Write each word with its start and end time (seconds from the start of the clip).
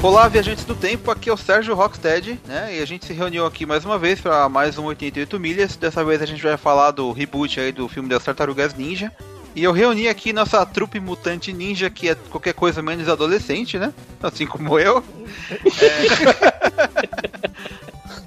Olá, 0.00 0.28
viajantes 0.28 0.64
do 0.64 0.76
tempo, 0.76 1.10
aqui 1.10 1.28
é 1.28 1.32
o 1.32 1.36
Sérgio 1.36 1.74
Rockstead, 1.74 2.40
né? 2.46 2.76
E 2.76 2.80
a 2.80 2.86
gente 2.86 3.04
se 3.04 3.12
reuniu 3.12 3.44
aqui 3.44 3.66
mais 3.66 3.84
uma 3.84 3.98
vez 3.98 4.20
para 4.20 4.48
mais 4.48 4.78
um 4.78 4.84
88 4.84 5.40
milhas. 5.40 5.76
Dessa 5.76 6.04
vez 6.04 6.22
a 6.22 6.26
gente 6.26 6.40
vai 6.40 6.56
falar 6.56 6.92
do 6.92 7.10
reboot 7.10 7.58
aí 7.58 7.72
do 7.72 7.88
filme 7.88 8.08
das 8.08 8.22
Tartarugas 8.22 8.74
Ninja. 8.74 9.12
E 9.56 9.64
eu 9.64 9.72
reuni 9.72 10.08
aqui 10.08 10.32
nossa 10.32 10.64
trupe 10.64 11.00
mutante 11.00 11.52
ninja, 11.52 11.90
que 11.90 12.08
é 12.08 12.14
qualquer 12.14 12.54
coisa 12.54 12.80
menos 12.80 13.08
adolescente, 13.08 13.76
né? 13.76 13.92
Assim 14.22 14.46
como 14.46 14.78
eu. 14.78 15.02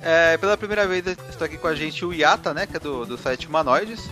É... 0.03 0.33
é, 0.33 0.37
pela 0.37 0.57
primeira 0.57 0.85
vez 0.85 1.05
está 1.07 1.45
aqui 1.45 1.57
com 1.57 1.67
a 1.67 1.75
gente 1.75 2.03
o 2.03 2.11
Yata, 2.11 2.53
né? 2.53 2.67
Que 2.67 2.75
é 2.75 2.79
do, 2.81 3.05
do 3.05 3.17
site 3.17 3.47
Humanoides. 3.47 4.09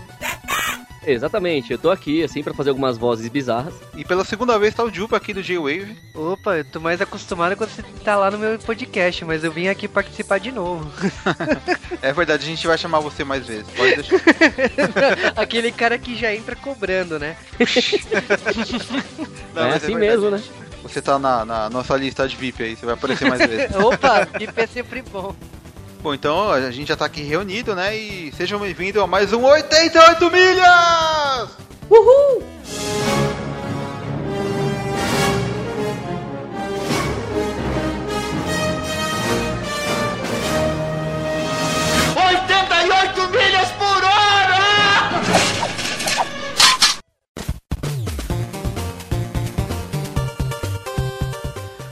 Exatamente, 1.05 1.71
eu 1.71 1.77
tô 1.77 1.89
aqui, 1.89 2.23
assim, 2.23 2.43
para 2.43 2.53
fazer 2.53 2.69
algumas 2.69 2.97
vozes 2.97 3.27
bizarras. 3.29 3.73
E 3.95 4.03
pela 4.03 4.25
segunda 4.25 4.57
vez 4.59 4.73
tá 4.73 4.83
o 4.83 4.93
Jupa 4.93 5.17
aqui 5.17 5.33
do 5.33 5.41
J-Wave. 5.41 5.97
Opa, 6.13 6.57
eu 6.57 6.65
tô 6.65 6.79
mais 6.79 7.01
acostumado 7.01 7.55
quando 7.55 7.69
você 7.69 7.83
tá 8.03 8.15
lá 8.15 8.29
no 8.29 8.37
meu 8.37 8.59
podcast, 8.59 9.23
mas 9.25 9.43
eu 9.43 9.51
vim 9.51 9.67
aqui 9.67 9.87
participar 9.87 10.39
de 10.39 10.51
novo. 10.51 10.91
é 12.01 12.11
verdade, 12.11 12.43
a 12.43 12.47
gente 12.47 12.67
vai 12.67 12.77
chamar 12.77 12.99
você 12.99 13.23
mais 13.23 13.45
vezes, 13.45 13.67
pode 13.75 13.95
deixar. 13.95 14.19
Aquele 15.35 15.71
cara 15.71 15.97
que 15.97 16.15
já 16.15 16.33
entra 16.33 16.55
cobrando, 16.55 17.17
né? 17.17 17.37
Não, 19.53 19.63
é 19.63 19.75
assim 19.75 19.95
é 19.95 19.97
mesmo, 19.97 20.29
né? 20.29 20.41
Você 20.83 21.01
tá 21.01 21.19
na, 21.19 21.43
na, 21.43 21.69
nossa 21.69 21.95
lista 21.97 22.27
de 22.27 22.35
VIP 22.35 22.63
aí, 22.63 22.75
você 22.75 22.85
vai 22.85 22.95
aparecer 22.95 23.27
mais 23.29 23.45
vezes. 23.45 23.75
Opa, 23.75 24.25
VIP 24.37 24.61
é 24.61 24.67
sempre 24.67 25.01
bom. 25.01 25.35
Bom, 26.01 26.13
então 26.13 26.51
a 26.51 26.71
gente 26.71 26.87
já 26.87 26.95
tá 26.95 27.05
aqui 27.05 27.21
reunido, 27.21 27.75
né? 27.75 27.95
E 27.97 28.31
sejam 28.31 28.57
bem-vindos 28.59 29.01
a 29.01 29.07
mais 29.07 29.33
um 29.33 29.43
88 29.43 30.31
milhas! 30.31 31.49
Uhul! 31.89 32.49
milhas 43.31 43.69
por 43.77 44.03
hora! 44.03 44.28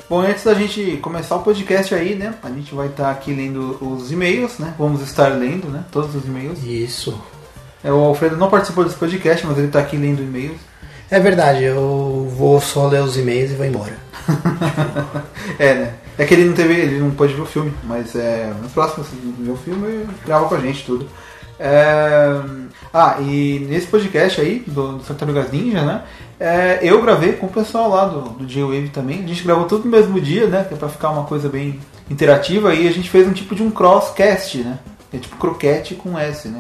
Bom, 0.10 0.22
antes 0.22 0.46
da 0.46 0.54
gente 0.54 0.98
começar 1.02 1.36
o 1.36 1.44
podcast 1.44 1.94
aí, 1.94 2.16
né? 2.16 2.34
A 2.42 2.48
gente 2.48 2.74
vai 2.74 2.88
estar 2.88 3.04
tá 3.04 3.12
aqui 3.12 3.34
lendo 3.34 3.78
os 3.82 4.10
e-mails, 4.10 4.58
né? 4.58 4.74
Vamos 4.80 5.02
estar 5.02 5.28
lendo, 5.28 5.68
né? 5.68 5.84
Todos 5.92 6.16
os 6.16 6.26
e-mails. 6.26 6.64
Isso. 6.64 7.22
É, 7.84 7.92
o 7.92 7.98
Alfredo 7.98 8.38
não 8.38 8.50
participou 8.50 8.86
desse 8.86 8.96
podcast, 8.96 9.46
mas 9.46 9.58
ele 9.58 9.68
está 9.68 9.80
aqui 9.80 9.98
lendo 9.98 10.24
e-mails. 10.24 10.62
É 11.12 11.20
verdade, 11.20 11.66
eu 11.66 12.32
vou 12.38 12.62
só 12.62 12.88
ler 12.88 13.02
os 13.02 13.18
e-mails 13.18 13.52
e 13.52 13.56
vou 13.56 13.66
embora. 13.66 13.98
é, 15.60 15.74
né? 15.74 15.94
É 16.18 16.24
que 16.24 16.34
ele 16.34 16.46
não 16.46 16.54
teve, 16.54 16.74
ele 16.74 17.00
não 17.00 17.12
pôde 17.12 17.34
ver 17.34 17.42
o 17.42 17.46
filme, 17.46 17.74
mas 17.84 18.16
é, 18.16 18.54
no 18.62 18.70
próximo, 18.70 19.04
se 19.04 19.14
ver 19.14 19.52
o 19.52 19.58
filme, 19.58 20.08
grava 20.26 20.48
com 20.48 20.56
a 20.56 20.60
gente 20.60 20.86
tudo. 20.86 21.06
É... 21.60 22.40
Ah, 22.94 23.18
e 23.20 23.66
nesse 23.70 23.88
podcast 23.88 24.40
aí, 24.40 24.64
do, 24.66 24.94
do 24.94 25.04
Tartarugas 25.04 25.52
Ninja, 25.52 25.84
né? 25.84 26.04
É, 26.40 26.80
eu 26.82 27.02
gravei 27.02 27.34
com 27.34 27.48
o 27.48 27.52
pessoal 27.52 27.90
lá 27.90 28.06
do, 28.06 28.22
do 28.30 28.46
J-Wave 28.46 28.90
também. 28.90 29.24
A 29.24 29.28
gente 29.28 29.44
gravou 29.44 29.66
tudo 29.66 29.86
no 29.86 29.92
mesmo 29.92 30.22
dia, 30.22 30.48
né? 30.48 30.64
Que 30.64 30.74
é 30.74 30.78
pra 30.78 30.90
ficar 30.90 31.10
uma 31.10 31.24
coisa 31.24 31.50
bem 31.50 31.80
interativa. 32.10 32.74
E 32.74 32.88
a 32.88 32.92
gente 32.92 33.10
fez 33.10 33.28
um 33.28 33.34
tipo 33.34 33.56
de 33.56 33.64
um 33.64 33.72
crosscast, 33.72 34.60
né? 34.60 34.80
É 35.12 35.18
tipo 35.18 35.38
croquete 35.38 35.96
com 35.96 36.18
S, 36.18 36.48
né? 36.48 36.60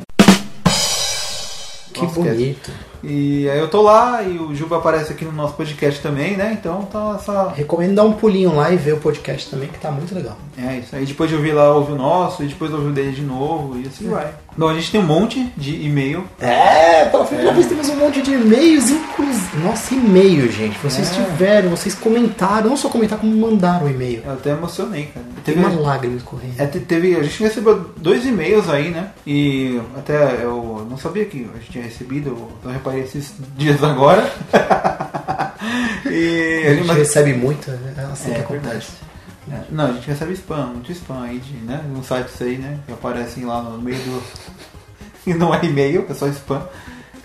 Que 1.94 2.05
bonito. 2.08 2.72
E 3.03 3.50
aí 3.50 3.59
eu 3.59 3.70
tô 3.70 3.81
lá 3.81 4.23
e 4.23 4.38
o 4.38 4.53
Juba 4.55 4.78
aparece 4.78 5.11
aqui 5.11 5.23
no 5.23 5.31
nosso 5.31 5.53
podcast 5.53 6.02
também, 6.02 6.36
né? 6.36 6.58
Então 6.59 6.83
tá 6.83 7.16
essa. 7.20 7.50
Recomendo 7.50 7.95
dar 7.95 8.03
um 8.03 8.14
pulinho 8.14 8.55
lá 8.55 8.72
e 8.72 8.78
ver 8.78 8.94
o 8.94 9.00
podcast 9.00 9.49
também, 9.49 9.70
que 9.70 9.80
tá 9.80 9.92
muito 9.92 10.14
legal. 10.14 10.38
É 10.58 10.77
isso. 10.77 10.95
Aí 10.95 11.05
depois 11.05 11.30
de 11.30 11.36
ouvir 11.36 11.54
lá, 11.54 11.73
ouvi 11.73 11.94
o 11.94 11.95
nosso, 11.95 12.44
e 12.44 12.48
depois 12.48 12.73
ouvi 12.73 12.88
o 12.88 12.94
dele 12.94 13.11
de 13.11 13.21
novo, 13.21 13.80
e 13.80 13.88
assim 13.88 14.08
é. 14.08 14.09
vai. 14.09 14.33
Bom, 14.58 14.70
a 14.70 14.73
gente 14.73 14.90
tem 14.90 15.00
um 15.00 15.06
monte 15.06 15.54
de 15.56 15.86
e-mail. 15.86 16.26
É, 16.40 17.06
pela 17.06 17.23
primeira 17.26 17.52
é. 17.52 17.54
vez 17.54 17.68
temos 17.68 17.90
um 17.90 17.95
monte 17.95 18.23
de 18.23 18.34
e-mails, 18.34 18.90
inclusive. 18.90 19.58
Nossa, 19.64 19.94
e-mail, 19.94 20.52
gente. 20.52 20.80
Vocês 20.80 21.12
é. 21.12 21.14
tiveram, 21.14 21.70
vocês 21.70 21.94
comentaram, 21.94 22.72
não 22.72 22.78
só 22.78 22.90
comentaram, 22.90 23.22
como 23.22 23.38
mandaram 23.38 23.86
o 23.86 23.90
e-mail. 23.90 24.23
Eu 24.26 24.34
até 24.34 24.50
emocionei, 24.50 25.12
cara. 25.14 25.28
Teve 25.45 25.60
uma 25.60 25.70
lágrima 25.70 26.18
escorrendo. 26.18 26.56
É, 26.58 26.66
teve, 26.66 27.16
a 27.16 27.22
gente 27.22 27.44
recebeu 27.44 27.92
dois 27.98 28.26
e-mails 28.26 28.68
aí, 28.68 28.90
né? 28.90 29.12
E 29.28 29.80
até 29.95 30.44
eu 30.44 30.88
não 30.89 30.98
sabia 30.98 31.26
que 31.26 31.48
a 31.54 31.60
gente 31.60 31.72
tinha 31.72 31.84
recebido, 31.84 32.50
eu 32.64 32.72
reparei 32.72 33.02
esses 33.02 33.36
dias 33.56 33.84
agora. 33.84 34.28
e 36.10 36.64
a 36.66 36.74
gente 36.74 36.88
mas... 36.88 36.98
recebe 36.98 37.34
muito, 37.34 37.70
né? 37.70 37.94
é 37.95 38.02
assim 38.12 38.32
é, 38.32 38.34
que 38.34 38.39
acontece. 38.39 38.64
Verdade. 38.66 39.08
É, 39.52 39.61
não, 39.69 39.85
a 39.85 39.93
gente 39.93 40.08
recebe 40.08 40.33
spam, 40.33 40.67
muito 40.67 40.91
spam 40.91 41.23
aí 41.23 41.39
de, 41.39 41.53
né? 41.58 41.81
Um 41.95 42.03
sites 42.03 42.41
aí, 42.41 42.58
né? 42.58 42.80
Que 42.85 42.93
aparecem 42.93 43.45
lá 43.45 43.61
no 43.61 43.77
meio 43.77 43.97
do. 43.97 44.23
e 45.25 45.33
não 45.33 45.53
é 45.53 45.63
e-mail, 45.63 46.05
é 46.09 46.13
só 46.13 46.27
spam. 46.27 46.61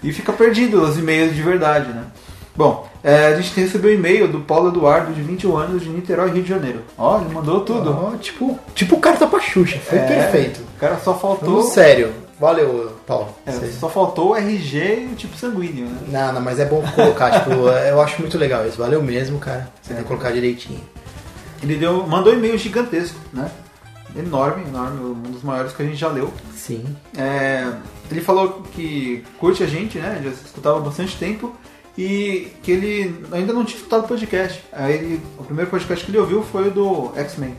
E 0.03 0.13
fica 0.13 0.33
perdido 0.33 0.83
os 0.83 0.99
e-mails 0.99 1.35
de 1.35 1.43
verdade, 1.43 1.89
né? 1.93 2.05
Bom, 2.55 2.87
é, 3.03 3.29
a 3.29 3.41
gente 3.41 3.59
recebeu 3.59 3.91
um 3.91 3.95
e-mail 3.95 4.29
do 4.29 4.41
Paulo 4.41 4.69
Eduardo, 4.69 5.13
de 5.13 5.23
21 5.23 5.57
anos, 5.57 5.83
de 5.83 5.89
Niterói, 5.89 6.31
Rio 6.31 6.43
de 6.43 6.49
Janeiro. 6.49 6.83
Ó, 6.99 7.21
ele 7.21 7.33
mandou 7.33 7.61
tudo. 7.63 8.13
Oh, 8.13 8.17
tipo, 8.19 8.59
tipo 8.75 8.99
carta 9.01 9.27
pra 9.27 9.41
Xuxa, 9.41 9.79
foi 9.79 9.99
é, 9.99 10.07
perfeito. 10.07 10.61
O 10.77 10.79
cara 10.79 10.99
só 10.99 11.15
faltou. 11.15 11.63
sério, 11.63 12.13
Valeu, 12.43 12.91
Paulo. 13.07 13.29
É, 13.47 13.53
só 13.53 13.89
faltou 13.89 14.31
o 14.31 14.37
RG 14.37 15.07
e 15.09 15.13
o 15.13 15.15
tipo 15.15 15.37
sanguíneo, 15.37 15.87
né? 15.87 15.99
Não, 16.09 16.33
não, 16.33 16.41
mas 16.41 16.59
é 16.59 16.65
bom 16.65 16.83
colocar, 16.93 17.31
tipo, 17.39 17.53
eu 17.53 18.01
acho 18.01 18.21
muito 18.21 18.37
legal 18.37 18.67
isso. 18.67 18.79
Valeu 18.79 19.01
mesmo, 19.01 19.39
cara. 19.39 19.69
Você 19.81 19.93
é. 19.93 19.95
tem 19.95 20.03
que 20.03 20.09
colocar 20.09 20.33
direitinho. 20.33 20.81
Ele 21.63 21.77
deu, 21.77 22.07
mandou 22.07 22.33
um 22.33 22.37
e-mail 22.37 22.59
gigantesco, 22.59 23.19
né? 23.33 23.51
Enorme, 24.17 24.65
enorme, 24.67 25.01
um 25.01 25.33
dos 25.33 25.43
maiores 25.43 25.73
que 25.73 25.83
a 25.83 25.87
gente 25.87 25.97
já 25.97 26.09
leu. 26.09 26.33
Sim. 26.55 26.85
É, 27.17 27.73
ele 28.11 28.21
falou 28.21 28.63
que 28.75 29.25
curte 29.39 29.63
a 29.63 29.67
gente, 29.67 29.99
né? 29.99 30.21
Já 30.23 30.31
escutava 30.31 30.79
há 30.79 30.81
bastante 30.81 31.17
tempo 31.17 31.55
e 31.97 32.49
que 32.63 32.73
ele 32.73 33.25
ainda 33.33 33.53
não 33.53 33.65
tinha 33.65 33.79
escutado 33.79 34.05
o 34.05 34.09
podcast. 34.09 34.63
Aí 34.73 34.95
ele, 34.95 35.21
o 35.39 35.45
primeiro 35.45 35.71
podcast 35.71 36.05
que 36.05 36.11
ele 36.11 36.19
ouviu 36.19 36.43
foi 36.43 36.69
o 36.69 36.71
do 36.71 37.13
X-Men. 37.17 37.55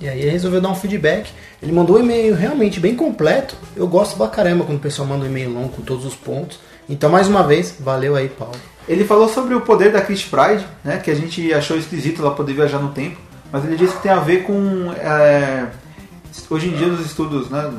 E 0.00 0.08
aí 0.08 0.20
ele 0.20 0.30
resolveu 0.30 0.60
dar 0.60 0.70
um 0.70 0.74
feedback. 0.74 1.30
Ele 1.62 1.72
mandou 1.72 1.96
um 1.96 2.00
e-mail 2.00 2.34
realmente 2.34 2.80
bem 2.80 2.96
completo. 2.96 3.54
Eu 3.76 3.86
gosto 3.86 4.16
pra 4.16 4.28
caramba 4.28 4.64
quando 4.64 4.78
o 4.78 4.80
pessoal 4.80 5.06
manda 5.06 5.24
um 5.24 5.28
e-mail 5.28 5.50
longo 5.50 5.68
com 5.68 5.82
todos 5.82 6.04
os 6.04 6.14
pontos. 6.14 6.58
Então, 6.88 7.08
mais 7.08 7.28
uma 7.28 7.42
vez, 7.42 7.76
valeu 7.78 8.16
aí, 8.16 8.28
Paulo. 8.28 8.56
Ele 8.88 9.04
falou 9.04 9.28
sobre 9.28 9.54
o 9.54 9.60
poder 9.60 9.92
da 9.92 10.00
Chris 10.00 10.24
Pride, 10.24 10.66
né? 10.82 10.98
Que 10.98 11.10
a 11.10 11.14
gente 11.14 11.52
achou 11.54 11.76
esquisito 11.76 12.20
ela 12.20 12.34
poder 12.34 12.54
viajar 12.54 12.80
no 12.80 12.90
tempo. 12.90 13.16
Mas 13.52 13.64
ele 13.64 13.76
disse 13.76 13.94
que 13.94 14.02
tem 14.02 14.10
a 14.10 14.18
ver 14.18 14.44
com. 14.44 14.92
É, 14.92 15.68
hoje 16.50 16.68
em 16.68 16.72
dia, 16.72 16.88
os 16.88 17.04
estudos 17.04 17.50
né, 17.50 17.70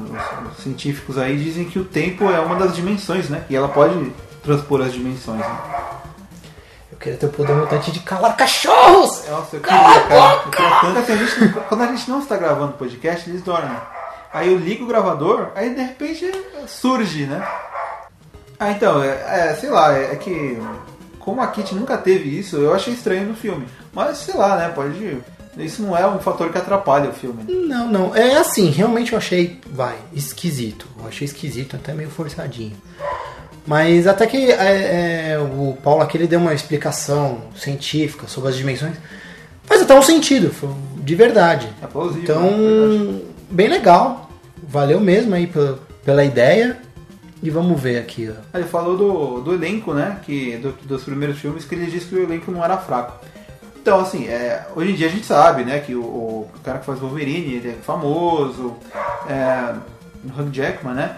os 0.51 0.63
científicos 0.63 1.17
aí 1.17 1.35
dizem 1.38 1.66
que 1.66 1.79
o 1.79 1.84
tempo 1.84 2.29
é 2.29 2.39
uma 2.39 2.56
das 2.56 2.75
dimensões, 2.75 3.28
né? 3.28 3.44
E 3.50 3.56
ela 3.56 3.67
pode 3.67 4.13
transpor 4.44 4.81
as 4.81 4.94
dimensões. 4.94 5.39
Né? 5.39 5.57
queria 7.03 7.19
ter 7.19 7.25
o 7.25 7.29
poder 7.29 7.53
mutante 7.53 7.91
de 7.91 8.00
calar 8.00 8.38
cachorros! 8.38 9.28
Nossa, 9.29 9.57
eu 9.57 9.61
queria, 9.61 10.01
cara. 10.07 10.41
Eu 10.45 10.51
queria 10.51 10.79
tanto 10.79 11.00
assim, 11.00 11.11
a 11.11 11.17
gente, 11.17 11.53
quando 11.67 11.81
a 11.81 11.88
gente 11.88 12.09
não 12.09 12.19
está 12.19 12.38
gravando 12.38 12.73
podcast, 12.73 13.29
eles 13.29 13.41
dormem. 13.41 13.78
Aí 14.34 14.51
eu 14.51 14.57
ligo 14.57 14.85
o 14.85 14.88
gravador, 14.88 15.50
aí 15.53 15.75
de 15.75 15.81
repente 15.81 16.31
surge, 16.66 17.25
né? 17.25 17.45
Ah, 18.57 18.72
então, 18.72 19.03
é, 19.03 19.50
é 19.50 19.55
sei 19.55 19.69
lá, 19.69 19.94
é, 19.94 20.13
é, 20.13 20.16
que 20.16 20.57
como 21.19 21.41
a 21.41 21.47
Kit 21.47 21.75
nunca 21.75 21.97
teve 21.97 22.40
isso, 22.40 22.55
eu 22.55 22.73
achei 22.73 22.94
estranho 22.94 23.28
no 23.28 23.35
filme. 23.35 23.67
Mas 23.94 24.19
sei 24.19 24.35
lá, 24.35 24.55
né? 24.55 24.69
Pode. 24.69 25.22
Isso 25.58 25.81
não 25.81 25.96
é 25.96 26.08
um 26.08 26.19
fator 26.19 26.52
que 26.52 26.58
atrapalha 26.58 27.09
o 27.09 27.14
filme. 27.14 27.44
Não, 27.47 27.88
não. 27.88 28.16
É 28.16 28.38
assim, 28.38 28.69
realmente 28.69 29.14
eu 29.14 29.18
achei, 29.18 29.59
vai, 29.72 29.96
esquisito. 30.14 30.88
Eu 31.00 31.08
achei 31.08 31.25
esquisito, 31.25 31.75
até 31.75 31.94
meio 31.94 32.09
forçadinho. 32.09 32.75
Mas 33.66 34.08
até 34.08 34.26
que 34.26 34.52
é, 34.52 35.32
é, 35.32 35.40
o 35.40 35.78
Paulo 35.82 36.02
aqui 36.02 36.17
ele 36.17 36.28
deu 36.28 36.40
uma 36.40 36.53
explicação 36.53 37.41
científica 37.55 38.28
sobre 38.28 38.50
as 38.50 38.58
dimensões. 38.58 38.96
Faz 39.64 39.82
até 39.82 39.97
um 39.97 40.02
sentido, 40.02 40.52
de 40.97 41.16
verdade. 41.16 41.70
É 41.82 41.88
plausível. 41.88 42.23
Então, 42.23 42.46
é 42.46 43.53
bem 43.53 43.70
legal. 43.70 44.29
Valeu 44.67 45.00
mesmo 45.00 45.34
aí 45.34 45.47
pela, 45.47 45.79
pela 46.03 46.23
ideia. 46.26 46.78
E 47.41 47.50
vamos 47.50 47.79
ver 47.79 48.00
aqui. 48.00 48.29
Ó. 48.29 48.58
Ele 48.58 48.67
falou 48.67 48.97
do, 48.97 49.41
do 49.41 49.53
elenco, 49.53 49.94
né? 49.94 50.17
Que, 50.26 50.58
do, 50.58 50.72
dos 50.84 51.03
primeiros 51.03 51.38
filmes, 51.40 51.66
que 51.66 51.76
ele 51.76 51.88
disse 51.88 52.08
que 52.08 52.16
o 52.16 52.23
elenco 52.23 52.52
não 52.52 52.64
era 52.64 52.78
fraco. 52.78 53.23
Então, 53.84 54.00
assim, 54.00 54.30
é, 54.30 54.66
hoje 54.78 54.94
em 54.94 54.96
dia 54.96 55.08
a 55.08 55.09
gente 55.09 55.26
sabe, 55.26 55.66
né, 55.66 55.78
que 55.80 55.94
o, 55.94 56.00
o 56.02 56.50
cara 56.64 56.80
que 56.80 56.85
faz 56.85 57.00
Wolverine, 57.00 57.56
ele 57.56 57.72
é 57.72 57.74
famoso, 57.74 58.78
é, 59.28 59.76
Hugh 60.26 60.50
Jackman, 60.53 60.94
né? 60.94 61.18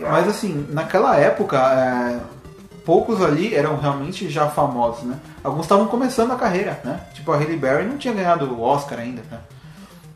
Mas 0.00 0.28
assim, 0.28 0.64
naquela 0.70 1.16
época, 1.16 1.58
é, 1.58 2.20
poucos 2.84 3.20
ali 3.20 3.52
eram 3.52 3.80
realmente 3.80 4.30
já 4.30 4.48
famosos, 4.48 5.02
né? 5.02 5.18
Alguns 5.42 5.62
estavam 5.62 5.88
começando 5.88 6.30
a 6.30 6.36
carreira, 6.36 6.80
né? 6.84 7.00
Tipo 7.14 7.32
a 7.32 7.36
Halle 7.36 7.56
Berry 7.56 7.84
não 7.84 7.98
tinha 7.98 8.14
ganhado 8.14 8.44
o 8.44 8.62
Oscar 8.62 9.00
ainda, 9.00 9.22
né? 9.28 9.40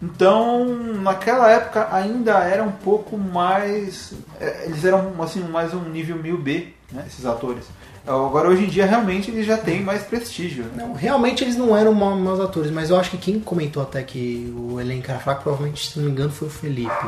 Então, 0.00 0.66
naquela 1.02 1.50
época 1.50 1.88
ainda 1.90 2.44
era 2.44 2.62
um 2.62 2.70
pouco 2.70 3.18
mais. 3.18 4.12
é, 4.40 4.66
Eles 4.66 4.84
eram 4.84 5.20
assim, 5.20 5.42
mais 5.42 5.74
um 5.74 5.80
nível 5.80 6.16
1000B, 6.16 6.68
né, 6.92 7.02
esses 7.08 7.26
atores. 7.26 7.64
Agora, 8.08 8.48
hoje 8.48 8.64
em 8.64 8.68
dia, 8.68 8.86
realmente 8.86 9.30
eles 9.30 9.44
já 9.46 9.56
têm 9.58 9.82
mais 9.82 10.02
prestígio. 10.02 10.64
né? 10.64 10.70
Não, 10.84 10.94
realmente 10.94 11.44
eles 11.44 11.56
não 11.56 11.76
eram 11.76 11.92
ma- 11.92 12.14
maus 12.16 12.40
atores, 12.40 12.70
mas 12.70 12.90
eu 12.90 12.96
acho 12.96 13.10
que 13.10 13.18
quem 13.18 13.38
comentou 13.38 13.82
até 13.82 14.02
que 14.02 14.52
o 14.56 14.80
elenco 14.80 15.10
era 15.10 15.20
fraco, 15.20 15.42
provavelmente, 15.42 15.90
se 15.90 15.98
não 15.98 16.06
me 16.06 16.12
engano, 16.12 16.30
foi 16.30 16.48
o 16.48 16.50
Felipe. 16.50 17.06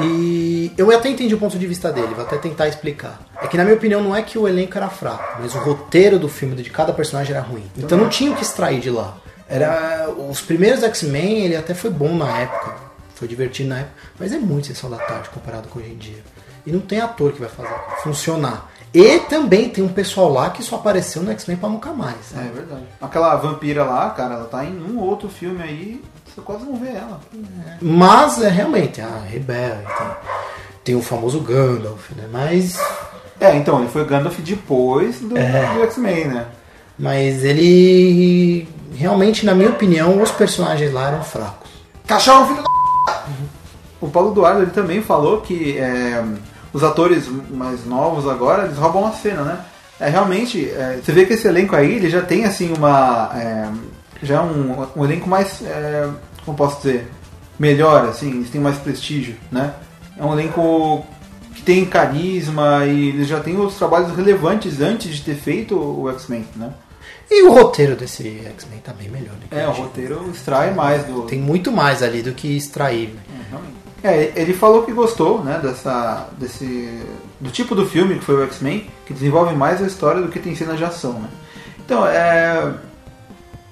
E 0.00 0.72
eu 0.76 0.90
até 0.90 1.08
entendi 1.10 1.34
o 1.34 1.38
ponto 1.38 1.58
de 1.58 1.66
vista 1.66 1.92
dele, 1.92 2.14
vou 2.14 2.24
até 2.24 2.36
tentar 2.38 2.66
explicar. 2.68 3.20
É 3.40 3.46
que 3.46 3.56
na 3.56 3.64
minha 3.64 3.76
opinião 3.76 4.02
não 4.02 4.16
é 4.16 4.22
que 4.22 4.38
o 4.38 4.48
elenco 4.48 4.76
era 4.76 4.88
fraco, 4.88 5.38
mas 5.40 5.54
o 5.54 5.58
roteiro 5.58 6.18
do 6.18 6.28
filme 6.28 6.54
de 6.62 6.70
cada 6.70 6.92
personagem 6.92 7.34
era 7.36 7.44
ruim. 7.44 7.64
Então 7.76 7.98
não 7.98 8.08
tinha 8.08 8.30
o 8.32 8.34
que 8.36 8.42
extrair 8.42 8.80
de 8.80 8.90
lá. 8.90 9.16
Era 9.48 10.08
os 10.30 10.40
primeiros 10.40 10.82
X-Men, 10.82 11.44
ele 11.44 11.56
até 11.56 11.74
foi 11.74 11.90
bom 11.90 12.14
na 12.16 12.38
época, 12.40 12.74
foi 13.14 13.28
divertido 13.28 13.68
na 13.68 13.80
época, 13.80 13.94
mas 14.18 14.32
é 14.32 14.38
muito 14.38 14.68
sessão 14.68 14.88
da 14.88 14.96
tarde 14.96 15.28
comparado 15.28 15.68
com 15.68 15.78
hoje 15.78 15.90
em 15.90 15.96
dia. 15.96 16.22
E 16.64 16.72
não 16.72 16.80
tem 16.80 17.00
ator 17.00 17.32
que 17.32 17.40
vai 17.40 17.48
fazer 17.50 17.68
funcionar. 18.02 18.71
E 18.94 19.20
também 19.20 19.68
tem 19.70 19.82
um 19.82 19.88
pessoal 19.88 20.30
lá 20.30 20.50
que 20.50 20.62
só 20.62 20.76
apareceu 20.76 21.22
no 21.22 21.30
X-Men 21.32 21.56
pra 21.56 21.68
nunca 21.68 21.92
mais. 21.92 22.32
É 22.32 22.36
sabe? 22.36 22.48
verdade. 22.50 22.82
Aquela 23.00 23.34
vampira 23.36 23.84
lá, 23.84 24.10
cara, 24.10 24.34
ela 24.34 24.44
tá 24.44 24.64
em 24.64 24.78
um 24.82 24.98
outro 24.98 25.28
filme 25.30 25.62
aí, 25.62 26.02
você 26.26 26.40
quase 26.42 26.64
não 26.64 26.76
vê 26.76 26.90
ela. 26.90 27.18
Mas 27.80 28.42
é 28.42 28.48
realmente 28.48 29.00
a 29.00 29.18
Rebelde, 29.26 29.84
tem, 29.86 30.06
tem 30.84 30.94
o 30.94 31.02
famoso 31.02 31.40
Gandalf, 31.40 32.10
né? 32.16 32.28
Mas, 32.30 32.78
É, 33.40 33.56
então, 33.56 33.80
ele 33.80 33.88
foi 33.88 34.04
Gandalf 34.04 34.38
depois 34.40 35.20
do, 35.20 35.36
É. 35.38 35.74
do 35.74 35.82
X-Men, 35.84 36.26
né? 36.28 36.46
mas 36.98 37.42
ele 37.42 38.68
realmente, 38.94 39.44
na 39.46 39.54
minha 39.54 39.70
opinião, 39.70 40.22
os 40.22 40.30
personagens 40.30 40.92
lá 40.92 41.08
eram 41.08 41.24
fracos. 41.24 41.70
Cachorro, 42.06 42.46
filho 42.48 42.62
da. 42.62 43.24
O 44.00 44.08
Paulo 44.08 44.32
Eduardo 44.32 44.62
ele 44.62 44.70
também 44.70 45.00
falou 45.02 45.40
que 45.40 45.78
é, 45.78 46.22
os 46.72 46.82
atores 46.82 47.28
mais 47.50 47.84
novos 47.86 48.26
agora 48.28 48.64
eles 48.64 48.78
roubam 48.78 49.06
a 49.06 49.12
cena, 49.12 49.42
né? 49.42 49.58
É, 50.00 50.08
realmente, 50.08 50.68
é, 50.68 50.98
você 51.02 51.12
vê 51.12 51.24
que 51.26 51.34
esse 51.34 51.46
elenco 51.46 51.76
aí 51.76 51.92
ele 51.94 52.10
já 52.10 52.22
tem 52.22 52.44
assim 52.44 52.72
uma. 52.76 53.30
é, 53.36 53.68
já 54.22 54.42
um, 54.42 54.86
um 54.96 55.04
elenco 55.04 55.28
mais. 55.28 55.62
é, 55.62 56.08
como 56.44 56.56
posso 56.56 56.76
dizer? 56.82 57.08
Melhor, 57.58 58.06
assim, 58.06 58.30
eles 58.30 58.50
têm 58.50 58.60
mais 58.60 58.78
prestígio, 58.78 59.36
né? 59.50 59.74
É 60.18 60.24
um 60.24 60.32
elenco 60.32 61.06
que 61.54 61.62
tem 61.62 61.84
carisma 61.84 62.84
e 62.86 63.10
eles 63.10 63.28
já 63.28 63.38
têm 63.40 63.56
os 63.60 63.74
trabalhos 63.76 64.16
relevantes 64.16 64.80
antes 64.80 65.14
de 65.16 65.22
ter 65.22 65.34
feito 65.36 65.76
o 65.78 66.10
X-Men, 66.10 66.44
né? 66.56 66.72
E 67.30 67.44
o 67.44 67.52
roteiro 67.52 67.94
desse 67.94 68.42
X-Men 68.46 68.80
tá 68.80 68.92
bem 68.92 69.08
melhor. 69.08 69.34
do 69.36 69.48
que 69.48 69.54
É, 69.54 69.66
o 69.68 69.70
roteiro 69.70 70.28
extrai 70.32 70.72
mais 70.74 71.04
do, 71.04 71.22
Tem 71.22 71.38
muito 71.38 71.70
mais 71.70 72.02
ali 72.02 72.22
do 72.22 72.32
que 72.32 72.56
extrair. 72.56 73.10
né? 73.10 73.20
É, 73.52 73.54
ele 74.04 74.52
falou 74.54 74.82
que 74.82 74.92
gostou, 74.92 75.42
né, 75.44 75.60
dessa, 75.62 76.28
desse, 76.38 77.02
do 77.40 77.50
tipo 77.50 77.74
do 77.74 77.86
filme 77.86 78.16
que 78.18 78.24
foi 78.24 78.34
o 78.36 78.42
X-Men, 78.44 78.86
que 79.06 79.12
desenvolve 79.14 79.54
mais 79.54 79.80
a 79.82 79.86
história 79.86 80.20
do 80.20 80.28
que 80.28 80.38
tem 80.40 80.54
cenas 80.56 80.76
de 80.78 80.84
ação, 80.84 81.12
né. 81.14 81.28
Então, 81.84 82.06
é, 82.06 82.74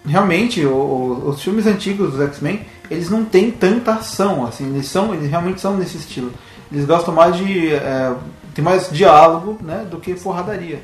realmente, 0.06 0.64
o- 0.64 0.70
o- 0.72 1.28
os 1.30 1.42
filmes 1.42 1.66
antigos 1.66 2.12
dos 2.12 2.20
X-Men, 2.20 2.64
eles 2.90 3.08
não 3.10 3.24
têm 3.24 3.50
tanta 3.50 3.94
ação, 3.94 4.46
assim, 4.46 4.66
eles 4.72 4.86
são, 4.86 5.14
eles 5.14 5.28
realmente 5.30 5.60
são 5.60 5.76
nesse 5.76 5.96
estilo. 5.96 6.32
Eles 6.72 6.84
gostam 6.84 7.12
mais 7.14 7.36
de, 7.36 7.72
é, 7.74 8.12
tem 8.54 8.64
mais 8.64 8.88
diálogo, 8.90 9.58
né, 9.60 9.86
do 9.90 9.98
que 9.98 10.14
porradaria. 10.14 10.80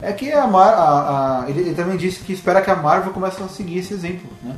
É 0.00 0.12
que 0.12 0.32
a, 0.32 0.46
Mar, 0.46 0.72
a, 0.74 1.42
a- 1.44 1.50
ele, 1.50 1.60
ele 1.60 1.74
também 1.74 1.96
disse 1.96 2.20
que 2.20 2.32
espera 2.32 2.60
que 2.60 2.70
a 2.70 2.76
Marvel 2.76 3.12
comece 3.12 3.42
a 3.42 3.48
seguir 3.48 3.78
esse 3.78 3.94
exemplo, 3.94 4.28
né. 4.42 4.56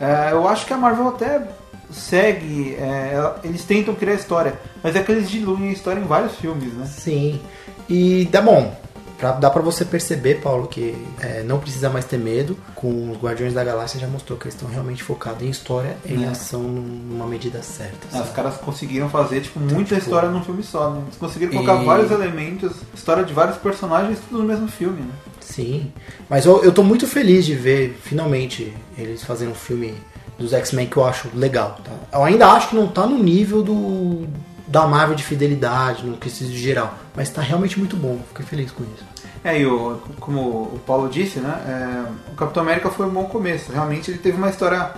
É, 0.00 0.28
eu 0.32 0.46
acho 0.48 0.64
que 0.64 0.72
a 0.72 0.76
Marvel 0.76 1.08
até 1.08 1.42
segue, 1.90 2.74
é, 2.74 3.34
eles 3.44 3.64
tentam 3.64 3.94
criar 3.94 4.14
história, 4.14 4.54
mas 4.82 4.94
é 4.96 5.02
que 5.02 5.10
eles 5.12 5.30
diluem 5.30 5.68
a 5.70 5.72
história 5.72 6.00
em 6.00 6.04
vários 6.04 6.34
filmes, 6.36 6.72
né? 6.74 6.86
Sim. 6.86 7.40
E 7.88 8.26
dá 8.30 8.40
bom. 8.42 8.76
Pra, 9.18 9.32
dá 9.32 9.50
pra 9.50 9.60
você 9.60 9.84
perceber, 9.84 10.36
Paulo, 10.40 10.68
que 10.68 10.94
é, 11.20 11.42
não 11.42 11.58
precisa 11.58 11.90
mais 11.90 12.04
ter 12.04 12.18
medo. 12.18 12.56
Com 12.76 13.10
os 13.10 13.18
Guardiões 13.18 13.52
da 13.52 13.64
Galáxia 13.64 13.98
já 13.98 14.06
mostrou 14.06 14.38
que 14.38 14.44
eles 14.44 14.54
estão 14.54 14.68
realmente 14.68 15.02
focados 15.02 15.42
em 15.42 15.50
história 15.50 15.96
e 16.06 16.14
em 16.14 16.24
É. 16.24 16.28
ação 16.28 16.62
numa 16.62 17.26
medida 17.26 17.60
certa. 17.60 18.06
Ah, 18.12 18.20
Os 18.22 18.30
caras 18.30 18.58
conseguiram 18.58 19.10
fazer 19.10 19.40
tipo, 19.40 19.58
muita 19.58 19.96
tipo, 19.96 20.06
história 20.06 20.28
num 20.28 20.44
filme 20.44 20.62
só, 20.62 20.90
né? 20.90 21.00
Eles 21.04 21.16
conseguiram 21.16 21.52
colocar 21.52 21.82
e- 21.82 21.84
vários 21.84 22.12
elementos, 22.12 22.70
história 22.94 23.24
de 23.24 23.32
vários 23.32 23.56
personagens, 23.56 24.20
tudo 24.28 24.40
no 24.40 24.48
mesmo 24.48 24.68
filme, 24.68 25.00
né? 25.00 25.10
Sim. 25.40 25.90
Mas 26.30 26.46
eu, 26.46 26.62
eu 26.62 26.70
tô 26.70 26.84
muito 26.84 27.04
feliz 27.08 27.44
de 27.44 27.56
ver, 27.56 27.98
finalmente, 28.04 28.72
eles 28.96 29.24
fazendo 29.24 29.50
um 29.50 29.54
filme 29.56 29.94
dos 30.38 30.52
X-Men 30.52 30.86
que 30.86 30.96
eu 30.96 31.04
acho 31.04 31.28
legal. 31.34 31.78
Tá? 31.84 32.18
Eu 32.18 32.24
ainda 32.24 32.46
acho 32.46 32.70
que 32.70 32.76
não 32.76 32.86
tá 32.86 33.06
no 33.06 33.18
nível 33.18 33.62
do 33.62 34.28
da 34.66 34.86
Marvel 34.86 35.16
de 35.16 35.24
fidelidade, 35.24 36.04
no 36.04 36.16
quesito 36.18 36.52
geral. 36.52 36.94
Mas 37.16 37.30
tá 37.30 37.40
realmente 37.40 37.78
muito 37.78 37.96
bom. 37.96 38.18
Fiquei 38.28 38.44
feliz 38.44 38.70
com 38.70 38.84
isso. 38.84 39.04
É, 39.42 39.58
e 39.58 39.66
o, 39.66 39.98
como 40.20 40.40
o 40.40 40.80
Paulo 40.86 41.08
disse, 41.08 41.38
né? 41.38 41.54
é, 41.66 42.32
o 42.32 42.36
Capitão 42.36 42.62
América 42.62 42.90
foi 42.90 43.06
um 43.06 43.10
bom 43.10 43.24
começo. 43.24 43.72
Realmente 43.72 44.10
ele 44.10 44.18
teve 44.18 44.36
uma 44.36 44.50
história 44.50 44.92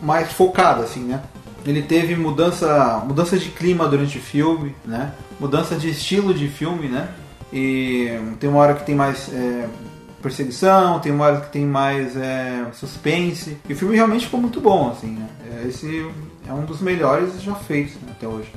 mais 0.00 0.32
focada, 0.32 0.82
assim, 0.82 1.00
né? 1.00 1.20
Ele 1.66 1.82
teve 1.82 2.14
mudança, 2.16 3.02
mudança 3.06 3.36
de 3.36 3.50
clima 3.50 3.86
durante 3.86 4.16
o 4.18 4.20
filme, 4.20 4.74
né? 4.84 5.12
Mudança 5.38 5.76
de 5.76 5.90
estilo 5.90 6.32
de 6.32 6.48
filme, 6.48 6.88
né? 6.88 7.08
E 7.52 8.18
tem 8.38 8.48
uma 8.48 8.60
hora 8.60 8.74
que 8.74 8.84
tem 8.84 8.94
mais 8.94 9.28
é, 9.32 9.66
perseguição, 10.20 10.98
tem 11.00 11.12
uma 11.12 11.26
hora 11.26 11.40
que 11.40 11.52
tem 11.52 11.64
mais 11.64 12.16
é, 12.16 12.66
suspense. 12.72 13.56
E 13.68 13.72
o 13.72 13.76
filme 13.76 13.94
realmente 13.94 14.26
ficou 14.26 14.40
muito 14.40 14.60
bom, 14.60 14.90
assim, 14.90 15.12
né? 15.12 15.28
É, 15.62 15.68
Esse 15.68 16.10
é 16.48 16.52
um 16.52 16.64
dos 16.64 16.80
melhores 16.80 17.42
já 17.42 17.54
feitos 17.54 17.94
né, 17.94 18.12
até 18.12 18.26
hoje. 18.26 18.52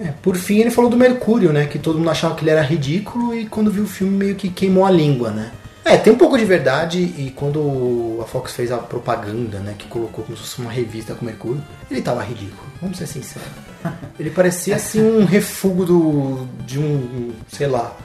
É, 0.00 0.12
por 0.22 0.36
fim, 0.36 0.58
ele 0.58 0.70
falou 0.70 0.90
do 0.90 0.96
Mercúrio, 0.96 1.52
né? 1.52 1.66
Que 1.66 1.78
todo 1.78 1.98
mundo 1.98 2.10
achava 2.10 2.34
que 2.34 2.44
ele 2.44 2.50
era 2.50 2.62
ridículo 2.62 3.34
e 3.34 3.46
quando 3.46 3.70
viu 3.70 3.84
o 3.84 3.86
filme 3.86 4.16
meio 4.16 4.34
que 4.34 4.48
queimou 4.48 4.86
a 4.86 4.90
língua, 4.90 5.30
né? 5.30 5.50
É, 5.84 5.96
tem 5.96 6.12
um 6.12 6.18
pouco 6.18 6.36
de 6.36 6.44
verdade 6.44 6.98
e 6.98 7.32
quando 7.34 8.18
a 8.20 8.24
Fox 8.26 8.52
fez 8.52 8.70
a 8.70 8.76
propaganda, 8.76 9.58
né? 9.58 9.74
Que 9.76 9.88
colocou 9.88 10.22
como 10.22 10.36
se 10.36 10.44
fosse 10.44 10.60
uma 10.60 10.70
revista 10.70 11.14
com 11.14 11.22
o 11.22 11.24
Mercúrio, 11.24 11.62
ele 11.90 12.02
tava 12.02 12.22
ridículo, 12.22 12.68
vamos 12.80 12.98
ser 12.98 13.06
sinceros. 13.06 13.48
Ele 14.18 14.30
parecia 14.30 14.74
assim 14.74 15.00
um 15.00 15.24
refúgio 15.24 15.86
do, 15.86 16.48
de 16.66 16.80
um, 16.80 17.30
sei 17.46 17.68
lá, 17.68 17.96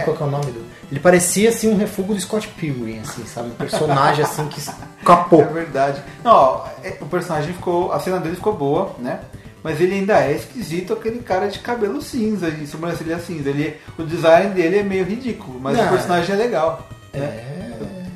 qual 0.00 0.16
que 0.16 0.22
é 0.22 0.26
o 0.26 0.30
nome 0.30 0.46
do... 0.46 0.64
Ele 0.90 0.98
parecia 1.00 1.50
assim 1.50 1.68
um 1.70 1.76
refúgio 1.76 2.14
do 2.14 2.20
Scott 2.20 2.48
Pilgrim, 2.48 2.98
assim, 3.00 3.24
sabe? 3.26 3.48
Um 3.48 3.54
personagem 3.54 4.24
assim 4.24 4.46
que 4.48 4.58
escapou. 4.58 5.42
É 5.42 5.44
verdade. 5.46 6.02
Não, 6.24 6.64
é- 6.82 6.96
o 7.00 7.06
personagem 7.06 7.52
ficou. 7.52 7.92
A 7.92 8.00
cena 8.00 8.18
dele 8.18 8.36
ficou 8.36 8.54
boa, 8.54 8.94
né? 8.98 9.20
Mas 9.62 9.80
ele 9.80 9.94
ainda 9.94 10.18
é 10.18 10.32
esquisito 10.32 10.92
aquele 10.92 11.20
cara 11.20 11.46
de 11.48 11.58
cabelo 11.60 12.02
cinza 12.02 12.48
e 12.48 12.66
sobrancelha 12.66 13.18
cinza. 13.20 13.48
Ele, 13.50 13.76
o 13.96 14.02
design 14.02 14.52
dele 14.54 14.78
é 14.78 14.82
meio 14.82 15.04
ridículo, 15.04 15.60
mas 15.60 15.76
Não, 15.76 15.86
o 15.86 15.88
personagem 15.90 16.34
é 16.34 16.38
legal. 16.38 16.88
né? 17.12 17.20
É... 17.20 17.62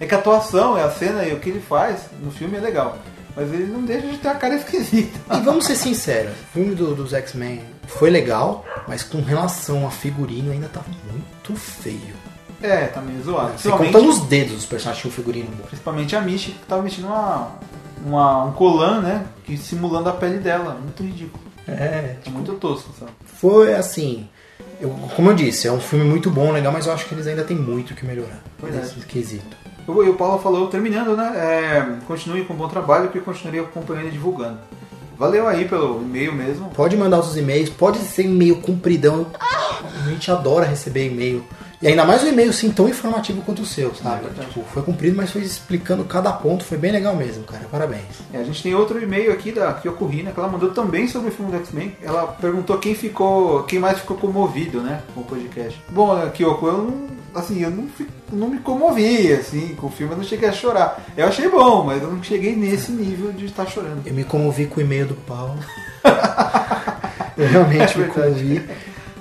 É 0.01 0.07
que 0.07 0.15
a 0.15 0.19
atuação, 0.19 0.75
a 0.77 0.91
cena 0.91 1.25
e 1.25 1.33
o 1.33 1.41
que 1.41 1.49
ele 1.49 1.61
faz 1.61 2.01
no 2.23 2.31
filme 2.31 2.57
é 2.59 2.61
legal. 2.61 2.99
Mas 3.35 3.51
ele 3.53 3.65
não 3.67 3.83
deixa 3.83 4.07
de 4.09 4.19
ter 4.19 4.29
uma 4.29 4.35
cara 4.35 4.55
esquisita. 4.57 5.19
E 5.35 5.41
vamos 5.41 5.65
ser 5.67 5.75
sinceros, 5.77 6.33
o 6.33 6.53
filme 6.53 6.75
do- 6.75 6.95
dos 6.95 7.13
X-Men 7.15 7.63
foi 7.87 8.11
legal, 8.11 8.65
mas 8.87 9.03
com 9.03 9.21
relação 9.21 9.87
a 9.87 9.91
figurino 9.91 10.53
ainda 10.53 10.69
tá 10.69 10.81
muito 11.11 11.55
feio. 11.61 12.15
É, 12.63 12.87
tá 12.87 13.01
meio 13.01 13.23
zoado. 13.23 13.59
Você 13.59 13.71
conta 13.71 14.01
nos 14.01 14.21
dedos 14.21 14.57
os 14.57 14.67
personagens 14.67 15.03
tinham 15.03 15.13
um 15.13 15.15
figurino 15.15 15.49
bom. 15.57 15.65
principalmente 15.65 16.17
a 16.17 16.21
Michi, 16.21 16.53
que 16.53 16.65
tava 16.67 16.83
vestindo 16.83 17.07
uma, 17.07 17.51
uma, 18.05 18.45
um 18.45 18.53
colan, 18.53 19.01
né? 19.03 19.27
Que 19.45 19.57
simulando 19.59 20.09
a 20.09 20.13
pele 20.13 20.39
dela. 20.39 20.79
Muito 20.83 21.03
ridículo. 21.03 21.45
É, 21.69 22.17
É 22.25 22.31
muito 22.31 22.53
tosco, 22.55 22.93
sabe? 22.99 23.11
foi 23.25 23.75
assim. 23.75 24.29
eu- 24.81 24.91
como 25.15 25.31
eu 25.31 25.35
disse, 25.35 25.67
é 25.69 25.73
um 25.73 25.81
filme 25.81 26.05
muito 26.05 26.31
bom, 26.31 26.51
legal, 26.53 26.73
mas 26.73 26.87
eu 26.87 26.93
acho 26.93 27.07
que 27.07 27.15
eles 27.15 27.27
ainda 27.27 27.45
têm 27.45 27.57
muito 27.57 27.95
que 27.95 28.07
melhorar 28.07 28.43
Pois 28.59 28.75
é. 28.75 28.79
nesse 28.79 28.95
quesito. 29.01 29.57
E 29.87 29.91
o 29.91 30.15
Paulo 30.15 30.39
falou, 30.41 30.67
terminando, 30.69 31.17
né? 31.17 31.33
É, 31.37 32.07
continue 32.07 32.45
com 32.45 32.55
um 32.55 32.57
bom 32.57 32.69
trabalho 32.69 33.09
que 33.11 33.19
eu 33.19 33.23
continuaria 33.23 33.63
acompanhando 33.63 34.09
e 34.09 34.11
divulgando. 34.13 34.59
Valeu 35.19 35.47
aí 35.49 35.67
pelo 35.67 36.03
e-mail 36.03 36.33
mesmo. 36.33 36.69
Pode 36.71 36.97
mandar 36.97 37.21
os 37.21 37.37
e-mails, 37.37 37.71
pode 37.71 37.99
ser 37.99 38.25
e-mail 38.25 38.57
compridão. 38.57 39.27
A 39.39 40.09
gente 40.11 40.31
adora 40.31 40.67
receber 40.67 41.07
e-mail. 41.07 41.45
E 41.81 41.89
ainda 41.89 42.07
mais 42.07 42.23
um 42.25 42.29
e-mail 42.29 42.49
assim 42.49 42.71
tão 42.71 42.89
informativo 42.89 43.43
quanto 43.43 43.61
o 43.61 43.67
seu, 43.67 43.95
sabe? 43.95 44.27
É 44.27 44.45
tipo, 44.45 44.65
foi 44.65 44.83
comprido, 44.83 45.15
mas 45.15 45.31
foi 45.31 45.43
explicando 45.43 46.05
cada 46.05 46.33
ponto, 46.33 46.65
foi 46.65 46.79
bem 46.79 46.91
legal 46.91 47.15
mesmo, 47.15 47.45
cara. 47.45 47.67
Parabéns. 47.71 48.03
É, 48.33 48.39
a 48.39 48.45
gente 48.45 48.63
tem 48.63 48.75
outro 48.75 49.03
e-mail 49.03 49.31
aqui 49.31 49.53
da 49.53 49.75
Kyoko 49.75 50.11
Hina, 50.11 50.33
que 50.33 50.41
ela 50.41 50.49
mandou 50.49 50.71
também 50.71 51.07
sobre 51.07 51.29
o 51.29 51.33
filme 51.33 51.53
do 51.53 51.59
X-Men. 51.59 51.95
Ela 52.03 52.29
perguntou 52.29 52.79
quem 52.79 52.95
ficou, 52.95 53.65
quem 53.65 53.79
mais 53.79 53.99
ficou 53.99 54.17
comovido, 54.17 54.81
né, 54.81 55.03
com 55.15 55.21
o 55.21 55.25
podcast. 55.25 55.79
Bom, 55.91 56.19
Kyoko, 56.31 56.67
eu 56.67 56.79
não, 56.79 57.09
assim, 57.37 57.63
eu 57.63 57.71
não, 57.71 57.87
não 58.33 58.49
me 58.49 58.59
comovi, 58.59 59.33
assim, 59.33 59.75
com 59.77 59.87
o 59.87 59.91
filme, 59.91 60.13
eu 60.13 60.19
não 60.19 60.25
cheguei 60.25 60.49
a 60.49 60.53
chorar. 60.53 61.05
Eu 61.17 61.27
achei 61.27 61.49
bom, 61.49 61.85
mas 61.85 62.03
eu 62.03 62.11
não 62.11 62.23
cheguei 62.23 62.57
nesse 62.57 62.91
nível 62.93 63.33
de 63.33 63.47
estar 63.47 63.67
chorando. 63.67 64.03
Eu 64.07 64.15
me 64.15 64.25
comovi 64.25 64.67
com 64.67 64.81
o 64.81 64.83
e-mail 64.83 65.07
do 65.07 65.15
Paulo. 65.15 65.57
eu 67.37 67.47
realmente 67.49 67.95
É 67.95 68.03
me 68.03 68.09
comovi. 68.09 68.65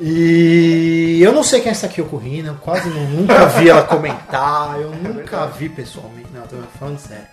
E 0.01 1.19
eu 1.21 1.31
não 1.31 1.41
sei 1.43 1.61
quem 1.61 1.69
é 1.69 1.71
essa 1.71 1.87
Kyoko 1.87 2.21
Hina, 2.21 2.49
eu 2.49 2.55
quase 2.55 2.89
nu- 2.89 3.07
nunca 3.21 3.45
vi 3.47 3.69
ela 3.69 3.83
comentar, 3.83 4.79
eu 4.79 4.91
nunca 4.91 5.45
vi 5.47 5.69
pessoalmente. 5.69 6.27
Não, 6.33 6.41
tô 6.43 6.57
falando 6.77 6.99
sério. 6.99 7.25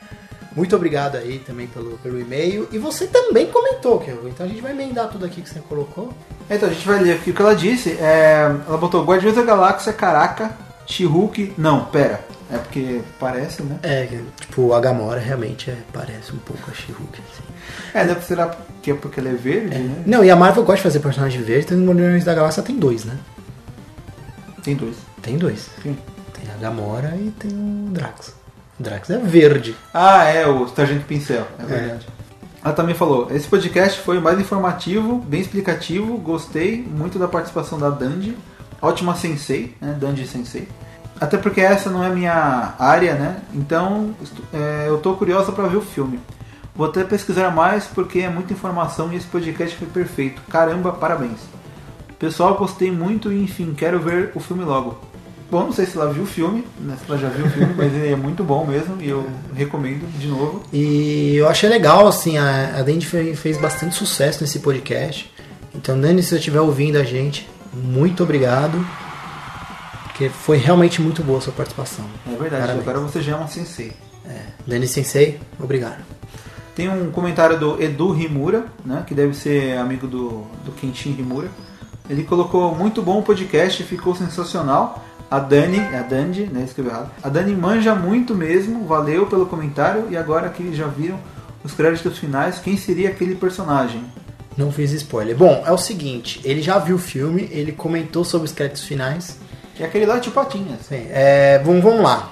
Muito 0.54 0.76
obrigado 0.76 1.16
aí 1.16 1.38
também 1.38 1.66
pelo, 1.66 1.96
pelo 1.98 2.20
e-mail. 2.20 2.68
E 2.70 2.78
você 2.78 3.06
também 3.06 3.46
comentou, 3.46 3.98
Kelvin. 3.98 4.28
Então 4.28 4.44
a 4.44 4.48
gente 4.48 4.60
vai 4.60 4.72
emendar 4.72 5.08
tudo 5.08 5.24
aqui 5.24 5.40
que 5.40 5.48
você 5.48 5.60
colocou. 5.60 6.12
Então, 6.50 6.68
a 6.68 6.72
gente 6.72 6.86
vai 6.86 7.00
ler 7.00 7.14
aqui 7.14 7.30
o 7.30 7.34
que 7.34 7.40
ela 7.40 7.56
disse. 7.56 7.92
É, 7.98 8.54
ela 8.68 8.76
botou 8.76 9.02
Guardiões 9.02 9.34
da 9.34 9.42
Galáxia, 9.42 9.92
caraca, 9.94 10.50
She-Hulk. 10.92 11.54
Não, 11.56 11.86
pera. 11.86 12.20
É 12.50 12.58
porque 12.58 13.00
parece, 13.18 13.62
né? 13.62 13.78
É, 13.82 14.06
tipo, 14.38 14.74
a 14.74 14.80
Gamora 14.80 15.18
realmente 15.18 15.70
é, 15.70 15.76
parece 15.92 16.32
um 16.32 16.38
pouco 16.38 16.70
a 16.70 16.74
She-Hulk. 16.74 17.18
Assim. 17.18 17.42
É, 17.94 18.04
deve 18.04 18.22
ser 18.24 18.38
que 18.82 18.90
é 18.90 18.94
porque 18.94 19.20
ela 19.20 19.30
é 19.30 19.34
verde, 19.34 19.78
né? 19.78 20.02
Não, 20.04 20.22
e 20.22 20.30
a 20.30 20.36
Marvel 20.36 20.62
gosta 20.62 20.76
de 20.76 20.82
fazer 20.82 21.00
personagem 21.00 21.40
verde, 21.42 21.64
então 21.66 21.78
no 21.78 21.92
Guardiões 21.92 22.24
da 22.24 22.34
Galáxia 22.34 22.62
tem 22.62 22.76
dois, 22.76 23.04
né? 23.04 23.16
Tem 24.62 24.76
dois. 24.76 24.96
Tem 25.22 25.38
dois. 25.38 25.70
Sim. 25.82 25.96
Tem 26.34 26.50
a 26.52 26.58
Gamora 26.58 27.16
e 27.16 27.30
tem 27.30 27.50
o 27.50 27.90
Drax. 27.90 28.34
O 28.78 28.82
Drax 28.82 29.08
é 29.10 29.18
verde. 29.18 29.74
Ah, 29.94 30.24
é, 30.24 30.46
o 30.46 30.68
Sargento 30.68 31.06
Pincel, 31.06 31.46
é 31.58 31.64
verdade. 31.64 32.06
Ela 32.64 32.74
também 32.74 32.94
falou: 32.94 33.28
esse 33.30 33.48
podcast 33.48 34.00
foi 34.00 34.20
mais 34.20 34.38
informativo, 34.38 35.18
bem 35.18 35.40
explicativo, 35.40 36.16
gostei 36.18 36.82
muito 36.82 37.18
da 37.18 37.26
participação 37.26 37.78
da 37.78 37.90
Dandy, 37.90 38.36
ótima 38.82 39.14
sensei, 39.14 39.74
né? 39.80 39.96
Dandy 39.98 40.26
Sensei. 40.26 40.68
Até 41.20 41.38
porque 41.38 41.60
essa 41.60 41.88
não 41.88 42.02
é 42.02 42.10
minha 42.10 42.74
área, 42.78 43.14
né? 43.14 43.36
Então 43.54 44.14
é, 44.52 44.86
eu 44.88 44.98
tô 44.98 45.14
curiosa 45.14 45.52
para 45.52 45.68
ver 45.68 45.76
o 45.76 45.82
filme. 45.82 46.18
Vou 46.74 46.88
até 46.88 47.04
pesquisar 47.04 47.50
mais 47.50 47.84
porque 47.84 48.18
é 48.20 48.28
muita 48.28 48.52
informação 48.52 49.12
e 49.12 49.16
esse 49.16 49.26
podcast 49.26 49.76
foi 49.76 49.86
perfeito. 49.86 50.42
Caramba, 50.50 50.90
parabéns. 50.92 51.38
Pessoal, 52.18 52.56
gostei 52.56 52.90
muito 52.90 53.32
e 53.32 53.42
enfim, 53.42 53.72
quero 53.76 54.00
ver 54.00 54.32
o 54.34 54.40
filme 54.40 54.64
logo. 54.64 54.98
Bom, 55.50 55.64
não 55.64 55.72
sei 55.72 55.84
se 55.84 55.96
ela 55.98 56.10
viu 56.10 56.22
o 56.22 56.26
filme, 56.26 56.64
né? 56.80 56.96
Se 56.98 57.10
ela 57.10 57.20
já 57.20 57.28
viu 57.28 57.44
o 57.44 57.50
filme, 57.50 57.74
mas 57.76 57.92
ele 57.92 58.08
é 58.10 58.16
muito 58.16 58.42
bom 58.42 58.66
mesmo 58.66 58.96
e 59.02 59.08
eu 59.10 59.28
recomendo 59.54 60.10
de 60.18 60.26
novo. 60.26 60.62
E 60.72 61.34
eu 61.36 61.46
achei 61.46 61.68
legal, 61.68 62.08
assim, 62.08 62.38
a, 62.38 62.78
a 62.78 62.82
Dandy 62.82 63.04
fe- 63.04 63.34
fez 63.36 63.58
bastante 63.58 63.94
sucesso 63.94 64.40
nesse 64.40 64.60
podcast. 64.60 65.30
Então, 65.74 66.00
Dani, 66.00 66.22
se 66.22 66.30
você 66.30 66.36
estiver 66.36 66.60
ouvindo 66.60 66.96
a 66.96 67.04
gente, 67.04 67.50
muito 67.72 68.22
obrigado. 68.22 68.84
Porque 70.04 70.28
foi 70.28 70.58
realmente 70.58 71.00
muito 71.00 71.22
boa 71.22 71.38
a 71.38 71.40
sua 71.40 71.52
participação. 71.52 72.04
É 72.26 72.30
verdade, 72.36 72.62
Parabéns. 72.66 72.88
agora 72.88 73.00
você 73.00 73.22
já 73.22 73.32
é 73.32 73.34
uma 73.34 73.48
sensei. 73.48 73.92
Dani 74.66 74.86
Sensei, 74.86 75.40
obrigado. 75.58 76.04
Tem 76.74 76.88
um 76.88 77.10
comentário 77.10 77.58
do 77.58 77.82
Edu 77.82 78.12
Rimura, 78.12 78.66
né, 78.84 79.04
que 79.06 79.14
deve 79.14 79.34
ser 79.34 79.76
amigo 79.76 80.06
do, 80.06 80.46
do 80.64 80.72
Quentin 80.72 81.12
Rimura. 81.12 81.48
Ele 82.08 82.24
colocou 82.24 82.74
muito 82.74 83.02
bom 83.02 83.18
o 83.18 83.22
podcast, 83.22 83.82
ficou 83.84 84.14
sensacional. 84.14 85.04
A 85.30 85.38
Dani, 85.38 85.78
é 85.78 85.98
a 85.98 86.02
Dandy, 86.02 86.44
né, 86.44 86.62
escreveu 86.64 86.92
errado. 86.92 87.10
A 87.22 87.28
Dani 87.28 87.54
manja 87.54 87.94
muito 87.94 88.34
mesmo, 88.34 88.86
valeu 88.86 89.26
pelo 89.26 89.46
comentário. 89.46 90.06
E 90.10 90.16
agora 90.16 90.48
que 90.48 90.74
já 90.74 90.86
viram 90.86 91.18
os 91.64 91.72
créditos 91.72 92.18
finais, 92.18 92.58
quem 92.58 92.76
seria 92.76 93.08
aquele 93.10 93.34
personagem? 93.34 94.04
Não 94.56 94.70
fiz 94.70 94.92
spoiler. 94.92 95.36
Bom, 95.36 95.62
é 95.66 95.72
o 95.72 95.78
seguinte, 95.78 96.40
ele 96.44 96.62
já 96.62 96.78
viu 96.78 96.96
o 96.96 96.98
filme, 96.98 97.48
ele 97.50 97.72
comentou 97.72 98.24
sobre 98.24 98.46
os 98.46 98.52
créditos 98.52 98.84
finais. 98.84 99.38
Que 99.74 99.82
é 99.82 99.86
aquele 99.86 100.04
lá 100.04 100.18
de 100.18 100.30
Patinhas. 100.30 100.86
Sim, 100.86 101.06
é, 101.10 101.58
vamos, 101.64 101.82
vamos 101.82 102.02
lá. 102.02 102.30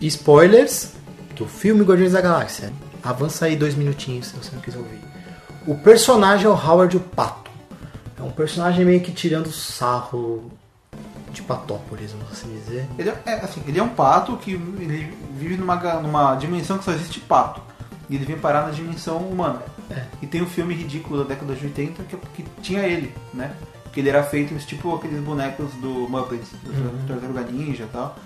Spoilers 0.00 0.92
do 1.34 1.46
filme 1.46 1.82
Guardiões 1.82 2.12
da 2.12 2.20
Galáxia. 2.20 2.72
Avança 3.02 3.46
aí 3.46 3.56
dois 3.56 3.74
minutinhos 3.74 4.28
se 4.28 4.36
você 4.36 4.50
não 4.54 4.60
quiser 4.60 4.78
ouvir. 4.78 5.00
O 5.66 5.74
personagem 5.76 6.46
é 6.46 6.48
o 6.48 6.52
Howard 6.52 6.96
o 6.96 7.00
Pato. 7.00 7.50
É 8.18 8.22
um 8.22 8.30
personagem 8.30 8.84
meio 8.84 9.00
que 9.00 9.12
tirando 9.12 9.50
sarro 9.50 10.50
de 11.32 11.42
Patópolis, 11.42 12.12
vamos 12.12 12.32
assim 12.32 12.48
dizer. 12.54 12.86
Ele 12.98 13.10
é, 13.10 13.22
é, 13.26 13.32
assim, 13.40 13.62
ele 13.66 13.78
é 13.78 13.82
um 13.82 13.88
pato 13.88 14.36
que 14.36 14.52
ele 14.52 15.12
vive 15.36 15.56
numa, 15.56 15.76
numa 16.00 16.34
dimensão 16.36 16.78
que 16.78 16.84
só 16.84 16.92
existe 16.92 17.20
pato. 17.20 17.60
E 18.08 18.14
ele 18.14 18.24
vem 18.24 18.38
parar 18.38 18.66
na 18.66 18.70
dimensão 18.70 19.18
humana. 19.18 19.62
É. 19.90 20.04
E 20.22 20.26
tem 20.26 20.42
um 20.42 20.46
filme 20.46 20.74
ridículo 20.74 21.22
da 21.22 21.28
década 21.28 21.54
de 21.54 21.64
80 21.66 22.02
que, 22.04 22.16
que 22.16 22.44
tinha 22.62 22.82
ele, 22.82 23.14
né? 23.32 23.54
Que 23.92 24.00
ele 24.00 24.08
era 24.08 24.22
feito 24.22 24.54
tipo 24.66 24.94
aqueles 24.94 25.20
bonecos 25.20 25.72
do 25.74 26.08
Muppets, 26.08 26.50
do 26.62 26.70
Uhum. 26.70 27.06
Tartaruga 27.06 27.42
Ninja 27.42 27.84
e 27.84 27.88
tal. 27.88 28.16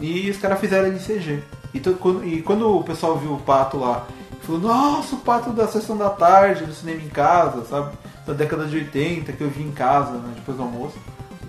E 0.00 0.30
os 0.30 0.36
caras 0.38 0.60
fizeram 0.60 0.86
ele 0.88 0.96
em 0.96 1.00
CG. 1.00 1.42
E, 1.74 1.80
quando, 1.80 2.24
e 2.24 2.42
quando 2.42 2.76
o 2.76 2.82
pessoal 2.82 3.18
viu 3.18 3.34
o 3.34 3.40
pato 3.40 3.76
lá, 3.78 4.06
falou, 4.42 4.60
nossa, 4.60 5.14
o 5.14 5.18
pato 5.20 5.50
da 5.50 5.68
sessão 5.68 5.96
da 5.96 6.10
tarde, 6.10 6.64
do 6.64 6.72
cinema 6.72 7.02
em 7.02 7.08
casa, 7.08 7.64
sabe? 7.64 7.96
Da 8.26 8.32
década 8.32 8.66
de 8.66 8.76
80, 8.76 9.32
que 9.32 9.40
eu 9.42 9.50
vi 9.50 9.62
em 9.62 9.70
casa, 9.72 10.12
né, 10.12 10.32
depois 10.34 10.56
do 10.56 10.62
almoço. 10.62 10.96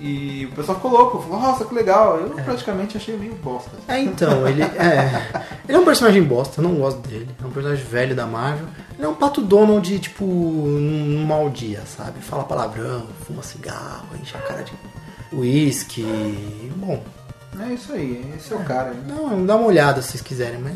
E 0.03 0.47
o 0.51 0.55
pessoal 0.55 0.77
ficou 0.77 0.89
louco, 0.89 1.21
falou, 1.21 1.39
nossa, 1.39 1.63
que 1.63 1.75
legal. 1.75 2.17
Eu 2.17 2.29
praticamente 2.43 2.97
achei 2.97 3.15
meio 3.15 3.35
bosta. 3.35 3.69
É, 3.87 3.99
então, 3.99 4.47
ele 4.47 4.63
é. 4.63 5.45
Ele 5.69 5.77
é 5.77 5.79
um 5.79 5.85
personagem 5.85 6.23
bosta, 6.23 6.59
eu 6.59 6.63
não 6.67 6.73
gosto 6.75 7.07
dele. 7.07 7.29
É 7.41 7.45
um 7.45 7.51
personagem 7.51 7.85
velho 7.85 8.15
da 8.15 8.25
Marvel. 8.25 8.65
Ele 8.97 9.05
é 9.05 9.07
um 9.07 9.13
pato 9.13 9.41
Donald, 9.41 9.99
tipo, 9.99 10.25
num 10.25 11.23
mau 11.23 11.49
dia, 11.51 11.81
sabe? 11.85 12.19
Fala 12.19 12.43
palavrão, 12.43 13.05
fuma 13.27 13.43
cigarro, 13.43 14.07
enche 14.19 14.35
a 14.35 14.39
cara 14.41 14.63
de 14.63 14.73
uísque. 15.31 16.03
Bom, 16.77 17.01
É 17.59 17.73
isso 17.73 17.93
aí, 17.93 18.33
esse 18.35 18.51
é 18.53 18.55
o 18.55 18.63
cara. 18.63 18.93
não, 19.07 19.45
dá 19.45 19.55
uma 19.55 19.67
olhada 19.67 20.01
se 20.01 20.09
vocês 20.13 20.21
quiserem, 20.23 20.59
mas. 20.59 20.75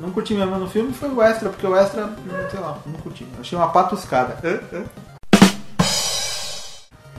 Não 0.00 0.10
curti 0.10 0.32
mesmo 0.34 0.56
no 0.58 0.68
filme 0.68 0.92
foi 0.92 1.08
o 1.10 1.22
extra, 1.22 1.48
porque 1.50 1.66
o 1.66 1.76
extra, 1.76 2.10
sei 2.50 2.60
lá, 2.60 2.78
não 2.86 2.94
curti. 3.00 3.26
Achei 3.38 3.56
uma 3.56 3.68
patuscada. 3.68 4.36
Hã? 4.44 4.84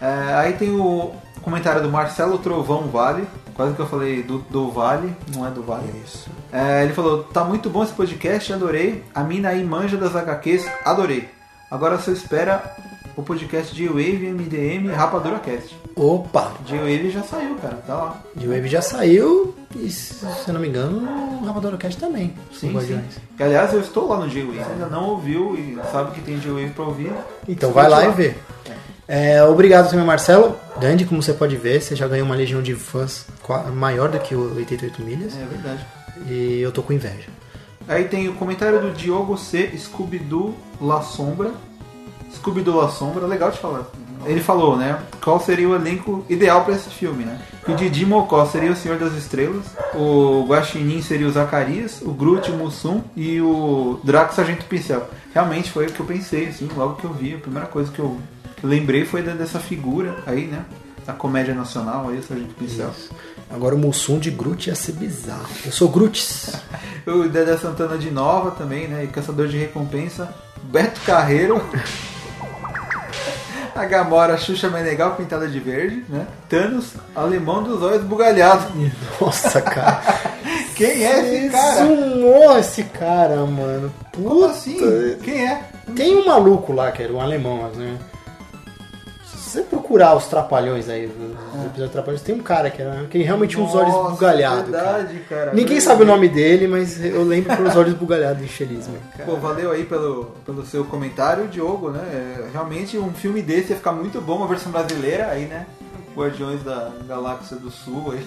É, 0.02 0.34
aí 0.34 0.54
tem 0.54 0.72
o 0.72 1.12
comentário 1.42 1.82
do 1.82 1.90
Marcelo 1.90 2.38
Trovão 2.40 2.88
Vale. 2.88 3.28
Quase 3.54 3.76
que 3.76 3.82
eu 3.82 3.88
falei 3.88 4.24
do, 4.24 4.40
do 4.50 4.72
Vale, 4.72 5.16
não 5.36 5.46
é 5.46 5.52
do 5.52 5.62
Vale. 5.62 5.92
Isso. 6.04 6.30
É, 6.52 6.84
ele 6.84 6.94
falou: 6.94 7.24
tá 7.26 7.44
muito 7.44 7.70
bom 7.70 7.84
esse 7.84 7.94
podcast, 7.94 8.52
adorei. 8.52 9.04
A 9.14 9.24
mina 9.24 9.50
aí 9.50 9.64
manja 9.64 9.98
das 9.98 10.16
HQs, 10.16 10.66
adorei. 10.84 11.30
Agora 11.70 11.98
só 12.00 12.12
espera 12.12 12.76
o 13.16 13.22
podcast 13.24 13.74
de 13.76 13.88
Wave 13.88 14.32
MDM 14.32 14.92
Rapadura 14.94 15.40
Cast. 15.40 15.78
Opa! 15.96 16.54
De 16.66 16.78
Wave 16.78 17.12
já 17.12 17.24
saiu, 17.24 17.56
cara, 17.56 17.76
tá 17.86 17.96
lá. 17.96 18.22
De 18.36 18.48
Wave 18.48 18.68
já 18.68 18.82
saiu 18.82 19.56
e, 19.76 19.90
se 19.90 20.26
eu 20.48 20.54
não 20.54 20.62
me 20.62 20.68
engano, 20.68 21.08
o 21.42 21.46
Rapadura 21.46 21.78
Cast 21.78 22.00
também. 22.00 22.34
Sim, 22.54 22.78
sim. 22.82 23.02
Que, 23.36 23.44
aliás, 23.44 23.74
eu 23.74 23.82
estou 23.82 24.08
lá 24.08 24.18
no 24.18 24.30
G-Wave. 24.30 24.60
Ainda 24.60 24.88
não 24.88 25.10
ouviu 25.10 25.56
e 25.56 25.78
sabe 25.92 26.12
que 26.12 26.22
tem 26.22 26.40
G-Wave 26.40 26.72
pra 26.72 26.86
ouvir. 26.86 27.14
Então 27.48 27.72
vai 27.72 27.90
lá 27.90 28.06
e 28.06 28.10
Escute 28.10 28.18
vê. 28.22 28.28
É, 28.70 28.76
obrigado 29.50 29.90
também, 29.90 30.06
Marcelo. 30.06 30.56
Dandy, 30.80 31.06
como 31.06 31.22
você 31.22 31.34
pode 31.34 31.56
ver, 31.56 31.82
você 31.82 31.96
já 31.96 32.08
ganhou 32.08 32.26
uma 32.26 32.36
legião 32.36 32.62
de 32.62 32.74
fãs 32.76 33.26
maior 33.74 34.10
do 34.10 34.20
que 34.20 34.34
o 34.34 34.56
88 34.56 35.02
milhas. 35.02 35.34
É 35.36 35.46
verdade. 35.46 35.86
E 36.28 36.62
eu 36.62 36.72
tô 36.72 36.82
com 36.82 36.94
inveja. 36.94 37.28
Aí 37.88 38.06
tem 38.06 38.30
o 38.30 38.34
comentário 38.34 38.80
do 38.80 38.92
Diogo 38.92 39.38
C. 39.38 39.72
Scooby-Doo 39.78 40.56
La 40.80 41.02
Sombra. 41.02 41.52
Scooby-Doo 42.36 42.78
La 42.78 42.90
Sombra, 42.90 43.26
legal 43.28 43.52
de 43.52 43.58
falar. 43.58 43.88
Ele 44.26 44.40
falou, 44.40 44.78
né? 44.78 45.00
Qual 45.22 45.40
seria 45.40 45.68
o 45.68 45.76
elenco 45.76 46.24
ideal 46.30 46.64
pra 46.64 46.76
esse 46.76 46.90
filme, 46.90 47.26
né? 47.26 47.42
O 47.68 47.74
Didi 47.74 48.06
Mocó 48.06 48.46
seria 48.46 48.72
o 48.72 48.76
Senhor 48.76 48.98
das 49.00 49.14
Estrelas, 49.14 49.66
o 49.96 50.46
Guaxinim 50.48 51.02
seria 51.02 51.28
o 51.28 51.32
Zacarias, 51.32 52.02
o 52.02 52.12
Groot 52.12 52.52
o 52.52 52.56
Mussum 52.56 53.02
e 53.16 53.42
o 53.42 54.00
Draco 54.04 54.34
Sargento 54.34 54.66
Pincel. 54.66 55.08
Realmente 55.34 55.72
foi 55.72 55.88
o 55.88 55.92
que 55.92 56.00
eu 56.00 56.06
pensei, 56.06 56.48
assim, 56.48 56.70
logo 56.76 56.96
que 56.96 57.04
eu 57.04 57.14
vi. 57.14 57.34
A 57.34 57.40
primeira 57.40 57.68
coisa 57.68 57.92
que 57.92 58.00
eu 58.00 58.18
lembrei 58.64 59.06
foi 59.06 59.22
dessa 59.22 59.60
figura 59.60 60.16
aí, 60.26 60.46
né? 60.48 60.66
Da 61.06 61.14
comédia 61.14 61.54
nacional 61.54 62.10
aí, 62.10 62.20
o 62.20 62.24
Sargento 62.24 62.54
Pincel. 62.54 62.92
Agora 63.50 63.76
o 63.76 63.78
Mussum 63.78 64.18
de 64.20 64.32
Groot 64.32 64.70
ia 64.70 64.76
ser 64.76 64.94
bizarro. 64.94 65.50
Eu 65.66 65.72
sou 65.72 65.90
Groots. 65.90 66.54
O 67.04 67.28
Dedé 67.28 67.58
Santana 67.58 67.98
de 67.98 68.12
Nova 68.12 68.52
também, 68.52 68.88
né? 68.88 69.04
E 69.04 69.08
Caçador 69.08 69.48
de 69.48 69.58
Recompensa. 69.58 70.32
Beto 70.64 71.02
Carreiro. 71.02 71.60
A 73.74 73.86
Gamora 73.86 74.38
Xuxa 74.38 74.70
Menegal 74.70 75.16
pintada 75.16 75.48
de 75.48 75.60
verde, 75.60 76.06
né? 76.08 76.28
Thanos, 76.48 76.92
alemão 77.16 77.64
dos 77.64 77.82
olhos 77.82 78.04
bugalhados. 78.04 78.68
Nossa, 79.20 79.62
cara. 79.62 80.04
Quem 80.76 81.04
é 81.06 81.46
esse 81.46 81.50
cara? 81.50 81.88
Sumou 81.88 82.60
esse 82.60 82.84
cara, 82.84 83.38
mano. 83.46 83.92
Como 84.14 84.30
Puta. 84.30 84.52
assim? 84.52 84.78
Quem 85.24 85.48
é? 85.48 85.64
Tem 85.96 86.16
um 86.18 86.26
maluco 86.26 86.74
lá, 86.74 86.92
que 86.92 87.02
era 87.02 87.14
um 87.14 87.22
alemão, 87.22 87.68
né? 87.72 87.98
Se 89.52 89.58
você 89.58 89.64
procurar 89.64 90.16
os 90.16 90.28
trapalhões 90.28 90.88
aí, 90.88 91.08
os 91.08 91.12
episódios 91.12 91.88
de 91.88 91.90
trapalhões, 91.90 92.22
tem 92.22 92.34
um 92.34 92.42
cara 92.42 92.70
que, 92.70 92.82
era, 92.82 93.04
que 93.08 93.18
realmente 93.18 93.50
tinha 93.50 93.62
uns 93.62 93.76
olhos 93.76 93.94
Nossa, 93.94 94.12
bugalhados. 94.12 94.72
cara. 94.72 94.94
verdade, 94.94 95.20
cara. 95.28 95.52
Ninguém 95.52 95.74
Meu 95.74 95.82
sabe 95.82 96.04
o 96.04 96.06
nome 96.06 96.30
dele, 96.30 96.70
mas 96.70 97.04
eu 97.04 97.22
lembro 97.26 97.58
pelos 97.58 97.76
olhos 97.76 97.94
bugalhados, 97.94 98.42
infeliz, 98.42 98.88
mano. 98.88 99.02
Pô, 99.26 99.36
valeu 99.36 99.72
aí 99.72 99.84
pelo, 99.84 100.32
pelo 100.46 100.66
seu 100.66 100.86
comentário, 100.86 101.50
Diogo, 101.50 101.90
né? 101.90 102.00
É, 102.00 102.50
realmente 102.54 102.98
um 102.98 103.12
filme 103.12 103.42
desse 103.42 103.72
ia 103.72 103.76
ficar 103.76 103.92
muito 103.92 104.22
bom, 104.22 104.38
uma 104.38 104.48
versão 104.48 104.72
brasileira 104.72 105.28
aí, 105.28 105.44
né? 105.44 105.66
Guardiões 106.16 106.64
da 106.64 106.90
Galáxia 107.06 107.58
do 107.58 107.70
Sul 107.70 108.14
aí. 108.14 108.26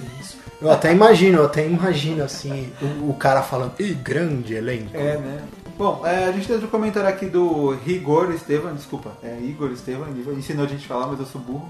Eu 0.61 0.71
até 0.71 0.93
imagino, 0.93 1.39
eu 1.39 1.47
até 1.47 1.65
imagino 1.65 2.23
assim, 2.23 2.71
o, 2.83 3.09
o 3.09 3.15
cara 3.15 3.41
falando, 3.41 3.73
Ih, 3.79 3.95
grande 3.95 4.55
elenco. 4.55 4.91
É, 4.95 5.17
né? 5.17 5.41
Bom, 5.77 6.07
é, 6.07 6.27
a 6.27 6.33
gente 6.33 6.47
tem 6.47 6.55
outro 6.55 6.71
comentário 6.71 7.09
aqui 7.09 7.27
do 7.27 7.71
Rigor 7.71 8.31
Estevam, 8.33 8.75
desculpa, 8.75 9.13
é 9.23 9.41
Igor 9.41 9.73
Estevam, 9.73 10.07
ele 10.09 10.39
ensinou 10.39 10.65
a 10.65 10.69
gente 10.69 10.85
a 10.85 10.89
falar, 10.89 11.09
mas 11.09 11.19
eu 11.19 11.27
sou 11.27 11.41
burro. 11.41 11.69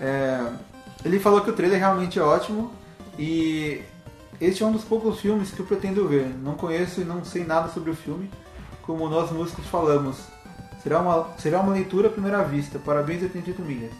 É, 0.00 0.40
ele 1.04 1.18
falou 1.18 1.42
que 1.42 1.50
o 1.50 1.52
trailer 1.52 1.78
realmente 1.78 2.18
é 2.18 2.22
ótimo 2.22 2.72
e 3.18 3.82
Este 4.40 4.62
é 4.62 4.66
um 4.66 4.72
dos 4.72 4.84
poucos 4.84 5.20
filmes 5.20 5.50
que 5.50 5.60
eu 5.60 5.66
pretendo 5.66 6.06
ver. 6.08 6.28
Não 6.42 6.54
conheço 6.54 7.00
e 7.00 7.04
não 7.04 7.24
sei 7.24 7.44
nada 7.44 7.68
sobre 7.68 7.90
o 7.90 7.94
filme, 7.94 8.30
como 8.82 9.08
nós 9.08 9.30
músicos 9.30 9.66
falamos. 9.66 10.16
Será 10.82 11.00
uma, 11.00 11.28
será 11.38 11.60
uma 11.60 11.72
leitura 11.72 12.08
à 12.08 12.10
primeira 12.10 12.42
vista. 12.42 12.78
Parabéns 12.78 13.22
88 13.22 13.62
milhas. 13.62 13.92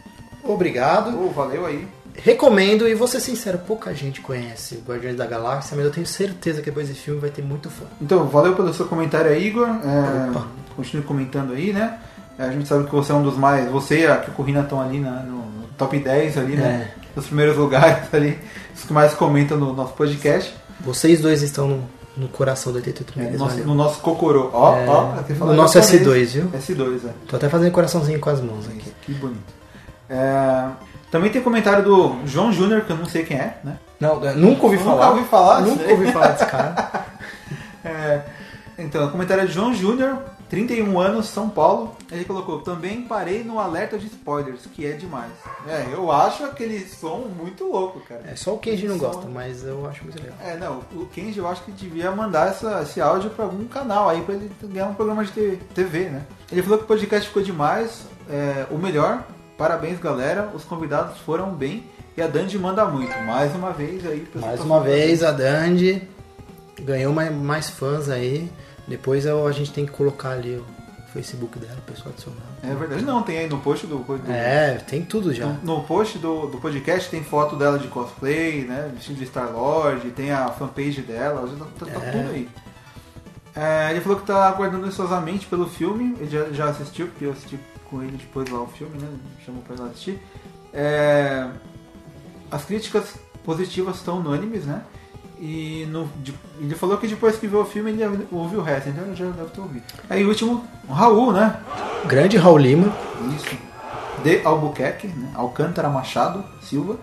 Obrigado. 0.43 1.19
Oh, 1.19 1.29
valeu 1.29 1.65
aí. 1.65 1.87
Recomendo 2.23 2.87
e 2.87 2.93
vou 2.95 3.07
ser 3.07 3.19
sincero, 3.19 3.59
pouca 3.59 3.93
gente 3.93 4.21
conhece 4.21 4.75
o 4.75 4.89
Guardiões 4.89 5.15
da 5.15 5.25
Galáxia, 5.25 5.75
mas 5.77 5.85
eu 5.85 5.91
tenho 5.91 6.05
certeza 6.05 6.59
que 6.59 6.65
depois 6.65 6.87
desse 6.87 6.99
filme 7.01 7.19
vai 7.19 7.29
ter 7.29 7.41
muito 7.43 7.69
fã. 7.69 7.85
Então, 8.01 8.25
valeu 8.27 8.55
pelo 8.55 8.73
seu 8.73 8.85
comentário 8.87 9.31
aí, 9.31 9.47
Igor. 9.47 9.67
É, 9.67 10.31
continue 10.75 11.03
comentando 11.03 11.53
aí, 11.53 11.71
né? 11.71 11.99
É, 12.39 12.43
A 12.45 12.51
gente 12.51 12.67
sabe 12.67 12.85
que 12.85 12.91
você 12.93 13.11
é 13.11 13.15
um 13.15 13.23
dos 13.23 13.37
mais. 13.37 13.69
Você 13.71 14.01
e 14.01 14.07
a 14.07 14.17
Kiko 14.17 14.41
Rina 14.43 14.61
estão 14.61 14.81
ali 14.81 14.99
na- 14.99 15.21
no, 15.23 15.43
top 15.77 15.97
10 15.99 16.37
ali, 16.37 16.55
né? 16.55 16.91
Nos 17.15 17.25
primeiros 17.27 17.55
lugares 17.55 18.07
ali. 18.13 18.37
Os 18.75 18.83
que 18.83 18.93
mais 18.93 19.13
comentam 19.13 19.57
no 19.57 19.73
nosso 19.73 19.93
podcast. 19.93 20.53
Vocês 20.81 21.21
dois 21.21 21.41
estão 21.43 21.67
no, 21.67 21.83
no 22.15 22.27
coração 22.27 22.71
do 22.71 22.77
88 22.77 23.19
É, 23.19 23.31
no, 23.31 23.37
nosso, 23.39 23.57
no 23.59 23.75
nosso 23.75 23.99
Cocorô. 24.01 24.49
Ó, 24.53 24.75
É, 24.77 24.85
ó, 24.87 25.13
fala 25.35 25.51
no 25.51 25.57
nosso 25.57 25.79
japonês. 25.81 26.33
S2, 26.33 26.41
viu? 26.41 26.49
S2, 26.49 27.05
é. 27.07 27.11
Tô 27.27 27.35
até 27.35 27.47
fazendo 27.49 27.71
coraçãozinho 27.71 28.19
com 28.19 28.29
as 28.29 28.41
mãos 28.41 28.67
aqui. 28.67 28.91
Que 29.03 29.13
bonito. 29.13 29.53
É, 30.09 30.67
também 31.11 31.31
tem 31.31 31.41
comentário 31.41 31.83
do 31.83 32.15
João 32.25 32.51
Júnior, 32.51 32.81
que 32.81 32.91
eu 32.91 32.97
não 32.97 33.05
sei 33.05 33.23
quem 33.23 33.37
é, 33.37 33.57
né? 33.63 33.77
Não, 33.99 34.23
eu 34.23 34.35
nunca 34.35 34.63
ouvi 34.63 34.77
Nunca 34.77 34.89
falar. 34.89 35.09
ouvi 35.11 35.23
falar, 35.25 35.61
Nunca 35.61 35.83
sei. 35.83 35.91
ouvi 35.93 36.11
falar 36.11 36.27
desse 36.29 36.45
cara. 36.45 37.05
É, 37.85 38.21
então, 38.77 39.05
o 39.07 39.11
comentário 39.11 39.43
é 39.43 39.45
de 39.47 39.53
João 39.53 39.73
Júnior, 39.73 40.17
31 40.49 40.99
anos, 40.99 41.27
São 41.27 41.49
Paulo. 41.49 41.95
Ele 42.11 42.25
colocou, 42.25 42.59
também 42.61 43.01
parei 43.03 43.43
no 43.45 43.59
alerta 43.59 43.97
de 43.97 44.07
spoilers, 44.07 44.65
que 44.73 44.85
é 44.85 44.91
demais. 44.91 45.31
É, 45.67 45.85
eu 45.93 46.11
acho 46.11 46.43
aquele 46.43 46.85
som 46.85 47.29
muito 47.37 47.63
louco, 47.65 48.01
cara. 48.01 48.23
É, 48.29 48.35
só 48.35 48.53
o 48.53 48.57
Kenji 48.57 48.87
não 48.87 48.99
Som- 48.99 49.05
gosta, 49.05 49.27
mas 49.27 49.63
eu 49.63 49.87
acho 49.87 50.03
muito 50.03 50.21
legal. 50.21 50.35
É, 50.43 50.57
não, 50.57 50.81
o 50.95 51.05
Kenji 51.05 51.39
eu 51.39 51.47
acho 51.47 51.63
que 51.63 51.71
devia 51.71 52.11
mandar 52.11 52.49
essa, 52.49 52.81
esse 52.81 52.99
áudio 52.99 53.29
pra 53.29 53.45
algum 53.45 53.65
canal 53.65 54.09
aí, 54.09 54.21
pra 54.21 54.35
ele 54.35 54.51
ganhar 54.63 54.87
um 54.87 54.93
programa 54.95 55.23
de 55.23 55.31
TV, 55.73 56.09
né? 56.09 56.23
Ele 56.51 56.61
falou 56.61 56.77
que 56.79 56.83
o 56.83 56.87
podcast 56.87 57.27
ficou 57.29 57.41
demais, 57.41 58.01
é, 58.29 58.65
o 58.69 58.77
melhor, 58.77 59.23
parabéns 59.57 59.99
galera, 59.99 60.49
os 60.53 60.63
convidados 60.63 61.17
foram 61.19 61.51
bem 61.51 61.83
e 62.15 62.21
a 62.21 62.27
Dandy 62.27 62.57
manda 62.57 62.85
muito. 62.85 63.15
Mais 63.23 63.53
uma 63.55 63.71
vez 63.71 64.05
aí. 64.05 64.27
Mais 64.35 64.59
tá 64.59 64.65
uma 64.65 64.81
vez, 64.81 65.23
a 65.23 65.31
Dandy 65.31 66.01
ganhou 66.81 67.13
mais, 67.13 67.31
mais 67.33 67.69
fãs 67.69 68.09
aí. 68.09 68.51
Depois 68.87 69.25
eu- 69.25 69.45
a 69.47 69.51
gente 69.51 69.71
tem 69.73 69.85
que 69.85 69.91
colocar 69.91 70.29
ali 70.31 70.55
o 70.55 70.65
Facebook 71.11 71.57
dela, 71.59 71.77
o 71.77 71.81
pessoal 71.91 72.09
adicionar. 72.09 72.37
É 72.63 72.73
verdade, 72.75 73.03
não, 73.03 73.21
tem 73.23 73.37
aí 73.39 73.49
no 73.49 73.59
post 73.59 73.85
do... 73.87 73.97
do 73.99 74.31
É, 74.31 74.75
tem 74.87 75.01
tudo 75.03 75.33
já. 75.33 75.45
No, 75.45 75.77
no 75.77 75.83
post 75.83 76.17
do, 76.19 76.47
do 76.47 76.57
podcast 76.59 77.09
tem 77.09 77.23
foto 77.23 77.55
dela 77.55 77.77
de 77.79 77.87
cosplay, 77.87 78.63
né? 78.63 78.91
Vestido 78.93 79.17
de 79.19 79.25
Star-Lord, 79.25 80.09
tem 80.11 80.31
a 80.31 80.47
fanpage 80.49 81.01
dela, 81.01 81.47
já 81.47 81.85
tá, 81.85 81.91
tá 81.99 82.05
É. 82.07 82.11
tudo 82.11 82.29
aí. 82.31 82.49
É, 83.55 83.89
ele 83.91 84.01
falou 84.01 84.19
que 84.19 84.25
tá 84.27 84.47
aguardando 84.47 84.85
ansiosamente 84.85 85.47
pelo 85.47 85.67
filme, 85.67 86.15
ele 86.19 86.29
já, 86.29 86.45
já 86.51 86.65
assistiu, 86.69 87.07
porque 87.07 87.25
eu 87.25 87.31
assisti 87.31 87.59
com 87.89 88.01
ele 88.01 88.17
depois 88.17 88.49
lá 88.49 88.61
o 88.61 88.67
filme, 88.67 88.97
né? 88.99 89.07
Chamou 89.45 89.61
pra 89.61 89.75
ir 89.75 89.79
lá 89.79 89.85
assistir. 89.87 90.21
É, 90.73 91.47
as 92.51 92.63
críticas 92.65 93.15
positivas 93.43 93.95
estão 93.97 94.19
unânimes, 94.19 94.65
né? 94.65 94.81
E 95.39 95.85
no- 95.91 96.09
de- 96.23 96.33
ele 96.59 96.73
falou 96.75 96.97
que 96.97 97.07
depois 97.07 97.37
que 97.37 97.47
viu 97.47 97.61
o 97.61 97.65
filme 97.65 97.91
ele 97.91 98.27
ouviu 98.31 98.59
o 98.59 98.63
resto, 98.63 98.89
então 98.89 99.15
já 99.15 99.25
deve 99.25 99.49
ter 99.51 99.61
ouvido. 99.61 99.83
Aí 100.09 100.25
o 100.25 100.29
último, 100.29 100.63
o 100.89 100.93
Raul, 100.93 101.31
né? 101.31 101.59
Grande 102.07 102.37
Raul 102.37 102.57
Lima. 102.57 102.91
Isso. 103.35 103.55
De 104.23 104.41
Albuquerque, 104.43 105.07
né? 105.07 105.31
Alcântara 105.35 105.89
Machado 105.89 106.43
Silva. 106.61 106.97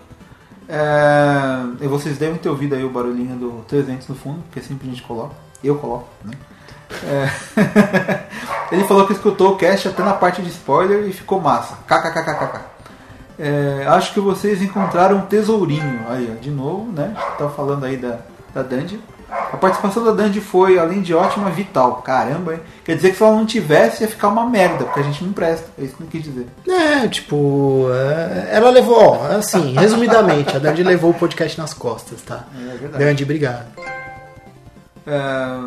É, 0.67 1.83
e 1.83 1.87
vocês 1.87 2.17
devem 2.17 2.37
ter 2.37 2.49
ouvido 2.49 2.75
aí 2.75 2.83
o 2.83 2.89
barulhinho 2.89 3.35
do 3.37 3.63
300 3.67 4.07
no 4.07 4.15
fundo, 4.15 4.41
porque 4.43 4.61
sempre 4.61 4.87
a 4.87 4.91
gente 4.91 5.03
coloca. 5.03 5.35
Eu 5.63 5.75
coloco, 5.77 6.07
né? 6.23 6.33
É, 7.03 8.25
Ele 8.71 8.83
falou 8.85 9.05
que 9.05 9.13
escutou 9.13 9.53
o 9.53 9.55
cast 9.57 9.87
até 9.87 10.03
na 10.03 10.13
parte 10.13 10.41
de 10.41 10.49
spoiler 10.49 11.07
e 11.07 11.13
ficou 11.13 11.39
massa. 11.39 11.77
KKKKK. 11.87 12.61
É, 13.37 13.85
acho 13.87 14.13
que 14.13 14.19
vocês 14.19 14.61
encontraram 14.61 15.17
um 15.17 15.21
tesourinho. 15.21 16.01
Aí, 16.09 16.31
ó, 16.31 16.41
de 16.41 16.49
novo, 16.49 16.91
né? 16.91 17.13
Tá 17.37 17.49
falando 17.49 17.85
aí 17.85 17.97
da, 17.97 18.19
da 18.53 18.63
Dandy. 18.63 18.99
A 19.29 19.57
participação 19.57 20.03
da 20.03 20.11
Dandy 20.11 20.39
foi, 20.39 20.79
além 20.79 21.01
de 21.01 21.13
ótima, 21.13 21.49
vital. 21.49 22.01
Caramba, 22.01 22.53
hein? 22.53 22.59
Quer 22.83 22.95
dizer 22.95 23.11
que 23.11 23.17
se 23.17 23.23
ela 23.23 23.35
não 23.35 23.45
tivesse, 23.45 24.03
ia 24.03 24.09
ficar 24.09 24.29
uma 24.29 24.45
merda, 24.45 24.85
porque 24.85 24.99
a 24.99 25.03
gente 25.03 25.23
não 25.23 25.33
presta. 25.33 25.67
É 25.77 25.83
isso 25.83 25.95
que 25.95 26.03
eu 26.03 26.07
quis 26.07 26.23
dizer. 26.23 26.47
É, 26.67 27.07
tipo, 27.07 27.87
é, 27.91 28.49
ela 28.51 28.69
levou, 28.69 28.97
ó, 28.97 29.25
assim, 29.35 29.73
resumidamente, 29.73 30.55
a 30.55 30.59
Dandy 30.59 30.83
levou 30.83 31.11
o 31.11 31.13
podcast 31.13 31.57
nas 31.59 31.73
costas, 31.73 32.21
tá? 32.21 32.45
É 32.55 32.77
verdade. 32.77 33.03
Dandy, 33.03 33.23
obrigado. 33.23 33.65
É, 35.05 35.57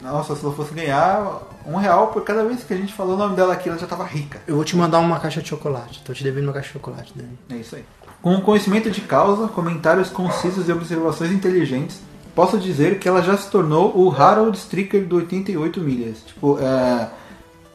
nossa, 0.00 0.34
se 0.34 0.44
ela 0.44 0.54
fosse 0.54 0.72
ganhar 0.72 1.42
um 1.66 1.76
real 1.76 2.08
por 2.08 2.24
cada 2.24 2.44
vez 2.44 2.64
que 2.64 2.72
a 2.72 2.76
gente 2.76 2.92
falou 2.92 3.14
o 3.14 3.18
nome 3.18 3.36
dela 3.36 3.52
aqui, 3.52 3.68
ela 3.68 3.78
já 3.78 3.86
tava 3.86 4.04
rica. 4.04 4.40
Eu 4.46 4.56
vou 4.56 4.64
te 4.64 4.76
mandar 4.76 4.98
uma 4.98 5.20
caixa 5.20 5.42
de 5.42 5.48
chocolate. 5.48 6.02
Tô 6.04 6.12
te 6.12 6.24
devendo 6.24 6.44
uma 6.44 6.52
caixa 6.52 6.68
de 6.68 6.72
chocolate, 6.72 7.12
Dandy. 7.14 7.38
É 7.50 7.56
isso 7.56 7.76
aí. 7.76 7.84
Com 8.22 8.40
conhecimento 8.40 8.90
de 8.90 9.00
causa, 9.02 9.48
comentários 9.48 10.08
concisos 10.08 10.68
e 10.68 10.72
observações 10.72 11.30
inteligentes, 11.30 12.00
posso 12.34 12.58
dizer 12.58 12.98
que 12.98 13.08
ela 13.08 13.22
já 13.22 13.36
se 13.36 13.50
tornou 13.50 13.96
o 13.96 14.10
Harold 14.10 14.56
Stricker 14.56 15.06
do 15.06 15.16
88 15.16 15.80
milhas. 15.80 16.18
Tipo, 16.26 16.58
é, 16.58 17.08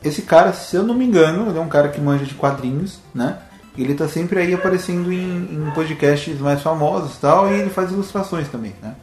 esse 0.04 0.24
cara, 0.24 0.54
se 0.54 0.76
eu 0.76 0.84
não 0.84 0.94
me 0.94 1.06
engano, 1.06 1.50
ele 1.50 1.58
é 1.58 1.62
um 1.62 1.70
cara 1.70 1.90
que 1.90 2.02
manja 2.02 2.26
de 2.26 2.34
quadrinhos, 2.34 3.00
né? 3.14 3.40
Ele 3.78 3.94
tá 3.94 4.08
sempre 4.08 4.40
aí 4.40 4.54
aparecendo 4.54 5.12
em, 5.12 5.68
em 5.68 5.72
podcasts 5.74 6.40
mais 6.40 6.62
famosos 6.62 7.16
e 7.16 7.20
tal, 7.20 7.52
e 7.52 7.60
ele 7.60 7.70
faz 7.70 7.92
ilustrações 7.92 8.48
também, 8.48 8.74
né? 8.82 8.96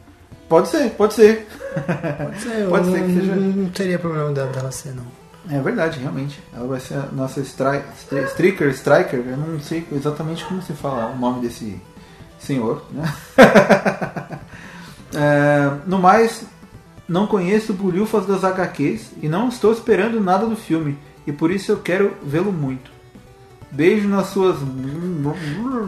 Pode 0.49 0.67
ser, 0.67 0.91
pode 0.91 1.13
ser. 1.13 1.47
Pode 1.73 2.39
ser, 2.41 2.67
Pode 2.69 2.91
ser 2.91 3.03
que 3.03 3.13
seja. 3.13 3.35
não 3.35 3.69
teria 3.69 3.97
problema 3.99 4.31
dela, 4.31 4.51
dela 4.51 4.71
ser, 4.71 4.93
não. 4.93 5.05
É 5.49 5.59
verdade, 5.61 5.99
realmente. 5.99 6.39
Ela 6.55 6.67
vai 6.67 6.79
ser 6.79 6.93
a 6.95 7.07
nossa 7.11 7.41
stri 7.41 7.81
stri- 7.97 8.23
Striker, 8.25 8.69
Striker, 8.69 9.19
eu 9.25 9.37
não 9.37 9.59
sei 9.59 9.85
exatamente 9.91 10.45
como 10.45 10.61
se 10.61 10.73
fala 10.73 11.07
o 11.07 11.17
nome 11.17 11.41
desse 11.41 11.81
senhor, 12.39 12.83
né? 12.91 13.13
É, 15.15 15.69
no 15.85 15.99
mais, 15.99 16.43
não 17.07 17.27
conheço 17.27 17.71
bolhufas 17.71 18.25
das 18.25 18.43
HQs 18.43 19.11
e 19.21 19.29
não 19.29 19.47
estou 19.49 19.71
esperando 19.71 20.19
nada 20.19 20.47
do 20.47 20.55
filme, 20.55 20.97
e 21.27 21.31
por 21.31 21.51
isso 21.51 21.71
eu 21.71 21.77
quero 21.77 22.13
vê-lo 22.23 22.51
muito. 22.51 22.91
Beijo 23.71 24.07
nas 24.07 24.27
suas. 24.27 24.57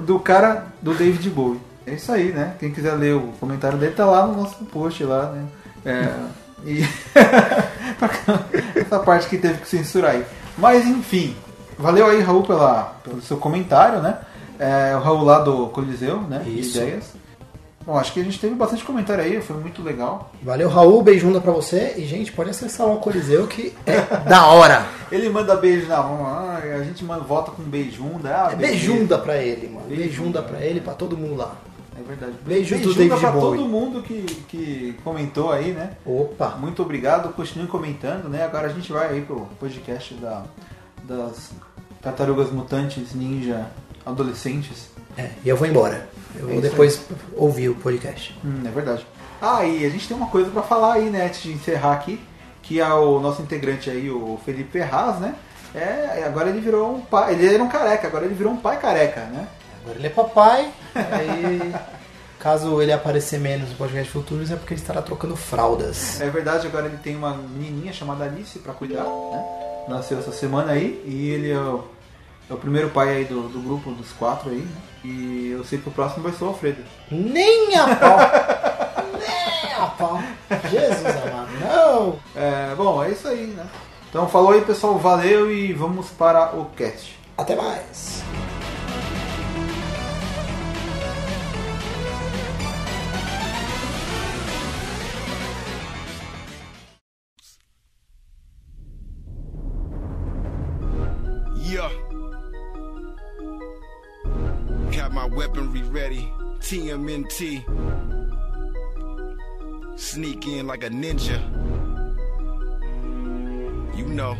do 0.05 0.19
cara 0.19 0.67
do 0.79 0.93
David 0.93 1.27
Bowie. 1.31 1.59
É 1.87 1.93
isso 1.93 2.11
aí, 2.11 2.31
né? 2.31 2.55
Quem 2.59 2.71
quiser 2.71 2.93
ler 2.93 3.15
o 3.15 3.31
comentário 3.39 3.77
dele 3.77 3.93
tá 3.93 4.05
lá 4.05 4.25
no 4.25 4.41
nosso 4.41 4.63
post 4.65 5.03
lá, 5.03 5.31
né? 5.31 5.45
É, 5.85 6.13
e 6.65 6.81
essa 8.79 8.99
parte 8.99 9.27
que 9.27 9.37
teve 9.37 9.59
que 9.59 9.67
censurar 9.67 10.11
aí. 10.11 10.25
Mas 10.57 10.85
enfim, 10.85 11.35
valeu 11.77 12.07
aí, 12.07 12.21
Raul, 12.21 12.43
pela, 12.43 12.95
pelo 13.03 13.21
seu 13.21 13.37
comentário, 13.37 14.01
né? 14.01 14.17
É, 14.57 14.95
o 14.95 14.99
Raul 14.99 15.23
lá 15.23 15.39
do 15.39 15.67
Coliseu, 15.67 16.21
né? 16.21 16.39
de 16.39 16.59
Isso. 16.59 16.77
ideias. 16.77 17.13
Bom, 17.85 17.99
acho 17.99 18.13
que 18.13 18.19
a 18.19 18.23
gente 18.23 18.39
teve 18.39 18.55
bastante 18.55 18.83
comentário 18.83 19.23
aí, 19.23 19.39
foi 19.41 19.57
muito 19.57 19.83
legal. 19.83 20.31
Valeu, 20.41 20.67
Raul, 20.67 21.03
beijunda 21.03 21.39
pra 21.39 21.51
você. 21.51 21.93
E, 21.97 22.05
gente, 22.05 22.31
pode 22.31 22.49
acessar 22.49 22.87
lá 22.87 22.93
o 22.93 22.97
Coliseu 22.97 23.45
que 23.45 23.75
é 23.85 24.01
da 24.27 24.47
hora. 24.47 24.87
Ele 25.11 25.29
manda 25.29 25.55
beijo 25.55 25.87
na 25.87 26.01
mão, 26.01 26.25
a 26.25 26.81
gente 26.83 27.05
manda, 27.05 27.23
volta 27.23 27.51
com 27.51 27.61
beijunda. 27.61 28.29
Ah, 28.29 28.49
É 28.53 28.55
beijunda 28.55 29.19
pra 29.19 29.37
ele, 29.37 29.67
mano. 29.67 29.85
Beijunda. 29.87 30.03
Beijunda 30.07 30.41
pra 30.41 30.59
ele, 30.61 30.81
pra 30.81 30.93
todo 30.93 31.15
mundo 31.15 31.35
lá. 31.35 31.55
É 31.97 32.03
verdade. 32.03 32.33
Beijos 32.45 32.79
do 32.81 32.93
Beijunda 32.93 33.15
David 33.15 33.19
pra 33.21 33.31
Bowie. 33.31 33.57
todo 33.59 33.69
mundo 33.69 34.01
que, 34.01 34.23
que 34.47 34.97
comentou 35.03 35.51
aí, 35.51 35.71
né? 35.71 35.91
Opa. 36.05 36.49
Muito 36.59 36.81
obrigado, 36.81 37.33
continuem 37.33 37.67
comentando, 37.69 38.27
né? 38.27 38.43
Agora 38.43 38.67
a 38.67 38.69
gente 38.73 38.91
vai 38.91 39.07
aí 39.09 39.21
pro 39.21 39.47
podcast 39.59 40.13
da, 40.15 40.43
das 41.03 41.51
tartarugas 42.01 42.51
mutantes 42.51 43.13
ninja 43.13 43.67
adolescentes. 44.05 44.89
É, 45.17 45.29
e 45.43 45.49
eu 45.49 45.55
vou 45.55 45.67
embora. 45.67 46.09
Eu 46.35 46.49
É 46.49 46.53
vou 46.53 46.61
depois 46.61 47.01
ouvir 47.35 47.69
o 47.69 47.75
podcast. 47.75 48.37
Hum, 48.43 48.63
é 48.65 48.69
verdade. 48.69 49.07
Ah, 49.41 49.63
e 49.63 49.85
a 49.85 49.89
gente 49.89 50.07
tem 50.07 50.17
uma 50.17 50.27
coisa 50.27 50.49
pra 50.51 50.61
falar 50.61 50.93
aí, 50.95 51.09
né, 51.09 51.25
antes 51.25 51.43
de 51.43 51.51
encerrar 51.53 51.93
aqui, 51.93 52.19
que 52.61 52.79
é 52.79 52.93
o 52.93 53.19
nosso 53.19 53.41
integrante 53.41 53.89
aí, 53.89 54.09
o 54.09 54.39
Felipe 54.45 54.71
Ferraz, 54.71 55.19
né? 55.19 55.35
É, 55.73 56.23
agora 56.25 56.49
ele 56.49 56.61
virou 56.61 56.95
um 56.95 57.01
pai, 57.01 57.33
ele 57.33 57.53
era 57.53 57.63
um 57.63 57.67
careca, 57.67 58.07
agora 58.07 58.25
ele 58.25 58.33
virou 58.33 58.53
um 58.53 58.57
pai 58.57 58.77
careca, 58.79 59.21
né? 59.25 59.47
Agora 59.81 59.97
ele 59.97 60.07
é 60.07 60.09
papai. 60.09 60.71
Aí, 60.95 61.75
caso 62.39 62.81
ele 62.81 62.93
aparecer 62.93 63.39
menos 63.39 63.69
no 63.69 63.75
podcast 63.75 64.11
futuros, 64.11 64.51
é 64.51 64.55
porque 64.55 64.73
ele 64.73 64.81
estará 64.81 65.01
trocando 65.01 65.35
fraldas. 65.35 66.19
É 66.21 66.29
verdade, 66.29 66.67
agora 66.67 66.87
ele 66.87 66.97
tem 66.97 67.15
uma 67.15 67.33
menininha 67.35 67.93
chamada 67.93 68.23
Alice 68.23 68.57
pra 68.59 68.73
cuidar, 68.73 69.03
né? 69.03 69.45
Nasceu 69.87 70.17
essa 70.17 70.31
semana 70.31 70.71
aí 70.71 71.03
e 71.05 71.29
ele 71.29 71.51
é 71.51 71.59
o, 71.59 71.83
é 72.49 72.53
o 72.53 72.57
primeiro 72.57 72.89
pai 72.89 73.17
aí 73.17 73.25
do, 73.25 73.49
do 73.49 73.59
grupo 73.59 73.91
dos 73.91 74.11
quatro 74.13 74.49
aí, 74.49 74.57
né? 74.57 74.77
E 75.03 75.51
eu 75.51 75.63
sei 75.63 75.77
que 75.77 75.87
o 75.87 75.91
próximo 75.91 76.23
vai 76.23 76.33
ser 76.33 76.43
o 76.43 76.47
Alfredo. 76.47 76.83
Nem 77.11 77.75
a 77.75 77.95
pau. 77.95 78.17
Nem 79.19 79.73
a 79.73 79.85
pau. 79.87 80.19
Jesus 80.69 81.05
amado. 81.05 81.49
Não. 81.61 82.19
É, 82.35 82.73
bom, 82.75 83.03
é 83.03 83.11
isso 83.11 83.27
aí, 83.27 83.47
né? 83.47 83.65
Então 84.09 84.27
falou 84.27 84.51
aí 84.51 84.61
pessoal, 84.61 84.97
valeu 84.97 85.51
e 85.51 85.73
vamos 85.73 86.07
para 86.09 86.55
o 86.55 86.65
cast. 86.75 87.19
Até 87.37 87.55
mais. 87.55 88.23
TMNT. 106.65 107.63
Sneak 109.95 110.47
in 110.47 110.65
like 110.65 110.83
a 110.83 110.89
ninja. 110.89 111.39
You 113.95 114.07
know. 114.07 114.35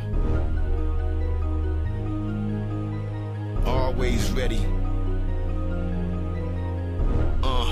Always 3.63 4.31
ready. 4.31 4.65
Uh. 7.43 7.71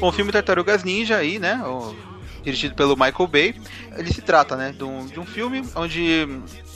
Bom, 0.00 0.08
o 0.08 0.12
filme 0.12 0.32
Tartarugas 0.32 0.84
Ninja 0.84 1.16
aí, 1.18 1.38
né? 1.38 1.62
o- 1.66 1.94
dirigido 2.42 2.74
pelo 2.74 2.96
Michael 2.96 3.26
Bay. 3.26 3.54
Ele 3.96 4.12
se 4.12 4.22
trata, 4.22 4.56
né, 4.56 4.72
de 4.76 4.84
um, 4.84 5.06
de 5.06 5.18
um 5.18 5.26
filme 5.26 5.62
onde 5.74 6.26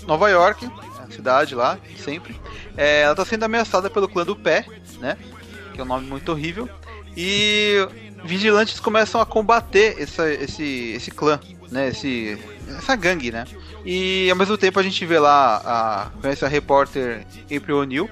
Nova 0.07 0.29
York, 0.29 0.69
a 0.99 1.11
cidade 1.11 1.55
lá, 1.55 1.79
sempre, 1.97 2.37
é, 2.77 3.03
ela 3.03 3.15
tá 3.15 3.25
sendo 3.25 3.45
ameaçada 3.45 3.89
pelo 3.91 4.09
clã 4.09 4.25
do 4.25 4.37
pé, 4.37 4.65
né? 4.99 5.17
Que 5.73 5.81
é 5.81 5.85
um 5.85 5.87
nome 5.87 6.07
muito 6.07 6.31
horrível. 6.33 6.69
E 7.17 7.87
vigilantes 8.25 8.81
começam 8.81 9.21
a 9.21 9.27
combater 9.27 9.97
essa, 10.01 10.33
esse, 10.33 10.93
esse 10.97 11.11
clã, 11.11 11.39
né? 11.71 11.89
Esse, 11.89 12.39
essa 12.69 12.97
gangue, 12.97 13.31
né? 13.31 13.45
E 13.85 14.29
ao 14.31 14.37
mesmo 14.37 14.57
tempo 14.57 14.81
a 14.81 14.83
gente 14.83 15.05
vê 15.05 15.19
lá 15.19 15.61
a, 15.65 16.11
conhece 16.21 16.45
a 16.45 16.49
repórter 16.49 17.27
April 17.55 17.79
O'Neil, 17.79 18.11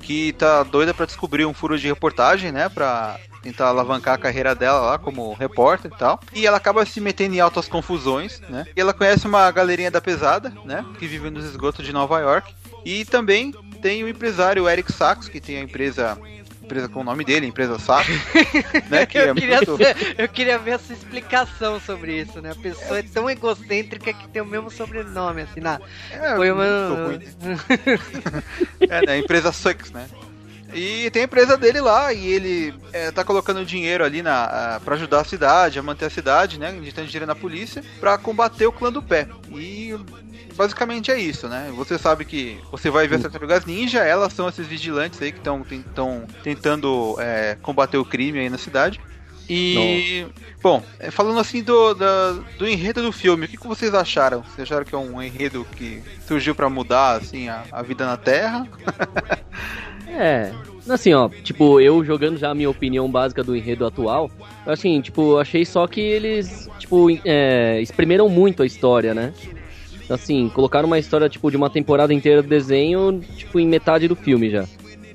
que 0.00 0.32
tá 0.34 0.62
doida 0.62 0.92
pra 0.92 1.06
descobrir 1.06 1.46
um 1.46 1.54
furo 1.54 1.78
de 1.78 1.86
reportagem, 1.86 2.52
né? 2.52 2.68
Pra 2.68 3.18
tentar 3.44 3.66
alavancar 3.68 4.14
a 4.14 4.18
carreira 4.18 4.54
dela 4.54 4.80
lá 4.80 4.98
como 4.98 5.34
repórter 5.34 5.92
e 5.94 5.98
tal. 5.98 6.18
E 6.32 6.46
ela 6.46 6.56
acaba 6.56 6.84
se 6.86 6.98
metendo 7.00 7.34
em 7.34 7.40
altas 7.40 7.68
confusões, 7.68 8.40
né? 8.48 8.66
E 8.74 8.80
ela 8.80 8.94
conhece 8.94 9.26
uma 9.26 9.50
galerinha 9.50 9.90
da 9.90 10.00
pesada, 10.00 10.50
né? 10.64 10.84
Que 10.98 11.06
vive 11.06 11.28
nos 11.30 11.44
esgotos 11.44 11.84
de 11.84 11.92
Nova 11.92 12.18
York. 12.20 12.54
E 12.84 13.04
também 13.04 13.52
tem 13.82 14.02
o 14.02 14.08
empresário 14.08 14.68
Eric 14.68 14.90
Sachs, 14.90 15.28
que 15.28 15.40
tem 15.40 15.58
a 15.58 15.60
empresa. 15.60 16.18
Empresa 16.62 16.88
com 16.88 17.00
o 17.00 17.04
nome 17.04 17.26
dele, 17.26 17.46
empresa 17.46 17.78
Sachs, 17.78 18.08
né? 18.88 19.04
Que 19.04 19.18
é 19.18 19.28
eu, 19.28 19.34
queria 19.34 19.56
muito. 19.56 19.76
ser- 19.76 20.14
eu 20.16 20.26
queria 20.26 20.58
ver 20.58 20.72
a 20.72 20.78
sua 20.78 20.94
explicação 20.94 21.78
sobre 21.78 22.22
isso, 22.22 22.40
né? 22.40 22.52
A 22.52 22.54
pessoa 22.54 23.00
é 23.00 23.02
tão 23.02 23.28
egocêntrica 23.28 24.14
que 24.14 24.26
tem 24.28 24.40
o 24.40 24.46
mesmo 24.46 24.70
sobrenome, 24.70 25.42
assim, 25.42 25.60
na... 25.60 25.78
É, 26.10 26.34
Foi 26.36 26.50
uma... 26.50 26.64
ruim. 26.88 27.20
É, 28.88 29.06
né? 29.06 29.12
A 29.12 29.18
empresa 29.18 29.52
Sucks, 29.52 29.90
né? 29.92 30.06
E 30.74 31.08
tem 31.10 31.22
a 31.22 31.24
empresa 31.26 31.56
dele 31.56 31.80
lá 31.80 32.12
e 32.12 32.26
ele 32.26 32.74
é, 32.92 33.10
tá 33.10 33.22
colocando 33.24 33.64
dinheiro 33.64 34.04
ali 34.04 34.22
na, 34.22 34.44
a- 34.76 34.80
pra 34.80 34.96
ajudar 34.96 35.20
a 35.20 35.24
cidade, 35.24 35.78
a 35.78 35.82
manter 35.82 36.06
a 36.06 36.10
cidade, 36.10 36.58
né? 36.58 36.74
Injetando 36.76 37.06
dinheiro 37.06 37.26
na 37.26 37.34
polícia 37.34 37.82
pra 38.00 38.18
combater 38.18 38.66
o 38.66 38.72
clã 38.72 38.90
do 38.92 39.02
pé. 39.02 39.28
E 39.50 39.94
basicamente 40.56 41.10
é 41.10 41.18
isso, 41.18 41.48
né? 41.48 41.72
Você 41.76 41.96
sabe 41.98 42.24
que 42.24 42.58
você 42.70 42.90
vai 42.90 43.06
ver 43.06 43.16
as 43.16 43.22
tartarugas 43.22 43.64
ninja, 43.64 44.00
elas 44.04 44.32
são 44.32 44.48
esses 44.48 44.66
vigilantes 44.66 45.20
aí 45.22 45.30
que 45.32 45.38
estão 45.38 45.64
tentando 46.42 47.16
é, 47.18 47.56
combater 47.62 47.96
o 47.98 48.04
crime 48.04 48.38
aí 48.40 48.48
na 48.50 48.58
cidade. 48.58 49.00
E, 49.48 50.26
bom, 50.62 50.82
é, 50.98 51.10
falando 51.10 51.38
assim 51.38 51.62
do, 51.62 51.92
da- 51.94 52.32
do 52.58 52.66
enredo 52.66 53.02
do 53.02 53.12
filme, 53.12 53.44
o 53.44 53.48
que, 53.48 53.58
que 53.58 53.66
vocês 53.66 53.92
acharam? 53.94 54.42
Vocês 54.42 54.60
acharam 54.66 54.84
que 54.86 54.94
é 54.94 54.98
um 54.98 55.20
enredo 55.22 55.66
que 55.76 56.02
surgiu 56.26 56.54
pra 56.54 56.70
mudar, 56.70 57.16
assim, 57.18 57.48
a, 57.48 57.62
a 57.70 57.82
vida 57.82 58.06
na 58.06 58.16
Terra? 58.16 58.66
É, 60.16 60.52
assim, 60.88 61.12
ó, 61.12 61.28
tipo, 61.42 61.80
eu 61.80 62.04
jogando 62.04 62.38
já 62.38 62.50
a 62.50 62.54
minha 62.54 62.70
opinião 62.70 63.10
básica 63.10 63.42
do 63.42 63.56
enredo 63.56 63.84
atual, 63.84 64.30
assim, 64.64 65.00
tipo, 65.00 65.38
achei 65.38 65.64
só 65.64 65.86
que 65.86 66.00
eles, 66.00 66.68
tipo, 66.78 67.08
é, 67.24 67.80
espremeram 67.80 68.28
muito 68.28 68.62
a 68.62 68.66
história, 68.66 69.12
né? 69.12 69.32
Assim, 70.08 70.48
colocaram 70.50 70.86
uma 70.86 70.98
história, 70.98 71.28
tipo, 71.28 71.50
de 71.50 71.56
uma 71.56 71.70
temporada 71.70 72.12
inteira 72.12 72.42
do 72.42 72.48
desenho, 72.48 73.20
tipo, 73.36 73.58
em 73.58 73.66
metade 73.66 74.06
do 74.06 74.14
filme 74.14 74.50
já. 74.50 74.66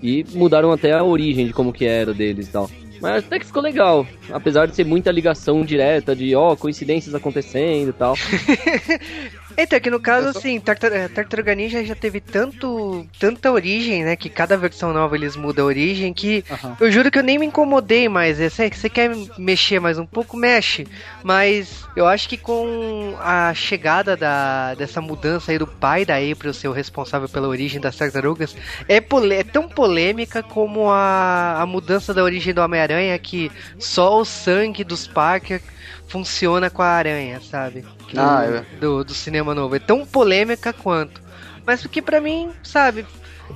E 0.01 0.25
mudaram 0.33 0.71
até 0.71 0.93
a 0.93 1.03
origem 1.03 1.47
de 1.47 1.53
como 1.53 1.71
que 1.71 1.85
era 1.85 2.13
deles 2.13 2.47
e 2.47 2.51
tal. 2.51 2.69
Mas 3.01 3.23
até 3.23 3.39
que 3.39 3.45
ficou 3.45 3.61
legal, 3.61 4.05
apesar 4.31 4.65
de 4.65 4.75
ser 4.75 4.85
muita 4.85 5.11
ligação 5.11 5.63
direta 5.63 6.15
de, 6.15 6.35
ó, 6.35 6.55
coincidências 6.55 7.15
acontecendo 7.15 7.89
e 7.89 7.93
tal. 7.93 8.15
Então, 9.63 9.77
aqui 9.77 9.89
no 9.89 9.99
caso, 9.99 10.31
só- 10.33 10.39
assim, 10.39 10.59
Tartar- 10.59 10.91
eh, 10.93 11.07
Tartaruga 11.07 11.53
Ninja 11.55 11.83
já 11.83 11.95
teve 11.95 12.19
tanto, 12.19 13.05
tanta 13.19 13.51
origem, 13.51 14.03
né? 14.03 14.15
Que 14.15 14.29
cada 14.29 14.55
versão 14.57 14.93
nova 14.93 15.15
eles 15.15 15.35
mudam 15.35 15.65
a 15.65 15.67
origem, 15.67 16.13
que 16.13 16.43
Aham. 16.49 16.77
eu 16.79 16.91
juro 16.91 17.11
que 17.11 17.19
eu 17.19 17.23
nem 17.23 17.37
me 17.37 17.45
incomodei 17.45 18.07
mais. 18.09 18.39
É, 18.39 18.49
Você 18.49 18.69
você 18.69 18.89
quer 18.89 19.11
mexer 19.37 19.79
mais 19.79 19.97
um 19.99 20.05
pouco? 20.05 20.37
Mexe. 20.37 20.87
Mas 21.23 21.83
eu 21.95 22.07
acho 22.07 22.27
que 22.29 22.37
com 22.37 23.15
a 23.19 23.53
chegada 23.53 24.15
da, 24.15 24.73
dessa 24.75 25.01
mudança 25.01 25.51
aí 25.51 25.57
do 25.57 25.67
pai 25.67 26.05
da 26.05 26.15
April 26.17 26.53
ser 26.53 26.67
o 26.67 26.71
responsável 26.71 27.27
pela 27.29 27.47
origem 27.47 27.79
das 27.81 27.95
tartarugas, 27.95 28.55
é, 28.87 28.95
é 28.97 29.43
tão 29.43 29.67
polêmica 29.67 30.41
como 30.41 30.89
a, 30.89 31.61
a 31.61 31.65
mudança 31.65 32.13
da 32.13 32.23
origem 32.23 32.53
do 32.53 32.61
Homem-Aranha, 32.61 33.17
que 33.19 33.51
só 33.77 34.19
o 34.19 34.25
sangue 34.25 34.83
dos 34.83 35.07
Parker 35.07 35.61
funciona 36.09 36.69
com 36.69 36.81
a 36.81 36.87
aranha, 36.87 37.39
sabe? 37.39 37.85
Que 38.07 38.17
Ah, 38.19 38.43
é. 38.43 38.75
do, 38.79 39.03
do 39.03 39.13
cinema 39.13 39.55
novo. 39.55 39.75
É 39.75 39.79
tão 39.79 40.05
polêmica 40.05 40.73
quanto. 40.73 41.21
Mas 41.65 41.81
porque 41.81 42.01
pra 42.01 42.19
mim, 42.19 42.49
sabe, 42.63 43.05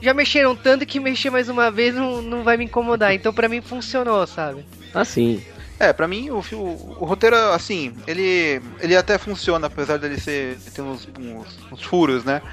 já 0.02 0.14
mexeram 0.14 0.56
tanto 0.56 0.86
que 0.86 1.00
mexer 1.00 1.30
mais 1.30 1.50
uma 1.50 1.70
vez 1.72 1.96
não, 1.96 2.22
não 2.22 2.44
vai 2.44 2.56
me 2.58 2.66
incomodar. 2.66 3.14
Então 3.14 3.34
pra 3.34 3.50
mim 3.50 3.60
funcionou, 3.62 4.26
sabe? 4.28 4.64
Assim, 4.94 5.44
É, 5.84 5.92
pra 5.92 6.08
mim 6.08 6.30
o, 6.30 6.40
o, 6.54 6.98
o 7.02 7.06
roteiro, 7.06 7.36
assim, 7.52 7.94
ele, 8.08 8.62
ele 8.80 8.96
até 8.96 9.18
funciona, 9.18 9.68
apesar 9.68 9.98
dele 9.98 10.18
ser, 10.20 10.58
ter 10.74 10.82
uns, 10.82 11.08
uns, 11.20 11.48
uns 11.72 11.84
furos, 11.84 12.24
né? 12.24 12.42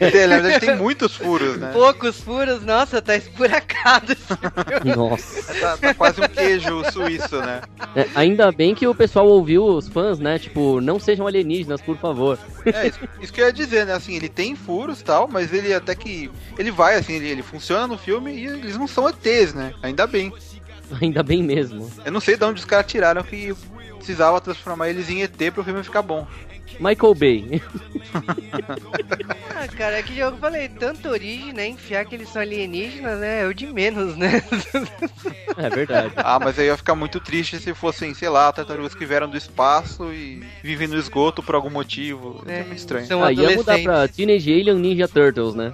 E, 0.00 0.10
tem- 0.10 0.26
na 0.26 0.38
verdade 0.38 0.60
tem 0.60 0.76
muitos 0.76 1.14
furos, 1.14 1.56
né? 1.58 1.70
Poucos 1.72 2.20
furos, 2.20 2.62
nossa, 2.64 3.02
tá 3.02 3.16
esburacado. 3.16 4.12
esse 4.12 4.96
nossa. 4.96 5.54
Tá, 5.54 5.76
tá 5.76 5.94
quase 5.94 6.20
um 6.20 6.28
queijo 6.28 6.82
suíço, 6.90 7.36
né? 7.38 7.60
É, 7.94 8.06
ainda 8.14 8.50
bem 8.52 8.74
que 8.74 8.86
o 8.86 8.94
pessoal 8.94 9.26
ouviu 9.26 9.64
os 9.64 9.88
fãs, 9.88 10.18
né? 10.18 10.38
Tipo, 10.38 10.80
não 10.80 10.98
sejam 10.98 11.26
alienígenas, 11.26 11.80
por 11.80 11.96
favor. 11.98 12.38
É, 12.64 12.86
isso, 12.86 12.98
isso 13.20 13.32
que 13.32 13.40
eu 13.40 13.46
ia 13.46 13.52
dizer, 13.52 13.84
né? 13.86 13.92
Assim, 13.94 14.14
ele 14.14 14.28
tem 14.28 14.54
furos 14.56 15.00
e 15.00 15.04
tal, 15.04 15.28
mas 15.28 15.52
ele 15.52 15.72
até 15.74 15.94
que. 15.94 16.30
Ele 16.58 16.70
vai, 16.70 16.96
assim, 16.96 17.14
ele, 17.14 17.28
ele 17.28 17.42
funciona 17.42 17.86
no 17.86 17.98
filme 17.98 18.32
e 18.32 18.46
eles 18.46 18.76
não 18.76 18.86
são 18.88 19.08
ETs, 19.08 19.52
né? 19.54 19.74
Ainda 19.82 20.06
bem. 20.06 20.32
Ainda 21.00 21.22
bem 21.22 21.42
mesmo. 21.42 21.90
Eu 22.04 22.12
não 22.12 22.20
sei 22.20 22.36
de 22.36 22.44
onde 22.44 22.60
os 22.60 22.64
caras 22.64 22.86
tiraram 22.90 23.22
que 23.22 23.54
precisava 23.96 24.40
transformar 24.40 24.88
eles 24.88 25.08
em 25.08 25.22
ET 25.22 25.36
pro 25.52 25.64
filme 25.64 25.82
ficar 25.82 26.02
bom. 26.02 26.26
Michael 26.78 27.14
Bay. 27.14 27.62
Ah, 29.58 29.68
cara, 29.68 29.98
é 29.98 30.02
que 30.02 30.18
eu 30.18 30.36
falei, 30.36 30.68
tanta 30.68 31.08
origem, 31.08 31.52
né? 31.52 31.66
Enfiar 31.66 32.04
que 32.04 32.14
eles 32.14 32.28
são 32.28 32.42
alienígenas, 32.42 33.18
né? 33.18 33.42
É 33.42 33.46
o 33.46 33.54
de 33.54 33.66
menos, 33.66 34.16
né? 34.16 34.42
É 35.56 35.70
verdade. 35.70 36.12
Ah, 36.16 36.38
mas 36.38 36.58
aí 36.58 36.66
ia 36.66 36.76
ficar 36.76 36.94
muito 36.94 37.18
triste 37.18 37.58
se 37.58 37.72
fossem, 37.72 38.12
sei 38.12 38.28
lá, 38.28 38.52
tartarugas 38.52 38.94
que 38.94 39.06
vieram 39.06 39.28
do 39.28 39.36
espaço 39.36 40.12
e 40.12 40.44
vivem 40.62 40.86
no 40.86 40.98
esgoto 40.98 41.42
por 41.42 41.54
algum 41.54 41.70
motivo. 41.70 42.42
É, 42.46 42.62
muito 42.64 42.76
estranho. 42.76 43.06
São 43.06 43.24
Ah, 43.24 43.32
ia 43.32 43.56
mudar 43.56 43.78
pra 43.82 44.06
Teenage 44.08 44.52
Alien 44.52 44.78
Ninja 44.78 45.08
Turtles, 45.08 45.54
né? 45.54 45.72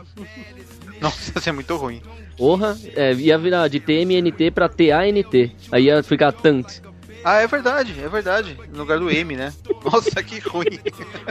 Nossa, 1.01 1.37
isso 1.37 1.49
é 1.49 1.53
muito 1.53 1.77
ruim. 1.77 2.01
Porra, 2.43 2.77
é, 2.97 3.13
ia 3.13 3.39
virar 3.39 3.69
de 3.69 3.79
TMNT 3.79 4.51
pra 4.51 4.69
TANT. 4.69 5.53
Aí 5.71 5.85
ia 5.85 6.03
ficar 6.03 6.33
TANT. 6.33 6.81
Ah, 7.23 7.37
é 7.37 7.47
verdade, 7.47 7.95
é 8.03 8.09
verdade. 8.09 8.59
No 8.73 8.81
lugar 8.81 8.99
do 8.99 9.09
M, 9.09 9.37
né? 9.37 9.53
Nossa, 9.85 10.21
que 10.25 10.41
ruim. 10.41 10.81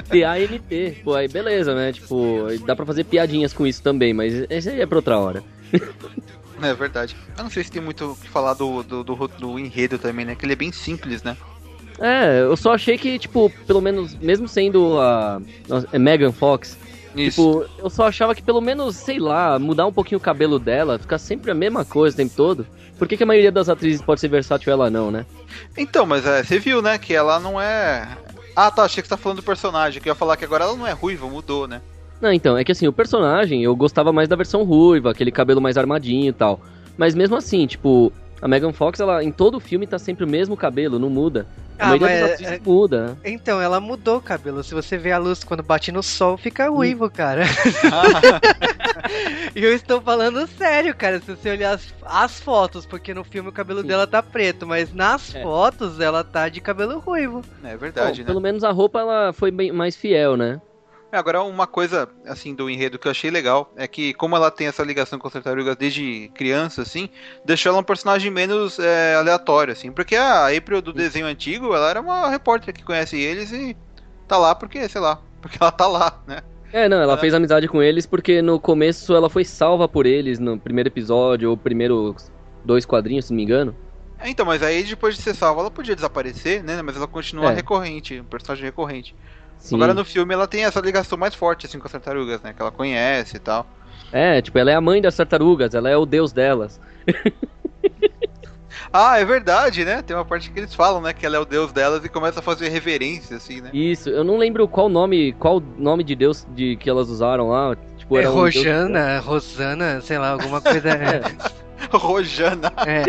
TANT. 0.08 1.04
Pô, 1.04 1.14
aí 1.14 1.28
beleza, 1.28 1.76
né? 1.76 1.92
Tipo, 1.92 2.46
dá 2.66 2.78
pra 2.78 2.86
fazer 2.86 3.04
piadinhas 3.04 3.52
com 3.52 3.68
isso 3.68 3.84
também, 3.84 4.14
mas 4.14 4.46
esse 4.50 4.70
aí 4.70 4.80
é 4.80 4.86
pra 4.86 5.00
outra 5.00 5.20
hora. 5.20 5.44
É 6.64 6.76
verdade. 6.76 7.16
Eu 7.36 7.44
não 7.44 7.50
sei 7.50 7.64
se 7.64 7.72
tem 7.72 7.82
muito 7.82 8.12
o 8.12 8.16
que 8.16 8.30
falar 8.30 8.54
do, 8.54 8.84
do, 8.84 9.04
do, 9.04 9.28
do 9.28 9.58
enredo 9.58 9.98
também, 9.98 10.24
né? 10.24 10.36
Que 10.36 10.46
ele 10.46 10.54
é 10.54 10.56
bem 10.56 10.72
simples, 10.72 11.24
né? 11.24 11.36
É, 12.00 12.42
eu 12.42 12.56
só 12.56 12.76
achei 12.76 13.00
que, 13.00 13.18
tipo, 13.18 13.52
pelo 13.66 13.82
menos, 13.82 14.14
mesmo 14.14 14.48
sendo 14.48 15.00
a, 15.00 15.42
a 15.92 15.98
Megan 15.98 16.32
Fox, 16.32 16.78
Isso. 17.16 17.64
tipo, 17.64 17.84
eu 17.84 17.90
só 17.90 18.08
achava 18.08 18.34
que 18.34 18.42
pelo 18.42 18.62
menos, 18.62 18.96
sei 18.96 19.20
lá, 19.20 19.60
mudar 19.60 19.86
um 19.86 19.94
pouquinho 19.94 20.18
o 20.18 20.22
cabelo 20.22 20.58
dela, 20.58 21.00
ficar 21.00 21.18
sempre 21.18 21.52
a 21.52 21.56
mesma 21.56 21.84
coisa 21.84 22.14
o 22.14 22.18
tempo 22.18 22.34
todo. 22.36 22.66
Por 22.98 23.08
que, 23.08 23.18
que 23.18 23.24
a 23.24 23.26
maioria 23.26 23.52
das 23.52 23.68
atrizes 23.68 24.02
pode 24.02 24.22
ser 24.22 24.28
versátil 24.28 24.70
e 24.70 24.74
ela 24.74 24.90
não, 24.90 25.10
né? 25.10 25.26
Então, 25.78 26.06
mas 26.06 26.26
é, 26.26 26.44
você 26.44 26.60
viu, 26.60 26.82
né? 26.82 26.98
Que 26.98 27.14
ela 27.14 27.40
não 27.40 27.60
é. 27.60 28.08
Ah, 28.56 28.70
tá, 28.70 28.84
achei 28.84 29.02
que 29.02 29.08
você 29.08 29.16
tá 29.16 29.18
falando 29.18 29.38
do 29.38 29.44
personagem. 29.44 30.02
Que 30.02 30.08
eu 30.08 30.12
ia 30.12 30.16
falar 30.16 30.38
que 30.38 30.46
agora 30.46 30.66
ela 30.66 30.76
não 30.76 30.86
é 30.86 30.92
ruiva, 30.92 31.28
mudou, 31.28 31.68
né? 31.68 31.82
Não, 32.22 32.32
então, 32.32 32.56
é 32.56 32.64
que 32.64 32.72
assim, 32.72 32.88
o 32.88 32.94
personagem, 32.94 33.64
eu 33.64 33.76
gostava 33.76 34.14
mais 34.14 34.30
da 34.30 34.36
versão 34.36 34.64
ruiva, 34.64 35.10
aquele 35.10 35.32
cabelo 35.32 35.60
mais 35.60 35.78
armadinho 35.78 36.30
e 36.30 36.34
tal. 36.34 36.62
Mas 36.96 37.16
mesmo 37.16 37.36
assim, 37.36 37.66
tipo, 37.66 38.14
a 38.42 38.48
Megan 38.48 38.74
Fox, 38.74 39.00
ela 39.00 39.24
em 39.24 39.32
todo 39.32 39.56
o 39.56 39.60
filme 39.60 39.86
tá 39.86 40.00
sempre 40.00 40.24
o 40.26 40.28
mesmo 40.28 40.58
cabelo, 40.58 40.98
não 40.98 41.10
muda. 41.10 41.46
A 41.78 41.86
Ah, 41.86 41.88
maioria 41.90 42.08
mas 42.08 42.20
das 42.20 42.30
é- 42.30 42.34
atrizes 42.34 42.60
muda. 42.66 43.18
Então, 43.26 43.60
ela 43.62 43.80
mudou 43.80 44.18
o 44.18 44.22
cabelo. 44.22 44.64
Se 44.64 44.74
você 44.74 44.98
vê 45.00 45.12
a 45.12 45.18
luz 45.18 45.44
quando 45.44 45.64
bate 45.64 45.92
no 45.92 46.04
sol, 46.04 46.38
fica 46.38 46.70
ruivo, 46.70 47.10
cara. 47.10 47.44
E 49.56 49.64
eu 49.64 49.74
estou 49.74 50.00
falando 50.02 50.48
sério, 50.48 50.96
cara. 50.96 51.20
Se 51.20 51.26
você 51.36 51.50
olhar 51.50 51.74
as, 51.76 51.94
as 52.06 52.40
fotos, 52.40 52.86
porque 52.86 53.14
no 53.14 53.24
filme 53.24 53.50
o 53.50 53.52
cabelo 53.52 53.82
Sim. 53.82 53.88
dela 53.88 54.08
tá 54.08 54.22
preto, 54.24 54.66
mas 54.66 54.94
nas 54.94 55.34
É. 55.36 55.42
fotos 55.42 56.00
ela 56.00 56.24
tá 56.24 56.48
de 56.50 56.62
cabelo 56.62 57.00
ruivo. 57.00 57.42
É 57.64 57.76
verdade, 57.76 58.20
Bom, 58.22 58.26
né? 58.26 58.28
Pelo 58.28 58.40
menos 58.42 58.64
a 58.64 58.72
roupa 58.72 59.00
ela 59.00 59.34
foi 59.34 59.52
bem 59.52 59.72
mais 59.72 59.96
fiel, 59.96 60.38
né? 60.38 60.62
É, 61.12 61.18
Agora, 61.18 61.44
uma 61.44 61.68
coisa, 61.68 62.08
assim, 62.26 62.56
do 62.56 62.70
enredo 62.70 62.98
que 62.98 63.08
eu 63.08 63.12
achei 63.12 63.30
legal 63.30 63.72
é 63.76 63.88
que, 63.88 64.14
como 64.14 64.36
ela 64.36 64.50
tem 64.50 64.68
essa 64.68 64.84
ligação 64.84 65.20
com 65.20 65.28
as 65.28 65.34
tartarugas 65.34 65.76
desde 65.76 66.30
criança, 66.34 66.82
assim, 66.82 67.10
deixou 67.46 67.72
ela 67.72 67.82
um 67.82 67.84
personagem 67.84 68.32
menos 68.32 68.80
é, 68.80 69.16
aleatório, 69.16 69.74
assim. 69.74 69.92
Porque 69.92 70.16
a 70.16 70.48
April 70.56 70.82
do 70.82 70.94
desenho 70.94 71.26
antigo, 71.26 71.76
ela 71.76 71.90
era 71.90 72.02
uma 72.02 72.30
repórter 72.30 72.74
que 72.74 72.84
conhece 72.84 73.18
eles 73.20 73.52
e 73.52 73.76
tá 74.28 74.38
lá 74.38 74.56
porque, 74.56 74.88
sei 74.88 75.02
lá, 75.02 75.18
porque 75.42 75.58
ela 75.60 75.72
tá 75.72 75.88
lá, 75.88 76.24
né? 76.26 76.42
É, 76.72 76.88
não, 76.88 77.02
ela 77.02 77.16
É. 77.16 77.18
fez 77.18 77.34
amizade 77.34 77.68
com 77.68 77.84
eles 77.84 78.06
porque 78.06 78.42
no 78.42 78.58
começo 78.60 79.14
ela 79.14 79.30
foi 79.30 79.44
salva 79.44 79.90
por 79.90 80.06
eles 80.06 80.40
no 80.40 80.58
primeiro 80.58 80.88
episódio, 80.88 81.50
ou 81.50 81.58
primeiro 81.58 82.16
dois 82.64 82.86
quadrinhos, 82.86 83.26
se 83.26 83.32
não 83.32 83.38
me 83.38 83.44
engano. 83.44 83.76
É, 84.20 84.30
então, 84.30 84.46
mas 84.46 84.62
aí 84.64 84.84
depois 84.84 85.16
de 85.18 85.22
ser 85.22 85.36
salva, 85.36 85.62
ela 85.62 85.72
podia 85.72 85.96
desaparecer, 85.96 86.64
né? 86.64 86.82
Mas 86.82 86.96
ela 86.96 87.08
continua 87.08 87.52
É. 87.52 87.56
recorrente, 87.56 88.20
um 88.22 88.24
personagem 88.26 88.64
recorrente. 88.66 89.16
Sim. 89.62 89.76
Agora 89.76 89.94
no 89.94 90.04
filme 90.04 90.34
ela 90.34 90.48
tem 90.48 90.66
essa 90.66 90.80
ligação 90.82 91.18
mais 91.18 91.34
forte, 91.36 91.66
assim, 91.68 91.80
com 91.80 91.86
as 91.86 91.92
tartarugas, 91.92 92.42
né? 92.42 92.52
Que 92.54 92.62
ela 92.62 92.72
conhece 92.72 93.38
e 93.38 93.40
tal. 93.40 93.66
É, 94.12 94.42
tipo, 94.42 94.58
ela 94.58 94.72
é 94.72 94.76
a 94.76 94.82
mãe 94.82 95.02
das 95.02 95.16
tartarugas, 95.16 95.74
ela 95.74 95.90
é 95.90 95.96
o 95.96 96.06
deus 96.06 96.34
delas. 96.34 96.80
Ah, 98.94 99.18
é 99.20 99.24
verdade, 99.24 99.86
né? 99.86 100.02
Tem 100.02 100.14
uma 100.16 100.26
parte 100.26 100.50
que 100.52 100.60
eles 100.60 100.74
falam, 100.76 101.02
né? 101.02 101.14
Que 101.14 101.26
ela 101.26 101.38
é 101.38 101.40
o 101.40 101.46
deus 101.46 101.72
delas 101.72 102.04
e 102.04 102.10
começa 102.10 102.40
a 102.42 102.44
fazer 102.44 102.68
reverência, 102.68 103.38
assim, 103.38 103.62
né? 103.62 103.70
Isso, 103.74 104.10
eu 104.10 104.22
não 104.24 104.38
lembro 104.38 104.68
qual 104.68 104.90
nome, 104.90 105.32
qual 105.34 105.62
nome 105.78 106.04
de 106.04 106.14
deus 106.14 106.46
de 106.54 106.76
que 106.76 106.90
elas 106.90 107.08
usaram 107.08 107.50
lá. 107.50 107.74
Tipo, 107.98 108.18
É 108.18 108.22
era 108.22 108.32
um 108.32 108.34
deus- 108.44 108.56
Rojana, 108.56 109.20
Rosana, 109.20 110.02
sei 110.02 110.18
lá, 110.18 110.32
alguma 110.32 110.60
coisa. 110.60 110.90
Rojana. 111.94 112.74
É, 112.86 113.04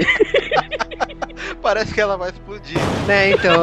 Parece 1.60 1.92
que 1.94 2.00
ela 2.00 2.16
vai 2.16 2.30
explodir. 2.30 2.78
né, 3.06 3.32
então. 3.32 3.62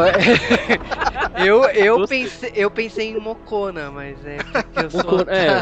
eu, 1.45 1.63
eu, 1.69 2.07
pensei, 2.07 2.51
eu 2.55 2.71
pensei 2.71 3.09
em 3.09 3.19
Mocona, 3.19 3.91
mas 3.91 4.25
é 4.25 4.37
porque 4.37 4.85
eu 4.85 4.89
sou. 4.89 5.03
Mocona, 5.03 5.31
é. 5.31 5.61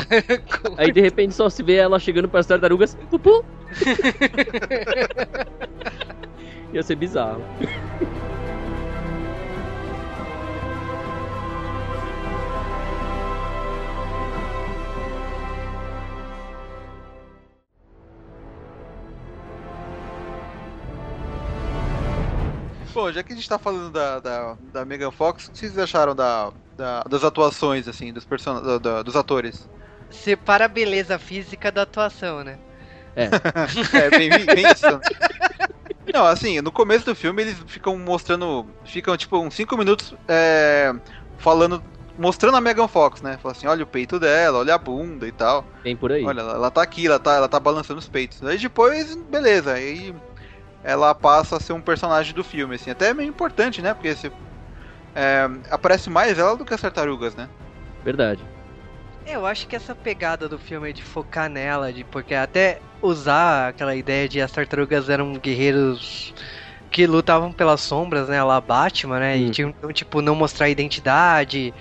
Aí 0.78 0.92
de 0.92 1.02
repente 1.02 1.34
só 1.34 1.50
se 1.50 1.64
vê 1.64 1.76
ela 1.76 2.00
chegando 2.00 2.30
para 2.30 2.40
as 2.40 2.46
tartarugas. 2.46 2.96
Pupu! 3.10 3.44
Ia 6.74 6.84
ser 6.84 6.96
bizarro. 6.96 7.42
Bom, 22.98 23.12
já 23.12 23.24
que 23.24 23.32
a 23.32 23.36
gente 23.36 23.48
tá 23.48 23.60
falando 23.60 23.92
da, 23.92 24.20
da, 24.20 24.56
da 24.74 24.84
Megan 24.84 25.12
Fox, 25.12 25.48
o 25.48 25.52
que 25.52 25.60
vocês 25.60 25.78
acharam 25.78 26.16
da, 26.16 26.52
da- 26.76 27.04
das 27.04 27.24
atuações, 27.24 27.88
assim, 27.88 28.12
dos, 28.12 28.26
person... 28.26 28.60
da- 28.60 28.80
da- 28.80 29.04
dos 29.04 29.16
atores? 29.16 29.70
Separa 30.10 30.66
a 30.66 30.68
beleza 30.68 31.20
física 31.20 31.72
da 31.72 31.84
atuação, 31.84 32.44
né? 32.44 32.60
É, 33.16 33.30
É, 33.94 34.10
bem, 34.10 34.30
bem 34.30 34.72
isso. 34.72 34.86
Não, 36.14 36.26
assim, 36.26 36.62
no 36.62 36.72
começo 36.72 37.06
do 37.06 37.16
filme 37.16 37.42
eles 37.44 37.58
ficam 37.68 37.98
mostrando. 37.98 38.66
Ficam, 38.86 39.16
tipo, 39.18 39.38
uns 39.38 39.54
5 39.54 39.78
minutos 39.78 40.14
é, 40.28 40.92
falando. 41.38 41.84
Mostrando 42.18 42.58
a 42.58 42.62
Megan 42.62 42.88
Fox, 42.88 43.22
né? 43.22 43.38
Fala 43.38 43.52
assim, 43.52 43.68
olha 43.68 43.84
o 43.84 43.88
peito 43.88 44.20
dela, 44.20 44.58
olha 44.58 44.74
a 44.74 44.78
bunda 44.80 45.28
e 45.28 45.32
tal. 45.32 45.70
tem 45.84 45.96
por 45.96 46.12
aí. 46.12 46.26
Olha, 46.26 46.42
ela, 46.42 46.54
ela 46.54 46.72
tá 46.72 46.82
aqui, 46.82 47.06
ela 47.06 47.20
tá, 47.20 47.36
ela 47.36 47.48
tá 47.48 47.60
balançando 47.60 48.00
os 48.00 48.10
peitos. 48.10 48.42
Aí 48.42 48.58
depois, 48.58 49.16
beleza, 49.30 49.74
aí 49.74 50.16
ela 50.88 51.14
passa 51.14 51.58
a 51.58 51.60
ser 51.60 51.74
um 51.74 51.82
personagem 51.82 52.34
do 52.34 52.46
filme, 52.46 52.76
assim. 52.76 52.90
Até 52.90 53.10
é 53.10 53.14
meio 53.14 53.28
importante, 53.28 53.82
né? 53.82 53.94
Porque 53.94 54.16
se, 54.16 54.32
é, 55.14 55.50
aparece 55.70 56.10
mais 56.10 56.40
ela 56.40 56.56
do 56.56 56.64
que 56.64 56.74
as 56.74 56.80
tartarugas, 56.80 57.36
né? 57.36 57.50
Verdade. 58.06 58.42
Eu 59.26 59.46
acho 59.46 59.68
que 59.68 59.76
essa 59.76 59.94
pegada 59.94 60.48
do 60.48 60.58
filme 60.58 60.94
de 60.94 61.04
focar 61.04 61.50
nela, 61.50 61.92
de 61.92 62.06
porque 62.06 62.34
até 62.34 62.80
usar 63.02 63.68
aquela 63.68 63.98
ideia 63.98 64.30
de 64.30 64.40
as 64.40 64.50
tartarugas 64.50 65.10
eram 65.10 65.34
guerreiros 65.34 66.34
que 66.90 67.06
lutavam 67.06 67.52
pelas 67.52 67.82
sombras, 67.82 68.30
né? 68.30 68.42
Lá 68.42 68.62
Batman, 68.62 69.20
né? 69.20 69.36
Hum. 69.36 69.40
E 69.40 69.50
tinham, 69.50 69.70
então, 69.72 69.92
tipo, 69.92 70.22
não 70.22 70.36
mostrar 70.36 70.68
a 70.68 70.70
identidade. 70.70 71.74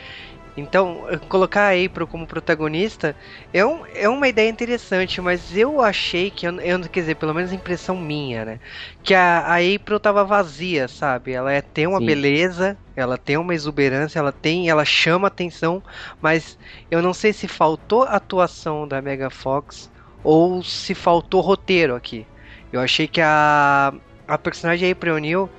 Então, 0.56 1.02
colocar 1.28 1.68
a 1.68 1.84
April 1.84 2.06
como 2.06 2.26
protagonista 2.26 3.14
é, 3.52 3.64
um, 3.64 3.84
é 3.86 4.08
uma 4.08 4.26
ideia 4.28 4.48
interessante, 4.48 5.20
mas 5.20 5.54
eu 5.54 5.80
achei 5.82 6.30
que, 6.30 6.46
eu, 6.46 6.58
eu, 6.60 6.80
quer 6.88 7.00
dizer, 7.00 7.16
pelo 7.16 7.34
menos 7.34 7.52
a 7.52 7.54
impressão 7.54 7.96
minha, 7.96 8.44
né? 8.44 8.60
Que 9.02 9.14
a, 9.14 9.40
a 9.40 9.56
April 9.56 10.00
tava 10.00 10.24
vazia, 10.24 10.88
sabe? 10.88 11.32
Ela 11.32 11.52
é, 11.52 11.60
tem 11.60 11.86
uma 11.86 12.00
Sim. 12.00 12.06
beleza, 12.06 12.78
ela 12.94 13.18
tem 13.18 13.36
uma 13.36 13.54
exuberância, 13.54 14.18
ela 14.18 14.32
tem, 14.32 14.68
ela 14.70 14.84
chama 14.84 15.28
atenção, 15.28 15.82
mas 16.20 16.58
eu 16.90 17.02
não 17.02 17.12
sei 17.12 17.32
se 17.32 17.46
faltou 17.46 18.04
atuação 18.04 18.88
da 18.88 19.02
Mega 19.02 19.28
Fox 19.30 19.90
ou 20.22 20.62
se 20.62 20.94
faltou 20.94 21.40
roteiro 21.42 21.94
aqui. 21.94 22.26
Eu 22.72 22.80
achei 22.80 23.06
que 23.06 23.20
a, 23.20 23.92
a 24.26 24.38
personagem 24.38 24.90
April 24.90 25.16
O'Neil 25.16 25.50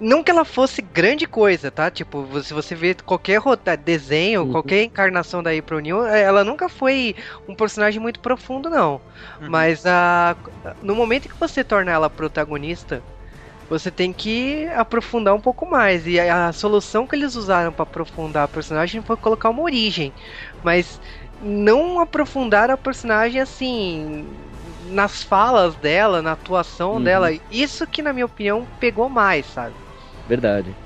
não 0.00 0.24
que 0.24 0.30
ela 0.30 0.44
fosse 0.46 0.82
grande 0.82 1.26
coisa, 1.26 1.70
tá? 1.70 1.90
Tipo, 1.90 2.42
se 2.42 2.54
você 2.54 2.74
vê 2.74 2.94
qualquer 2.94 3.38
rota- 3.38 3.76
desenho, 3.76 4.42
Uhum. 4.42 4.52
qualquer 4.52 4.82
encarnação 4.84 5.42
da 5.42 5.50
April 5.52 5.78
O'Neil, 5.78 6.06
ela 6.06 6.44
nunca 6.44 6.68
foi 6.68 7.14
um 7.48 7.54
personagem 7.54 8.00
muito 8.00 8.20
profundo, 8.20 8.70
não. 8.70 9.02
Uhum. 9.40 9.50
Mas 9.50 9.84
a, 9.86 10.36
no 10.80 10.94
momento 10.96 11.28
que 11.28 11.38
você 11.38 11.62
torna 11.64 11.92
ela 11.92 12.10
protagonista, 12.10 13.04
você 13.68 13.90
tem 13.92 14.12
que 14.12 14.66
aprofundar 14.74 15.34
um 15.34 15.40
pouco 15.40 15.68
mais. 15.70 16.06
E 16.06 16.18
a, 16.20 16.48
a 16.48 16.52
solução 16.52 17.06
que 17.06 17.14
eles 17.16 17.34
usaram 17.34 17.72
pra 17.72 17.84
aprofundar 17.84 18.44
a 18.44 18.48
personagem 18.48 19.02
foi 19.02 19.16
colocar 19.16 19.50
uma 19.50 19.62
origem. 19.62 20.14
Mas 20.62 21.00
não 21.38 22.00
aprofundar 22.00 22.70
a 22.70 22.76
personagem 22.78 23.40
assim. 23.40 24.36
Nas 24.80 25.22
falas 25.22 25.76
dela, 25.76 26.20
na 26.22 26.32
atuação 26.32 26.94
Uhum. 26.94 27.02
dela. 27.02 27.28
Isso 27.50 27.86
que, 27.86 28.02
na 28.02 28.12
minha 28.12 28.26
opinião, 28.26 28.68
pegou 28.78 29.08
mais, 29.08 29.46
sabe? 29.46 29.76
Verdade. 30.30 30.76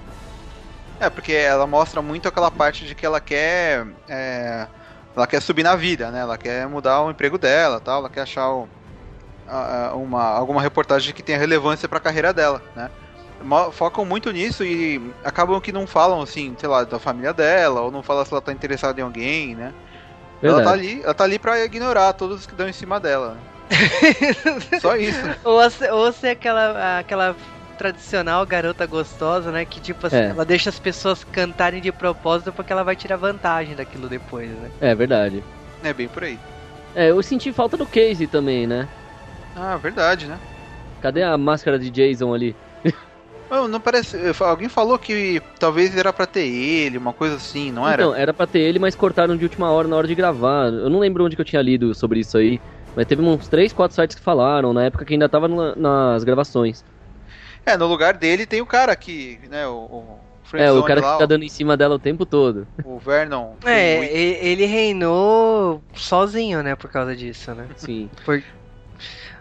É, 0.98 1.10
porque 1.10 1.32
ela 1.34 1.66
mostra 1.66 2.00
muito 2.00 2.26
aquela 2.26 2.50
parte 2.50 2.86
de 2.86 2.94
que 2.94 3.04
ela 3.04 3.20
quer. 3.20 3.86
é, 4.08 4.66
ela 5.14 5.26
quer 5.26 5.42
subir 5.42 5.62
na 5.62 5.76
vida, 5.76 6.10
né? 6.10 6.20
Ela 6.20 6.38
quer 6.38 6.66
mudar 6.66 7.02
o 7.02 7.10
emprego 7.10 7.36
dela 7.36 7.78
tal, 7.78 7.98
ela 7.98 8.08
quer 8.08 8.22
achar 8.22 8.48
o- 8.50 8.66
a- 9.46 9.88
a- 9.90 9.94
uma, 9.96 10.22
alguma 10.30 10.62
reportagem 10.62 11.12
que 11.12 11.22
tenha 11.22 11.36
relevância 11.38 11.86
pra 11.86 12.00
carreira 12.00 12.32
dela, 12.32 12.62
né? 12.74 12.90
Focam 13.72 14.04
muito 14.06 14.30
nisso 14.32 14.64
e 14.64 15.12
acabam 15.22 15.60
que 15.60 15.72
não 15.72 15.86
falam 15.86 16.22
assim, 16.22 16.56
sei 16.58 16.68
lá, 16.68 16.82
da 16.84 16.98
família 16.98 17.34
dela, 17.34 17.82
ou 17.82 17.90
não 17.90 18.02
falam 18.02 18.24
se 18.24 18.32
ela 18.32 18.40
tá 18.40 18.50
interessada 18.50 18.98
em 18.98 19.04
alguém, 19.04 19.54
né? 19.54 19.74
Ela 20.42 20.62
tá 20.64 20.70
ali, 20.72 21.02
ela 21.04 21.14
tá 21.14 21.24
ali 21.24 21.38
pra 21.38 21.62
ignorar 21.62 22.14
todos 22.14 22.46
que 22.46 22.54
dão 22.54 22.66
em 22.68 22.72
cima 22.72 22.98
dela. 22.98 23.34
né? 23.34 23.40
Só 24.80 24.96
isso. 24.96 25.20
Ou 25.44 25.70
se, 25.70 25.90
ou 25.90 26.12
se 26.12 26.28
aquela, 26.28 26.98
aquela 27.00 27.36
tradicional 27.74 28.46
garota 28.46 28.86
gostosa, 28.86 29.50
né? 29.52 29.64
Que 29.64 29.80
tipo 29.80 30.06
assim, 30.06 30.16
É. 30.16 30.28
ela 30.30 30.44
deixa 30.44 30.70
as 30.70 30.78
pessoas 30.78 31.24
cantarem 31.24 31.80
de 31.80 31.92
propósito 31.92 32.52
porque 32.52 32.72
ela 32.72 32.82
vai 32.84 32.96
tirar 32.96 33.16
vantagem 33.16 33.74
daquilo 33.74 34.08
depois, 34.08 34.48
né? 34.48 34.70
É 34.80 34.94
verdade. 34.94 35.42
É 35.82 35.92
bem 35.92 36.08
por 36.08 36.24
aí. 36.24 36.38
É, 36.94 37.10
eu 37.10 37.22
senti 37.22 37.52
falta 37.52 37.76
do 37.76 37.84
Casey 37.86 38.26
também, 38.26 38.66
né? 38.66 38.88
Ah, 39.56 39.76
verdade, 39.76 40.26
né? 40.26 40.38
Cadê 41.00 41.22
a 41.22 41.36
máscara 41.36 41.78
de 41.78 41.90
Jason 41.90 42.32
ali? 42.32 42.56
Não, 43.50 43.68
não 43.68 43.78
parece. 43.80 44.16
Alguém 44.40 44.68
falou 44.68 44.98
que 44.98 45.40
talvez 45.60 45.96
era 45.96 46.12
pra 46.12 46.26
ter 46.26 46.44
ele, 46.46 46.98
uma 46.98 47.12
coisa 47.12 47.36
assim, 47.36 47.70
não 47.70 47.86
era? 47.86 48.02
Então, 48.02 48.14
era 48.14 48.32
pra 48.32 48.46
ter 48.48 48.58
ele, 48.60 48.78
mas 48.80 48.96
cortaram 48.96 49.36
de 49.36 49.44
última 49.44 49.70
hora 49.70 49.86
na 49.86 49.94
hora 49.96 50.08
de 50.08 50.14
gravar. 50.14 50.72
Eu 50.72 50.88
não 50.90 50.98
lembro 50.98 51.24
onde 51.24 51.36
que 51.36 51.42
eu 51.42 51.44
tinha 51.46 51.62
lido 51.62 51.94
sobre 51.94 52.18
isso 52.20 52.36
aí. 52.36 52.58
Mas 52.96 53.06
teve 53.06 53.22
uns 53.22 53.46
3, 53.46 53.72
4 53.72 53.94
sites 53.94 54.16
que 54.16 54.22
falaram, 54.22 54.72
na 54.72 54.84
época 54.84 55.04
que 55.04 55.12
ainda 55.12 55.28
tava 55.28 55.46
na- 55.46 55.76
nas 55.76 56.24
gravações. 56.24 56.82
É, 57.66 57.76
no 57.76 57.86
lugar 57.86 58.16
dele 58.18 58.46
tem 58.46 58.60
o 58.60 58.66
cara 58.66 58.92
aqui, 58.92 59.38
né? 59.48 59.66
O, 59.66 59.74
o 59.86 60.20
É, 60.56 60.70
o 60.70 60.84
cara 60.84 61.02
que 61.02 61.08
lá, 61.08 61.10
fica 61.10 61.26
dando 61.26 61.44
em 61.44 61.48
cima 61.48 61.76
dela 61.76 61.94
o 61.96 61.98
tempo 61.98 62.24
todo. 62.24 62.68
o 62.82 62.98
Vernon. 62.98 63.58
É, 63.66 64.04
e- 64.04 64.46
ele 64.46 64.66
reinou 64.66 65.84
sozinho, 65.94 66.62
né, 66.62 66.76
por 66.76 66.90
causa 66.90 67.16
disso, 67.16 67.54
né? 67.54 67.70
Sim. 67.76 68.10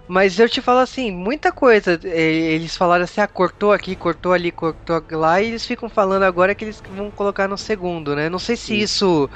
Mas 0.08 0.38
eu 0.40 0.50
te 0.50 0.62
falo 0.62 0.80
assim, 0.80 1.12
muita 1.12 1.52
coisa. 1.52 2.00
Eles 2.04 2.76
falaram 2.76 3.04
assim, 3.06 3.22
ah, 3.22 3.28
cortou 3.28 3.72
aqui, 3.72 3.96
cortou 3.96 4.34
ali, 4.34 4.52
cortou 4.52 5.02
lá, 5.12 5.42
e 5.42 5.48
eles 5.48 5.66
ficam 5.66 5.90
falando 5.90 6.24
agora 6.24 6.54
que 6.56 6.66
eles 6.66 6.82
vão 6.90 7.12
colocar 7.12 7.48
no 7.48 7.58
segundo, 7.58 8.16
né? 8.16 8.30
Não 8.30 8.40
sei 8.40 8.56
se 8.58 8.74
Sim. 8.74 8.82
isso 8.82 9.30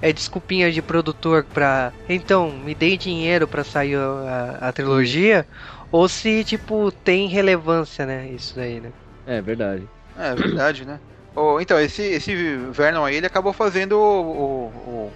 é 0.00 0.12
desculpinha 0.12 0.70
de 0.72 0.82
produtor 0.82 1.46
pra. 1.52 1.94
Então, 2.08 2.50
me 2.58 2.74
dei 2.74 2.96
dinheiro 2.96 3.46
pra 3.48 3.64
sair 3.64 3.96
a, 3.96 4.68
a 4.68 4.72
trilogia, 4.72 5.46
ou 5.94 6.08
se, 6.08 6.44
tipo, 6.44 6.90
tem 6.90 7.28
relevância, 7.28 8.04
né? 8.04 8.28
Isso 8.28 8.56
daí, 8.56 8.80
né? 8.80 8.92
É 9.26 9.40
verdade. 9.40 9.88
É, 10.16 10.28
é 10.28 10.34
verdade, 10.34 10.84
né? 10.84 11.00
Oh, 11.36 11.60
então, 11.60 11.78
esse, 11.80 12.02
esse 12.02 12.34
Vernon 12.72 13.04
aí, 13.04 13.16
ele 13.16 13.26
acabou 13.26 13.52
fazendo 13.52 13.92
o, 13.98 14.22
o, 14.22 15.08
o, 15.08 15.12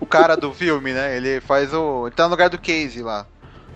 o 0.00 0.06
cara 0.06 0.36
do 0.36 0.52
filme, 0.54 0.92
né? 0.92 1.16
Ele 1.16 1.40
faz 1.40 1.72
o. 1.74 2.06
Ele 2.06 2.14
tá 2.14 2.24
no 2.24 2.30
lugar 2.30 2.48
do 2.48 2.58
Casey 2.58 3.02
lá. 3.02 3.26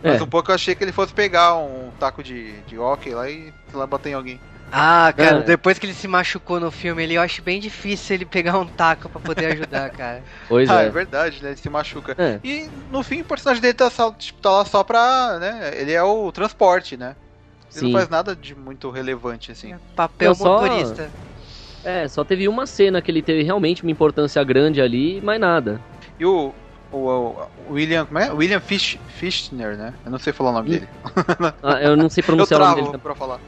Mas 0.02 0.20
É. 0.20 0.24
um 0.24 0.26
pouco 0.26 0.50
eu 0.50 0.54
achei 0.54 0.74
que 0.74 0.82
ele 0.84 0.92
fosse 0.92 1.12
pegar 1.14 1.54
um 1.56 1.90
taco 1.98 2.22
de, 2.22 2.62
de 2.62 2.78
hockey 2.78 3.14
lá 3.14 3.28
e 3.30 3.52
sei 3.70 3.78
lá, 3.78 3.86
bater 3.86 4.10
em 4.10 4.14
alguém. 4.14 4.40
Ah, 4.74 5.12
cara, 5.14 5.37
É. 5.38 5.42
depois 5.42 5.78
que 5.78 5.85
ele 5.85 5.92
se 5.92 6.08
machucou 6.08 6.58
no 6.58 6.70
filme, 6.70 7.02
ele, 7.02 7.14
eu 7.14 7.20
acho 7.20 7.42
bem 7.42 7.61
difícil 7.61 8.14
ele 8.16 8.24
pegar 8.24 8.58
um 8.58 8.66
taco 8.66 9.06
pra 9.08 9.20
poder 9.20 9.46
ajudar, 9.52 9.90
cara. 9.92 10.22
Pois 10.48 10.70
ah, 10.70 10.82
é 10.82 10.87
é. 10.87 10.90
verdade, 10.90 11.42
né? 11.42 11.50
Ele 11.50 11.56
se 11.58 11.68
machuca. 11.68 12.14
É. 12.16 12.40
E 12.42 12.70
no 12.90 13.02
fim 13.02 13.20
o 13.20 13.24
personagem 13.24 13.61
dele 13.61 13.74
tá, 13.74 13.90
só, 13.90 14.11
tipo, 14.12 14.40
tá 14.40 14.50
lá 14.50 14.64
só 14.64 14.82
pra. 14.82 15.38
né? 15.38 15.72
Ele 15.74 15.92
é 15.92 16.02
o 16.02 16.32
transporte, 16.32 16.96
né? 16.96 17.14
Ele 17.70 17.80
Sim. 17.80 17.85
não 17.87 17.92
faz 17.98 18.08
nada 18.08 18.35
de 18.35 18.54
muito 18.54 18.88
relevante, 18.90 19.52
assim. 19.52 19.74
Papel 19.94 20.30
Eu 20.30 20.35
só- 20.35 20.62
motorista. 20.62 21.11
É, 21.85 22.08
só 22.08 22.24
teve 22.24 22.48
uma 22.48 22.64
cena 22.66 23.02
que 23.02 23.11
ele 23.11 23.20
teve 23.20 23.42
realmente 23.42 23.82
uma 23.82 23.90
importância 23.90 24.42
grande 24.44 24.80
ali, 24.80 25.20
mais 25.20 25.38
nada. 25.40 25.80
E 26.18 26.24
o. 26.24 26.54
O, 26.90 26.96
o- 26.98 27.48
o 27.68 27.72
William. 27.72 28.04
Como 28.06 28.18
é? 28.18 28.30
William 28.30 28.61
Fish, 28.61 28.98
Fichtner, 29.16 29.76
né? 29.76 29.94
Eu 30.04 30.11
não 30.11 30.18
sei 30.18 30.32
falar 30.32 30.50
o 30.50 30.52
nome 30.54 30.70
dele. 30.70 30.88
Ah, 31.62 31.80
eu 31.82 31.96
não 31.96 32.08
sei 32.11 32.20
Eu 32.22 32.26
pronunciar 32.26 32.61
o 32.61 32.64
nome 32.66 32.82
dele. 32.82 32.98
pra 32.98 33.14
falar. 33.14 33.38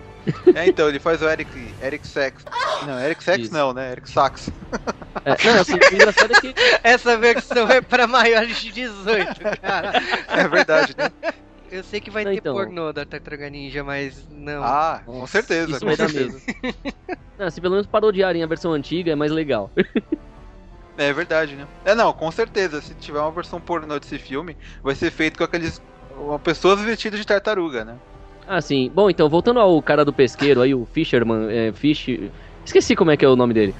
É, 0.54 0.66
então, 0.66 0.88
ele 0.88 0.98
faz 0.98 1.20
o 1.22 1.28
Eric, 1.28 1.74
Eric 1.82 2.06
Sachs. 2.06 2.44
Não, 2.86 2.98
Eric 3.00 3.22
Sachs 3.22 3.44
Isso. 3.46 3.54
não, 3.54 3.72
né? 3.72 3.92
Eric 3.92 4.10
Sachs. 4.10 4.50
É, 5.24 5.44
não, 5.44 5.60
assim, 5.60 5.74
o 5.74 5.94
engraçado 5.94 6.32
é 6.34 6.40
que. 6.40 6.54
Essa 6.82 7.16
versão 7.16 7.68
é 7.68 7.80
pra 7.80 8.06
maiores 8.06 8.60
de 8.60 8.72
18, 8.72 9.40
cara. 9.60 9.92
É 10.28 10.48
verdade, 10.48 10.94
né? 10.96 11.10
Eu 11.70 11.82
sei 11.82 12.00
que 12.00 12.10
vai 12.10 12.24
Não, 12.24 12.30
ter 12.32 12.38
então. 12.38 12.54
pornô 12.54 12.92
da 12.92 13.04
Tartaruga 13.04 13.50
Ninja, 13.50 13.82
mas 13.82 14.26
não. 14.30 14.62
Ah, 14.62 15.02
com 15.04 15.26
certeza, 15.26 15.72
isso 15.72 15.80
com 15.80 15.86
vai 15.86 15.96
dar 15.96 16.08
certeza. 16.08 16.40
Não, 17.38 17.50
se 17.50 17.60
pelo 17.60 17.72
menos 17.72 17.86
parodiarem 17.86 18.42
a 18.42 18.46
versão 18.46 18.72
antiga 18.72 19.10
é 19.12 19.16
mais 19.16 19.32
legal. 19.32 19.70
É 20.96 21.12
verdade, 21.12 21.56
né? 21.56 21.66
É, 21.84 21.94
não, 21.94 22.12
com 22.12 22.30
certeza. 22.30 22.80
Se 22.80 22.94
tiver 22.94 23.18
uma 23.18 23.32
versão 23.32 23.60
pornô 23.60 23.98
desse 23.98 24.18
filme, 24.18 24.56
vai 24.82 24.94
ser 24.94 25.10
feito 25.10 25.36
com 25.36 25.44
aqueles. 25.44 25.82
Uma 26.16 26.38
pessoas 26.38 26.80
vestidas 26.80 27.18
de 27.18 27.26
tartaruga, 27.26 27.84
né? 27.84 27.96
Ah, 28.46 28.60
sim. 28.60 28.90
Bom, 28.94 29.08
então, 29.08 29.28
voltando 29.28 29.60
ao 29.60 29.80
cara 29.82 30.04
do 30.04 30.12
pesqueiro 30.12 30.60
aí, 30.60 30.74
o 30.74 30.86
Fisherman, 30.92 31.48
é, 31.50 31.72
Fish... 31.72 32.08
Esqueci 32.64 32.96
como 32.96 33.10
é 33.10 33.16
que 33.16 33.24
é 33.24 33.28
o 33.28 33.36
nome 33.36 33.52
dele. 33.52 33.74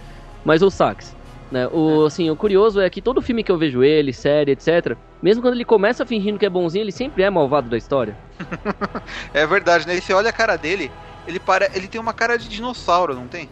Mas 0.44 0.62
o 0.62 0.70
Sax. 0.70 1.14
Né? 1.50 1.68
O, 1.68 2.04
assim, 2.04 2.30
o 2.30 2.36
curioso 2.36 2.80
é 2.80 2.90
que 2.90 3.00
todo 3.00 3.22
filme 3.22 3.44
que 3.44 3.52
eu 3.52 3.56
vejo 3.56 3.82
ele, 3.82 4.12
série, 4.12 4.52
etc., 4.52 4.96
mesmo 5.22 5.42
quando 5.42 5.54
ele 5.54 5.64
começa 5.64 6.04
fingindo 6.04 6.38
que 6.38 6.44
é 6.44 6.50
bonzinho, 6.50 6.82
ele 6.82 6.92
sempre 6.92 7.22
é 7.22 7.30
malvado 7.30 7.68
da 7.68 7.76
história. 7.76 8.16
É 9.32 9.46
verdade, 9.46 9.86
né? 9.86 9.96
E 9.96 10.00
você 10.00 10.12
olha 10.12 10.30
a 10.30 10.32
cara 10.32 10.56
dele, 10.56 10.90
ele, 11.26 11.38
para... 11.38 11.68
ele 11.74 11.88
tem 11.88 12.00
uma 12.00 12.12
cara 12.12 12.36
de 12.36 12.48
dinossauro, 12.48 13.14
não 13.14 13.26
tem? 13.26 13.48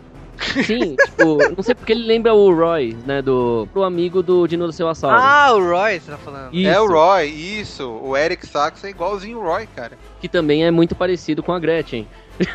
Sim, 0.64 0.96
tipo, 0.96 1.38
não 1.56 1.62
sei 1.62 1.74
porque 1.74 1.92
ele 1.92 2.04
lembra 2.04 2.34
o 2.34 2.54
Roy, 2.54 2.96
né, 3.06 3.22
do... 3.22 3.68
Pro 3.72 3.82
amigo 3.84 4.22
do 4.22 4.46
Dinossauro. 4.46 5.16
Ah, 5.18 5.52
o 5.52 5.60
Roy, 5.60 6.00
você 6.00 6.10
tá 6.10 6.18
falando. 6.18 6.54
Isso, 6.54 6.68
É 6.68 6.80
o 6.80 6.86
Roy, 6.86 7.26
isso. 7.28 7.88
O 8.02 8.16
Eric 8.16 8.46
Sachs 8.46 8.84
é 8.84 8.90
igualzinho 8.90 9.38
o 9.38 9.42
Roy, 9.42 9.66
cara. 9.68 9.96
que 10.20 10.28
também 10.28 10.64
é 10.64 10.70
muito 10.70 10.94
parecido 10.94 11.42
com 11.42 11.52
a 11.52 11.58
Gretchen. 11.58 12.06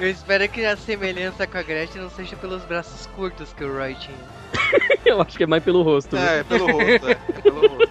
Eu 0.00 0.08
espero 0.08 0.48
que 0.48 0.64
a 0.64 0.76
semelhança 0.76 1.44
com 1.44 1.58
a 1.58 1.62
Gretchen 1.62 2.00
não 2.02 2.10
seja 2.10 2.36
pelos 2.36 2.62
braços 2.64 3.06
curtos 3.16 3.52
que 3.52 3.64
o 3.64 3.76
Roy 3.76 3.96
tinha. 3.96 4.16
eu 5.04 5.20
acho 5.20 5.36
que 5.36 5.42
é 5.42 5.46
mais 5.46 5.62
pelo 5.62 5.82
rosto. 5.82 6.14
né? 6.14 6.36
É, 6.36 6.38
é 6.40 6.44
pelo 6.44 6.66
rosto, 6.66 7.08
é. 7.08 7.10
é 7.10 7.40
pelo 7.42 7.60
rosto. 7.66 7.88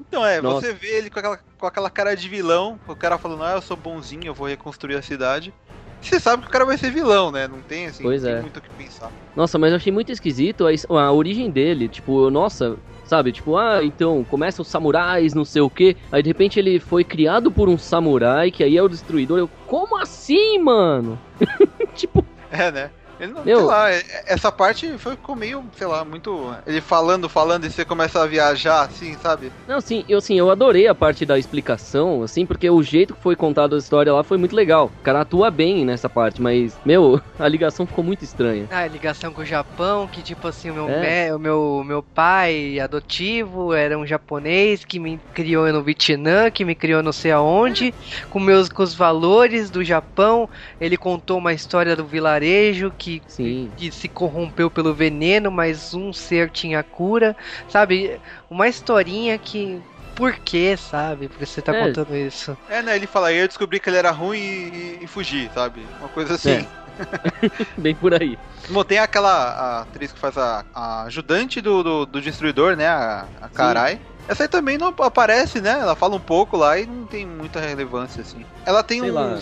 Então 0.00 0.26
é, 0.26 0.42
Nossa. 0.42 0.66
você 0.66 0.74
vê 0.74 0.98
ele 0.98 1.08
com 1.08 1.18
aquela, 1.18 1.40
com 1.58 1.66
aquela 1.66 1.88
cara 1.88 2.14
de 2.14 2.28
vilão, 2.28 2.78
o 2.86 2.94
cara 2.94 3.16
falando, 3.16 3.44
ah, 3.44 3.52
eu 3.52 3.62
sou 3.62 3.78
bonzinho, 3.78 4.26
eu 4.26 4.34
vou 4.34 4.46
reconstruir 4.46 4.94
a 4.94 5.00
cidade. 5.00 5.54
Você 6.02 6.18
sabe 6.20 6.42
que 6.42 6.48
o 6.48 6.50
cara 6.52 6.64
vai 6.64 6.76
ser 6.76 6.90
vilão, 6.90 7.30
né? 7.30 7.46
Não 7.48 7.60
tem 7.62 7.86
assim, 7.86 8.02
Pois 8.02 8.22
tem 8.22 8.32
é. 8.32 8.40
muito 8.40 8.58
o 8.58 8.60
que 8.60 8.68
pensar. 8.70 9.10
Nossa, 9.36 9.58
mas 9.58 9.70
eu 9.70 9.76
achei 9.76 9.92
muito 9.92 10.10
esquisito 10.12 10.66
a, 10.66 11.00
a 11.00 11.12
origem 11.12 11.50
dele. 11.50 11.88
Tipo, 11.88 12.28
nossa, 12.30 12.76
sabe? 13.04 13.32
Tipo, 13.32 13.56
ah, 13.56 13.84
então, 13.84 14.24
começa 14.24 14.60
os 14.62 14.68
samurais, 14.68 15.32
não 15.34 15.44
sei 15.44 15.62
o 15.62 15.70
quê. 15.70 15.96
Aí 16.10 16.22
de 16.22 16.28
repente 16.28 16.58
ele 16.58 16.80
foi 16.80 17.04
criado 17.04 17.50
por 17.52 17.68
um 17.68 17.78
samurai, 17.78 18.50
que 18.50 18.64
aí 18.64 18.76
é 18.76 18.82
o 18.82 18.88
destruidor. 18.88 19.38
Eu, 19.38 19.48
como 19.66 19.96
assim, 20.00 20.58
mano? 20.58 21.18
tipo, 21.94 22.24
É, 22.50 22.70
né? 22.70 22.90
Ele 23.22 23.32
não, 23.32 23.44
Meu. 23.44 23.58
sei 23.58 23.66
lá, 23.66 23.90
é- 23.90 24.02
essa 24.26 24.50
parte 24.50 24.98
foi, 24.98 25.12
ficou 25.12 25.36
meio, 25.36 25.64
sei 25.76 25.86
lá, 25.86 26.04
muito. 26.04 26.30
Ele 26.66 26.80
falando, 26.80 27.28
falando 27.28 27.64
e 27.64 27.70
você 27.70 27.84
começa 27.84 28.20
a 28.20 28.26
viajar, 28.26 28.82
assim, 28.82 29.16
sabe? 29.16 29.52
não, 29.66 29.80
sim, 29.80 30.04
eu 30.08 30.20
sim, 30.20 30.36
eu 30.38 30.50
adorei 30.50 30.88
a 30.88 30.94
parte 30.94 31.24
da 31.24 31.38
explicação, 31.38 32.22
assim, 32.22 32.44
porque 32.44 32.68
o 32.68 32.82
jeito 32.82 33.14
que 33.14 33.22
foi 33.22 33.36
contada 33.36 33.76
a 33.76 33.78
história 33.78 34.12
lá 34.12 34.24
foi 34.24 34.36
muito 34.38 34.56
legal. 34.56 34.86
O 34.98 35.02
cara 35.02 35.20
atua 35.20 35.50
bem 35.50 35.84
nessa 35.84 36.10
parte, 36.10 36.42
mas, 36.42 36.78
meu, 36.84 37.20
a 37.38 37.46
ligação 37.48 37.86
ficou 37.86 38.02
muito 38.02 38.24
estranha. 38.24 38.66
Ah, 38.70 38.86
ligação 38.88 39.32
com 39.32 39.42
o 39.42 39.44
Japão, 39.44 40.08
que 40.08 40.22
tipo 40.22 40.48
assim, 40.48 40.70
o 40.70 40.74
meu, 40.74 40.88
É. 40.88 41.26
me- 41.28 41.32
o 41.34 41.38
meu, 41.38 41.84
meu 41.84 42.02
pai 42.02 42.80
adotivo 42.80 43.72
era 43.72 43.96
um 43.98 44.04
japonês 44.06 44.84
que 44.84 44.98
me 44.98 45.20
criou 45.32 45.72
no 45.72 45.82
Vietnã, 45.82 46.50
que 46.50 46.64
me 46.64 46.74
criou 46.74 47.02
não 47.02 47.12
sei 47.12 47.30
aonde, 47.30 47.94
com, 48.28 48.40
meus, 48.40 48.68
com 48.68 48.82
os 48.82 48.94
valores 48.94 49.70
do 49.70 49.84
Japão. 49.84 50.48
Ele 50.80 50.96
contou 50.96 51.38
uma 51.38 51.52
história 51.52 51.94
do 51.96 52.04
vilarejo 52.06 52.92
que, 52.96 53.11
Sim. 53.26 53.70
que 53.76 53.90
se 53.90 54.08
corrompeu 54.08 54.70
pelo 54.70 54.94
veneno, 54.94 55.50
mas 55.50 55.92
um 55.92 56.12
ser 56.12 56.50
tinha 56.50 56.82
cura, 56.82 57.36
sabe? 57.68 58.20
Uma 58.48 58.68
historinha 58.68 59.36
que. 59.38 59.80
Por 60.14 60.34
que, 60.36 60.76
sabe? 60.76 61.26
Porque 61.28 61.46
você 61.46 61.62
tá 61.62 61.74
É. 61.74 61.86
contando 61.86 62.14
isso. 62.14 62.56
É, 62.68 62.82
né? 62.82 62.94
Ele 62.96 63.06
fala, 63.06 63.32
eu 63.32 63.48
descobri 63.48 63.80
que 63.80 63.88
ele 63.88 63.96
era 63.96 64.10
ruim 64.10 64.38
e, 64.38 64.98
e, 65.00 65.04
e 65.04 65.06
fugi, 65.06 65.50
sabe? 65.54 65.82
Uma 65.98 66.08
coisa 66.10 66.34
assim. 66.34 66.50
É. 66.50 66.66
Bem 67.80 67.94
por 67.94 68.12
aí. 68.14 68.38
Bom, 68.68 68.84
tem 68.84 68.98
aquela 68.98 69.32
a 69.32 69.80
atriz 69.82 70.12
que 70.12 70.18
faz 70.18 70.36
a, 70.36 70.64
a 70.74 71.02
ajudante 71.04 71.60
do, 71.60 71.82
do, 71.82 72.06
do 72.06 72.20
destruidor, 72.20 72.76
né? 72.76 72.86
A, 72.88 73.26
a 73.40 73.48
Karai. 73.48 73.98
Essa 74.28 74.44
aí 74.44 74.48
também 74.48 74.78
não 74.78 74.94
aparece, 75.00 75.60
né? 75.60 75.70
Ela 75.80 75.96
fala 75.96 76.14
um 76.14 76.20
pouco 76.20 76.56
lá 76.56 76.78
e 76.78 76.86
não 76.86 77.06
tem 77.06 77.26
muita 77.26 77.58
relevância, 77.60 78.20
assim. 78.22 78.44
Ela 78.64 78.82
tem 78.82 79.00
Sei 79.00 79.10
lá. 79.10 79.38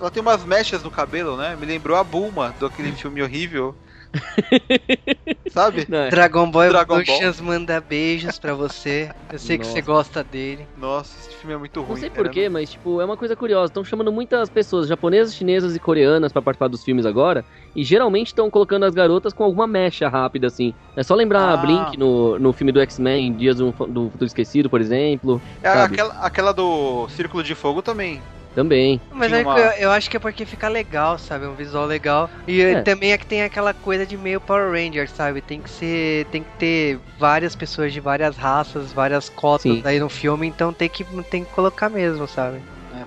Ela 0.00 0.10
tem 0.10 0.20
umas 0.20 0.44
mechas 0.44 0.82
no 0.82 0.90
cabelo, 0.90 1.36
né? 1.36 1.56
Me 1.58 1.66
lembrou 1.66 1.96
a 1.96 2.04
Bulma, 2.04 2.54
do 2.58 2.66
aquele 2.66 2.92
filme 2.92 3.22
horrível. 3.22 3.74
Sabe? 5.50 5.86
Não, 5.88 5.98
é. 5.98 6.08
Dragon 6.10 6.48
Ball 6.50 6.68
Dragon 6.68 7.00
Evolutions 7.00 7.40
manda 7.40 7.80
beijos 7.80 8.38
pra 8.38 8.54
você. 8.54 9.10
Eu 9.32 9.38
sei 9.38 9.58
que 9.58 9.64
Nossa. 9.64 9.74
você 9.74 9.82
gosta 9.82 10.22
dele. 10.24 10.66
Nossa, 10.76 11.16
esse 11.18 11.36
filme 11.36 11.54
é 11.54 11.58
muito 11.58 11.80
ruim. 11.80 11.90
Não 11.90 11.96
sei 11.96 12.10
porquê, 12.10 12.48
mas 12.48 12.70
tipo, 12.70 13.00
é 13.00 13.04
uma 13.04 13.16
coisa 13.16 13.34
curiosa. 13.34 13.66
Estão 13.70 13.84
chamando 13.84 14.12
muitas 14.12 14.48
pessoas 14.48 14.86
japonesas, 14.88 15.34
chinesas 15.34 15.74
e 15.74 15.80
coreanas 15.80 16.32
pra 16.32 16.40
participar 16.42 16.68
dos 16.68 16.84
filmes 16.84 17.06
agora. 17.06 17.44
E 17.74 17.82
geralmente 17.82 18.28
estão 18.28 18.48
colocando 18.50 18.84
as 18.84 18.94
garotas 18.94 19.32
com 19.32 19.42
alguma 19.42 19.66
mecha 19.66 20.08
rápida, 20.08 20.46
assim. 20.46 20.72
É 20.96 21.02
só 21.02 21.14
lembrar 21.14 21.40
Ah. 21.48 21.54
a 21.54 21.56
Blink 21.56 21.96
no, 21.98 22.38
no 22.38 22.52
filme 22.52 22.70
do 22.72 22.80
X-Men, 22.80 23.32
Dias 23.32 23.56
do, 23.56 23.72
do 23.72 24.10
Futuro 24.10 24.26
Esquecido, 24.26 24.70
por 24.70 24.80
exemplo. 24.80 25.40
É, 25.62 25.68
aquela, 25.68 26.14
aquela 26.20 26.52
do 26.52 27.08
Círculo 27.08 27.42
de 27.42 27.54
Fogo 27.54 27.82
também. 27.82 28.22
Também. 28.54 29.00
Mas 29.12 29.32
é 29.32 29.42
que 29.42 29.48
uma- 29.48 29.58
eu, 29.58 29.70
eu 29.82 29.90
acho 29.90 30.08
que 30.08 30.16
é 30.16 30.20
porque 30.20 30.46
fica 30.46 30.68
legal, 30.68 31.18
sabe? 31.18 31.44
Um 31.46 31.54
visual 31.54 31.86
legal. 31.86 32.30
E 32.46 32.60
É. 32.60 32.82
também 32.82 33.12
é 33.12 33.18
que 33.18 33.26
tem 33.26 33.42
aquela 33.42 33.74
coisa 33.74 34.06
de 34.06 34.16
meio 34.16 34.40
Power 34.40 34.70
Ranger, 34.70 35.10
sabe? 35.10 35.40
Tem 35.40 35.60
que 35.60 35.68
ser. 35.68 36.26
Tem 36.26 36.44
que 36.44 36.50
ter 36.58 37.00
várias 37.18 37.56
pessoas 37.56 37.92
de 37.92 37.98
várias 38.00 38.36
raças, 38.36 38.92
várias 38.92 39.28
cotas 39.28 39.62
Sim. 39.62 39.82
aí 39.84 39.98
no 39.98 40.08
filme, 40.08 40.46
então 40.46 40.72
tem 40.72 40.88
que, 40.88 41.04
tem 41.24 41.44
que 41.44 41.50
colocar 41.52 41.88
mesmo, 41.88 42.28
sabe? 42.28 42.62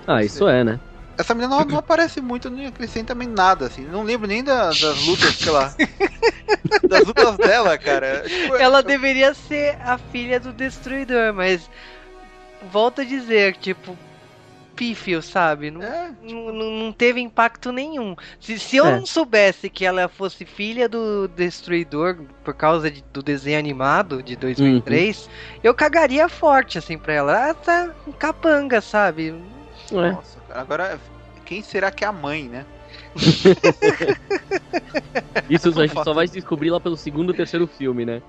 Ah, 0.06 0.22
isso 0.22 0.46
é, 0.46 0.62
né? 0.62 0.78
Essa 1.16 1.34
menina 1.34 1.56
não, 1.56 1.64
não 1.64 1.78
aparece 1.78 2.20
muito, 2.20 2.48
nem 2.50 2.66
acrescenta 2.66 3.12
também 3.14 3.26
nada, 3.26 3.66
assim. 3.66 3.84
Não 3.86 4.02
lembro 4.04 4.28
nem 4.28 4.44
da- 4.44 4.66
das 4.68 5.04
lutas, 5.06 5.34
sei 5.34 5.50
lá. 5.50 5.74
das 6.88 7.04
lutas 7.06 7.36
dela, 7.38 7.76
cara. 7.78 8.22
Tipo, 8.28 8.54
Ela 8.56 8.82
deveria 8.82 9.34
ser 9.34 9.76
a 9.82 9.96
filha 9.98 10.38
do 10.38 10.52
Destruidor, 10.52 11.32
mas. 11.34 11.68
Volto 12.70 13.00
a 13.00 13.04
dizer, 13.04 13.56
tipo. 13.56 13.96
Pífio, 14.78 15.20
sabe? 15.20 15.72
Não, 15.72 15.82
É, 15.82 16.10
não, 16.22 16.52
não- 16.52 16.70
não 16.70 16.92
teve 16.92 17.20
impacto 17.20 17.72
nenhum. 17.72 18.14
Se, 18.38 18.58
se 18.60 18.76
eu 18.76 18.86
É. 18.86 18.96
não 18.96 19.04
soubesse 19.04 19.68
que 19.68 19.84
ela 19.84 20.08
fosse 20.08 20.44
filha 20.44 20.88
do 20.88 21.26
Destruidor 21.26 22.16
por 22.44 22.54
causa 22.54 22.88
de- 22.88 23.02
do 23.12 23.20
desenho 23.20 23.58
animado 23.58 24.22
de 24.22 24.36
2003, 24.36 25.28
eu 25.64 25.74
cagaria 25.74 26.28
forte 26.28 26.78
assim 26.78 26.96
pra 26.96 27.12
ela. 27.12 27.50
Ah, 27.50 27.54
tá 27.54 27.90
um 28.06 28.12
capanga, 28.12 28.80
sabe? 28.80 29.34
É. 29.90 29.94
Nossa, 30.12 30.38
cara. 30.46 30.60
Agora, 30.60 31.00
quem 31.44 31.60
será 31.60 31.90
que 31.90 32.04
é 32.04 32.06
a 32.06 32.12
mãe, 32.12 32.44
né? 32.44 32.64
Isso 35.48 35.68
a 35.68 35.86
gente 35.86 36.04
só 36.04 36.12
vai 36.12 36.28
descobrir 36.28 36.70
lá 36.70 36.80
pelo 36.80 36.96
segundo 36.96 37.30
ou 37.30 37.34
terceiro 37.34 37.66
filme, 37.66 38.04
né? 38.04 38.22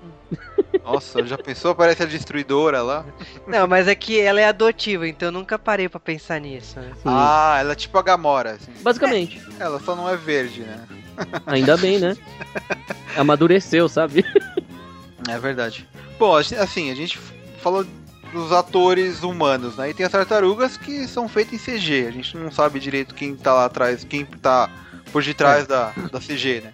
Nossa, 0.84 1.26
já 1.26 1.38
pensou? 1.38 1.72
Aparece 1.72 2.04
a 2.04 2.06
destruidora 2.06 2.82
lá. 2.82 3.06
Não, 3.48 3.68
mas 3.68 3.88
é 3.88 3.96
que 3.96 4.20
ela 4.20 4.40
é 4.40 4.46
adotiva, 4.46 5.08
então 5.08 5.28
eu 5.28 5.32
nunca 5.32 5.60
parei 5.60 5.90
pra 5.90 6.00
pensar 6.00 6.40
nisso. 6.40 6.80
Né? 6.80 6.92
Ah, 7.06 7.58
ela 7.60 7.74
é 7.74 7.76
tipo 7.76 7.98
a 7.98 8.02
Gamora, 8.02 8.52
assim. 8.52 8.72
Basicamente. 8.82 9.42
Ela 9.60 9.80
só 9.80 9.96
não 9.96 10.10
é 10.10 10.16
verde, 10.16 10.62
né? 10.62 10.80
Ainda 11.46 11.78
bem, 11.78 12.00
né? 12.00 12.16
Amadureceu, 13.18 13.90
sabe? 13.90 14.26
É 15.30 15.38
verdade. 15.38 15.88
Bom, 16.18 16.36
assim, 16.36 16.92
a 16.92 16.96
gente 16.96 17.20
falou 17.62 17.86
dos 18.32 18.52
atores 18.52 19.24
humanos, 19.24 19.76
né? 19.78 19.90
E 19.90 19.94
tem 19.94 20.06
as 20.06 20.12
tartarugas 20.12 20.78
que 20.78 21.08
são 21.08 21.28
feitas 21.28 21.54
em 21.54 21.58
CG. 21.58 22.08
A 22.08 22.12
gente 22.12 22.38
não 22.38 22.52
sabe 22.52 22.80
direito 22.80 23.16
quem 23.16 23.36
tá 23.36 23.54
lá 23.54 23.66
atrás, 23.66 24.04
quem 24.04 24.26
tá 24.26 24.70
por 25.12 25.24
detrás 25.24 25.68
da, 25.68 25.92
da 26.12 26.20
CG, 26.20 26.62
né? 26.62 26.74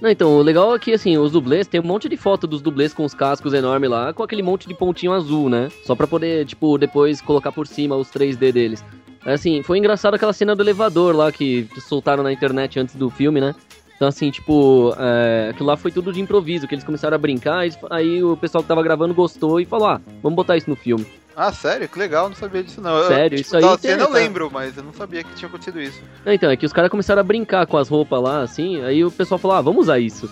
Não, 0.00 0.08
então, 0.08 0.38
o 0.38 0.42
legal 0.42 0.74
é 0.74 0.78
que, 0.78 0.94
assim, 0.94 1.18
os 1.18 1.32
dublês, 1.32 1.66
tem 1.66 1.78
um 1.78 1.84
monte 1.84 2.08
de 2.08 2.16
foto 2.16 2.46
dos 2.46 2.62
dublês 2.62 2.94
com 2.94 3.04
os 3.04 3.12
cascos 3.12 3.52
enormes 3.52 3.90
lá, 3.90 4.14
com 4.14 4.22
aquele 4.22 4.42
monte 4.42 4.66
de 4.66 4.74
pontinho 4.74 5.12
azul, 5.12 5.50
né? 5.50 5.68
Só 5.84 5.94
pra 5.94 6.06
poder, 6.06 6.46
tipo, 6.46 6.78
depois 6.78 7.20
colocar 7.20 7.52
por 7.52 7.66
cima 7.66 7.96
os 7.96 8.08
3D 8.08 8.50
deles. 8.50 8.82
Assim, 9.24 9.62
foi 9.62 9.76
engraçado 9.76 10.14
aquela 10.14 10.32
cena 10.32 10.56
do 10.56 10.62
elevador 10.62 11.14
lá 11.14 11.30
que 11.30 11.68
soltaram 11.86 12.22
na 12.22 12.32
internet 12.32 12.80
antes 12.80 12.94
do 12.94 13.10
filme, 13.10 13.40
né? 13.40 13.54
Então, 14.00 14.08
assim, 14.08 14.30
tipo, 14.30 14.94
é, 14.98 15.48
aquilo 15.50 15.66
lá 15.68 15.76
foi 15.76 15.90
tudo 15.92 16.10
de 16.10 16.22
improviso, 16.22 16.66
que 16.66 16.74
eles 16.74 16.82
começaram 16.82 17.14
a 17.14 17.18
brincar, 17.18 17.66
aí 17.90 18.24
o 18.24 18.34
pessoal 18.34 18.62
que 18.62 18.68
tava 18.68 18.82
gravando 18.82 19.12
gostou 19.12 19.60
e 19.60 19.66
falou, 19.66 19.88
ah, 19.88 20.00
vamos 20.22 20.36
botar 20.36 20.56
isso 20.56 20.70
no 20.70 20.74
filme. 20.74 21.04
Ah, 21.36 21.52
sério? 21.52 21.86
Que 21.86 21.98
legal, 21.98 22.30
não 22.30 22.34
sabia 22.34 22.64
disso 22.64 22.80
não. 22.80 23.06
Sério, 23.08 23.36
eu, 23.36 23.40
isso 23.42 23.54
aí 23.54 23.62
da 23.62 23.76
tem- 23.76 23.90
eu 23.90 23.98
tá. 23.98 24.08
lembro, 24.08 24.50
mas 24.50 24.74
eu 24.74 24.82
não 24.82 24.94
sabia 24.94 25.22
que 25.22 25.34
tinha 25.34 25.50
acontecido 25.50 25.82
isso. 25.82 26.00
Não, 26.24 26.32
Então, 26.32 26.50
é 26.50 26.56
que 26.56 26.64
os 26.64 26.72
caras 26.72 26.90
começaram 26.90 27.20
a 27.20 27.22
brincar 27.22 27.66
com 27.66 27.76
as 27.76 27.90
roupas 27.90 28.22
lá, 28.22 28.40
assim, 28.40 28.82
aí 28.82 29.04
o 29.04 29.10
pessoal 29.10 29.38
falou, 29.38 29.58
ah, 29.58 29.60
vamos 29.60 29.82
usar 29.82 29.98
isso. 29.98 30.30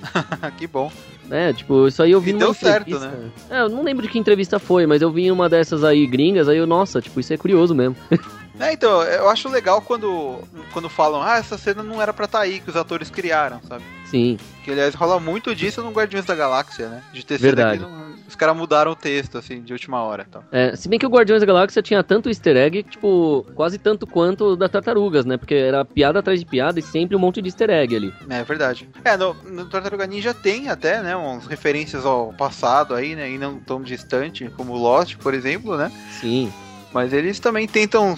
que 0.56 0.66
bom. 0.66 0.90
É, 1.30 1.52
tipo, 1.52 1.88
isso 1.88 2.02
aí 2.02 2.12
eu 2.12 2.20
vi 2.22 2.30
E 2.30 2.32
numa 2.32 2.46
deu 2.46 2.54
certo, 2.54 2.98
né? 2.98 3.12
É, 3.50 3.60
eu 3.60 3.68
não 3.68 3.82
lembro 3.82 4.06
de 4.06 4.08
que 4.10 4.18
entrevista 4.18 4.58
foi, 4.58 4.86
mas 4.86 5.02
eu 5.02 5.10
vi 5.10 5.30
uma 5.30 5.50
dessas 5.50 5.84
aí 5.84 6.06
gringas, 6.06 6.48
aí 6.48 6.56
eu, 6.56 6.66
nossa, 6.66 6.98
tipo, 7.02 7.20
isso 7.20 7.30
é 7.34 7.36
curioso 7.36 7.74
mesmo. 7.74 7.94
É, 8.58 8.72
então, 8.72 9.02
eu 9.02 9.28
acho 9.28 9.48
legal 9.48 9.80
quando, 9.82 10.38
quando 10.72 10.88
falam, 10.88 11.22
ah, 11.22 11.36
essa 11.36 11.58
cena 11.58 11.82
não 11.82 12.00
era 12.00 12.12
pra 12.12 12.24
estar 12.24 12.40
aí, 12.40 12.60
que 12.60 12.70
os 12.70 12.76
atores 12.76 13.10
criaram, 13.10 13.60
sabe? 13.68 13.84
Sim, 14.06 14.38
Que 14.64 14.70
aliás 14.70 14.94
rola 14.94 15.18
muito 15.20 15.54
disso 15.54 15.82
no 15.82 15.90
Guardiões 15.90 16.24
da 16.24 16.34
Galáxia, 16.34 16.88
né? 16.88 17.02
De 17.12 17.24
ter 17.24 17.38
Verdade. 17.38 17.80
não- 17.80 18.06
os 18.26 18.34
caras 18.34 18.56
mudaram 18.56 18.90
o 18.90 18.96
texto, 18.96 19.38
assim, 19.38 19.62
de 19.62 19.72
última 19.72 20.02
hora. 20.02 20.26
Então. 20.28 20.42
É, 20.50 20.74
se 20.74 20.88
bem 20.88 20.98
que 20.98 21.06
o 21.06 21.08
Guardiões 21.08 21.40
da 21.40 21.46
Galáxia 21.46 21.80
tinha 21.82 22.02
tanto 22.02 22.28
easter 22.28 22.56
egg, 22.56 22.82
tipo, 22.82 23.46
quase 23.54 23.78
tanto 23.78 24.06
quanto 24.06 24.44
o 24.44 24.56
da 24.56 24.68
Tartarugas, 24.68 25.24
né? 25.24 25.36
Porque 25.36 25.54
era 25.54 25.84
piada 25.84 26.18
atrás 26.18 26.40
de 26.40 26.46
piada 26.46 26.78
e 26.80 26.82
sempre 26.82 27.14
um 27.14 27.20
monte 27.20 27.40
de 27.40 27.48
easter 27.48 27.70
egg 27.70 27.94
ali. 27.94 28.12
É 28.28 28.42
verdade. 28.42 28.88
É, 29.04 29.16
no, 29.16 29.34
no 29.34 29.66
Tartaruga 29.66 30.06
Ninja 30.06 30.34
tem 30.34 30.68
até, 30.68 31.00
né, 31.02 31.14
umas 31.14 31.46
referências 31.46 32.04
ao 32.04 32.32
passado 32.32 32.94
aí, 32.94 33.14
né, 33.14 33.30
e 33.30 33.38
não 33.38 33.58
tão 33.60 33.80
distante, 33.80 34.50
como 34.56 34.74
Lost, 34.76 35.16
por 35.18 35.32
exemplo, 35.34 35.76
né? 35.76 35.92
Sim. 36.10 36.52
Mas 36.96 37.12
eles 37.12 37.38
também 37.38 37.68
tentam 37.68 38.16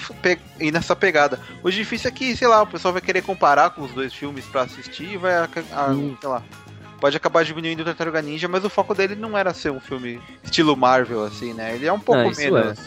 ir 0.61 0.71
nessa 0.71 0.95
pegada. 0.95 1.41
O 1.65 1.69
difícil 1.71 2.07
é 2.09 2.13
que, 2.13 2.37
sei 2.37 2.47
lá, 2.47 2.63
o 2.63 2.67
pessoal 2.69 2.93
vai 2.93 3.03
querer 3.03 3.23
comparar 3.23 3.71
com 3.71 3.83
os 3.83 3.91
dois 3.91 4.15
filmes 4.15 4.45
pra 4.45 4.63
assistir 4.63 5.15
e 5.15 5.17
vai, 5.17 5.37
aca- 5.37 5.65
a- 5.73 5.91
Hum. 5.91 6.17
sei 6.21 6.29
lá, 6.29 6.45
pode 7.01 7.17
acabar 7.17 7.45
diminuindo 7.45 7.81
o 7.81 7.85
Tartaruga 7.85 8.23
Ninja, 8.23 8.47
mas 8.47 8.65
o 8.65 8.71
foco 8.71 8.95
dele 8.95 9.17
não 9.17 9.37
era 9.37 9.53
ser 9.53 9.73
um 9.73 9.81
filme 9.81 10.21
estilo 10.45 10.77
Marvel, 10.77 11.25
assim, 11.25 11.53
né? 11.55 11.75
Ele 11.75 11.87
é 11.89 11.93
um 11.93 11.99
pouco 11.99 12.21
Ah, 12.29 12.33
menos... 12.37 12.79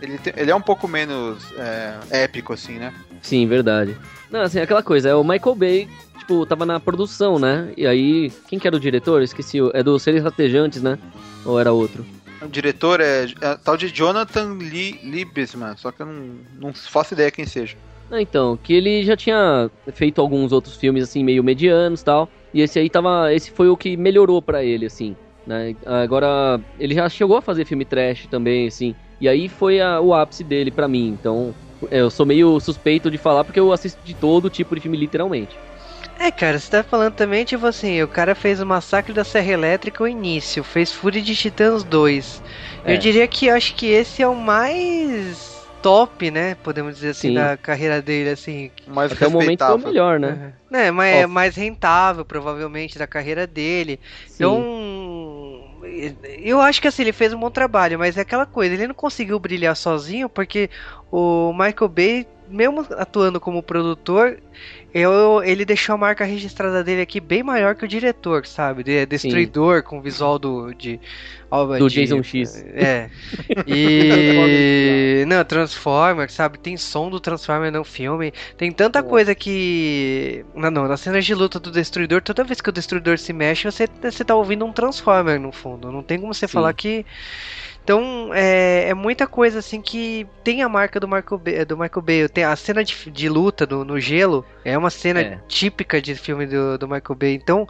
Ele, 0.00 0.16
te- 0.16 0.32
ele 0.34 0.50
é 0.50 0.56
um 0.56 0.62
pouco 0.62 0.88
menos 0.88 1.44
é, 1.58 2.22
épico, 2.22 2.54
assim, 2.54 2.78
né? 2.78 2.94
Sim, 3.20 3.46
verdade. 3.46 3.94
Não, 4.30 4.40
assim, 4.40 4.60
aquela 4.60 4.82
coisa, 4.82 5.10
é 5.10 5.14
o 5.14 5.22
Michael 5.22 5.54
Bay, 5.56 5.88
tipo, 6.20 6.46
tava 6.46 6.64
na 6.64 6.80
produção, 6.80 7.38
né? 7.38 7.70
E 7.76 7.86
aí, 7.86 8.32
quem 8.48 8.58
que 8.58 8.66
era 8.66 8.76
o 8.76 8.80
diretor? 8.80 9.20
Esqueci, 9.20 9.58
é 9.74 9.82
do 9.82 9.98
Seres 9.98 10.22
Ratejantes, 10.24 10.80
né? 10.80 10.98
Ou 11.44 11.60
era 11.60 11.70
outro? 11.70 12.02
O 12.44 12.48
diretor 12.48 13.00
é, 13.00 13.24
é 13.40 13.56
tal 13.64 13.76
de 13.76 13.88
Jonathan 13.88 14.54
Lee 14.58 14.98
Liebesman, 15.02 15.76
só 15.76 15.90
que 15.90 16.02
eu 16.02 16.06
não, 16.06 16.36
não 16.60 16.74
faço 16.74 17.14
ideia 17.14 17.30
quem 17.30 17.46
seja. 17.46 17.76
Ah, 18.10 18.20
então, 18.20 18.56
que 18.56 18.72
ele 18.72 19.02
já 19.02 19.16
tinha 19.16 19.70
feito 19.92 20.20
alguns 20.20 20.52
outros 20.52 20.76
filmes, 20.76 21.02
assim, 21.02 21.24
meio 21.24 21.42
medianos 21.42 22.02
tal. 22.02 22.28
E 22.52 22.60
esse 22.60 22.78
aí 22.78 22.88
tava. 22.90 23.32
Esse 23.32 23.50
foi 23.50 23.68
o 23.68 23.76
que 23.76 23.96
melhorou 23.96 24.40
pra 24.42 24.62
ele, 24.62 24.86
assim. 24.86 25.16
Né? 25.46 25.74
Agora, 25.84 26.60
ele 26.78 26.94
já 26.94 27.08
chegou 27.08 27.36
a 27.36 27.42
fazer 27.42 27.64
filme 27.64 27.84
trash 27.84 28.26
também, 28.26 28.66
assim. 28.68 28.94
E 29.20 29.28
aí 29.28 29.48
foi 29.48 29.80
a- 29.80 30.00
o 30.00 30.14
ápice 30.14 30.44
dele 30.44 30.70
pra 30.70 30.86
mim. 30.86 31.08
Então, 31.18 31.54
é, 31.90 32.00
eu 32.00 32.10
sou 32.10 32.24
meio 32.24 32.60
suspeito 32.60 33.10
de 33.10 33.18
falar 33.18 33.42
porque 33.44 33.58
eu 33.60 33.72
assisto 33.72 34.00
de 34.04 34.14
todo 34.14 34.48
tipo 34.50 34.74
de 34.74 34.80
filme, 34.82 34.96
literalmente. 34.96 35.56
É, 36.18 36.30
cara, 36.30 36.58
você 36.58 36.70
tá 36.70 36.82
falando 36.82 37.14
também, 37.14 37.44
tipo 37.44 37.66
assim, 37.66 38.02
o 38.02 38.08
cara 38.08 38.34
fez 38.34 38.60
o 38.60 38.66
Massacre 38.66 39.12
da 39.12 39.24
Serra 39.24 39.52
Elétrica 39.52 40.02
o 40.02 40.08
início, 40.08 40.62
fez 40.62 40.92
Fúria 40.92 41.20
de 41.20 41.34
Titãs 41.34 41.82
2. 41.82 42.42
É. 42.84 42.94
Eu 42.94 42.98
diria 42.98 43.26
que 43.26 43.50
acho 43.50 43.74
que 43.74 43.86
esse 43.86 44.22
é 44.22 44.28
o 44.28 44.34
mais 44.34 45.54
top, 45.82 46.30
né? 46.30 46.56
Podemos 46.62 46.94
dizer 46.94 47.10
assim, 47.10 47.28
Sim. 47.28 47.34
da 47.34 47.58
carreira 47.58 48.00
dele, 48.00 48.30
assim. 48.30 48.70
Mais 48.86 49.12
Até 49.12 49.26
o 49.26 49.30
momento 49.30 49.66
foi 49.66 49.74
o 49.74 49.78
melhor, 49.78 50.18
né? 50.18 50.54
É, 50.72 50.90
mas 50.90 51.16
é 51.16 51.26
mais 51.26 51.54
rentável, 51.56 52.24
provavelmente, 52.24 52.98
da 52.98 53.06
carreira 53.06 53.46
dele. 53.46 54.00
Sim. 54.26 54.44
Então, 54.44 54.84
eu 56.42 56.60
acho 56.60 56.80
que 56.80 56.88
assim, 56.88 57.02
ele 57.02 57.12
fez 57.12 57.34
um 57.34 57.38
bom 57.38 57.50
trabalho, 57.50 57.98
mas 57.98 58.16
é 58.16 58.22
aquela 58.22 58.46
coisa, 58.46 58.74
ele 58.74 58.86
não 58.86 58.94
conseguiu 58.94 59.38
brilhar 59.38 59.76
sozinho 59.76 60.28
porque 60.28 60.70
o 61.12 61.52
Michael 61.52 61.88
Bay, 61.88 62.26
mesmo 62.48 62.86
atuando 62.90 63.40
como 63.40 63.62
produtor, 63.62 64.38
eu, 64.92 65.42
ele 65.42 65.64
deixou 65.64 65.94
a 65.94 65.98
marca 65.98 66.24
registrada 66.24 66.84
dele 66.84 67.02
aqui 67.02 67.18
bem 67.18 67.42
maior 67.42 67.74
que 67.74 67.84
o 67.84 67.88
diretor, 67.88 68.46
sabe? 68.46 68.84
De, 68.84 69.04
destruidor, 69.06 69.82
com 69.82 69.98
o 69.98 70.00
visual 70.00 70.38
do, 70.38 70.72
de, 70.72 71.00
Do 71.78 71.88
de- 71.88 71.94
Jason 71.94 72.22
X. 72.22 72.64
É. 72.64 73.10
E. 73.66 75.24
não, 75.26 75.44
Transformer, 75.44 76.30
sabe? 76.30 76.58
Tem 76.58 76.76
som 76.76 77.10
do 77.10 77.18
Transformer 77.18 77.72
no 77.72 77.82
filme. 77.82 78.32
Tem 78.56 78.70
tanta 78.70 79.02
coisa 79.02 79.34
que. 79.34 80.44
Não, 80.54 80.70
não, 80.70 80.86
nas 80.86 81.00
cenas 81.00 81.24
de 81.24 81.34
luta 81.34 81.58
do 81.58 81.70
Destruidor, 81.70 82.22
toda 82.22 82.44
vez 82.44 82.60
que 82.60 82.68
o 82.68 82.72
Destruidor 82.72 83.18
se 83.18 83.32
mexe, 83.32 83.64
você, 83.64 83.88
você 84.00 84.24
tá 84.24 84.34
ouvindo 84.34 84.64
um 84.64 84.72
Transformer 84.72 85.40
no 85.40 85.50
fundo. 85.50 85.90
Não 85.90 86.02
tem 86.02 86.20
como 86.20 86.32
você 86.32 86.46
Sim. 86.46 86.52
falar 86.52 86.72
que. 86.72 87.04
Então, 87.84 88.30
é, 88.32 88.88
é 88.88 88.94
muita 88.94 89.26
coisa 89.26 89.58
assim 89.58 89.80
que 89.82 90.26
tem 90.42 90.62
a 90.62 90.68
marca 90.70 90.98
do 90.98 91.06
Michael 91.06 91.38
Bay. 91.38 91.64
Do 91.66 91.76
Michael 91.76 92.02
Bay. 92.02 92.28
Tem 92.30 92.42
a 92.42 92.56
cena 92.56 92.82
de, 92.82 93.10
de 93.10 93.28
luta 93.28 93.66
do, 93.66 93.84
no 93.84 94.00
gelo 94.00 94.44
é 94.64 94.76
uma 94.76 94.88
cena 94.90 95.20
É. 95.20 95.38
típica 95.46 96.00
de 96.00 96.14
filme 96.14 96.46
do, 96.46 96.78
do 96.78 96.88
Michael 96.88 97.14
Bay. 97.14 97.34
Então, 97.34 97.68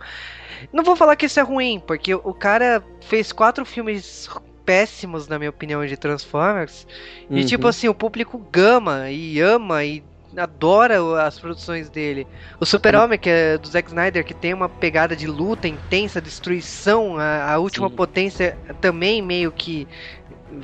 não 0.72 0.84
vou 0.84 0.94
falar 0.94 1.16
que 1.16 1.26
isso 1.26 1.40
é 1.40 1.42
ruim, 1.42 1.82
porque 1.84 2.14
o 2.14 2.32
cara 2.32 2.82
fez 3.00 3.32
quatro 3.32 3.64
filmes 3.66 4.28
péssimos, 4.64 5.26
na 5.28 5.36
minha 5.38 5.50
opinião, 5.50 5.84
de 5.84 5.96
Transformers. 5.96 6.86
E 7.28 7.40
Uhum. 7.40 7.46
tipo 7.46 7.66
assim, 7.66 7.88
o 7.88 7.94
público 7.94 8.38
gama 8.52 9.10
e 9.10 9.40
ama 9.40 9.84
e 9.84 10.02
adora 10.36 10.98
as 11.24 11.38
produções 11.38 11.88
dele. 11.88 12.26
O 12.60 12.66
Super-Homem, 12.66 13.18
que 13.18 13.30
é 13.30 13.58
do 13.58 13.68
Zack 13.68 13.88
Snyder, 13.88 14.24
que 14.24 14.34
tem 14.34 14.52
uma 14.52 14.68
pegada 14.68 15.14
de 15.14 15.26
luta 15.26 15.68
intensa, 15.68 16.20
destruição, 16.20 17.18
a, 17.18 17.52
a 17.52 17.58
última 17.58 17.88
Sim. 17.88 17.94
potência 17.94 18.58
também 18.80 19.22
meio 19.22 19.52
que 19.52 19.86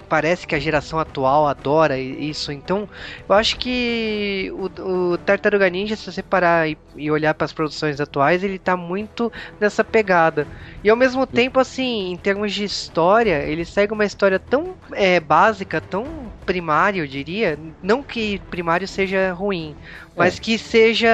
parece 0.09 0.47
que 0.47 0.55
a 0.55 0.59
geração 0.59 0.99
atual 0.99 1.47
adora 1.47 1.99
isso. 1.99 2.53
Então, 2.53 2.89
eu 3.29 3.35
acho 3.35 3.57
que 3.57 4.53
o, 4.53 5.13
o 5.13 5.19
Tartaruga 5.19 5.69
Ninja, 5.69 5.97
se 5.97 6.11
você 6.11 6.23
parar 6.23 6.69
e, 6.69 6.77
e 6.97 7.11
olhar 7.11 7.35
para 7.35 7.45
as 7.45 7.53
produções 7.53 8.01
atuais, 8.01 8.45
ele 8.45 8.59
tá 8.59 8.77
muito 8.77 9.33
nessa 9.59 9.83
pegada. 9.83 10.47
E 10.83 10.91
ao 10.91 10.97
mesmo 10.97 11.27
tempo, 11.27 11.59
assim, 11.59 12.13
em 12.13 12.17
termos 12.17 12.53
de 12.53 12.65
história, 12.65 13.43
ele 13.45 13.65
segue 13.65 13.93
uma 13.93 14.05
história 14.05 14.39
tão 14.39 14.77
é, 14.93 15.19
básica, 15.21 15.81
tão 15.81 16.30
primária, 16.51 17.01
eu 17.01 17.07
diria. 17.07 17.57
Não 17.83 18.03
que 18.03 18.41
primário 18.51 18.89
seja 18.89 19.33
ruim, 19.33 19.77
mas 20.17 20.39
que 20.39 20.59
seja 20.59 21.09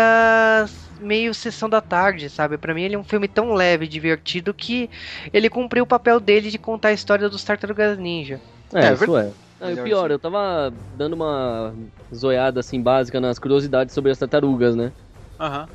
meio 0.99 1.35
sessão 1.35 1.69
da 1.69 1.81
tarde, 1.81 2.31
sabe? 2.31 2.57
Pra 2.59 2.75
mim 2.75 2.83
ele 2.83 2.95
é 2.95 2.99
um 2.99 3.05
filme 3.05 3.29
tão 3.29 3.53
leve 3.53 3.85
e 3.85 3.89
divertido 3.89 4.55
que 4.55 4.91
ele 5.33 5.51
cumpriu 5.51 5.85
o 5.85 5.87
papel 5.87 6.19
dele 6.21 6.51
de 6.51 6.59
contar 6.59 6.89
a 6.89 6.93
história 6.93 7.29
dos 7.29 7.45
Tartarugas 7.45 7.99
Ninja. 7.99 8.43
É, 8.75 8.91
É, 8.91 8.93
isso 8.93 9.17
é. 9.17 9.35
Ah, 9.59 9.71
o 9.73 9.79
pior, 9.79 10.11
sim. 10.11 10.11
eu 10.11 10.19
tava 10.19 10.71
dando 10.73 11.15
uma 11.15 11.75
zoiada 12.15 12.61
assim 12.61 12.83
básica 12.83 13.21
nas 13.21 13.39
curiosidades 13.39 13.95
sobre 13.95 14.11
as 14.11 14.19
tartarugas, 14.19 14.77
né? 14.77 14.93
Aham. 15.39 15.71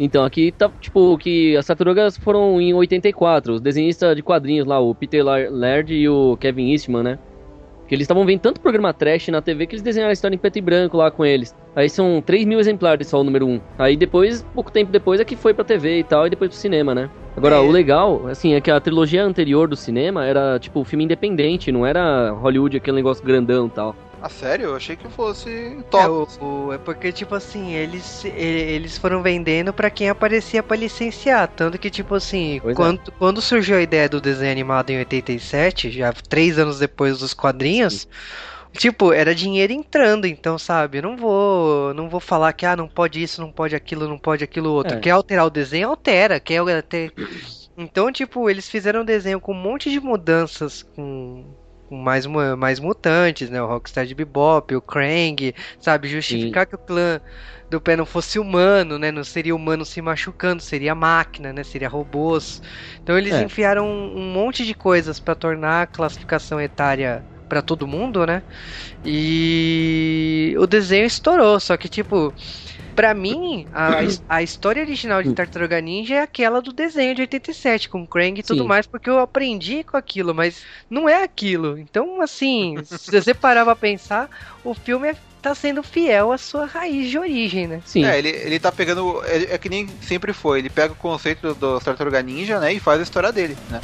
Então, 0.00 0.24
aqui 0.24 0.52
tá, 0.52 0.70
tipo, 0.80 1.18
que 1.18 1.56
as 1.56 1.66
tartarugas 1.66 2.16
foram 2.16 2.60
em 2.60 2.72
84, 2.72 3.54
os 3.54 3.60
desenhistas 3.60 4.14
de 4.14 4.22
quadrinhos 4.22 4.66
lá, 4.66 4.78
o 4.78 4.94
Peter 4.94 5.24
Laird 5.24 5.92
e 5.92 6.08
o 6.08 6.36
Kevin 6.36 6.70
Eastman, 6.72 7.02
né? 7.02 7.20
Que 7.88 7.94
eles 7.94 8.04
estavam 8.04 8.24
vendo 8.26 8.40
tanto 8.40 8.60
programa 8.60 8.92
trash 8.92 9.28
na 9.28 9.40
TV 9.40 9.66
que 9.66 9.74
eles 9.74 9.82
desenharam 9.82 10.10
a 10.10 10.12
história 10.12 10.34
em 10.34 10.38
preto 10.38 10.58
e 10.58 10.60
branco 10.60 10.96
lá 10.98 11.10
com 11.10 11.24
eles. 11.24 11.54
Aí 11.74 11.88
são 11.88 12.22
3 12.24 12.44
mil 12.44 12.60
exemplares 12.60 13.06
só 13.06 13.20
o 13.20 13.24
número 13.24 13.46
1. 13.46 13.60
Aí 13.78 13.96
depois, 13.96 14.42
pouco 14.54 14.70
tempo 14.70 14.92
depois, 14.92 15.20
é 15.20 15.24
que 15.24 15.34
foi 15.34 15.54
pra 15.54 15.64
TV 15.64 16.00
e 16.00 16.04
tal, 16.04 16.26
e 16.26 16.30
depois 16.30 16.50
pro 16.50 16.58
cinema, 16.58 16.94
né? 16.94 17.08
Agora, 17.36 17.56
É. 17.56 17.58
o 17.60 17.70
legal, 17.70 18.26
assim, 18.26 18.52
é 18.54 18.60
que 18.60 18.70
a 18.70 18.78
trilogia 18.78 19.24
anterior 19.24 19.68
do 19.68 19.76
cinema 19.76 20.26
era, 20.26 20.58
tipo, 20.58 20.84
filme 20.84 21.04
independente, 21.04 21.72
não 21.72 21.86
era 21.86 22.30
Hollywood, 22.30 22.76
aquele 22.76 22.96
negócio 22.96 23.24
grandão 23.24 23.66
e 23.66 23.70
tal. 23.70 23.96
Ah, 24.20 24.28
sério? 24.28 24.66
Eu 24.66 24.76
achei 24.76 24.96
que 24.96 25.08
fosse 25.08 25.76
É, 25.78 25.82
top. 25.84 26.38
o- 26.40 26.44
o- 26.66 26.72
é 26.72 26.78
porque, 26.78 27.12
tipo 27.12 27.36
assim, 27.36 27.74
eles, 27.74 28.24
eles 28.24 28.98
foram 28.98 29.22
vendendo 29.22 29.72
pra 29.72 29.90
quem 29.90 30.08
aparecia 30.08 30.60
pra 30.62 30.76
licenciar. 30.76 31.46
Tanto 31.48 31.78
que, 31.78 31.88
tipo 31.88 32.14
assim, 32.16 32.58
Pois 32.60 32.72
é. 32.72 32.76
quando, 32.76 33.12
quando 33.12 33.40
surgiu 33.40 33.76
a 33.76 33.80
ideia 33.82 34.08
do 34.08 34.20
desenho 34.20 34.50
animado 34.50 34.90
em 34.90 34.98
87, 34.98 35.90
já 35.92 36.12
três 36.12 36.58
anos 36.58 36.80
depois 36.80 37.20
dos 37.20 37.32
quadrinhos, 37.32 38.08
tipo, 38.72 39.12
era 39.12 39.32
dinheiro 39.34 39.72
entrando, 39.72 40.26
então, 40.26 40.58
sabe? 40.58 40.98
Eu 40.98 41.02
não 41.02 41.16
vou, 41.16 41.94
não 41.94 42.08
vou 42.08 42.18
falar 42.20 42.52
que, 42.54 42.66
ah, 42.66 42.74
não 42.76 42.88
pode 42.88 43.22
isso, 43.22 43.40
não 43.40 43.52
pode 43.52 43.76
aquilo, 43.76 44.08
não 44.08 44.18
pode 44.18 44.42
aquilo 44.42 44.72
outro. 44.72 44.96
É. 44.96 45.00
Quer 45.00 45.10
alterar 45.10 45.46
o 45.46 45.50
desenho, 45.50 45.90
altera. 45.90 46.40
Quer 46.40 46.82
ter... 46.82 47.12
Então, 47.76 48.10
tipo, 48.10 48.50
eles 48.50 48.68
fizeram 48.68 49.02
um 49.02 49.04
desenho 49.04 49.38
com 49.40 49.52
um 49.52 49.62
monte 49.62 49.88
de 49.88 50.00
mudanças, 50.00 50.82
com 50.82 51.44
com 51.88 51.96
mais, 51.96 52.26
mais 52.26 52.78
mutantes, 52.80 53.50
né? 53.50 53.60
O 53.62 53.66
Rockstar 53.66 54.06
de 54.06 54.14
Bebop, 54.14 54.74
o 54.76 54.82
Krang, 54.82 55.54
sabe? 55.80 56.08
Justificar 56.08 56.66
que 56.66 56.74
o 56.76 56.78
clã 56.78 57.20
do 57.70 57.80
pé 57.80 57.96
não 57.96 58.06
fosse 58.06 58.38
humano, 58.38 58.98
né? 58.98 59.10
Não 59.10 59.24
seria 59.24 59.54
humano 59.54 59.84
se 59.84 60.00
machucando, 60.02 60.62
seria 60.62 60.94
máquina, 60.94 61.52
né? 61.52 61.64
Seria 61.64 61.88
robôs. 61.88 62.60
Então 63.02 63.16
eles 63.18 63.38
É. 63.38 63.40
enfiaram 63.40 63.86
um, 63.86 64.18
um 64.20 64.32
monte 64.32 64.64
de 64.64 64.74
coisas 64.74 65.20
pra 65.20 65.34
tornar 65.34 65.82
a 65.82 65.86
classificação 65.86 66.60
etária 66.60 67.26
pra 67.48 67.62
todo 67.62 67.86
mundo, 67.86 68.26
né? 68.26 68.42
E 69.04 70.54
o 70.58 70.66
desenho 70.66 71.06
estourou, 71.06 71.58
só 71.60 71.76
que 71.76 71.88
tipo, 71.88 72.34
pra 72.98 73.14
mim, 73.14 73.64
a, 73.72 74.00
a 74.28 74.42
história 74.42 74.82
original 74.82 75.22
de 75.22 75.32
Tartaruga 75.32 75.80
Ninja 75.80 76.16
é 76.16 76.20
aquela 76.20 76.60
do 76.60 76.72
desenho 76.72 77.14
de 77.14 77.20
87, 77.20 77.88
com 77.88 78.04
Krang 78.04 78.40
e 78.40 78.42
tudo 78.42 78.62
Sim. 78.62 78.66
mais, 78.66 78.88
porque 78.88 79.08
eu 79.08 79.20
aprendi 79.20 79.84
com 79.84 79.96
aquilo, 79.96 80.34
mas 80.34 80.64
não 80.90 81.08
é 81.08 81.22
aquilo. 81.22 81.78
Então, 81.78 82.20
assim, 82.20 82.74
se 82.84 83.12
você 83.12 83.32
parar 83.32 83.64
pra 83.64 83.76
pensar, 83.76 84.28
o 84.64 84.74
filme 84.74 85.10
é, 85.10 85.16
tá 85.40 85.54
sendo 85.54 85.80
fiel 85.80 86.32
à 86.32 86.38
sua 86.38 86.66
raiz 86.66 87.08
de 87.08 87.16
origem, 87.16 87.68
né? 87.68 87.80
Sim. 87.86 88.04
É, 88.04 88.18
ele, 88.18 88.30
ele 88.30 88.58
tá 88.58 88.72
pegando. 88.72 89.22
É, 89.26 89.54
é 89.54 89.58
que 89.58 89.68
nem 89.68 89.86
sempre 90.02 90.32
foi. 90.32 90.58
Ele 90.58 90.68
pega 90.68 90.92
o 90.92 90.96
conceito 90.96 91.54
do, 91.54 91.54
do 91.54 91.80
Tartaruga 91.80 92.20
Ninja, 92.20 92.58
né? 92.58 92.72
E 92.72 92.80
faz 92.80 92.98
a 92.98 93.04
história 93.04 93.30
dele, 93.30 93.56
né? 93.70 93.80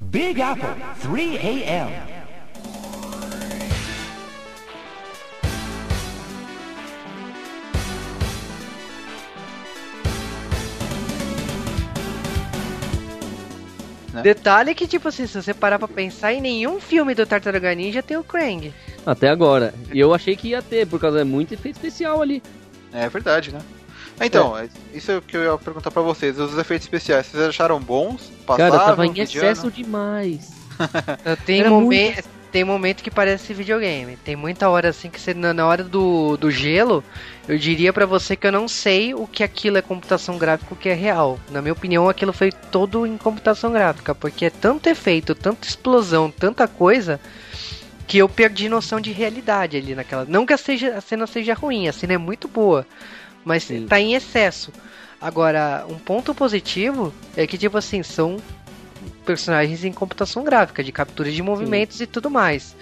Big 0.00 0.40
Apple, 0.40 0.68
3 1.02 1.34
a.m. 1.44 2.17
né? 14.12 14.22
Detalhe 14.22 14.74
que, 14.74 14.86
tipo 14.86 15.08
assim, 15.08 15.26
se 15.26 15.40
você 15.42 15.52
parar 15.54 15.78
pra 15.78 15.88
pensar, 15.88 16.32
em 16.32 16.40
nenhum 16.40 16.80
filme 16.80 17.14
do 17.14 17.26
Tartaruga 17.26 17.74
Ninja 17.74 18.02
tem 18.02 18.16
o 18.16 18.24
Krang. 18.24 18.72
Até 19.04 19.28
agora. 19.28 19.74
E 19.92 19.98
eu 19.98 20.12
achei 20.14 20.36
que 20.36 20.48
ia 20.48 20.62
ter, 20.62 20.86
por 20.86 21.00
causa 21.00 21.20
é 21.20 21.24
muito 21.24 21.54
efeito 21.54 21.76
especial 21.76 22.20
ali. 22.22 22.42
É 22.92 23.08
verdade, 23.08 23.52
né? 23.52 23.60
Então, 24.20 24.58
é, 24.58 24.68
isso 24.92 25.12
é 25.12 25.18
o 25.18 25.22
que 25.22 25.36
eu 25.36 25.42
ia 25.44 25.56
perguntar 25.58 25.90
pra 25.90 26.02
vocês. 26.02 26.38
Os 26.40 26.58
efeitos 26.58 26.86
especiais, 26.86 27.26
vocês 27.26 27.42
acharam 27.44 27.78
bons? 27.78 28.32
Passaram, 28.44 28.70
Cara, 28.72 28.84
tava 28.84 29.06
em 29.06 29.10
mediano? 29.12 29.48
excesso 29.48 29.70
demais. 29.70 30.50
Tem, 31.46 31.60
Era 31.60 31.70
momen- 31.70 32.14
tem 32.50 32.64
momento 32.64 33.02
que 33.02 33.10
parece 33.10 33.54
videogame. 33.54 34.16
Tem 34.16 34.36
muita 34.36 34.68
hora 34.68 34.88
assim 34.88 35.10
que 35.10 35.20
você, 35.20 35.34
na 35.34 35.66
hora 35.66 35.84
do, 35.84 36.36
do 36.36 36.50
gelo, 36.50 37.04
eu 37.46 37.58
diria 37.58 37.92
pra 37.92 38.06
você 38.06 38.36
que 38.36 38.46
eu 38.46 38.52
não 38.52 38.66
sei 38.66 39.14
o 39.14 39.26
que 39.26 39.42
aquilo 39.42 39.78
é 39.78 39.82
computação 39.82 40.38
gráfica 40.38 40.74
o 40.74 40.76
que 40.76 40.88
é 40.88 40.94
real. 40.94 41.38
Na 41.50 41.60
minha 41.60 41.72
opinião, 41.72 42.08
aquilo 42.08 42.32
foi 42.32 42.50
todo 42.50 43.06
em 43.06 43.16
computação 43.16 43.72
gráfica, 43.72 44.14
porque 44.14 44.46
é 44.46 44.50
tanto 44.50 44.88
efeito, 44.88 45.34
tanta 45.34 45.66
explosão, 45.66 46.30
tanta 46.30 46.66
coisa 46.66 47.20
que 48.06 48.18
eu 48.18 48.28
perdi 48.28 48.68
noção 48.68 49.00
de 49.00 49.12
realidade 49.12 49.76
ali 49.76 49.94
naquela. 49.94 50.24
Não 50.24 50.46
que 50.46 50.54
a, 50.54 50.56
seja, 50.58 50.96
a 50.96 51.00
cena 51.00 51.26
seja 51.26 51.52
ruim, 51.52 51.88
a 51.88 51.92
cena 51.92 52.14
é 52.14 52.18
muito 52.18 52.48
boa, 52.48 52.86
mas 53.44 53.64
Sim. 53.64 53.86
tá 53.86 54.00
em 54.00 54.14
excesso. 54.14 54.72
Agora, 55.20 55.84
um 55.88 55.98
ponto 55.98 56.32
positivo 56.34 57.12
é 57.36 57.46
que, 57.46 57.58
tipo 57.58 57.76
assim, 57.76 58.02
são 58.02 58.38
personagens 59.24 59.84
em 59.84 59.92
computação 59.92 60.44
gráfica, 60.44 60.82
de 60.82 60.92
captura 60.92 61.30
de 61.30 61.42
movimentos 61.42 62.00
e 62.00 62.06
tudo 62.06 62.30
mais. 62.30 62.76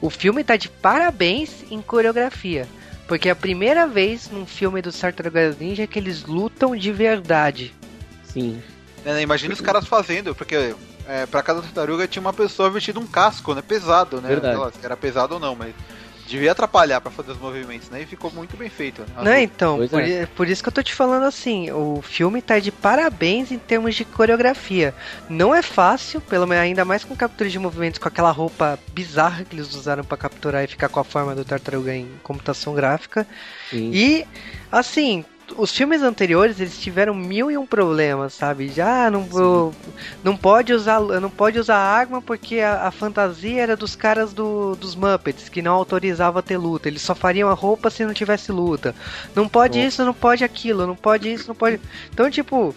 O 0.00 0.10
filme 0.10 0.44
tá 0.44 0.56
de 0.56 0.68
parabéns 0.68 1.64
em 1.70 1.80
coreografia. 1.80 2.68
Porque 3.06 3.28
é 3.28 3.32
a 3.32 3.36
primeira 3.36 3.86
vez 3.86 4.30
num 4.30 4.46
filme 4.46 4.80
do 4.80 4.92
Tartarugas 4.92 5.58
Ninja 5.58 5.86
que 5.86 5.98
eles 5.98 6.24
lutam 6.24 6.74
de 6.74 6.90
verdade. 6.90 7.74
Sim. 8.24 8.62
É, 9.04 9.12
né, 9.12 9.22
Imagina 9.22 9.52
os 9.52 9.60
caras 9.60 9.86
fazendo, 9.86 10.34
porque 10.34 10.74
é, 11.06 11.26
pra 11.26 11.42
cada 11.42 11.60
tartaruga 11.60 12.08
tinha 12.08 12.20
uma 12.20 12.32
pessoa 12.32 12.70
vestida 12.70 12.98
um 12.98 13.06
casco, 13.06 13.54
né? 13.54 13.62
Pesado, 13.62 14.20
né? 14.20 14.28
Verdade. 14.28 14.54
Sei 14.54 14.64
lá, 14.64 14.72
se 14.72 14.78
era 14.84 14.96
pesado 14.96 15.34
ou 15.34 15.40
não, 15.40 15.54
mas 15.54 15.74
devia 16.26 16.52
atrapalhar 16.52 17.00
pra 17.00 17.10
fazer 17.10 17.32
os 17.32 17.38
movimentos, 17.38 17.90
né? 17.90 18.02
E 18.02 18.06
ficou 18.06 18.30
muito 18.30 18.56
bem 18.56 18.68
feito. 18.68 19.02
Né? 19.02 19.22
Né? 19.22 19.42
Então, 19.42 19.76
Pois 19.76 19.90
por, 19.90 20.02
é. 20.02 20.26
por 20.26 20.48
isso 20.48 20.62
que 20.62 20.68
eu 20.68 20.72
tô 20.72 20.82
te 20.82 20.94
falando 20.94 21.24
assim, 21.24 21.70
o 21.70 22.00
filme 22.02 22.40
tá 22.40 22.58
de 22.58 22.70
parabéns 22.72 23.50
em 23.52 23.58
termos 23.58 23.94
de 23.94 24.04
coreografia. 24.04 24.94
Não 25.28 25.54
é 25.54 25.62
fácil, 25.62 26.20
pelo 26.20 26.46
menos 26.46 26.64
ainda 26.64 26.84
mais 26.84 27.04
com 27.04 27.14
captura 27.14 27.48
de 27.50 27.58
movimentos 27.58 27.98
com 27.98 28.08
aquela 28.08 28.30
roupa 28.30 28.78
bizarra 28.92 29.44
que 29.44 29.54
eles 29.54 29.74
usaram 29.74 30.04
pra 30.04 30.16
capturar 30.16 30.64
e 30.64 30.66
ficar 30.66 30.88
com 30.88 31.00
a 31.00 31.04
forma 31.04 31.34
do 31.34 31.44
tartaruga 31.44 31.94
em 31.94 32.08
computação 32.22 32.74
gráfica. 32.74 33.26
Sim. 33.70 33.90
E, 33.92 34.26
assim, 34.70 35.24
os 35.56 35.70
filmes 35.70 36.02
anteriores, 36.02 36.58
eles 36.60 36.78
tiveram 36.78 37.14
mil 37.14 37.50
e 37.50 37.56
um 37.56 37.66
problemas, 37.66 38.34
sabe? 38.34 38.68
Já 38.68 39.10
não 39.10 39.24
vou, 39.24 39.74
não 40.22 40.36
pode 40.36 40.72
usar, 40.72 41.00
não 41.00 41.30
pode 41.30 41.58
usar 41.58 41.76
arma 41.76 42.22
porque 42.22 42.60
a, 42.60 42.86
a 42.86 42.90
fantasia 42.90 43.62
era 43.62 43.76
dos 43.76 43.94
caras 43.94 44.32
do, 44.32 44.74
dos 44.76 44.94
Muppets, 44.94 45.48
que 45.48 45.62
não 45.62 45.74
autorizava 45.74 46.42
ter 46.42 46.56
luta. 46.56 46.88
Eles 46.88 47.02
só 47.02 47.14
fariam 47.14 47.48
a 47.48 47.54
roupa 47.54 47.90
se 47.90 48.04
não 48.04 48.14
tivesse 48.14 48.50
luta. 48.50 48.94
Não 49.34 49.48
pode 49.48 49.78
Bom. 49.78 49.86
isso, 49.86 50.04
não 50.04 50.14
pode 50.14 50.44
aquilo, 50.44 50.86
não 50.86 50.96
pode 50.96 51.32
isso, 51.32 51.48
não 51.48 51.54
pode. 51.54 51.80
Então, 52.12 52.30
tipo, 52.30 52.74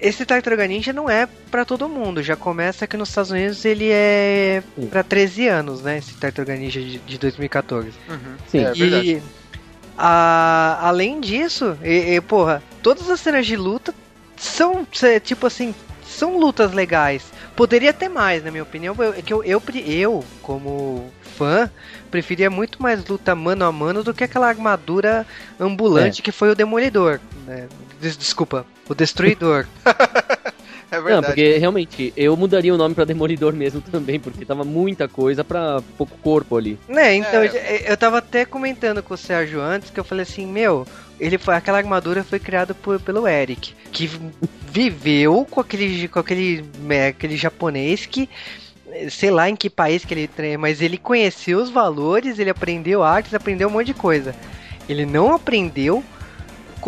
esse 0.00 0.24
Tartaruga 0.24 0.66
Ninja 0.66 0.92
não 0.92 1.10
é 1.10 1.28
pra 1.50 1.64
todo 1.64 1.88
mundo. 1.88 2.22
Já 2.22 2.36
começa 2.36 2.86
que 2.86 2.96
nos 2.96 3.08
Estados 3.08 3.30
Unidos 3.30 3.64
ele 3.64 3.88
é 3.90 4.62
pra 4.90 5.02
13 5.02 5.48
anos, 5.48 5.82
né? 5.82 5.98
Esse 5.98 6.14
Tartaruga 6.14 6.56
Ninja 6.56 6.80
de, 6.80 6.98
de 6.98 7.18
2014. 7.18 7.88
Uhum. 8.08 8.16
Sim. 8.46 8.64
É 8.64 8.72
verdade. 8.72 9.10
E 9.10 9.37
a- 9.98 10.78
além 10.82 11.20
disso, 11.20 11.76
e, 11.82 12.14
e, 12.16 12.20
porra, 12.20 12.62
todas 12.82 13.10
as 13.10 13.20
cenas 13.20 13.46
de 13.46 13.56
luta 13.56 13.92
são 14.36 14.86
tipo 15.22 15.46
assim, 15.46 15.74
são 16.06 16.38
lutas 16.38 16.72
legais. 16.72 17.24
Poderia 17.56 17.92
ter 17.92 18.08
mais, 18.08 18.44
na 18.44 18.50
minha 18.52 18.62
opinião. 18.62 18.94
Eu, 18.98 19.12
é 19.14 19.20
que 19.22 19.32
eu, 19.32 19.42
eu, 19.42 19.60
eu, 19.84 20.24
como 20.42 21.12
fã, 21.36 21.68
preferia 22.10 22.48
muito 22.48 22.80
mais 22.80 23.04
luta 23.06 23.34
mano 23.34 23.64
a 23.64 23.72
mano 23.72 24.02
do 24.04 24.14
que 24.14 24.22
aquela 24.24 24.48
armadura 24.48 25.26
ambulante 25.58 26.22
que 26.22 26.30
foi 26.32 26.50
o 26.50 26.54
Demolidor. 26.54 27.18
né? 27.46 27.66
Des- 28.00 28.16
Desculpa, 28.16 28.64
o 28.88 28.94
Destruidor. 28.94 29.66
É 30.90 30.96
Não, 30.96 31.02
verdade. 31.04 31.26
porque 31.26 31.58
realmente 31.58 32.12
eu 32.16 32.36
mudaria 32.36 32.72
o 32.72 32.76
nome 32.78 32.94
pra 32.94 33.04
Demolidor 33.04 33.52
mesmo 33.52 33.80
também, 33.80 34.18
porque 34.18 34.44
tava 34.44 34.64
muita 34.64 35.06
coisa 35.06 35.44
pra 35.44 35.82
pouco 35.98 36.16
corpo 36.22 36.56
ali. 36.56 36.78
Né, 36.88 37.14
então 37.16 37.42
É. 37.42 37.46
eu, 37.46 37.90
eu 37.90 37.96
tava 37.96 38.18
até 38.18 38.44
comentando 38.44 39.02
com 39.02 39.12
o 39.14 39.16
Sérgio 39.16 39.60
antes 39.60 39.90
que 39.90 40.00
eu 40.00 40.04
falei 40.04 40.22
assim, 40.22 40.46
meu, 40.46 40.86
ele 41.20 41.36
foi 41.36 41.54
aquela 41.54 41.78
armadura 41.78 42.24
foi 42.24 42.38
criada 42.38 42.72
por, 42.74 42.98
pelo 43.00 43.28
Eric, 43.28 43.74
que 43.92 44.10
viveu 44.70 45.46
com 45.50 45.60
aquele 45.60 46.08
com 46.08 46.18
aquele, 46.18 46.64
né, 46.80 47.08
aquele 47.08 47.36
japonês 47.36 48.06
que 48.06 48.28
sei 49.10 49.30
lá 49.30 49.48
em 49.50 49.56
que 49.56 49.68
país 49.68 50.04
que 50.04 50.14
ele 50.14 50.26
tre- 50.26 50.56
mas 50.56 50.80
ele 50.80 50.96
conheceu 50.96 51.58
os 51.58 51.68
valores, 51.70 52.38
ele 52.38 52.48
aprendeu 52.50 53.02
artes, 53.02 53.34
aprendeu 53.34 53.68
um 53.68 53.72
monte 53.72 53.88
de 53.88 53.94
coisa. 53.94 54.34
Ele 54.88 55.04
não 55.04 55.34
aprendeu 55.34 56.02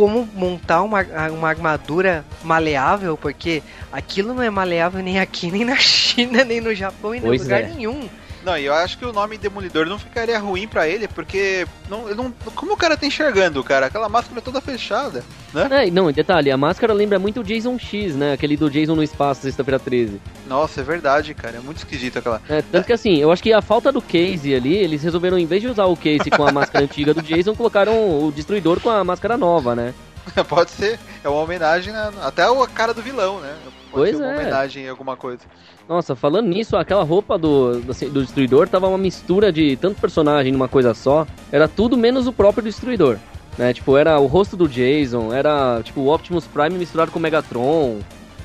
como 0.00 0.26
montar 0.34 0.80
uma, 0.80 1.02
uma 1.30 1.50
armadura 1.50 2.24
maleável, 2.42 3.18
porque 3.18 3.62
aquilo 3.92 4.32
não 4.32 4.42
é 4.42 4.48
maleável 4.48 5.02
nem 5.02 5.20
aqui, 5.20 5.50
nem 5.52 5.62
na 5.62 5.76
China, 5.76 6.42
nem 6.42 6.58
no 6.58 6.74
Japão, 6.74 7.14
em 7.14 7.20
Pois 7.20 7.42
lugar 7.42 7.60
é. 7.60 7.66
nenhum. 7.66 8.08
Não, 8.44 8.56
e 8.56 8.64
eu 8.64 8.74
acho 8.74 8.96
que 8.96 9.04
o 9.04 9.12
nome 9.12 9.36
Demolidor 9.36 9.86
não 9.86 9.98
ficaria 9.98 10.38
ruim 10.38 10.66
pra 10.66 10.88
ele, 10.88 11.06
porque 11.06 11.66
não, 11.88 12.08
não, 12.14 12.32
como 12.54 12.72
o 12.72 12.76
cara 12.76 12.96
tá 12.96 13.06
enxergando, 13.06 13.62
cara? 13.62 13.86
Aquela 13.86 14.08
máscara 14.08 14.38
é 14.38 14.42
toda 14.42 14.60
fechada, 14.60 15.22
né? 15.52 15.68
É, 15.70 15.90
não, 15.90 16.08
e 16.08 16.12
detalhe, 16.12 16.50
a 16.50 16.56
máscara 16.56 16.92
lembra 16.92 17.18
muito 17.18 17.40
o 17.40 17.44
Jason 17.44 17.78
X, 17.78 18.16
né? 18.16 18.32
Aquele 18.32 18.56
do 18.56 18.70
Jason 18.70 18.94
no 18.94 19.02
espaço, 19.02 19.42
sexta-feira 19.42 19.78
13. 19.78 20.20
Nossa, 20.46 20.80
é 20.80 20.84
verdade, 20.84 21.34
cara. 21.34 21.58
É 21.58 21.60
muito 21.60 21.78
esquisito 21.78 22.18
aquela. 22.18 22.40
É, 22.48 22.62
tanto 22.62 22.86
que 22.86 22.92
assim, 22.92 23.16
eu 23.16 23.30
acho 23.30 23.42
que 23.42 23.52
a 23.52 23.60
falta 23.60 23.92
do 23.92 24.00
case 24.00 24.54
ali, 24.54 24.76
eles 24.76 25.02
resolveram, 25.02 25.38
em 25.38 25.46
vez 25.46 25.62
de 25.62 25.68
usar 25.68 25.84
o 25.84 25.96
case 25.96 26.30
com 26.30 26.46
a 26.46 26.52
máscara 26.52 26.84
antiga 26.84 27.12
do 27.12 27.22
Jason, 27.22 27.54
colocaram 27.54 28.24
o 28.24 28.32
destruidor 28.32 28.80
com 28.80 28.90
a 28.90 29.04
máscara 29.04 29.36
nova, 29.36 29.74
né? 29.74 29.94
Pode 30.48 30.70
ser. 30.70 30.98
É 31.22 31.28
uma 31.28 31.40
homenagem 31.40 31.92
na- 31.92 32.12
até 32.22 32.42
a 32.42 32.66
cara 32.66 32.92
do 32.94 33.02
vilão, 33.02 33.40
né? 33.40 33.54
Pode 33.90 34.12
Pois 34.12 34.20
é. 34.20 34.34
homenagem 34.34 34.84
em 34.84 34.88
alguma 34.88 35.16
coisa. 35.16 35.42
Nossa, 35.88 36.14
falando 36.14 36.46
nisso, 36.48 36.76
aquela 36.76 37.02
roupa 37.02 37.36
do, 37.36 37.80
do, 37.80 37.92
do 38.10 38.22
destruidor 38.22 38.68
tava 38.68 38.86
uma 38.86 38.98
mistura 38.98 39.52
de 39.52 39.76
tanto 39.76 40.00
personagem 40.00 40.52
numa 40.52 40.68
coisa 40.68 40.94
só. 40.94 41.26
Era 41.50 41.66
tudo 41.66 41.96
menos 41.96 42.26
o 42.26 42.32
próprio 42.32 42.62
destruidor. 42.62 43.18
Né? 43.58 43.72
Tipo, 43.74 43.96
era 43.96 44.18
o 44.18 44.26
rosto 44.26 44.56
do 44.56 44.68
Jason, 44.68 45.32
era 45.34 45.80
tipo 45.82 46.00
o 46.00 46.14
Optimus 46.14 46.46
Prime 46.46 46.78
misturado 46.78 47.10
com 47.10 47.18
o 47.18 47.22
Megatron. 47.22 47.98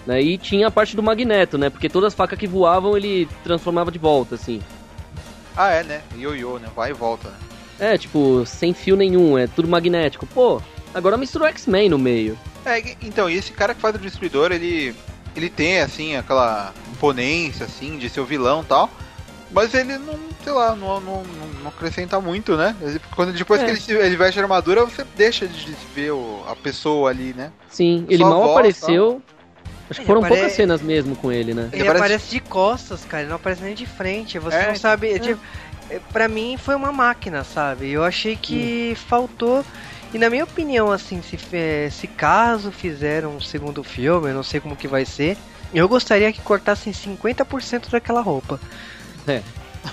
Né? 0.05 0.21
E 0.21 0.38
tinha 0.38 0.67
a 0.67 0.71
parte 0.71 0.95
do 0.95 1.03
Magneto, 1.03 1.57
né? 1.57 1.69
Porque 1.69 1.89
todas 1.89 2.07
as 2.07 2.13
facas 2.13 2.38
que 2.38 2.47
voavam 2.47 2.97
ele 2.97 3.27
transformava 3.43 3.91
de 3.91 3.99
volta, 3.99 4.36
assim. 4.36 4.61
Ah, 5.55 5.69
é, 5.71 5.83
né? 5.83 6.01
Ioiô, 6.17 6.57
né? 6.59 6.67
Vai 6.75 6.89
e 6.91 6.93
volta, 6.93 7.29
né? 7.29 7.36
É, 7.79 7.97
tipo, 7.97 8.43
sem 8.45 8.73
fio 8.73 8.95
nenhum, 8.95 9.38
é 9.38 9.47
tudo 9.47 9.67
magnético. 9.67 10.25
Pô, 10.27 10.61
agora 10.95 11.17
misturou 11.17 11.47
X-Men 11.47 11.89
no 11.89 11.99
meio. 11.99 12.37
É, 12.65 12.79
então, 13.01 13.29
e 13.29 13.35
esse 13.35 13.51
cara 13.51 13.75
que 13.75 13.81
faz 13.81 13.93
o 13.95 13.99
Destruidor, 13.99 14.51
ele. 14.51 14.95
Ele 15.35 15.49
tem, 15.49 15.81
assim, 15.81 16.15
aquela 16.15 16.73
imponência, 16.93 17.65
assim, 17.65 17.97
de 17.97 18.09
ser 18.09 18.21
o 18.21 18.25
vilão 18.25 18.61
e 18.61 18.65
tal. 18.65 18.89
Mas 19.51 19.73
ele 19.73 19.97
não, 19.97 20.17
sei 20.43 20.53
lá, 20.53 20.73
não, 20.75 20.99
não, 21.01 21.23
não, 21.23 21.47
não 21.61 21.67
acrescenta 21.69 22.19
muito, 22.21 22.55
né? 22.55 22.73
Quando, 23.15 23.33
depois 23.33 23.61
É. 23.61 23.65
que 23.65 23.71
ele, 23.71 23.79
se- 23.79 23.91
ele 23.93 24.15
veste 24.15 24.39
a 24.39 24.43
armadura, 24.43 24.85
você 24.85 25.05
deixa 25.15 25.45
de 25.45 25.75
ver 25.93 26.11
o- 26.11 26.43
a 26.49 26.55
pessoa 26.55 27.09
ali, 27.09 27.33
né? 27.33 27.51
Sim, 27.69 28.05
ele 28.09 28.23
Só 28.23 28.29
mal 28.29 28.39
voz, 28.41 28.51
apareceu. 28.51 29.21
Acho 29.89 29.99
que 29.99 30.05
foram 30.07 30.21
apare- 30.21 30.35
poucas 30.35 30.53
cenas 30.55 30.81
mesmo 30.81 31.15
com 31.17 31.31
ele, 31.31 31.53
né? 31.53 31.69
Ele, 31.71 31.81
Ele 31.81 31.89
aparece- 31.89 32.05
aparece 32.15 32.29
de 32.31 32.39
costas, 32.39 33.05
cara, 33.05 33.21
ele 33.23 33.29
não 33.29 33.35
aparece 33.35 33.61
nem 33.61 33.75
de 33.75 33.85
frente. 33.85 34.39
Você 34.39 34.55
É, 34.57 34.67
não 34.69 34.75
sabe. 34.75 35.11
é, 35.11 35.19
Tipo, 35.19 35.39
é, 35.89 35.99
pra 36.11 36.27
mim 36.29 36.57
foi 36.57 36.75
uma 36.75 36.91
máquina, 36.93 37.43
sabe? 37.43 37.91
Eu 37.91 38.03
achei 38.03 38.35
que 38.37 38.93
Hum. 38.93 38.95
faltou 39.07 39.63
E 40.16 40.18
na 40.18 40.30
minha 40.30 40.45
opinião, 40.45 40.93
assim, 40.93 41.22
se, 41.22 41.38
se 41.91 42.07
caso 42.07 42.72
fizeram 42.72 43.36
um 43.36 43.41
segundo 43.41 43.84
filme, 43.84 44.30
eu 44.30 44.34
não 44.34 44.43
sei 44.43 44.61
como 44.61 44.74
que 44.74 44.88
vai 44.88 45.03
ser, 45.03 45.36
eu 45.74 45.89
gostaria 45.89 46.32
que 46.32 46.39
cortassem 46.39 46.93
50% 46.93 47.89
daquela 47.89 48.22
roupa. 48.22 48.57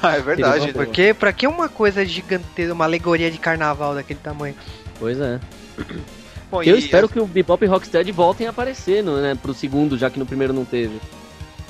Ah, 0.03 0.17
é 0.17 0.23
verdade. 0.23 0.73
Porque 0.73 1.13
pra 1.13 1.35
que 1.35 1.47
uma 1.47 1.69
coisa 1.69 2.03
gigantesca, 2.03 2.73
uma 2.73 2.87
alegoria 2.87 3.31
de 3.31 3.37
carnaval 3.37 3.95
daquele 3.95 4.19
tamanho? 4.21 4.55
Pois 4.99 5.21
é. 5.21 5.39
Bom, 6.51 6.63
Eu 6.63 6.79
espero 6.79 7.11
que 7.11 7.21
o 7.21 7.27
Bebop 7.27 7.63
e 7.63 7.69
Rocksteady 7.69 8.11
voltem 8.11 8.47
a 8.47 8.51
aparecer 8.51 9.03
no, 9.05 9.21
né, 9.21 9.35
pro 9.35 9.53
segundo, 9.53 9.99
já 9.99 10.09
que 10.09 10.19
no 10.19 10.25
primeiro 10.25 10.55
não 10.55 10.65
teve. 10.65 10.99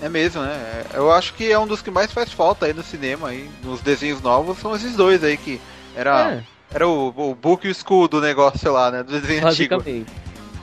É 0.01 0.09
mesmo, 0.09 0.41
né? 0.41 0.53
É, 0.55 0.99
Eu 0.99 1.11
acho 1.11 1.35
que 1.35 1.51
é 1.51 1.59
um 1.59 1.67
dos 1.67 1.83
que 1.83 1.91
mais 1.91 2.13
faz 2.13 2.31
falta 2.33 2.67
aí 2.67 2.73
no 2.73 2.85
cinema, 2.85 3.31
aí, 3.31 3.51
nos 3.65 3.81
desenhos 3.81 4.23
novos, 4.23 4.57
são 4.59 4.77
esses 4.77 4.95
dois 4.95 5.25
aí 5.25 5.37
que 5.37 5.61
era, 5.97 6.35
É, 6.35 6.45
era 6.75 6.87
o, 6.89 7.09
o 7.09 7.35
book 7.35 7.67
e 7.67 7.69
o 7.69 7.73
skull 7.73 8.09
do 8.09 8.21
negócio 8.21 8.73
lá, 8.73 8.91
né? 8.91 9.03
Do 9.03 9.13
desenho 9.21 9.47
antigo. 9.47 9.75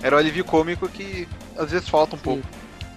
Era 0.01 0.15
o 0.15 0.19
alívio 0.19 0.45
cômico 0.45 0.87
que 0.87 1.27
às 1.57 1.71
vezes 1.71 1.87
falta 1.89 2.15
um 2.15 2.19
pouco. 2.19 2.43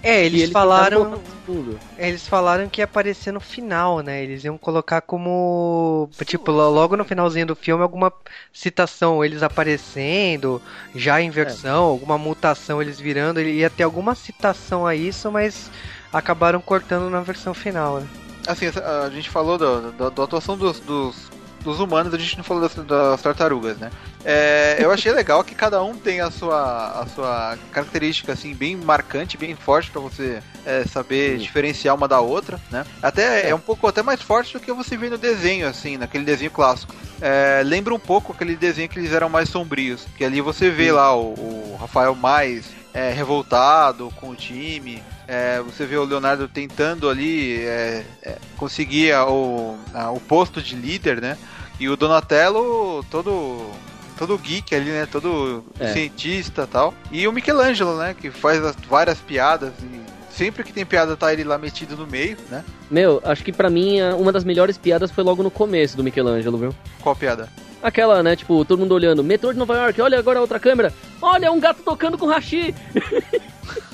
É, 0.01 0.25
eles, 0.25 0.47
tentaram 0.47 1.01
falaram. 1.05 1.21
segundo. 1.45 1.79
Eles 1.97 2.27
falaram 2.27 2.67
que 2.67 2.81
ia 2.81 2.85
aparecer 2.85 3.31
no 3.31 3.39
final, 3.39 4.01
né? 4.01 4.21
Eles 4.21 4.43
iam 4.43 4.57
colocar 4.57 4.99
como. 4.99 6.09
Tipo, 6.25 6.51
lo- 6.51 6.69
logo 6.69 6.97
no 6.97 7.05
finalzinho 7.05 7.45
do 7.47 7.55
filme, 7.55 7.81
alguma 7.83 8.11
citação, 8.51 9.23
eles 9.23 9.41
aparecendo, 9.43 10.61
já 10.93 11.21
em 11.21 11.29
versão, 11.29 11.83
alguma 11.85 12.17
mutação 12.17 12.81
eles 12.81 12.99
virando. 12.99 13.39
Ele 13.39 13.51
ia 13.51 13.69
ter 13.69 13.83
alguma 13.83 14.13
citação 14.13 14.85
a 14.85 14.93
isso, 14.93 15.31
mas 15.31 15.71
acabaram 16.11 16.59
cortando 16.59 17.09
na 17.09 17.21
versão 17.21 17.53
final, 17.53 17.99
né? 18.01 18.07
Assim, 18.45 18.65
a 18.67 19.09
gente 19.09 19.29
falou 19.29 19.57
da, 19.57 19.89
da- 19.91 20.09
da 20.09 20.23
atuação 20.23 20.57
dos, 20.57 20.81
dos, 20.81 21.31
dos 21.63 21.79
humanos, 21.79 22.13
a 22.13 22.17
gente 22.17 22.37
não 22.37 22.43
falou 22.43 22.61
das, 22.61 22.73
das 22.85 23.21
tartarugas, 23.21 23.77
né? 23.77 23.89
É, 24.25 24.77
eu 24.79 24.91
achei 24.91 25.11
legal 25.11 25.43
que 25.43 25.53
cada 25.55 25.81
um 25.83 25.95
tem 25.95 26.21
a 26.21 26.29
sua, 26.31 27.01
a 27.01 27.05
sua 27.07 27.57
característica, 27.71 28.31
assim, 28.33 28.53
bem 28.53 28.75
marcante, 28.75 29.37
bem 29.37 29.55
forte 29.55 29.89
pra 29.91 29.99
você 30.01 30.41
é, 30.65 30.83
saber 30.85 31.37
diferenciar 31.37 31.95
uma 31.95 32.07
da 32.07 32.19
outra, 32.21 32.59
né? 32.71 32.85
Até 33.01 33.49
é. 33.49 33.55
um 33.55 33.59
pouco 33.59 33.87
até 33.87 34.01
mais 34.01 34.21
forte 34.21 34.53
do 34.53 34.59
que 34.59 34.71
você 34.71 34.95
vê 34.95 35.09
no 35.09 35.17
desenho, 35.17 35.67
assim, 35.67 35.97
naquele 35.97 36.23
desenho 36.23 36.51
clássico. 36.51 36.93
É, 37.21 37.61
lembra 37.65 37.93
um 37.93 37.99
pouco 37.99 38.31
aquele 38.33 38.55
desenho 38.55 38.87
que 38.89 38.99
eles 38.99 39.11
eram 39.13 39.29
mais 39.29 39.49
sombrios, 39.49 40.05
que 40.17 40.23
ali 40.23 40.41
você 40.41 40.69
vê 40.69 40.91
lá 40.91 41.15
o, 41.15 41.33
o 41.33 41.77
Rafael 41.79 42.15
mais 42.15 42.65
é, 42.93 43.11
revoltado 43.11 44.11
com 44.17 44.29
o 44.29 44.35
time, 44.35 45.01
é, 45.27 45.59
você 45.61 45.85
vê 45.85 45.97
o 45.97 46.03
Leonardo 46.03 46.47
tentando 46.47 47.09
ali 47.09 47.59
é, 47.61 48.03
é, 48.21 48.37
conseguir 48.57 49.11
a- 49.13 49.25
o, 49.25 49.77
a- 49.93 50.11
o 50.11 50.19
posto 50.19 50.61
de 50.61 50.75
líder, 50.75 51.19
né? 51.21 51.37
E 51.79 51.89
o 51.89 51.95
Donatello 51.97 53.03
todo 53.09 53.69
todo 54.17 54.37
geek 54.37 54.73
ali, 54.75 54.91
né? 54.91 55.07
Todo 55.11 55.63
É. 55.79 55.91
cientista 55.91 56.67
tal. 56.71 56.93
E 57.11 57.27
o 57.27 57.31
Michelangelo, 57.31 57.97
né? 57.97 58.15
Que 58.19 58.29
faz 58.29 58.63
as- 58.63 58.75
várias 58.87 59.17
piadas 59.19 59.71
e 59.81 60.01
sempre 60.31 60.63
que 60.63 60.71
tem 60.71 60.85
piada 60.85 61.15
tá 61.17 61.33
ele 61.33 61.43
lá 61.43 61.57
metido 61.57 61.97
no 61.97 62.05
meio, 62.07 62.37
né? 62.49 62.63
Meu, 62.89 63.21
acho 63.25 63.43
que 63.43 63.51
pra 63.51 63.69
mim 63.69 64.01
uma 64.17 64.31
das 64.31 64.43
melhores 64.43 64.77
piadas 64.77 65.11
foi 65.11 65.23
logo 65.23 65.41
no 65.43 65.51
começo 65.51 65.97
do 65.97 66.03
Michelangelo, 66.03 66.57
viu? 66.57 66.75
Qual 67.01 67.15
piada? 67.15 67.49
Aquela, 67.81 68.23
né, 68.23 68.33
tipo, 68.35 68.63
todo 68.63 68.79
mundo 68.79 68.93
olhando, 68.95 69.21
metrô 69.23 69.51
de 69.51 69.59
Nova 69.59 69.75
York, 69.75 69.99
olha 70.01 70.17
agora 70.17 70.39
a 70.39 70.41
outra 70.41 70.57
câmera, 70.57 70.93
olha, 71.21 71.51
um 71.51 71.59
gato 71.59 71.81
tocando 71.83 72.17
com 72.17 72.27
hashi. 72.27 72.73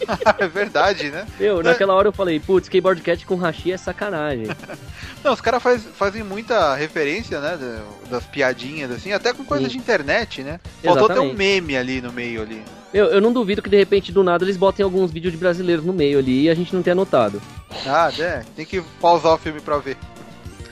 é 0.39 0.47
verdade, 0.47 1.09
né? 1.09 1.25
Meu, 1.39 1.61
naquela 1.63 1.93
hora 1.93 2.07
eu 2.07 2.13
falei, 2.13 2.39
putz, 2.39 2.65
skateboard 2.67 3.01
cat 3.01 3.25
com 3.25 3.35
hashi 3.35 3.71
é 3.71 3.77
sacanagem. 3.77 4.47
Não, 5.23 5.33
os 5.33 5.41
caras 5.41 5.61
faz, 5.61 5.83
fazem 5.95 6.23
muita 6.23 6.73
referência, 6.75 7.39
né? 7.41 7.57
da- 7.57 8.09
Das 8.09 8.25
piadinhas, 8.25 8.89
assim, 8.91 9.11
até 9.11 9.33
com 9.33 9.43
coisa 9.43 9.65
Sim. 9.65 9.71
de 9.71 9.77
internet, 9.77 10.41
né? 10.43 10.59
Faltou 10.83 11.07
ter 11.09 11.19
um 11.19 11.33
meme 11.33 11.75
ali 11.77 12.01
no 12.01 12.11
meio 12.11 12.41
ali. 12.41 12.63
Eu, 12.93 13.05
eu 13.07 13.21
não 13.21 13.31
duvido 13.31 13.61
que 13.61 13.69
de 13.69 13.77
repente 13.77 14.11
do 14.11 14.23
nada 14.23 14.43
eles 14.43 14.57
botem 14.57 14.83
alguns 14.83 15.11
vídeos 15.11 15.31
de 15.31 15.37
brasileiros 15.37 15.85
no 15.85 15.93
meio 15.93 16.17
ali 16.19 16.43
e 16.45 16.49
a 16.49 16.55
gente 16.55 16.73
não 16.73 16.81
tenha 16.81 16.95
notado. 16.95 17.39
Ah, 17.85 18.11
é, 18.17 18.43
tem 18.55 18.65
que 18.65 18.81
pausar 18.99 19.33
o 19.33 19.37
filme 19.37 19.59
pra 19.61 19.77
ver. 19.77 19.95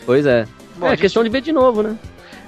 Pois 0.06 0.26
é. 0.26 0.48
Bom, 0.78 0.88
é 0.88 0.92
gente- 0.92 1.02
questão 1.02 1.24
de 1.24 1.30
ver 1.30 1.42
de 1.42 1.52
novo, 1.52 1.84
né? 1.84 1.96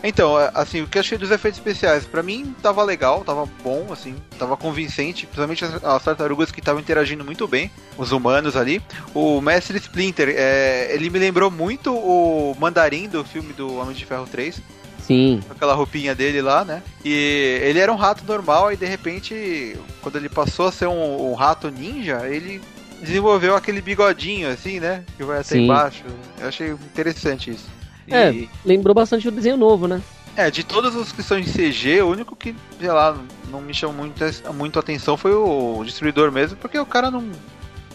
Então, 0.03 0.39
é, 0.39 0.51
assim, 0.53 0.81
o 0.81 0.87
que 0.87 0.97
eu 0.97 1.01
achei 1.01 1.17
dos 1.17 1.31
efeitos 1.31 1.59
especiais, 1.59 2.05
pra 2.05 2.23
mim 2.23 2.55
tava 2.61 2.83
legal, 2.83 3.23
tava 3.23 3.47
bom, 3.63 3.87
assim, 3.91 4.15
tava 4.37 4.55
convincente, 4.55 5.25
principalmente 5.25 5.65
as, 5.65 5.83
as 5.83 6.03
tartarugas 6.03 6.51
que 6.51 6.59
estavam 6.59 6.81
interagindo 6.81 7.23
muito 7.23 7.47
bem, 7.47 7.69
os 7.97 8.11
humanos 8.11 8.55
ali. 8.55 8.81
O 9.13 9.41
Mestre 9.41 9.77
Splinter, 9.77 10.33
é, 10.35 10.89
ele 10.93 11.09
me 11.09 11.19
lembrou 11.19 11.51
muito 11.51 11.93
o 11.93 12.55
Mandarim 12.59 13.07
do 13.07 13.23
filme 13.23 13.53
do 13.53 13.75
Homem 13.77 13.95
de 13.95 14.05
Ferro 14.05 14.27
3, 14.31 14.61
Sim. 14.99 15.41
com 15.45 15.53
aquela 15.53 15.73
roupinha 15.73 16.15
dele 16.15 16.41
lá, 16.41 16.63
né? 16.63 16.81
E 17.03 17.59
ele 17.63 17.79
era 17.79 17.91
um 17.91 17.97
rato 17.97 18.23
normal 18.25 18.71
e 18.71 18.77
de 18.77 18.85
repente, 18.85 19.75
quando 20.01 20.17
ele 20.17 20.29
passou 20.29 20.67
a 20.67 20.71
ser 20.71 20.87
um, 20.87 21.31
um 21.31 21.33
rato 21.33 21.69
ninja, 21.69 22.27
ele 22.27 22.61
desenvolveu 23.01 23.55
aquele 23.55 23.81
bigodinho, 23.81 24.49
assim, 24.49 24.79
né? 24.79 25.03
Que 25.17 25.23
vai 25.23 25.37
até 25.39 25.55
Sim. 25.55 25.63
embaixo. 25.63 26.03
Eu 26.39 26.47
achei 26.47 26.69
interessante 26.69 27.51
isso. 27.51 27.78
E- 28.09 28.15
É, 28.15 28.47
lembrou 28.65 28.93
bastante 28.95 29.27
o 29.27 29.31
desenho 29.31 29.57
novo, 29.57 29.87
né? 29.87 30.01
é, 30.35 30.49
de 30.49 30.63
todos 30.63 30.95
os 30.95 31.11
que 31.11 31.21
são 31.21 31.37
em 31.37 31.43
CG, 31.43 32.01
o 32.01 32.07
único 32.11 32.33
que, 32.35 32.55
sei 32.79 32.89
lá, 32.89 33.17
não 33.51 33.59
me 33.61 33.73
chamou 33.73 33.95
muito, 33.97 34.23
muito 34.53 34.79
atenção 34.79 35.17
foi 35.17 35.33
o 35.33 35.81
Destruidor 35.83 36.31
mesmo, 36.31 36.55
porque 36.57 36.79
o 36.79 36.85
cara 36.85 37.11
não. 37.11 37.25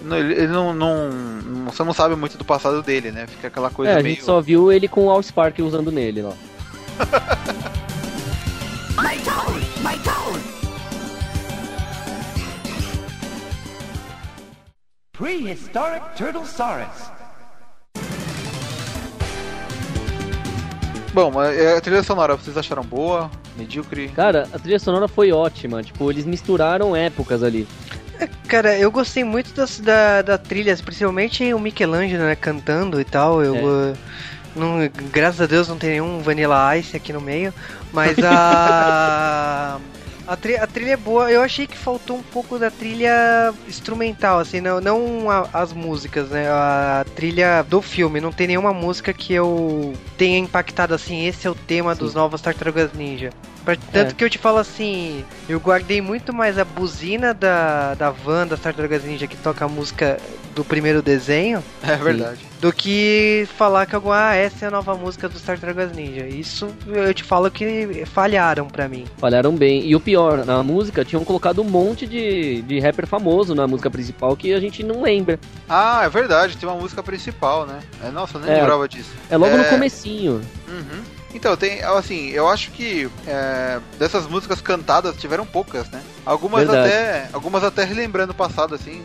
não- 0.03 0.17
ele 0.19 0.35
ele 0.35 0.49
não, 0.49 0.75
não, 0.75 1.09
não- 1.11 1.71
Você 1.73 1.83
não 1.83 1.95
sabe 1.95 2.15
muito 2.17 2.37
do 2.37 2.45
passado 2.45 2.83
dele, 2.83 3.11
né? 3.11 3.27
Fica 3.27 3.49
aquela 3.49 3.71
coisa 3.71 3.93
é, 3.93 3.99
a 3.99 4.03
meio. 4.03 4.15
gente 4.17 4.25
só 4.25 4.41
viu 4.43 4.71
ele 4.71 4.87
com 4.89 5.07
o 5.07 5.11
Allspark 5.11 5.59
usando 5.61 5.91
nele 5.91 6.21
lá. 6.23 6.33
Prehistoric 15.13 16.17
Turtlesaurus. 16.17 17.11
Bom, 21.15 21.31
mas 21.31 21.57
é, 21.57 21.77
a 21.77 21.81
trilha 21.81 22.03
sonora, 22.03 22.35
vocês 22.37 22.57
acharam 22.59 22.83
boa? 22.83 23.31
Medíocre? 23.57 24.09
Cara, 24.09 24.49
a 24.53 24.59
trilha 24.59 24.81
sonora 24.81 25.07
foi 25.07 25.31
ótima, 25.31 25.81
tipo, 25.81 26.11
eles 26.11 26.27
misturaram 26.27 26.95
épocas 26.97 27.41
ali. 27.45 27.69
Cara, 28.49 28.77
eu 28.77 28.91
gostei 28.91 29.23
muito 29.23 29.55
das, 29.55 29.79
da, 29.79 30.23
da 30.23 30.37
trilha, 30.37 30.77
principalmente 30.77 31.55
o 31.55 31.59
Michelangelo, 31.61 32.25
né, 32.25 32.35
cantando 32.35 33.01
e 33.01 33.05
tal. 33.05 33.43
Eu, 33.45 33.55
É. 33.55 33.61
uh, 33.63 33.97
não, 34.57 34.79
graças 35.13 35.41
a 35.41 35.47
Deus 35.47 35.69
não 35.69 35.77
tem 35.79 35.91
nenhum 35.91 36.19
Vanilla 36.19 36.77
Ice 36.77 36.97
aqui 36.97 37.13
no 37.13 37.21
meio, 37.21 37.55
mas 37.93 38.17
a 38.23 39.79
a, 40.27 40.37
tri- 40.37 40.57
a 40.57 40.67
trilha 40.67 40.93
é 40.93 40.97
boa. 40.97 41.31
Eu 41.31 41.43
achei 41.43 41.67
que 41.67 41.77
faltou 41.77 42.17
um 42.17 42.23
pouco 42.23 42.59
da 42.59 42.71
trilha 42.71 43.53
instrumental, 43.69 44.39
assim, 44.39 44.61
não, 44.61 44.81
não 44.81 45.31
a- 45.31 45.49
as 45.53 45.73
músicas, 45.73 46.29
né? 46.31 46.49
A 46.49 47.05
trilha 47.15 47.63
do 47.63 47.81
filme. 47.83 48.21
Não 48.21 48.33
tem 48.33 48.47
nenhuma 48.47 48.73
música 48.73 49.13
que 49.13 49.33
eu 49.35 49.93
tenha 50.17 50.39
impactado 50.39 50.95
assim. 50.95 51.27
Esse 51.27 51.47
é 51.47 51.51
o 51.51 51.55
tema 51.55 51.95
dos 51.95 52.15
novos 52.15 52.41
Tartarugas 52.41 52.93
Ninja. 52.93 53.31
Tanto 53.65 54.11
É. 54.11 54.15
que 54.15 54.23
eu 54.25 54.29
te 54.31 54.37
falo 54.39 54.59
assim, 54.59 55.25
eu 55.49 55.59
guardei 55.59 56.01
muito 56.01 56.33
mais 56.35 56.59
a 56.59 56.65
buzina 56.65 57.33
da, 57.33 57.95
da 57.95 58.11
van 58.11 58.47
das 58.47 58.61
Tartarugas 58.61 59.05
Ninja 59.05 59.27
que 59.27 59.37
toca 59.37 59.65
a 59.65 59.69
música 59.69 60.19
do 60.55 60.63
primeiro 60.65 61.01
desenho 61.03 61.65
É 61.83 61.97
verdade. 61.97 62.41
do 62.61 62.73
que 62.73 63.49
falar 63.57 63.87
que 63.87 63.95
alguma, 63.95 64.29
ah, 64.29 64.35
essa 64.37 64.67
é 64.67 64.69
a 64.69 64.71
nova 64.71 64.95
música 64.95 65.29
dos 65.29 65.41
Tartarugas 65.43 65.93
Ninja. 65.93 66.27
Isso 66.27 66.69
eu 66.87 67.13
te 67.15 67.25
falo 67.25 67.51
que 67.51 68.05
falharam 68.07 68.67
pra 68.69 68.87
mim. 68.87 69.07
Falharam 69.17 69.53
bem. 69.57 69.85
E 69.87 69.97
o 69.97 70.01
pior, 70.01 70.45
na 70.45 70.63
música 70.63 71.05
tinham 71.05 71.25
colocado 71.25 71.61
um 71.63 71.65
monte 71.65 72.07
de, 72.07 72.61
de 72.63 72.79
rapper 72.81 73.07
famoso 73.07 73.55
na 73.55 73.67
música 73.67 73.91
principal 73.91 74.37
que 74.37 74.53
a 74.53 74.61
gente 74.61 74.83
não 74.83 75.03
lembra. 75.03 75.41
Ah, 75.69 76.03
é 76.05 76.09
verdade, 76.11 76.57
tem 76.57 76.69
uma 76.69 76.79
música 76.79 77.03
principal, 77.03 77.67
né? 77.67 77.81
É, 78.05 78.11
nossa, 78.11 78.37
eu 78.37 78.43
nem 78.43 78.51
É. 78.53 78.61
lembrava 78.61 78.87
disso. 78.87 79.11
É 79.31 79.37
logo 79.39 79.57
no 79.57 79.65
É. 79.65 79.69
comecinho. 79.71 80.41
Uhum. 80.69 81.03
Então, 81.35 81.57
tem, 81.57 81.83
assim, 81.83 82.29
eu 82.31 82.49
acho 82.49 82.71
que 82.71 83.11
é, 83.27 83.81
dessas 83.99 84.27
músicas 84.27 84.61
cantadas 84.61 85.17
tiveram 85.17 85.45
poucas, 85.45 85.89
né? 85.91 86.01
Algumas 86.25 86.65
Verdade. 86.67 86.89
até, 86.89 87.29
algumas 87.33 87.65
até 87.65 87.85
relembrando 87.85 88.33
o 88.33 88.35
passado, 88.35 88.75
assim. 88.75 89.03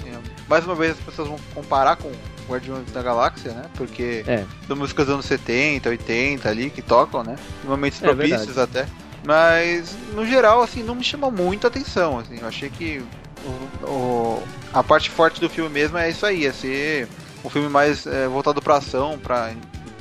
Mais 0.47 0.63
uma 0.65 0.75
vez 0.75 0.91
as 0.91 0.99
pessoas 0.99 1.27
vão 1.27 1.39
comparar 1.55 1.95
com 1.95 2.11
Guardiões 2.47 2.89
da 2.91 3.01
Galáxia, 3.01 3.51
né? 3.51 3.63
Porque 3.75 4.23
É. 4.27 4.45
são 4.67 4.75
músicas 4.75 5.07
dos 5.07 5.13
anos 5.15 5.25
70, 5.25 5.89
80 5.89 6.47
ali 6.49 6.69
que 6.69 6.81
tocam, 6.83 7.23
né? 7.23 7.35
Em 7.63 7.67
momentos 7.67 8.01
É 8.01 8.05
propícios 8.05 8.57
até. 8.57 8.85
Mas, 9.23 9.95
no 10.13 10.25
geral, 10.25 10.61
assim, 10.61 10.81
não 10.83 10.95
me 10.95 11.03
chamou 11.03 11.31
muito 11.31 11.65
a 11.65 11.67
atenção, 11.67 12.19
assim. 12.19 12.37
Eu 12.39 12.47
achei 12.47 12.69
que 12.69 13.01
o- 13.43 13.85
o- 13.85 14.43
a 14.73 14.83
parte 14.83 15.09
forte 15.09 15.41
do 15.41 15.49
filme 15.49 15.69
mesmo 15.69 15.97
é 15.97 16.09
isso 16.09 16.25
aí, 16.25 16.45
é 16.45 16.51
ser 16.53 17.07
um 17.43 17.49
filme 17.49 17.69
mais 17.69 18.05
é, 18.05 18.27
voltado 18.27 18.61
pra 18.61 18.77
ação, 18.77 19.17
pra 19.17 19.51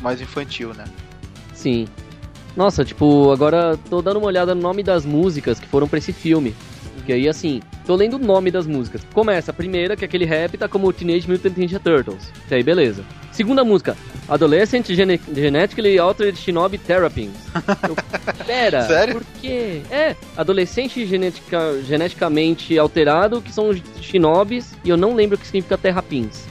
mais 0.00 0.20
infantil, 0.20 0.72
né? 0.74 0.84
Sim. 1.54 1.88
Nossa, 2.58 2.84
tipo, 2.84 3.30
agora 3.30 3.78
tô 3.88 4.02
dando 4.02 4.16
uma 4.16 4.26
olhada 4.26 4.52
no 4.52 4.60
nome 4.60 4.82
das 4.82 5.06
músicas 5.06 5.60
que 5.60 5.68
foram 5.68 5.86
pra 5.86 5.98
esse 6.00 6.12
filme. 6.12 6.56
Porque 6.96 7.12
aí, 7.12 7.28
assim, 7.28 7.62
tô 7.86 7.94
lendo 7.94 8.14
o 8.14 8.18
nome 8.18 8.50
das 8.50 8.66
músicas. 8.66 9.00
Começa 9.14 9.52
a 9.52 9.54
primeira, 9.54 9.96
que 9.96 10.04
é 10.04 10.06
aquele 10.06 10.24
rap, 10.24 10.58
tá 10.58 10.66
como 10.66 10.92
Teenage 10.92 11.30
Mutant 11.30 11.56
Ninja 11.56 11.78
Turtles. 11.78 12.32
Até 12.46 12.56
aí, 12.56 12.64
beleza. 12.64 13.04
Segunda 13.30 13.62
música, 13.62 13.96
Adolescent 14.28 14.88
Gene 14.88 15.20
Genetically 15.32 16.00
Altered 16.00 16.36
Shinobi 16.36 16.78
Terrapins. 16.78 17.30
Eu- 17.88 17.94
Pera, 18.44 18.82
Sério? 18.88 19.14
por 19.14 19.24
quê? 19.40 19.80
É, 19.88 20.16
adolescente 20.36 21.06
genetica- 21.06 21.80
geneticamente 21.86 22.76
alterado, 22.76 23.40
que 23.40 23.52
são 23.52 23.68
os 23.68 23.80
shinobis, 24.00 24.74
e 24.84 24.88
eu 24.88 24.96
não 24.96 25.14
lembro 25.14 25.36
o 25.36 25.38
que 25.38 25.46
significa 25.46 25.78
terrapins. 25.78 26.44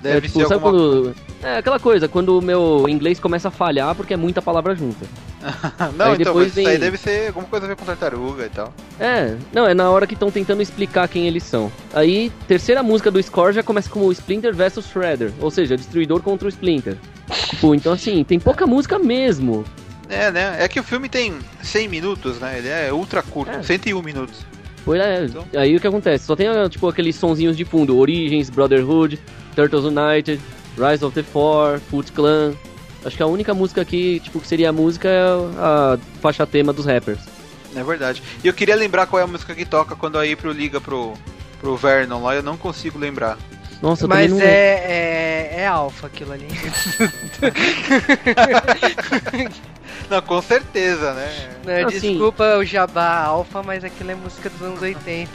Deve 0.00 0.18
é, 0.18 0.20
tipo, 0.20 0.38
ser 0.46 0.54
alguma 0.54 0.60
quando... 0.60 1.14
É 1.42 1.58
aquela 1.58 1.80
coisa, 1.80 2.06
quando 2.06 2.38
o 2.38 2.42
meu 2.42 2.86
inglês 2.88 3.18
começa 3.18 3.48
a 3.48 3.50
falhar 3.50 3.94
porque 3.96 4.14
é 4.14 4.16
muita 4.16 4.40
palavra 4.40 4.76
junta. 4.76 5.04
Não, 5.96 6.12
Aí 6.12 6.16
então, 6.20 6.34
mas 6.34 6.48
isso 6.48 6.60
aí 6.60 6.64
vem- 6.66 6.78
deve 6.78 6.96
ser 6.96 7.26
alguma 7.28 7.46
coisa 7.46 7.66
a 7.66 7.68
ver 7.68 7.74
com 7.76 7.84
tartaruga 7.84 8.46
e 8.46 8.48
tal. 8.48 8.72
É, 9.00 9.34
não, 9.52 9.66
é 9.66 9.74
na 9.74 9.90
hora 9.90 10.06
que 10.06 10.14
estão 10.14 10.30
tentando 10.30 10.62
explicar 10.62 11.08
quem 11.08 11.26
eles 11.26 11.42
são. 11.42 11.70
Aí, 11.92 12.30
terceira 12.46 12.80
música 12.80 13.10
do 13.10 13.20
score 13.20 13.52
já 13.52 13.60
começa 13.62 13.90
como 13.90 14.12
Splinter 14.12 14.54
vs 14.54 14.84
Shredder, 14.86 15.32
ou 15.40 15.50
seja, 15.50 15.76
Destruidor 15.76 16.22
contra 16.22 16.46
o 16.46 16.48
Splinter. 16.48 16.96
Tipo, 17.50 17.74
então 17.74 17.92
assim, 17.92 18.22
tem 18.22 18.38
pouca 18.38 18.64
música 18.64 19.00
mesmo. 19.00 19.64
É, 20.08 20.30
né? 20.30 20.56
É 20.60 20.68
que 20.68 20.78
o 20.78 20.82
filme 20.84 21.08
tem 21.08 21.34
100 21.60 21.88
minutos, 21.88 22.38
né? 22.38 22.58
Ele 22.58 22.68
é 22.68 22.92
ultra 22.92 23.20
curto, 23.20 23.50
É. 23.50 23.62
101 23.64 24.00
minutos. 24.00 24.44
Pois 24.84 25.00
é, 25.00 25.24
Então. 25.24 25.44
aí 25.56 25.74
o 25.74 25.80
que 25.80 25.86
acontece? 25.88 26.24
Só 26.24 26.36
tem, 26.36 26.46
ah, 26.46 26.68
tipo, 26.68 26.86
aqueles 26.88 27.16
sonzinhos 27.16 27.56
de 27.56 27.64
fundo, 27.64 27.96
Origins, 27.98 28.48
Brotherhood, 28.48 29.18
Turtles 29.56 29.84
United, 29.84 30.40
Rise 30.76 31.04
of 31.04 31.14
the 31.14 31.22
Four, 31.22 31.80
Foot 31.90 32.12
Clan. 32.12 32.54
Acho 33.04 33.16
que 33.16 33.22
a 33.22 33.26
única 33.26 33.52
música 33.52 33.80
aqui, 33.80 34.20
tipo, 34.20 34.40
que 34.40 34.46
seria 34.46 34.70
a 34.70 34.72
música 34.72 35.08
é 35.08 35.22
a 35.58 35.98
faixa 36.20 36.46
tema 36.46 36.72
dos 36.72 36.86
rappers. 36.86 37.20
É 37.74 37.82
verdade. 37.82 38.22
E 38.44 38.46
eu 38.46 38.54
queria 38.54 38.76
lembrar 38.76 39.06
qual 39.06 39.20
é 39.20 39.24
a 39.24 39.26
música 39.26 39.54
que 39.54 39.64
toca 39.64 39.96
quando 39.96 40.18
a 40.18 40.22
April 40.22 40.52
liga 40.52 40.80
pro, 40.80 41.14
pro 41.60 41.76
Vernon 41.76 42.22
lá, 42.22 42.34
eu 42.34 42.42
não 42.42 42.56
consigo 42.56 42.98
lembrar. 42.98 43.38
Nossa, 43.82 44.06
Mas 44.06 44.30
não 44.30 44.40
é, 44.40 44.44
é, 44.46 45.54
é 45.58 45.66
alfa 45.66 46.06
aquilo 46.06 46.32
ali. 46.32 46.46
Não, 50.08 50.22
com 50.22 50.40
certeza, 50.40 51.12
né? 51.14 51.50
Né, 51.64 51.84
Assim- 51.84 52.10
Desculpa 52.12 52.56
o 52.58 52.64
jabá 52.64 53.24
alfa, 53.24 53.62
mas 53.62 53.82
aquilo 53.84 54.10
é 54.10 54.14
música 54.14 54.48
dos 54.48 54.62
anos 54.62 54.80
80. 54.80 55.30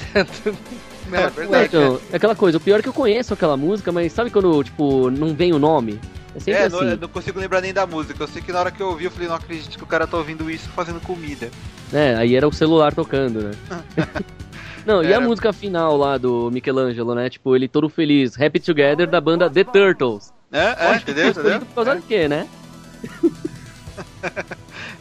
Mela 1.07 1.27
É 1.27 1.29
verdade. 1.29 1.65
Então, 1.65 1.99
é 2.11 2.15
aquela 2.15 2.35
coisa, 2.35 2.57
o 2.57 2.61
pior 2.61 2.79
é 2.79 2.81
que 2.83 2.89
eu 2.89 2.93
conheço 2.93 3.33
aquela 3.33 3.57
música, 3.57 3.91
mas 3.91 4.11
sabe 4.13 4.29
quando, 4.29 4.63
tipo, 4.63 5.09
não 5.11 5.33
vem 5.33 5.53
o 5.53 5.59
nome? 5.59 5.99
É 6.45 6.51
É, 6.51 6.69
não, 6.69 6.79
assim. 6.79 6.89
eu 6.91 6.97
não 6.97 7.07
consigo 7.07 7.39
lembrar 7.39 7.61
nem 7.61 7.73
da 7.73 7.85
música. 7.87 8.23
Eu 8.23 8.27
sei 8.27 8.41
que 8.41 8.51
na 8.51 8.59
hora 8.59 8.71
que 8.71 8.81
eu 8.81 8.87
ouvi, 8.89 9.05
eu 9.05 9.11
falei, 9.11 9.27
não 9.27 9.35
acredito 9.35 9.77
que 9.77 9.83
o 9.83 9.87
cara 9.87 10.05
tá 10.07 10.17
ouvindo 10.17 10.49
isso 10.49 10.69
fazendo 10.69 11.01
comida. 11.01 11.49
É, 11.91 12.15
aí 12.15 12.35
era 12.35 12.47
o 12.47 12.51
celular 12.53 12.93
tocando, 12.93 13.41
né? 13.41 13.51
Não, 14.87 15.03
e 15.03 15.13
a 15.13 15.19
música 15.19 15.51
final 15.51 15.97
lá 15.97 16.17
do 16.17 16.49
Michelangelo, 16.49 17.13
né? 17.13 17.29
Tipo, 17.29 17.53
ele 17.57 17.67
todo 17.67 17.89
feliz, 17.89 18.39
Happy 18.39 18.57
Together 18.57 19.05
da 19.05 19.19
banda 19.19 19.49
The 19.49 19.65
Turtles. 19.65 20.31
É, 20.49 20.77
é, 20.79 20.95
entendeu? 20.95 21.27
Entendeu? 21.27 21.59
por 21.59 21.75
causa 21.75 21.95
do 21.95 22.01
quê, 22.03 22.29
né? 22.29 22.47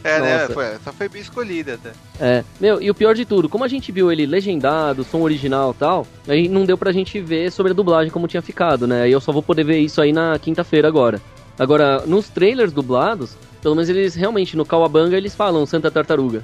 É, 0.03 0.19
né? 0.19 0.41
Nossa. 0.41 0.53
Foi, 0.53 0.65
essa 0.65 0.91
foi 0.91 1.09
bem 1.09 1.21
escolhida 1.21 1.75
até. 1.75 1.91
É, 2.19 2.43
meu, 2.59 2.81
e 2.81 2.89
o 2.89 2.95
pior 2.95 3.15
de 3.15 3.25
tudo, 3.25 3.47
como 3.47 3.63
a 3.63 3.67
gente 3.67 3.91
viu 3.91 4.11
ele 4.11 4.25
legendado, 4.25 5.03
som 5.03 5.21
original 5.21 5.71
e 5.71 5.79
tal, 5.79 6.07
aí 6.27 6.47
não 6.49 6.65
deu 6.65 6.77
pra 6.77 6.91
gente 6.91 7.19
ver 7.21 7.51
sobre 7.51 7.71
a 7.71 7.75
dublagem 7.75 8.11
como 8.11 8.27
tinha 8.27 8.41
ficado, 8.41 8.85
né? 8.85 9.07
E 9.07 9.11
eu 9.11 9.21
só 9.21 9.31
vou 9.31 9.41
poder 9.41 9.63
ver 9.63 9.79
isso 9.79 10.01
aí 10.01 10.11
na 10.11 10.37
quinta-feira 10.37 10.87
agora. 10.87 11.21
Agora, 11.57 12.05
nos 12.05 12.29
trailers 12.29 12.73
dublados, 12.73 13.35
pelo 13.61 13.75
menos 13.75 13.89
eles 13.89 14.15
realmente, 14.15 14.57
no 14.57 14.65
Kawabanga, 14.65 15.15
eles 15.15 15.33
falam 15.33 15.65
Santa 15.65 15.89
Tartaruga. 15.89 16.43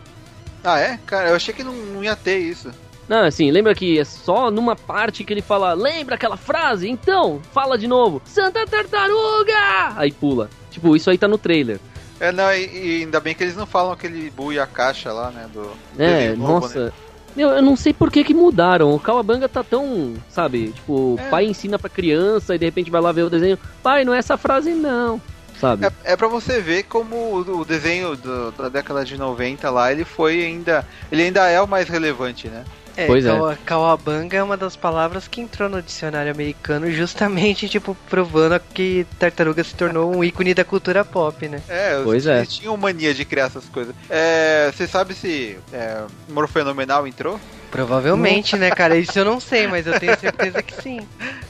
Ah, 0.63 0.79
é? 0.79 0.97
Cara, 1.05 1.29
eu 1.29 1.35
achei 1.35 1.53
que 1.53 1.63
não, 1.63 1.73
não 1.73 2.03
ia 2.03 2.15
ter 2.15 2.39
isso. 2.39 2.71
Não, 3.13 3.25
assim, 3.25 3.51
lembra 3.51 3.75
que 3.75 3.99
é 3.99 4.03
só 4.03 4.49
numa 4.49 4.75
parte 4.75 5.23
que 5.23 5.31
ele 5.31 5.43
fala, 5.43 5.73
lembra 5.75 6.15
aquela 6.15 6.35
frase? 6.35 6.89
Então, 6.89 7.39
fala 7.51 7.77
de 7.77 7.85
novo, 7.87 8.19
Santa 8.25 8.65
Tartaruga! 8.65 9.93
Aí 9.95 10.11
pula. 10.11 10.49
Tipo, 10.71 10.95
isso 10.95 11.11
aí 11.11 11.17
tá 11.19 11.27
no 11.27 11.37
trailer. 11.37 11.79
É, 12.19 12.31
não, 12.31 12.51
e, 12.51 12.65
e 12.65 13.01
ainda 13.01 13.19
bem 13.19 13.35
que 13.35 13.43
eles 13.43 13.55
não 13.55 13.67
falam 13.67 13.91
aquele 13.91 14.31
bu 14.31 14.51
e 14.51 14.59
a 14.59 14.65
caixa 14.65 15.13
lá, 15.13 15.29
né? 15.29 15.47
Do 15.53 15.69
É, 15.99 16.29
novo, 16.35 16.61
nossa. 16.61 16.85
né? 16.85 16.91
Meu, 17.35 17.49
eu 17.49 17.61
não 17.61 17.75
sei 17.75 17.93
por 17.93 18.09
que 18.11 18.23
que 18.23 18.33
mudaram. 18.33 18.91
O 18.95 18.99
Kawabanga 18.99 19.47
tá 19.47 19.63
tão, 19.63 20.15
sabe, 20.27 20.71
tipo, 20.71 21.15
É. 21.19 21.29
pai 21.29 21.45
ensina 21.45 21.77
pra 21.77 21.89
criança 21.91 22.55
e 22.55 22.57
de 22.57 22.65
repente 22.65 22.89
vai 22.89 22.99
lá 23.01 23.11
ver 23.11 23.23
o 23.23 23.29
desenho. 23.29 23.59
Pai, 23.83 24.03
não 24.03 24.13
é 24.13 24.17
essa 24.17 24.37
frase 24.37 24.71
não. 24.71 25.21
Sabe? 25.59 25.85
É, 25.85 26.13
é 26.13 26.17
pra 26.17 26.27
você 26.27 26.59
ver 26.59 26.83
como 26.85 27.15
o, 27.15 27.59
o 27.59 27.63
desenho 27.65 28.15
do- 28.17 28.51
da 28.53 28.69
década 28.69 29.05
de 29.05 29.17
90 29.19 29.69
lá, 29.69 29.91
ele 29.91 30.03
foi 30.03 30.43
ainda. 30.43 30.83
Ele 31.11 31.21
ainda 31.21 31.47
é 31.47 31.61
o 31.61 31.67
mais 31.67 31.87
relevante, 31.87 32.47
né? 32.47 32.63
É, 32.95 33.07
Pois 33.07 33.25
é. 33.25 33.29
Kawa- 33.29 33.57
Kawabanga 33.65 34.37
é 34.37 34.43
uma 34.43 34.55
das 34.55 34.75
palavras 34.75 35.27
que 35.27 35.41
entrou 35.41 35.67
no 35.67 35.81
dicionário 35.81 36.31
americano 36.31 36.91
justamente, 36.91 37.67
tipo, 37.69 37.97
provando 38.09 38.59
que 38.73 39.05
tartaruga 39.17 39.63
se 39.63 39.73
tornou 39.75 40.15
um 40.15 40.23
ícone 40.23 40.53
da 40.53 40.63
cultura 40.63 41.03
pop, 41.03 41.47
né? 41.47 41.61
É, 41.67 41.99
Pois 42.03 42.27
é. 42.27 42.37
eles 42.39 42.53
tinham 42.53 42.77
mania 42.77 43.13
de 43.13 43.25
criar 43.25 43.45
essas 43.45 43.65
coisas. 43.65 43.95
É, 44.09 44.71
você 44.71 44.85
sabe 44.87 45.15
se 45.15 45.57
é, 45.71 46.03
Morfenomenal 46.29 47.07
entrou? 47.07 47.39
Provavelmente, 47.71 48.55
né, 48.55 48.69
cara? 48.69 48.95
Isso 48.95 49.17
eu 49.17 49.25
não 49.25 49.39
sei, 49.39 49.65
mas 49.65 49.87
eu 49.87 49.99
tenho 49.99 50.15
certeza 50.19 50.61
que 50.61 50.79
sim. 50.79 50.99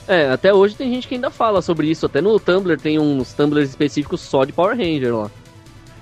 É, 0.08 0.30
até 0.30 0.54
hoje 0.54 0.74
tem 0.74 0.90
gente 0.94 1.06
que 1.06 1.16
ainda 1.16 1.30
fala 1.30 1.62
sobre 1.62 1.88
isso. 1.88 2.06
Até 2.06 2.22
no 2.22 2.40
Tumblr 2.40 2.80
tem 2.80 2.98
uns 2.98 3.34
Tumblrs 3.34 3.68
específicos 3.70 4.22
só 4.22 4.46
de 4.46 4.54
Power 4.54 4.78
Ranger 4.78 5.14
lá. 5.14 5.30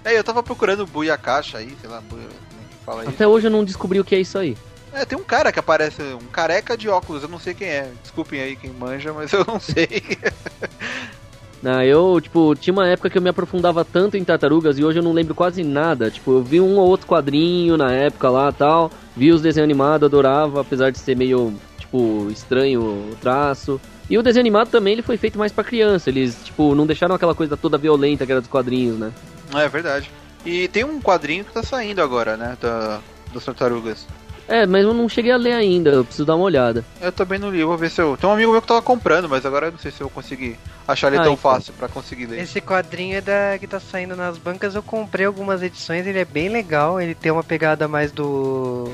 É, 0.06 0.16
eu 0.16 0.24
tava 0.24 0.44
procurando 0.44 0.82
o 0.82 0.86
bu 0.86 1.04
e 1.04 1.10
a 1.10 1.18
caixa 1.18 1.58
aí, 1.58 1.76
sei 1.82 1.89
lá, 1.89 2.00
bu, 2.02 2.10
como 2.18 2.22
é 2.22 2.86
fala 2.86 3.02
isso. 3.02 3.10
Até 3.10 3.28
hoje 3.28 3.48
eu 3.48 3.52
não 3.52 3.64
descobri 3.64 4.00
o 4.00 4.04
que 4.06 4.14
é 4.14 4.20
isso 4.20 4.38
aí. 4.38 4.56
É, 4.94 5.06
tem 5.06 5.18
um 5.18 5.24
cara 5.24 5.52
que 5.52 5.60
aparece, 5.60 6.02
um 6.02 6.28
careca 6.28 6.78
de 6.78 6.89
óculos, 6.89 7.24
eu 7.24 7.30
não 7.30 7.39
sei 7.39 7.54
quem 7.54 7.68
é. 7.68 7.92
Desculpem 8.02 8.42
aí 8.42 8.56
quem 8.56 8.72
manja, 8.72 9.14
mas 9.14 9.32
eu 9.32 9.46
não 9.46 9.60
sei. 9.60 9.88
Ah, 11.64 11.86
eu, 11.86 12.20
tipo, 12.20 12.56
tinha 12.56 12.74
uma 12.74 12.88
época 12.88 13.08
que 13.08 13.18
eu 13.20 13.22
me 13.22 13.30
aprofundava 13.30 13.86
tanto 13.86 14.18
em 14.18 14.24
tartarugas 14.24 14.80
e 14.80 14.84
hoje 14.84 14.98
eu 14.98 15.04
não 15.04 15.14
lembro 15.14 15.36
quase 15.36 15.64
nada. 15.64 16.10
Tipo, 16.10 16.32
eu 16.32 16.44
vi 16.44 16.60
um 16.60 16.78
ou 16.80 16.88
outro 16.88 17.06
quadrinho 17.06 17.78
na 17.78 17.92
época 17.92 18.32
lá 18.32 18.52
tal, 18.52 18.89
vi 19.16 19.32
os 19.32 19.44
desenhos 19.44 19.66
animados, 19.66 20.08
adorava, 20.08 20.62
apesar 20.62 20.92
de 20.92 20.98
ser 20.98 21.16
meio, 21.16 21.54
tipo, 21.78 22.28
estranho 22.32 22.82
o 22.82 23.16
traço. 23.22 23.80
E 24.10 24.18
o 24.18 24.24
desenho 24.24 24.42
animado 24.42 24.70
também 24.70 24.94
ele 24.94 25.04
foi 25.04 25.18
feito 25.18 25.38
mais 25.38 25.52
pra 25.52 25.64
criança, 25.64 26.10
eles, 26.10 26.36
tipo, 26.44 26.74
não 26.74 26.88
deixaram 26.88 27.14
aquela 27.14 27.36
coisa 27.36 27.56
toda 27.56 27.78
violenta 27.78 28.26
que 28.26 28.32
era 28.32 28.42
dos 28.42 28.50
quadrinhos, 28.50 28.98
né? 28.98 29.12
é 29.54 29.70
verdade. 29.70 30.10
E 30.44 30.68
tem 30.68 30.84
um 30.84 31.00
quadrinho 31.00 31.46
que 31.46 31.54
tá 31.54 31.62
saindo 31.62 32.02
agora, 32.02 32.36
né? 32.36 32.58
Da, 32.60 33.00
das 33.32 33.46
tartarugas. 33.46 34.08
É, 34.48 34.66
mas 34.66 34.84
eu 34.84 34.94
não 34.94 35.08
cheguei 35.08 35.32
a 35.32 35.38
ler 35.38 35.54
ainda, 35.54 35.92
eu 35.92 36.04
preciso 36.04 36.26
dar 36.26 36.36
uma 36.36 36.44
olhada. 36.44 36.84
Eu 37.00 37.12
também 37.12 37.39
não 37.39 37.50
li, 37.50 37.60
eu 37.62 37.68
vou 37.68 37.78
ver 37.78 37.89
se 37.89 38.02
eu. 38.02 38.18
Tem 38.18 38.30
um 38.30 38.34
amigo 38.34 38.52
meu 38.52 38.62
que 38.62 38.68
tava 38.68 38.82
comprando, 38.82 39.30
mas 39.30 39.46
agora 39.46 39.68
eu 39.68 39.72
não 39.72 39.80
sei 39.80 39.92
se 39.92 40.02
eu 40.02 40.08
vou 40.08 40.14
conseguir 40.14 40.58
achar 40.88 41.08
ele 41.08 41.18
Ah, 41.18 41.24
tão 41.24 41.34
então. 41.34 41.38
fácil 41.52 41.74
pra 41.74 41.88
conseguir 41.88 42.26
ler. 42.26 42.42
Esse 42.42 42.60
quadrinho 42.60 43.16
é 43.18 43.22
da 43.22 43.58
que 43.60 43.66
tá 43.68 43.80
saindo 43.80 44.16
nas 44.16 44.38
bancas. 44.38 44.76
Eu 44.76 44.84
comprei 44.84 45.26
algumas 45.26 45.64
edições, 45.64 46.06
ele 46.06 46.20
é 46.20 46.26
bem 46.26 46.50
legal. 46.50 47.00
Ele 47.00 47.16
tem 47.16 47.32
uma 47.32 47.44
pegada 47.44 47.88
mais 47.88 48.12
do. 48.12 48.92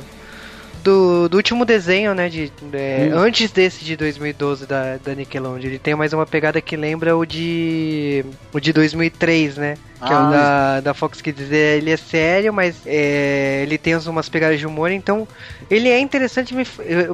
Do, 0.84 1.28
do 1.28 1.36
último 1.36 1.66
desenho, 1.66 2.14
né? 2.14 2.30
De, 2.30 2.52
é, 2.72 3.10
Hum. 3.12 3.18
Antes 3.20 3.52
desse 3.52 3.84
de 3.84 3.98
2012 3.98 4.66
da, 4.66 4.98
da 5.04 5.14
Nickelodeon. 5.14 5.68
Ele 5.68 5.80
tem 5.80 5.96
mais 5.96 6.14
uma 6.14 6.26
pegada 6.26 6.62
que 6.62 6.78
lembra 6.78 7.18
o 7.18 7.26
de. 7.26 8.24
O 8.54 8.60
de 8.60 8.72
2003, 8.72 9.58
né? 9.58 9.74
Que 10.06 10.14
é 10.14 10.16
Ah. 10.16 10.28
o 10.28 10.32
da, 10.32 10.82
da 10.82 10.94
Fox 10.94 11.22
Kids. 11.22 11.52
Ele 11.52 11.90
é 11.92 11.98
sério, 11.98 12.54
mas 12.54 12.82
é, 12.86 13.62
ele 13.64 13.78
tem 13.80 13.96
umas 13.96 14.30
pegadas 14.30 14.60
de 14.60 14.68
humor. 14.68 14.92
Então, 14.92 15.28
ele 15.72 15.90
é 15.90 16.00
interessante. 16.00 16.54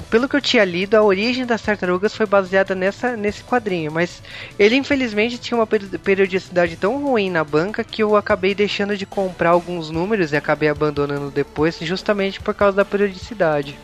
Pelo 0.10 0.28
que 0.28 0.36
eu 0.36 0.42
tinha 0.42 0.66
lido, 0.66 0.96
a 0.96 1.02
origem 1.02 1.46
das 1.46 1.62
tartarugas 1.62 2.14
foi 2.14 2.26
baseada 2.26 2.76
nessa, 2.76 3.16
nesse 3.16 3.42
quadrinho. 3.44 3.90
Mas 3.92 4.22
ele, 4.60 4.76
infelizmente, 4.76 5.38
tinha 5.38 5.58
uma 5.58 5.66
peri- 5.66 5.98
periodicidade 5.98 6.76
tão 6.76 7.02
ruim 7.02 7.30
na 7.30 7.44
banca 7.44 7.84
que 7.86 8.04
eu 8.04 8.18
acabei 8.18 8.54
deixando 8.54 8.98
de 8.98 9.06
comprar 9.06 9.52
alguns 9.52 9.90
números 9.90 10.34
e 10.34 10.36
acabei 10.36 10.68
abandonando 10.68 11.32
depois, 11.32 11.78
justamente 11.80 12.42
por 12.42 12.54
causa 12.54 12.76
da 12.76 12.84
periodicidade. 12.86 13.78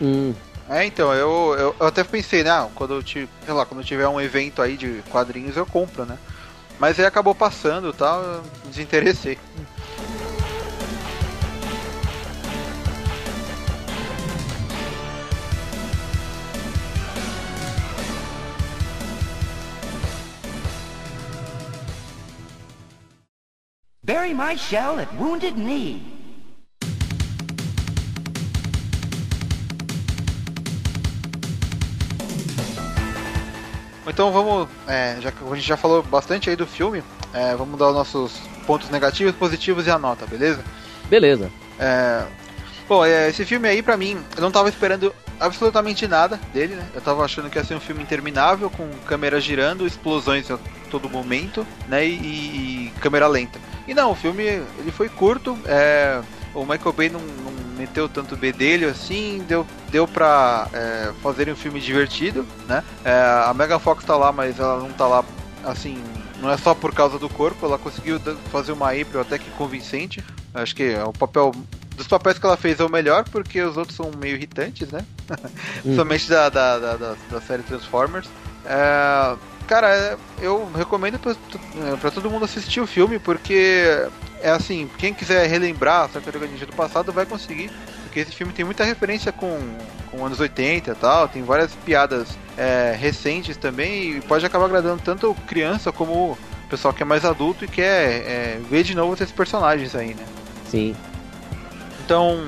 Hum, 0.00 0.34
É, 0.68 0.84
então, 0.84 1.12
eu, 1.12 1.56
eu, 1.58 1.76
eu 1.80 1.86
até 1.86 2.04
pensei, 2.04 2.42
né? 2.44 2.50
ah, 2.50 2.68
Quando 2.74 3.02
eu 3.46 3.54
lá, 3.54 3.66
quando 3.66 3.80
eu 3.80 3.84
tiver 3.84 4.06
um 4.08 4.20
evento 4.20 4.62
aí 4.62 4.76
de 4.76 5.02
quadrinhos, 5.10 5.56
eu 5.56 5.66
compro, 5.66 6.04
né? 6.04 6.16
Mas 6.82 6.98
aí 6.98 7.06
acabou 7.06 7.32
passando 7.32 7.90
e 7.90 7.92
tal, 7.92 8.42
desinteressei. 8.64 9.38
Bury 24.02 24.34
my 24.34 24.56
shell 24.56 24.98
at 24.98 25.06
Wounded 25.16 25.56
Knee. 25.56 26.11
Então 34.06 34.32
vamos, 34.32 34.68
é, 34.86 35.16
já 35.20 35.30
que 35.30 35.38
a 35.44 35.54
gente 35.54 35.66
já 35.66 35.76
falou 35.76 36.02
bastante 36.02 36.50
aí 36.50 36.56
do 36.56 36.66
filme, 36.66 37.02
é, 37.32 37.54
vamos 37.54 37.78
dar 37.78 37.88
os 37.88 37.94
nossos 37.94 38.32
pontos 38.66 38.90
negativos, 38.90 39.34
positivos 39.34 39.86
e 39.86 39.90
a 39.90 39.98
nota, 39.98 40.26
beleza? 40.26 40.62
beleza. 41.08 41.50
É, 41.78 42.24
bom, 42.88 43.04
é, 43.04 43.28
esse 43.28 43.44
filme 43.44 43.68
aí 43.68 43.82
pra 43.82 43.96
mim, 43.96 44.18
eu 44.36 44.42
não 44.42 44.50
tava 44.50 44.68
esperando 44.68 45.14
absolutamente 45.38 46.06
nada 46.06 46.40
dele, 46.54 46.74
né? 46.74 46.86
Eu 46.94 47.00
tava 47.00 47.24
achando 47.24 47.50
que 47.50 47.58
ia 47.58 47.64
ser 47.64 47.74
um 47.74 47.80
filme 47.80 48.02
interminável, 48.02 48.70
com 48.70 48.88
câmera 49.06 49.40
girando, 49.40 49.86
explosões 49.86 50.50
a 50.50 50.58
todo 50.90 51.10
momento, 51.10 51.66
né? 51.88 52.06
E, 52.06 52.12
e 52.14 52.92
câmera 53.00 53.26
lenta. 53.26 53.58
E 53.86 53.92
não, 53.92 54.12
o 54.12 54.14
filme 54.14 54.44
ele 54.44 54.90
foi 54.90 55.08
curto, 55.08 55.58
é, 55.66 56.20
o 56.54 56.64
Michael 56.64 56.92
Bay 56.92 57.08
não, 57.08 57.20
não 57.20 57.52
meteu 57.76 58.08
tanto 58.08 58.36
B 58.36 58.52
dele 58.52 58.84
assim, 58.84 59.44
deu, 59.48 59.66
deu 59.90 60.06
pra 60.06 60.68
é, 60.72 61.12
fazer 61.22 61.48
um 61.48 61.56
filme 61.56 61.80
divertido, 61.80 62.46
né? 62.68 62.84
É, 63.04 63.12
a 63.46 63.52
Megan 63.54 63.78
Fox 63.78 64.04
tá 64.04 64.16
lá, 64.16 64.32
mas 64.32 64.58
ela 64.58 64.78
não 64.78 64.92
tá 64.92 65.06
lá 65.06 65.24
assim, 65.64 66.02
não 66.40 66.50
é 66.50 66.56
só 66.56 66.74
por 66.74 66.94
causa 66.94 67.18
do 67.18 67.28
corpo, 67.28 67.64
ela 67.64 67.78
conseguiu 67.78 68.20
fazer 68.50 68.72
uma 68.72 68.88
April 68.88 69.20
até 69.20 69.38
que 69.38 69.50
convincente. 69.52 70.22
Acho 70.54 70.74
que 70.74 70.82
é 70.82 71.04
o 71.04 71.12
papel 71.12 71.52
dos 71.96 72.06
papéis 72.06 72.38
que 72.38 72.46
ela 72.46 72.56
fez 72.56 72.80
é 72.80 72.84
o 72.84 72.90
melhor, 72.90 73.24
porque 73.24 73.60
os 73.60 73.76
outros 73.76 73.96
são 73.96 74.10
meio 74.18 74.36
irritantes, 74.36 74.90
né? 74.90 75.04
Principalmente 75.82 76.28
da, 76.28 76.48
da, 76.48 76.78
da, 76.78 76.96
da, 76.96 77.16
da 77.30 77.40
série 77.40 77.62
Transformers. 77.62 78.28
É, 78.64 79.36
cara, 79.72 79.88
é, 79.88 80.16
eu 80.38 80.70
recomendo 80.76 81.18
pra 81.98 82.10
todo 82.10 82.30
mundo 82.30 82.44
assistir 82.44 82.78
o 82.78 82.86
filme, 82.86 83.18
porque 83.18 84.06
é 84.42 84.50
assim, 84.50 84.86
quem 84.98 85.14
quiser 85.14 85.48
relembrar 85.48 86.04
a 86.04 86.08
Tartaruga 86.08 86.46
Ninja 86.46 86.66
do 86.66 86.74
passado 86.74 87.10
vai 87.10 87.24
conseguir, 87.24 87.70
porque 88.02 88.20
esse 88.20 88.32
filme 88.32 88.52
tem 88.52 88.66
muita 88.66 88.84
referência 88.84 89.32
com, 89.32 89.58
com 90.10 90.26
anos 90.26 90.40
80 90.40 90.90
e 90.90 90.94
tal, 90.94 91.26
tem 91.26 91.42
várias 91.42 91.74
piadas 91.86 92.36
é, 92.54 92.94
recentes 93.00 93.56
também, 93.56 94.18
e 94.18 94.20
pode 94.20 94.44
acabar 94.44 94.66
agradando 94.66 95.00
tanto 95.02 95.34
criança 95.46 95.90
como 95.90 96.32
o 96.32 96.38
pessoal 96.68 96.92
que 96.92 97.02
é 97.02 97.06
mais 97.06 97.24
adulto 97.24 97.64
e 97.64 97.68
quer 97.68 98.26
é, 98.26 98.60
ver 98.68 98.82
de 98.82 98.94
novo 98.94 99.14
esses 99.14 99.32
personagens 99.32 99.94
aí, 99.94 100.12
né? 100.12 100.26
Sim. 100.70 100.94
Então, 102.04 102.44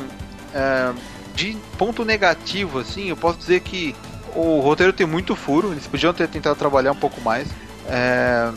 é, 0.54 0.92
de 1.34 1.56
ponto 1.78 2.04
negativo, 2.04 2.80
assim, 2.80 3.08
eu 3.08 3.16
posso 3.16 3.38
dizer 3.38 3.60
que 3.60 3.96
o 4.34 4.60
roteiro 4.60 4.92
tem 4.92 5.06
muito 5.06 5.36
furo, 5.36 5.72
eles 5.72 5.86
podiam 5.86 6.12
ter 6.12 6.28
tentado 6.28 6.56
trabalhar 6.56 6.92
um 6.92 6.96
pouco 6.96 7.20
mais. 7.20 7.48
É, 7.88 8.50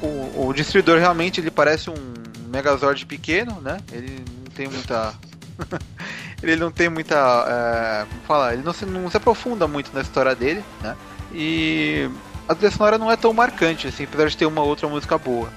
o, 0.00 0.46
o 0.48 0.52
Destruidor 0.52 0.98
realmente 0.98 1.40
ele 1.40 1.50
parece 1.50 1.90
um 1.90 2.14
Megazord 2.48 3.04
pequeno, 3.06 3.60
né? 3.60 3.78
Ele 3.92 4.24
não 4.44 4.50
tem 4.54 4.68
muita. 4.68 5.14
ele 6.42 6.56
não 6.56 6.70
tem 6.70 6.88
muita. 6.88 7.16
É, 7.16 8.06
como 8.08 8.22
falar? 8.22 8.54
Ele 8.54 8.62
não 8.62 8.72
se, 8.72 8.86
não 8.86 9.10
se 9.10 9.16
aprofunda 9.16 9.66
muito 9.66 9.90
na 9.92 10.02
história 10.02 10.34
dele, 10.34 10.62
né? 10.80 10.96
E 11.32 12.08
a 12.48 12.54
trilha 12.54 12.70
sonora 12.70 12.98
não 12.98 13.10
é 13.10 13.16
tão 13.16 13.32
marcante, 13.32 13.88
assim, 13.88 14.04
apesar 14.04 14.28
de 14.28 14.36
ter 14.36 14.46
uma 14.46 14.62
outra 14.62 14.86
música 14.86 15.18
boa. 15.18 15.48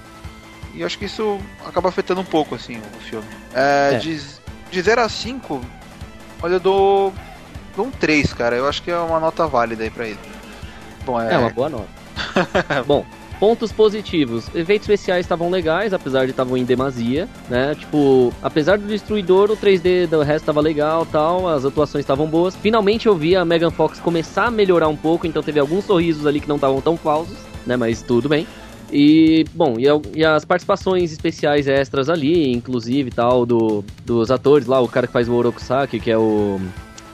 E 0.74 0.80
eu 0.80 0.86
acho 0.86 0.98
que 0.98 1.04
isso 1.04 1.40
acaba 1.66 1.88
afetando 1.88 2.20
um 2.20 2.24
pouco, 2.24 2.54
assim, 2.54 2.78
o 2.78 3.00
filme. 3.00 3.26
É, 3.54 3.92
É. 3.94 3.98
De, 3.98 4.20
de 4.70 4.82
0 4.82 5.02
a 5.02 5.08
5, 5.08 5.60
olha, 6.42 6.54
eu 6.54 6.60
dou, 6.60 7.14
um 7.82 7.90
3, 7.90 8.32
cara. 8.32 8.56
Eu 8.56 8.68
acho 8.68 8.82
que 8.82 8.90
é 8.90 8.98
uma 8.98 9.20
nota 9.20 9.46
válida 9.46 9.84
aí 9.84 9.90
pra 9.90 10.06
ele. 10.06 10.18
Bom, 11.04 11.20
é. 11.20 11.34
É 11.34 11.38
uma 11.38 11.50
boa 11.50 11.68
nota. 11.68 11.88
Bom, 12.86 13.04
pontos 13.38 13.72
positivos. 13.72 14.46
Efeitos 14.54 14.88
especiais 14.88 15.24
estavam 15.24 15.50
legais, 15.50 15.94
apesar 15.94 16.24
de 16.24 16.30
estavam 16.32 16.56
em 16.56 16.64
demasia, 16.64 17.28
né? 17.48 17.74
Tipo, 17.74 18.32
apesar 18.42 18.78
do 18.78 18.86
destruidor, 18.86 19.50
o 19.50 19.56
3D 19.56 20.06
do 20.06 20.22
resto 20.22 20.46
tava 20.46 20.60
legal, 20.60 21.06
tal, 21.06 21.48
as 21.48 21.64
atuações 21.64 22.02
estavam 22.02 22.26
boas. 22.26 22.56
Finalmente 22.56 23.06
eu 23.06 23.16
vi 23.16 23.36
a 23.36 23.44
Megan 23.44 23.70
Fox 23.70 23.98
começar 24.00 24.46
a 24.46 24.50
melhorar 24.50 24.88
um 24.88 24.96
pouco, 24.96 25.26
então 25.26 25.42
teve 25.42 25.60
alguns 25.60 25.84
sorrisos 25.84 26.26
ali 26.26 26.40
que 26.40 26.48
não 26.48 26.56
estavam 26.56 26.80
tão 26.80 26.96
falsos, 26.96 27.36
né? 27.66 27.76
Mas 27.76 28.02
tudo 28.02 28.28
bem. 28.28 28.46
E, 28.90 29.44
bom, 29.54 29.76
e, 29.78 29.84
e 30.18 30.24
as 30.24 30.46
participações 30.46 31.12
especiais 31.12 31.68
extras 31.68 32.08
ali, 32.08 32.50
inclusive 32.52 33.10
tal, 33.10 33.44
do, 33.44 33.84
dos 34.04 34.30
atores 34.30 34.66
lá, 34.66 34.80
o 34.80 34.88
cara 34.88 35.06
que 35.06 35.12
faz 35.12 35.28
o 35.28 35.34
Orokusaki, 35.34 36.00
que 36.00 36.10
é 36.10 36.16
o, 36.16 36.58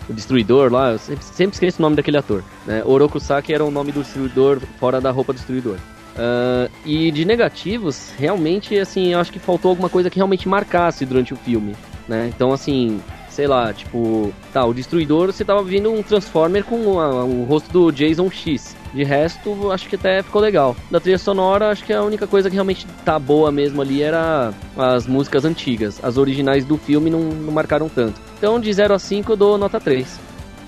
o 0.08 0.12
Destruidor 0.12 0.72
lá, 0.72 0.92
eu 0.92 0.98
sempre, 0.98 1.24
sempre 1.24 1.54
esqueço 1.54 1.78
o 1.78 1.82
nome 1.82 1.96
daquele 1.96 2.18
ator. 2.18 2.42
Né? 2.66 2.82
Orokusaki 2.84 3.52
era 3.52 3.64
o 3.64 3.70
nome 3.70 3.92
do 3.92 4.02
Destruidor 4.02 4.60
fora 4.78 5.00
da 5.00 5.10
roupa 5.10 5.32
do 5.32 5.36
Destruidor. 5.36 5.78
Ah, 6.16 6.68
e 6.84 7.10
de 7.10 7.24
negativos, 7.24 8.12
realmente, 8.16 8.78
assim, 8.78 9.12
eu 9.12 9.20
acho 9.20 9.32
que 9.32 9.38
faltou 9.38 9.70
alguma 9.70 9.88
coisa 9.88 10.08
que 10.08 10.16
realmente 10.16 10.48
marcasse 10.48 11.04
durante 11.04 11.34
o 11.34 11.36
filme, 11.36 11.74
né? 12.08 12.30
Então, 12.34 12.52
assim, 12.52 13.00
sei 13.34 13.48
lá, 13.48 13.72
tipo, 13.72 14.32
tá, 14.52 14.64
o 14.64 14.72
Destruidor, 14.72 15.32
você 15.32 15.44
tava 15.44 15.60
vendo 15.64 15.92
um 15.92 16.04
Transformer 16.04 16.62
com 16.64 17.00
a- 17.00 17.24
o 17.24 17.42
rosto 17.44 17.68
do 17.72 17.90
Jason 17.90 18.30
X. 18.30 18.76
De 18.94 19.02
resto, 19.02 19.72
acho 19.72 19.88
que 19.88 19.96
até 19.96 20.22
ficou 20.22 20.40
legal. 20.40 20.76
Da 20.88 21.00
trilha 21.00 21.18
sonora, 21.18 21.70
acho 21.70 21.84
que 21.84 21.92
a 21.92 22.00
única 22.00 22.28
coisa 22.28 22.48
que 22.48 22.54
realmente 22.54 22.86
tá 23.04 23.18
boa 23.18 23.50
mesmo 23.50 23.82
ali 23.82 24.00
era 24.02 24.54
as 24.76 25.04
músicas 25.08 25.44
antigas. 25.44 25.98
As 26.00 26.16
originais 26.16 26.64
do 26.64 26.78
filme 26.78 27.10
não, 27.10 27.18
não 27.22 27.52
marcaram 27.52 27.88
tanto. 27.88 28.20
Então, 28.38 28.60
de 28.60 28.72
0 28.72 28.94
a 28.94 28.98
5, 29.00 29.32
eu 29.32 29.36
dou 29.36 29.58
nota 29.58 29.80
3. 29.80 30.20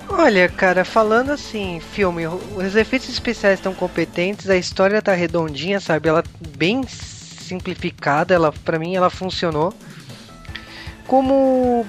Olha, 0.09 0.49
cara, 0.49 0.83
falando 0.83 1.31
assim, 1.31 1.79
filme, 1.79 2.27
os 2.27 2.75
efeitos 2.75 3.07
especiais 3.07 3.59
estão 3.59 3.73
competentes, 3.73 4.49
a 4.49 4.57
história 4.57 5.01
tá 5.01 5.13
redondinha, 5.13 5.79
sabe? 5.79 6.09
Ela 6.09 6.23
bem 6.57 6.83
simplificada, 6.85 8.33
ela 8.33 8.51
para 8.51 8.77
mim 8.77 8.93
ela 8.95 9.09
funcionou. 9.09 9.73
Como 11.05 11.85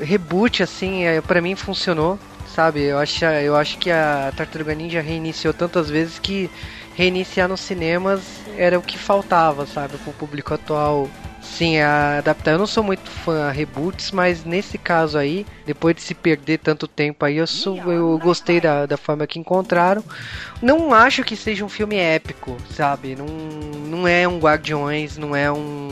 reboot 0.00 0.62
assim, 0.62 1.04
é, 1.04 1.20
para 1.20 1.40
mim 1.40 1.54
funcionou, 1.54 2.18
sabe? 2.54 2.82
Eu 2.82 2.98
acho, 2.98 3.24
eu 3.24 3.56
acho 3.56 3.78
que 3.78 3.90
a 3.90 4.32
Tartaruga 4.36 4.74
Ninja 4.74 5.00
reiniciou 5.00 5.52
tantas 5.52 5.90
vezes 5.90 6.18
que 6.18 6.50
reiniciar 6.94 7.48
nos 7.48 7.60
cinemas 7.60 8.22
era 8.56 8.78
o 8.78 8.82
que 8.82 8.98
faltava, 8.98 9.66
sabe, 9.66 9.98
pro 9.98 10.12
público 10.12 10.54
atual. 10.54 11.08
Sim, 11.42 11.78
a 11.78 12.18
adaptar. 12.18 12.52
Eu 12.52 12.58
não 12.58 12.66
sou 12.66 12.82
muito 12.82 13.08
fã 13.08 13.46
a 13.46 13.50
reboots, 13.50 14.10
mas 14.10 14.44
nesse 14.44 14.76
caso 14.76 15.16
aí, 15.16 15.46
depois 15.64 15.94
de 15.94 16.02
se 16.02 16.12
perder 16.14 16.58
tanto 16.58 16.88
tempo 16.88 17.24
aí, 17.24 17.36
eu, 17.36 17.46
sou, 17.46 17.76
eu 17.92 18.18
gostei 18.18 18.60
da, 18.60 18.84
da 18.84 18.96
forma 18.96 19.26
que 19.26 19.38
encontraram. 19.38 20.02
Não 20.60 20.92
acho 20.92 21.22
que 21.22 21.36
seja 21.36 21.64
um 21.64 21.68
filme 21.68 21.96
épico, 21.96 22.56
sabe? 22.70 23.14
Não, 23.14 23.26
não 23.26 24.08
é 24.08 24.26
um 24.26 24.38
Guardiões, 24.38 25.16
não 25.16 25.36
é 25.36 25.50
um, 25.50 25.88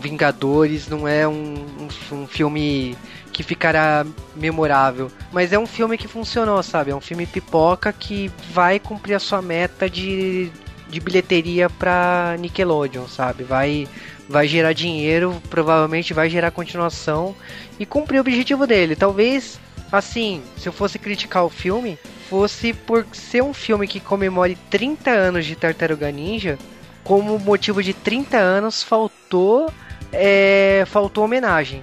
Vingadores, 0.00 0.88
não 0.88 1.06
é 1.06 1.26
um, 1.26 1.54
um, 2.12 2.14
um 2.14 2.26
filme 2.26 2.96
que 3.32 3.42
ficará 3.42 4.04
memorável. 4.34 5.10
Mas 5.32 5.52
é 5.52 5.58
um 5.58 5.66
filme 5.66 5.96
que 5.96 6.08
funcionou, 6.08 6.62
sabe? 6.62 6.90
É 6.90 6.96
um 6.96 7.00
filme 7.00 7.26
pipoca 7.26 7.92
que 7.92 8.30
vai 8.50 8.78
cumprir 8.78 9.14
a 9.14 9.20
sua 9.20 9.40
meta 9.40 9.88
de, 9.88 10.50
de 10.88 11.00
bilheteria 11.00 11.70
pra 11.70 12.36
Nickelodeon, 12.38 13.06
sabe? 13.06 13.44
Vai, 13.44 13.86
vai 14.28 14.48
gerar 14.48 14.72
dinheiro, 14.72 15.40
provavelmente 15.48 16.12
vai 16.12 16.28
gerar 16.28 16.50
continuação 16.50 17.34
e 17.78 17.86
cumprir 17.86 18.18
o 18.18 18.22
objetivo 18.22 18.66
dele. 18.66 18.96
Talvez, 18.96 19.60
assim, 19.92 20.42
se 20.56 20.68
eu 20.68 20.72
fosse 20.72 20.98
criticar 20.98 21.44
o 21.44 21.50
filme, 21.50 21.98
fosse 22.28 22.72
por 22.72 23.06
ser 23.12 23.42
um 23.42 23.54
filme 23.54 23.86
que 23.86 24.00
comemore 24.00 24.58
30 24.68 25.10
anos 25.10 25.46
de 25.46 25.54
Tartaruga 25.54 26.10
Ninja, 26.10 26.58
como 27.04 27.38
motivo 27.38 27.82
de 27.82 27.94
30 27.94 28.36
anos 28.36 28.82
faltou 28.82 29.72
é, 30.12 30.84
faltou 30.86 31.24
homenagem. 31.24 31.82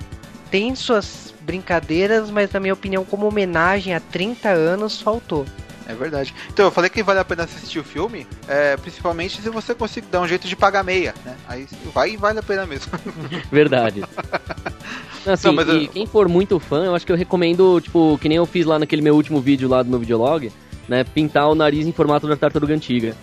Tem 0.52 0.74
suas 0.76 1.34
brincadeiras, 1.42 2.30
mas 2.30 2.52
na 2.52 2.60
minha 2.60 2.74
opinião, 2.74 3.04
como 3.06 3.28
homenagem 3.28 3.94
a 3.94 4.00
30 4.00 4.50
anos, 4.50 5.02
faltou. 5.02 5.46
É 5.88 5.94
verdade. 5.94 6.34
Então, 6.52 6.66
eu 6.66 6.72
falei 6.72 6.90
que 6.90 7.04
vale 7.04 7.20
a 7.20 7.26
pena 7.26 7.44
assistir 7.44 7.78
o 7.78 7.84
filme, 7.84 8.26
é, 8.48 8.76
principalmente 8.78 9.40
se 9.40 9.50
você 9.52 9.76
conseguir 9.76 10.08
dar 10.08 10.22
um 10.22 10.28
jeito 10.28 10.48
de 10.48 10.56
pagar 10.56 10.84
meia, 10.84 11.14
né? 11.24 11.36
Aí 11.48 11.68
vai 11.94 12.12
e 12.12 12.18
vale 12.18 12.40
a 12.40 12.44
pena 12.44 12.66
mesmo. 12.66 12.92
Verdade. 13.52 14.04
Assim, 15.28 15.48
Não, 15.48 15.54
mas 15.54 15.68
eu- 15.68 15.82
e 15.82 15.88
quem 15.88 16.08
for 16.08 16.28
muito 16.28 16.60
fã, 16.60 16.86
eu 16.86 16.96
acho 16.96 17.06
que 17.06 17.12
eu 17.12 17.16
recomendo, 17.16 17.80
tipo, 17.82 18.18
que 18.20 18.28
nem 18.28 18.38
eu 18.38 18.46
fiz 18.48 18.66
lá 18.66 18.80
naquele 18.80 19.02
meu 19.02 19.16
último 19.16 19.40
vídeo 19.40 19.68
lá 19.70 19.84
do 19.84 19.90
meu 19.90 20.00
videolog, 20.00 20.52
né? 20.88 21.04
Pintar 21.04 21.50
o 21.50 21.56
nariz 21.56 21.86
em 21.86 21.92
formato 21.92 22.28
da 22.28 22.36
tartaruga 22.36 22.74
antiga. 22.74 23.16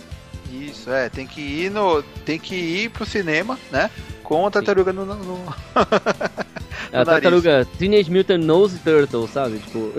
Isso, 0.52 0.90
é, 0.90 1.08
tem 1.08 1.26
que 1.26 1.40
ir 1.40 1.70
no. 1.70 2.02
Tem 2.24 2.38
que 2.38 2.54
ir 2.54 2.90
pro 2.90 3.06
cinema, 3.06 3.58
né? 3.70 3.88
Com 4.32 4.46
a 4.46 4.50
tartaruga 4.50 4.92
no. 4.94 5.04
no- 5.04 5.14
no- 5.16 5.44
É 6.90 6.98
a 6.98 7.04
tartaruga 7.04 7.66
Teenage 7.78 8.10
Mutant 8.10 8.42
Nose 8.42 8.78
Turtle, 8.78 9.28
sabe? 9.28 9.58
Tipo, 9.58 9.92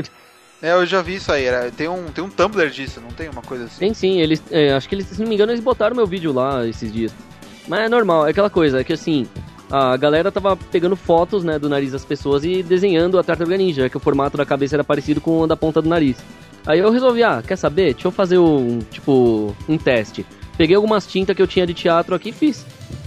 É, 0.62 0.72
eu 0.74 0.86
já 0.88 1.02
vi 1.04 1.16
isso 1.16 1.32
aí. 1.32 1.46
Era, 1.46 1.70
tem, 1.72 1.88
um, 1.88 2.06
tem 2.06 2.24
um 2.24 2.30
Tumblr 2.30 2.70
disso, 2.72 3.00
não 3.00 3.10
tem 3.10 3.30
uma 3.30 3.42
coisa 3.44 3.66
assim? 3.66 3.80
tem 3.80 3.94
sim, 3.94 4.20
eles. 4.22 4.42
é, 4.50 4.74
acho 4.74 4.90
que 4.90 4.96
eles, 4.96 5.06
se 5.08 5.22
não 5.22 5.28
me 5.28 5.36
engano, 5.36 5.52
eles 5.52 5.64
botaram 5.64 5.96
meu 5.96 6.08
vídeo 6.08 6.34
lá 6.34 6.66
esses 6.68 6.92
dias. 6.92 7.14
Mas 7.68 7.82
é 7.82 7.90
normal, 7.90 8.26
é 8.26 8.32
aquela 8.32 8.50
coisa, 8.50 8.80
é 8.80 8.84
que 8.84 8.94
assim, 8.94 9.28
a 9.72 9.96
galera 9.98 10.32
tava 10.32 10.56
pegando 10.58 10.96
fotos, 10.96 11.44
né, 11.44 11.60
do 11.60 11.70
nariz 11.70 11.92
das 11.92 12.04
pessoas 12.04 12.44
e 12.44 12.64
desenhando 12.64 13.20
a 13.20 13.24
tartaruga 13.24 13.56
ninja, 13.58 13.88
que 13.90 13.98
o 13.98 14.00
formato 14.00 14.36
da 14.38 14.46
cabeça 14.46 14.76
era 14.76 14.84
parecido 14.84 15.22
com 15.22 15.42
o 15.42 15.48
da 15.48 15.56
ponta 15.56 15.82
do 15.82 15.88
nariz. 15.90 16.18
Aí 16.66 16.80
eu 16.80 16.92
resolvi, 16.92 17.24
ah, 17.24 17.44
quer 17.46 17.56
saber? 17.58 17.94
Deixa 17.94 18.08
eu 18.08 18.12
fazer 18.12 18.38
um, 18.40 18.80
tipo, 18.90 19.56
um 19.70 19.78
teste. 19.78 20.26
Peguei 20.58 20.76
algumas 20.76 21.06
tintas 21.06 21.36
que 21.36 21.42
eu 21.42 21.48
tinha 21.48 21.68
de 21.68 21.74
teatro 21.74 22.16
aqui 22.16 22.30
e 22.30 22.34
fiz. 22.34 22.66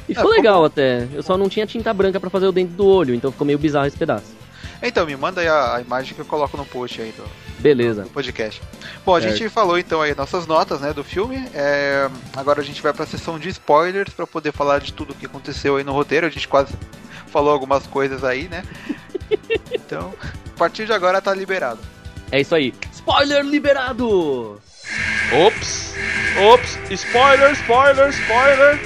E 0.09 0.15
ficou 0.15 0.23
ficou 0.25 0.31
legal 0.31 0.65
até. 0.65 1.07
Eu 1.13 1.23
só 1.23 1.37
não 1.37 1.49
tinha 1.49 1.67
tinta 1.67 1.93
branca 1.93 2.21
pra 2.21 2.31
fazer 2.31 2.47
o 2.47 2.53
dentro 2.53 2.75
do 2.75 2.87
olho, 2.87 3.15
então 3.15 3.33
ficou 3.33 3.47
meio 3.47 3.59
bizarro 3.59 3.87
esse 3.87 3.97
pedaço. 3.97 4.35
Então, 4.83 5.07
me 5.07 5.17
manda 5.17 5.41
aí 5.41 5.49
a, 5.49 5.77
a 5.77 5.81
imagem 5.81 6.15
que 6.15 6.21
eu 6.21 6.25
coloco 6.27 6.57
no 6.57 6.65
post 6.67 7.01
aí 7.01 7.11
do, 7.17 7.25
Beleza. 7.59 8.03
do 8.03 8.11
podcast. 8.11 8.61
Bom, 9.05 9.15
a 9.17 9.21
Certo. 9.21 9.37
gente 9.37 9.49
falou 9.49 9.79
então 9.79 10.03
aí 10.03 10.15
nossas 10.15 10.47
notas, 10.47 10.81
né, 10.81 10.93
do 10.93 11.03
filme. 11.03 11.49
É, 11.55 12.09
agora 12.37 12.61
a 12.61 12.65
gente 12.65 12.83
vai 12.83 12.93
pra 12.93 13.07
sessão 13.07 13.39
de 13.39 13.49
spoilers 13.49 14.13
pra 14.13 14.27
poder 14.27 14.53
falar 14.53 14.81
de 14.81 14.93
tudo 14.93 15.13
o 15.13 15.15
que 15.15 15.25
aconteceu 15.27 15.77
aí 15.77 15.85
no 15.85 15.93
roteiro. 15.93 16.27
A 16.27 16.31
gente 16.31 16.47
quase 16.47 16.75
falou 17.29 17.53
algumas 17.53 17.87
coisas 17.87 18.23
aí, 18.25 18.49
né? 18.49 18.63
Então, 19.73 20.13
a 20.55 20.59
partir 20.59 20.85
de 20.87 20.93
agora 20.93 21.21
tá 21.21 21.33
liberado. 21.35 21.79
É 22.31 22.41
isso 22.41 22.55
aí. 22.55 22.75
Spoiler 22.93 23.45
liberado! 23.45 24.61
Ops! 25.47 25.95
Ops! 26.53 26.79
Spoiler, 26.91 27.53
spoiler, 27.53 28.09
spoiler! 28.11 28.81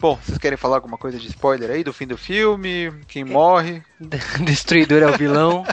Bom, 0.00 0.14
vocês 0.16 0.38
querem 0.38 0.56
falar 0.56 0.76
alguma 0.76 0.96
coisa 0.96 1.18
de 1.18 1.26
spoiler 1.26 1.70
aí 1.70 1.82
do 1.82 1.92
fim 1.92 2.06
do 2.06 2.16
filme? 2.16 2.92
Quem 3.08 3.24
morre? 3.24 3.82
Destruidor 4.44 5.02
é 5.02 5.06
o 5.06 5.16
vilão. 5.16 5.64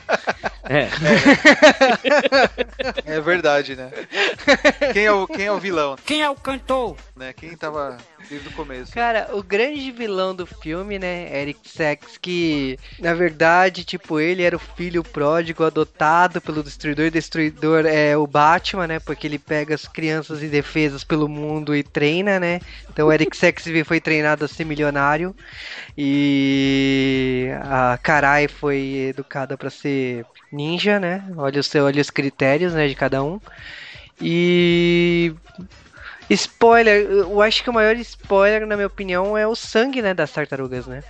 É. 0.67 0.89
É 3.05 3.21
verdade, 3.21 3.75
né? 3.75 3.91
Quem 4.93 5.05
é 5.05 5.11
o, 5.11 5.27
quem 5.27 5.45
é 5.45 5.51
o 5.51 5.59
vilão? 5.59 5.95
Quem 6.03 6.23
é 6.23 6.29
o 6.29 6.35
cantor? 6.35 6.97
Né? 7.15 7.33
Quem 7.33 7.55
tava 7.55 7.97
desde 8.29 8.47
o 8.47 8.51
começo? 8.51 8.91
Cara, 8.91 9.29
o 9.33 9.43
grande 9.43 9.91
vilão 9.91 10.35
do 10.35 10.45
filme, 10.45 10.97
né, 10.97 11.39
Eric 11.39 11.59
Sachs, 11.69 12.17
que 12.17 12.79
na 12.99 13.13
verdade, 13.13 13.83
tipo, 13.83 14.19
ele 14.19 14.41
era 14.41 14.55
o 14.55 14.59
filho 14.59 15.03
pródigo 15.03 15.63
adotado 15.63 16.41
pelo 16.41 16.63
Destruidor. 16.63 17.11
Destruidor 17.11 17.85
é 17.85 18.17
o 18.17 18.25
Batman, 18.25 18.87
né, 18.87 18.99
porque 18.99 19.27
ele 19.27 19.39
pega 19.39 19.75
as 19.75 19.87
crianças 19.87 20.41
indefesas 20.41 21.03
pelo 21.03 21.29
mundo 21.29 21.75
e 21.75 21.83
treina, 21.83 22.39
né. 22.39 22.59
Então 22.89 23.07
o 23.07 23.13
Eric 23.13 23.37
Sachs 23.37 23.65
foi 23.85 23.99
treinado 24.01 24.45
a 24.45 24.47
ser 24.47 24.65
milionário 24.65 25.35
e 25.97 27.49
a 27.63 27.97
Karai 28.15 28.47
foi 28.47 29.09
educada 29.09 29.57
pra 29.57 29.69
ser 29.69 30.25
ninja, 30.49 31.01
né. 31.01 31.21
Olha 31.35 31.59
os, 31.59 31.75
olha 31.75 32.01
os 32.01 32.09
critérios, 32.09 32.73
né, 32.73 32.87
de 32.87 32.95
cada 32.95 33.21
um. 33.21 33.41
E 34.21 35.33
Spoiler, 36.29 37.05
eu 37.11 37.41
acho 37.41 37.61
que 37.61 37.69
o 37.69 37.73
maior 37.73 37.93
spoiler, 37.97 38.65
na 38.65 38.77
minha 38.77 38.87
opinião, 38.87 39.37
é 39.37 39.45
o 39.45 39.53
sangue, 39.53 40.01
né, 40.01 40.13
das 40.13 40.31
tartarugas, 40.31 40.87
né? 40.87 41.03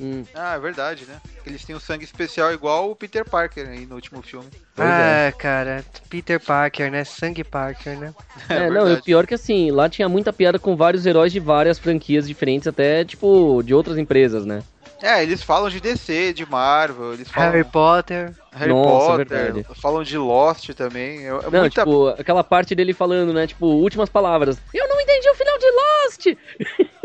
Hum, 0.00 0.24
Ah, 0.34 0.54
é 0.54 0.58
verdade, 0.60 1.04
né? 1.04 1.20
Eles 1.44 1.64
têm 1.64 1.74
um 1.74 1.80
sangue 1.80 2.04
especial 2.04 2.52
igual 2.52 2.90
o 2.90 2.96
Peter 2.96 3.24
Parker 3.24 3.68
aí 3.68 3.84
no 3.84 3.96
último 3.96 4.22
filme. 4.22 4.48
Pois 4.76 4.88
ah, 4.88 5.32
cara, 5.36 5.84
Peter 6.08 6.38
Parker, 6.38 6.92
né? 6.92 7.02
Sangue 7.02 7.42
Parker, 7.42 7.98
né? 7.98 8.14
É, 8.48 8.70
não, 8.70 8.88
e 8.88 8.94
o 8.94 9.02
pior 9.02 9.26
que 9.26 9.34
assim, 9.34 9.70
lá 9.72 9.88
tinha 9.88 10.08
muita 10.08 10.32
piada 10.32 10.60
com 10.60 10.76
vários 10.76 11.06
heróis 11.06 11.32
de 11.32 11.40
várias 11.40 11.78
franquias 11.78 12.28
diferentes, 12.28 12.68
até 12.68 13.04
tipo 13.04 13.62
de 13.64 13.74
outras 13.74 13.98
empresas, 13.98 14.46
né? 14.46 14.62
É, 15.02 15.22
eles 15.22 15.42
falam 15.42 15.68
de 15.68 15.80
DC, 15.80 16.32
de 16.32 16.46
Marvel, 16.48 17.14
eles 17.14 17.28
falam 17.28 17.50
Harry 17.50 17.64
Potter. 17.64 18.32
Harry 18.52 18.70
Nossa, 18.70 19.18
Potter, 19.18 19.26
verdade. 19.26 19.66
falam 19.80 20.02
de 20.04 20.16
Lost 20.16 20.68
também. 20.74 21.26
É, 21.26 21.28
é 21.28 21.50
Não, 21.50 21.60
muita... 21.60 21.82
tipo, 21.82 22.08
aquela 22.08 22.44
parte 22.44 22.74
dele 22.74 22.94
falando, 22.94 23.32
né? 23.32 23.46
Tipo, 23.46 23.66
últimas 23.66 24.08
palavras. 24.08 24.58
Eu 24.72 24.88
não 24.88 25.00
entendi 25.00 25.28
o 25.28 25.34
final 25.34 25.58
de 25.58 25.66
Lost! 25.70 26.26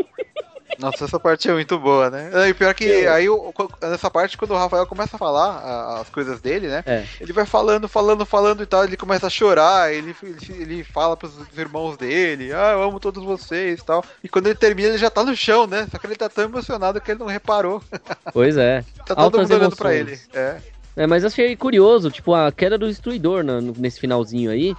Nossa, 0.78 1.04
essa 1.06 1.18
parte 1.18 1.48
é 1.50 1.52
muito 1.52 1.78
boa, 1.78 2.08
né? 2.08 2.30
E 2.48 2.54
pior 2.54 2.72
que 2.74 3.06
aí, 3.06 3.28
o- 3.28 3.52
nessa 3.82 4.08
parte, 4.10 4.38
quando 4.38 4.52
o 4.52 4.56
Rafael 4.56 4.86
começa 4.86 5.16
a 5.16 5.18
falar 5.18 6.00
as 6.00 6.08
coisas 6.08 6.40
dele, 6.40 6.68
né? 6.68 6.84
É. 6.86 7.04
Ele 7.20 7.32
vai 7.32 7.44
falando, 7.44 7.88
falando, 7.88 8.24
falando 8.24 8.62
e 8.62 8.66
tal, 8.66 8.84
ele 8.84 8.96
começa 8.96 9.26
a 9.26 9.30
chorar, 9.30 9.92
ele, 9.92 10.14
ele, 10.22 10.38
ele 10.62 10.84
fala 10.84 11.16
pros 11.16 11.32
irmãos 11.56 11.96
dele, 11.96 12.52
ah, 12.52 12.72
eu 12.74 12.82
amo 12.82 13.00
todos 13.00 13.24
vocês 13.24 13.80
e 13.80 13.84
tal. 13.84 14.04
E 14.22 14.28
quando 14.28 14.46
ele 14.46 14.54
termina, 14.54 14.90
ele 14.90 14.98
já 14.98 15.10
tá 15.10 15.24
no 15.24 15.34
chão, 15.36 15.66
né? 15.66 15.88
Só 15.90 15.98
que 15.98 16.06
ele 16.06 16.14
tá 16.16 16.28
tão 16.28 16.44
emocionado 16.44 17.00
que 17.00 17.10
ele 17.10 17.20
não 17.20 17.26
reparou. 17.26 17.82
Pois 18.32 18.56
é. 18.56 18.84
Tá 19.04 19.14
todo 19.14 19.20
Altas 19.24 19.40
mundo 19.42 19.54
olhando 19.58 19.76
pra 19.76 19.94
ele. 19.94 20.18
É. 20.32 20.56
É, 20.96 21.06
mas 21.06 21.24
achei 21.24 21.54
curioso, 21.56 22.10
tipo, 22.10 22.34
a 22.34 22.50
queda 22.52 22.76
do 22.76 22.88
destruidor 22.88 23.42
no- 23.44 23.60
nesse 23.76 23.98
finalzinho 24.00 24.50
aí. 24.50 24.76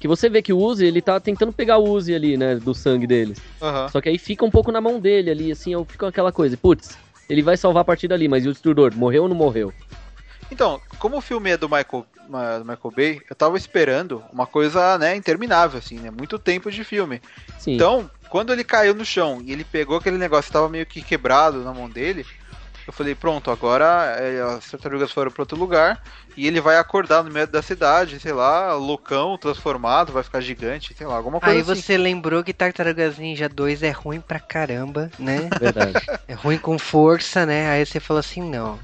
Que 0.00 0.08
você 0.08 0.30
vê 0.30 0.40
que 0.40 0.52
o 0.52 0.58
Uzi, 0.58 0.86
ele 0.86 1.02
tá 1.02 1.20
tentando 1.20 1.52
pegar 1.52 1.76
o 1.76 1.84
Uzi 1.88 2.14
ali, 2.14 2.36
né? 2.36 2.56
Do 2.56 2.74
sangue 2.74 3.06
deles. 3.06 3.38
Aham. 3.60 3.88
Só 3.90 4.00
que 4.00 4.08
aí 4.08 4.16
fica 4.16 4.44
um 4.44 4.50
pouco 4.50 4.72
na 4.72 4.80
mão 4.80 4.98
dele 4.98 5.30
ali, 5.30 5.52
assim, 5.52 5.74
eu 5.74 5.84
fico 5.84 6.06
aquela 6.06 6.32
coisa. 6.32 6.56
Putz, 6.56 6.96
ele 7.28 7.42
vai 7.42 7.56
salvar 7.56 7.82
a 7.82 7.84
partida 7.84 8.14
ali, 8.14 8.26
mas 8.26 8.44
e 8.44 8.48
o 8.48 8.52
destruidor? 8.52 8.96
Morreu 8.96 9.24
ou 9.24 9.28
não 9.28 9.36
morreu? 9.36 9.72
Então, 10.50 10.80
como 10.98 11.18
o 11.18 11.20
filme 11.20 11.50
é 11.50 11.56
do 11.56 11.68
Michael, 11.68 12.06
do 12.58 12.64
Michael 12.64 12.92
Bay, 12.96 13.20
eu 13.28 13.36
tava 13.36 13.56
esperando 13.56 14.24
uma 14.32 14.46
coisa, 14.46 14.98
né, 14.98 15.14
interminável, 15.14 15.78
assim, 15.78 15.98
né? 15.98 16.10
Muito 16.10 16.38
tempo 16.38 16.70
de 16.70 16.82
filme. 16.82 17.20
Sim. 17.58 17.74
Então, 17.74 18.10
quando 18.30 18.52
ele 18.52 18.64
caiu 18.64 18.94
no 18.94 19.04
chão 19.04 19.42
e 19.44 19.52
ele 19.52 19.64
pegou 19.64 19.98
aquele 19.98 20.16
negócio 20.16 20.46
que 20.46 20.52
tava 20.52 20.68
meio 20.68 20.86
que 20.86 21.02
quebrado 21.02 21.62
na 21.62 21.74
mão 21.74 21.88
dele, 21.88 22.24
eu 22.90 22.92
falei, 22.92 23.14
pronto, 23.14 23.50
agora 23.52 24.16
é, 24.18 24.42
as 24.42 24.68
tartarugas 24.68 25.12
foram 25.12 25.30
pra 25.30 25.42
outro 25.42 25.56
lugar 25.56 26.02
e 26.36 26.46
ele 26.46 26.60
vai 26.60 26.76
acordar 26.76 27.22
no 27.22 27.30
meio 27.30 27.46
da 27.46 27.62
cidade, 27.62 28.18
sei 28.18 28.32
lá, 28.32 28.74
loucão, 28.74 29.38
transformado, 29.38 30.12
vai 30.12 30.24
ficar 30.24 30.40
gigante, 30.40 30.92
sei 30.92 31.06
lá, 31.06 31.14
alguma 31.14 31.40
coisa 31.40 31.54
Aí 31.54 31.60
assim. 31.60 31.80
você 31.80 31.96
lembrou 31.96 32.42
que 32.42 32.52
Tartarugas 32.52 33.16
Ninja 33.16 33.48
2 33.48 33.84
é 33.84 33.90
ruim 33.90 34.20
pra 34.20 34.40
caramba, 34.40 35.08
né? 35.18 35.48
Verdade. 35.58 36.04
É 36.26 36.34
ruim 36.34 36.58
com 36.58 36.78
força, 36.78 37.46
né? 37.46 37.70
Aí 37.70 37.86
você 37.86 38.00
falou 38.00 38.18
assim, 38.18 38.42
não. 38.42 38.78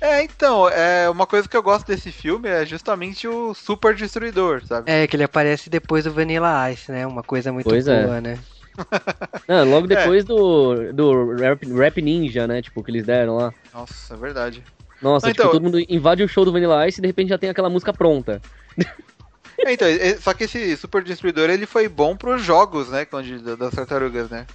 É, 0.00 0.22
então, 0.22 0.68
é 0.68 1.08
uma 1.10 1.26
coisa 1.26 1.48
que 1.48 1.56
eu 1.56 1.62
gosto 1.62 1.86
desse 1.86 2.10
filme 2.10 2.48
é 2.48 2.64
justamente 2.64 3.26
o 3.26 3.54
Super 3.54 3.94
Destruidor, 3.94 4.64
sabe? 4.64 4.90
É, 4.90 5.06
que 5.06 5.14
ele 5.14 5.24
aparece 5.24 5.70
depois 5.70 6.04
do 6.04 6.12
Vanilla 6.12 6.70
Ice, 6.70 6.90
né? 6.90 7.06
Uma 7.06 7.22
coisa 7.22 7.52
muito 7.52 7.68
Pois 7.68 7.86
é. 7.86 8.04
boa, 8.04 8.20
né? 8.20 8.38
Não, 9.48 9.68
logo 9.68 9.86
depois 9.86 10.24
do, 10.24 10.92
do 10.92 11.34
rap, 11.36 11.66
Rap 11.72 12.00
Ninja, 12.02 12.46
né? 12.46 12.62
Tipo, 12.62 12.82
que 12.82 12.90
eles 12.90 13.04
deram 13.04 13.36
lá. 13.36 13.54
Nossa, 13.72 14.14
é 14.14 14.16
verdade. 14.16 14.62
Nossa, 15.00 15.26
Ah, 15.26 15.30
tipo, 15.30 15.42
então- 15.42 15.52
todo 15.52 15.62
mundo 15.62 15.78
invade 15.88 16.22
o 16.22 16.28
show 16.28 16.44
do 16.44 16.52
Vanilla 16.52 16.86
Ice 16.88 17.00
e 17.00 17.02
de 17.02 17.06
repente 17.08 17.28
já 17.28 17.38
tem 17.38 17.50
aquela 17.50 17.68
música 17.68 17.92
pronta. 17.92 18.40
É, 19.58 19.72
então, 19.72 19.86
é- 19.86 20.16
só 20.16 20.32
que 20.32 20.44
esse 20.44 20.76
Super 20.76 21.02
Destruidor 21.02 21.50
ele 21.50 21.66
foi 21.66 21.88
bom 21.88 22.16
pros 22.16 22.42
jogos, 22.42 22.88
né? 22.88 23.06
Onde, 23.12 23.38
das 23.38 23.74
tartarugas, 23.74 24.30
né? 24.30 24.46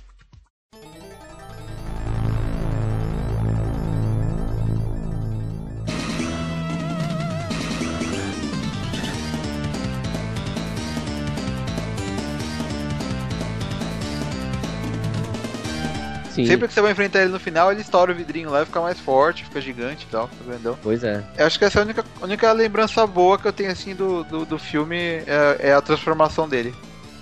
Sim, 16.37 16.45
Sempre 16.45 16.67
que 16.67 16.73
você 16.75 16.81
vai 16.81 16.91
enfrentar 16.91 17.21
ele 17.21 17.31
no 17.31 17.39
final, 17.39 17.71
ele 17.71 17.81
estoura 17.81 18.11
o 18.11 18.15
vidrinho 18.15 18.51
lá 18.51 18.61
e 18.61 18.65
fica 18.65 18.79
mais 18.79 18.99
forte, 18.99 19.43
fica 19.43 19.59
gigante 19.59 20.05
e 20.07 20.11
tal, 20.11 20.27
fica 20.27 20.51
grandão. 20.51 20.77
pois 20.83 21.03
é. 21.03 21.23
Eu 21.35 21.47
acho 21.47 21.57
que 21.57 21.65
essa 21.65 21.79
é 21.79 21.81
a 21.81 21.83
única, 21.85 22.05
única 22.21 22.51
lembrança 22.51 23.07
boa 23.07 23.39
que 23.39 23.47
eu 23.47 23.51
tenho 23.51 23.71
assim 23.71 23.95
do, 23.95 24.23
do, 24.23 24.45
do 24.45 24.59
filme 24.59 24.95
é, 24.95 25.57
é 25.59 25.73
a 25.73 25.81
transformação 25.81 26.47
dele. 26.47 26.75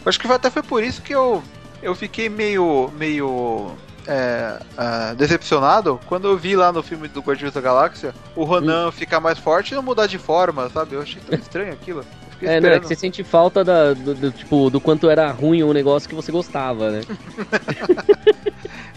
Eu 0.03 0.09
acho 0.09 0.19
que 0.19 0.27
até 0.27 0.49
foi 0.49 0.61
por 0.61 0.83
isso 0.83 1.01
que 1.01 1.15
eu, 1.15 1.41
eu 1.81 1.95
fiquei 1.95 2.27
meio. 2.27 2.91
meio. 2.97 3.71
é, 4.05 4.59
ah, 4.77 5.13
decepcionado 5.17 5.97
quando 6.07 6.27
eu 6.27 6.37
vi 6.37 6.57
lá 6.57 6.73
no 6.73 6.83
filme 6.83 7.07
do 7.07 7.21
Guardiões 7.21 7.53
da 7.53 7.61
Galáxia 7.61 8.13
o 8.35 8.43
Ronan 8.43 8.91
ficar 8.91 9.21
mais 9.21 9.39
forte 9.39 9.71
e 9.71 9.75
não 9.75 9.81
mudar 9.81 10.07
de 10.07 10.17
forma, 10.17 10.69
sabe? 10.69 10.95
Eu 10.95 11.01
achei 11.01 11.21
tão 11.21 11.39
estranho 11.39 11.71
aquilo. 11.71 12.03
É, 12.41 12.47
né? 12.47 12.55
esperando. 12.57 12.81
Que 12.81 12.87
você 12.89 12.95
sente 12.95 13.23
falta 13.23 13.63
da, 13.63 13.93
do, 13.93 14.13
do, 14.13 14.31
tipo, 14.31 14.69
do 14.69 14.81
quanto 14.81 15.09
era 15.09 15.31
ruim 15.31 15.63
um 15.63 15.71
negócio 15.71 16.09
que 16.09 16.15
você 16.15 16.31
gostava, 16.31 16.91
né? 16.91 17.01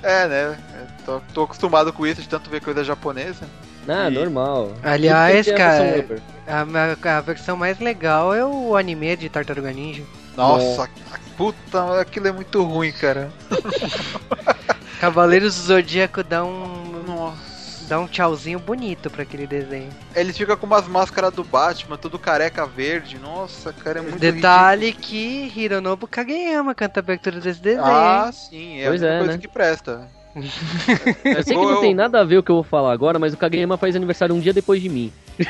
É, 0.02 0.26
né? 0.28 0.58
Tô, 1.04 1.20
tô 1.34 1.42
acostumado 1.44 1.92
com 1.92 2.06
isso 2.06 2.20
de 2.22 2.28
tanto 2.28 2.50
ver 2.50 2.60
coisa 2.60 2.84
japonesa. 2.84 3.46
Ah, 3.88 4.08
E- 4.08 4.14
normal. 4.14 4.72
Aliás, 4.82 5.50
cara, 5.52 6.04
a, 6.46 7.18
a 7.18 7.20
versão 7.20 7.56
mais 7.56 7.78
legal 7.78 8.34
é 8.34 8.44
o 8.44 8.76
anime 8.76 9.16
de 9.16 9.28
Tartaruga 9.28 9.72
Ninja. 9.72 10.02
Nossa, 10.36 10.88
puta, 11.36 12.00
aquilo 12.00 12.28
é 12.28 12.32
muito 12.32 12.62
ruim, 12.62 12.92
cara. 12.92 13.30
Cavaleiros 15.00 15.54
do 15.56 15.62
Zodíaco 15.62 16.22
dá 16.22 16.44
um. 16.44 17.02
Nossa. 17.06 17.47
Dá 17.88 17.98
um 17.98 18.06
tchauzinho 18.06 18.58
bonito 18.58 19.08
pra 19.10 19.22
aquele 19.22 19.46
desenho. 19.46 19.88
Eles 20.14 20.36
ficam 20.36 20.56
com 20.56 20.66
umas 20.66 20.86
máscaras 20.86 21.32
do 21.32 21.42
Batman, 21.42 21.96
tudo 21.96 22.18
careca 22.18 22.66
verde. 22.66 23.18
Nossa, 23.18 23.72
cara, 23.72 24.00
é 24.00 24.02
muito 24.02 24.18
Detalhe 24.18 24.92
que 24.92 25.50
Hironobu 25.56 26.06
Kageyama 26.06 26.74
canta 26.74 27.00
a 27.00 27.02
abertura 27.02 27.40
desse 27.40 27.60
desenho. 27.60 27.82
ridículo. 27.82 28.04
Ah, 28.04 28.30
sim, 28.32 28.80
é 28.80 28.88
Pois 28.88 29.02
a 29.02 29.06
única 29.06 29.14
é, 29.14 29.18
coisa 29.18 29.32
né? 29.32 29.38
que 29.38 29.48
presta. 29.48 30.08
Eu 31.24 31.42
sei 31.42 31.56
que 31.56 31.64
não 31.64 31.80
tem 31.80 31.94
nada 31.94 32.20
a 32.20 32.24
ver 32.24 32.38
o 32.38 32.42
que 32.42 32.50
eu 32.50 32.56
vou 32.56 32.64
falar 32.64 32.92
agora, 32.92 33.18
mas 33.18 33.34
o 33.34 33.36
Kageyama 33.36 33.76
faz 33.76 33.96
aniversário 33.96 34.34
um 34.34 34.40
dia 34.40 34.52
depois 34.52 34.80
de 34.80 34.88
mim. 34.88 35.12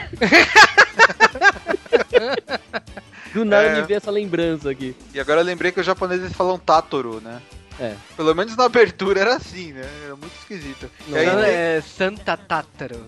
Do 3.35 3.45
nada 3.45 3.65
É. 3.67 3.81
me 3.81 3.87
veio 3.87 3.99
essa 3.99 4.11
lembrança 4.11 4.71
aqui. 4.71 4.97
E 5.13 5.21
agora 5.21 5.41
eu 5.41 5.45
lembrei 5.45 5.71
que 5.71 5.79
os 5.81 5.87
japoneses 5.87 6.33
falam 6.33 6.59
Tátoro, 6.59 7.21
né? 7.21 7.41
É. 7.81 7.95
Pelo 8.17 8.35
menos 8.35 8.57
na 8.57 8.65
abertura 8.65 9.21
era 9.21 9.37
assim, 9.37 9.73
né? 9.73 9.89
Era 10.05 10.17
muito 10.17 10.35
esquisito. 10.37 10.91
E 11.07 11.17
aí, 11.17 11.27
Não, 11.27 11.39
é 11.41 11.81
Santa 11.81 12.37
Tátaro. 12.37 13.07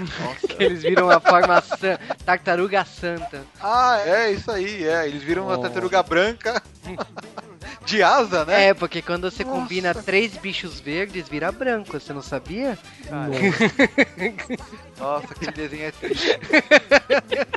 Nossa. 0.00 0.56
Eles 0.58 0.82
viram 0.82 1.10
a 1.10 1.20
forma 1.20 1.60
san... 1.60 1.98
tartaruga 2.24 2.84
santa. 2.84 3.44
Ah, 3.60 4.00
é 4.04 4.32
isso 4.32 4.50
aí, 4.50 4.84
é. 4.84 5.06
Eles 5.06 5.22
viram 5.22 5.44
uma 5.44 5.58
tartaruga 5.58 6.02
branca 6.02 6.60
De 7.86 8.02
asa, 8.02 8.44
né? 8.46 8.68
É, 8.68 8.74
porque 8.74 9.02
quando 9.02 9.30
você 9.30 9.44
combina 9.44 9.94
três 9.94 10.36
bichos 10.36 10.80
verdes, 10.80 11.28
vira 11.28 11.52
branco, 11.52 12.00
você 12.00 12.14
não 12.14 12.22
sabia? 12.22 12.78
Nossa, 14.98 15.26
aquele 15.30 15.52
desenho 15.52 15.84
é 15.84 15.90
triste. 15.90 16.38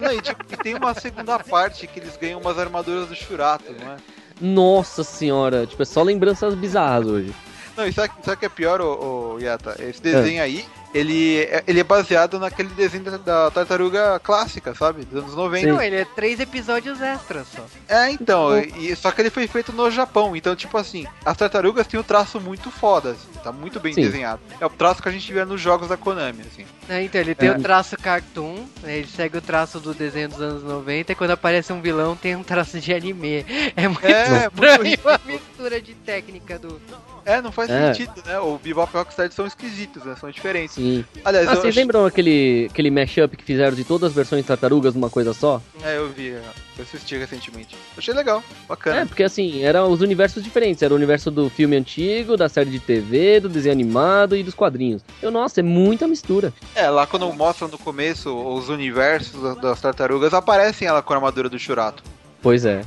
Não, 0.01 0.11
e, 0.11 0.21
tipo, 0.21 0.43
e 0.51 0.57
tem 0.57 0.75
uma 0.75 0.93
segunda 0.93 1.39
parte 1.39 1.88
que 1.88 1.99
eles 1.99 2.17
ganham 2.17 2.41
umas 2.41 2.59
armaduras 2.59 3.07
do 3.07 3.15
Churato, 3.15 3.71
não 3.71 3.93
é? 3.93 3.97
Nossa 4.39 5.03
senhora, 5.03 5.65
tipo, 5.65 5.81
é 5.81 5.85
só 5.85 6.03
lembranças 6.03 6.53
bizarras 6.53 7.07
hoje. 7.07 7.33
Não, 7.75 7.88
e 7.88 7.93
sabe, 7.93 8.13
sabe 8.23 8.38
o 8.38 8.39
que 8.39 8.45
é 8.45 8.49
pior, 8.49 8.81
ô, 8.81 9.35
ô, 9.35 9.39
Yata? 9.39 9.75
Esse 9.79 10.01
desenho 10.01 10.41
aí, 10.41 10.65
ele, 10.93 11.39
é- 11.43 11.63
ele 11.67 11.79
é 11.79 11.83
baseado 11.83 12.39
naquele 12.39 12.69
desenho 12.69 13.03
da, 13.03 13.17
da 13.17 13.51
tartaruga 13.51 14.19
clássica, 14.23 14.73
sabe? 14.73 15.05
Dos 15.05 15.23
anos 15.23 15.35
90. 15.35 15.67
Não, 15.67 15.81
ele 15.81 15.97
é 15.97 16.05
três 16.05 16.39
episódios 16.39 17.01
extras 17.01 17.47
só. 17.55 17.65
É, 17.88 18.09
então, 18.11 18.57
e, 18.59 18.95
só 18.95 19.11
que 19.11 19.21
ele 19.21 19.29
foi 19.29 19.47
feito 19.47 19.71
no 19.73 19.89
Japão, 19.91 20.35
então, 20.35 20.55
tipo 20.55 20.77
assim, 20.77 21.05
as 21.25 21.35
tartarugas 21.38 21.88
têm 21.88 21.99
um 21.99 22.03
traço 22.03 22.39
muito 22.39 22.71
foda, 22.71 23.11
assim, 23.11 23.27
tá 23.43 23.51
muito 23.51 23.79
bem 23.79 23.93
Sim. 23.93 24.01
desenhado. 24.01 24.41
É 24.59 24.65
o 24.65 24.69
traço 24.69 25.01
que 25.01 25.09
a 25.09 25.11
gente 25.11 25.31
vê 25.31 25.43
nos 25.45 25.59
jogos 25.61 25.88
da 25.89 25.97
Konami, 25.97 26.41
assim. 26.51 26.65
É, 26.89 27.03
então, 27.03 27.19
ele 27.21 27.35
tem 27.35 27.49
É. 27.49 27.51
o 27.53 27.61
traço 27.61 27.97
cartoon, 27.97 28.65
né, 28.81 28.97
ele 28.97 29.07
segue 29.07 29.38
o 29.38 29.41
traço 29.41 29.79
do 29.79 29.93
desenho 29.93 30.29
dos 30.29 30.41
anos 30.41 30.63
90, 30.63 31.11
e 31.11 31.15
quando 31.15 31.31
aparece 31.31 31.71
um 31.73 31.81
vilão 31.81 32.15
tem 32.15 32.35
um 32.35 32.43
traço 32.43 32.79
de 32.79 32.93
anime. 32.93 33.45
É 33.75 33.88
muito 33.88 34.05
É, 34.05 34.45
estranho 34.47 34.51
muito 34.83 35.09
a 35.09 35.19
mistura 35.25 35.81
de 35.81 35.93
técnica 35.93 36.57
do... 36.57 36.79
É, 37.28 37.41
não 37.41 37.51
faz 37.51 37.69
É. 37.69 37.93
sentido, 37.93 38.23
né? 38.25 38.39
O 38.39 38.57
Bebop 38.57 38.89
e 38.93 38.95
o 38.95 38.99
Rocksteady 38.99 39.34
são 39.34 39.45
esquisitos, 39.45 40.05
né? 40.05 40.15
São 40.17 40.32
diferentes. 40.32 40.75
Sim. 40.75 41.03
Aliás, 41.25 41.45
Ah, 41.49 41.51
vocês 41.55 41.65
achei- 41.65 41.82
lembram 41.84 42.05
aquele, 42.05 42.67
aquele 42.71 42.89
mashup 42.89 43.36
que 43.36 43.43
fizeram 43.43 43.75
de 43.75 43.84
todas 43.84 44.11
as 44.11 44.15
versões 44.15 44.45
tartarugas 44.45 44.95
numa 44.95 45.09
coisa 45.09 45.34
só? 45.34 45.61
É, 45.84 45.97
eu 45.97 46.07
vi, 46.07 46.28
eu 46.28 46.41
assisti 46.82 47.17
recentemente. 47.17 47.75
Achei 47.97 48.13
legal, 48.13 48.39
É, 48.39 48.67
bacana. 48.69 49.05
porque 49.05 49.23
assim, 49.23 49.61
eram 49.61 49.91
os 49.91 49.99
universos 49.99 50.41
diferentes. 50.41 50.82
Era 50.82 50.93
o 50.93 50.95
universo 50.97 51.30
do 51.30 51.49
filme 51.49 51.75
antigo, 51.75 52.38
da 52.38 52.47
série 52.47 52.69
de 52.69 52.80
TV, 52.80 53.41
do 53.41 53.49
desenho 53.49 53.73
animado 53.73 54.34
e 54.34 54.41
dos 54.41 54.53
quadrinhos. 54.53 55.01
Eu, 55.21 55.30
nossa, 55.30 55.59
é 55.59 55.63
muita 55.63 56.07
mistura. 56.07 56.53
É, 56.73 56.89
lá 56.89 57.05
quando 57.05 57.30
mostram 57.34 57.67
no 57.67 57.78
começo 57.78 58.34
os 58.34 58.69
universos 58.69 59.41
da- 59.43 59.53
das 59.55 59.82
tartarugas, 59.82 60.34
aparecem 60.34 60.88
ela 60.88 61.01
com 61.01 61.11
a 61.11 61.17
armadura 61.17 61.49
do 61.49 61.59
Churato. 61.59 62.03
Pois 62.41 62.63
é. 62.63 62.86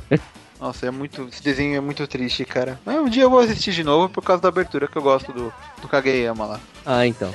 Nossa, 0.61 0.85
é 0.85 0.91
muito. 0.91 1.27
Esse 1.27 1.41
desenho 1.41 1.75
é 1.75 1.79
muito 1.79 2.05
triste, 2.05 2.45
cara. 2.45 2.79
Mas 2.85 2.95
um 2.97 3.09
dia 3.09 3.23
eu 3.23 3.31
vou 3.31 3.39
assistir 3.39 3.71
de 3.71 3.83
novo 3.83 4.07
por 4.07 4.23
causa 4.23 4.43
da 4.43 4.49
abertura 4.49 4.87
que 4.87 4.95
eu 4.95 5.01
gosto 5.01 5.33
do, 5.33 5.51
do 5.81 5.87
Kageyama 5.87 6.45
lá. 6.45 6.59
Ah, 6.85 7.07
então. 7.07 7.33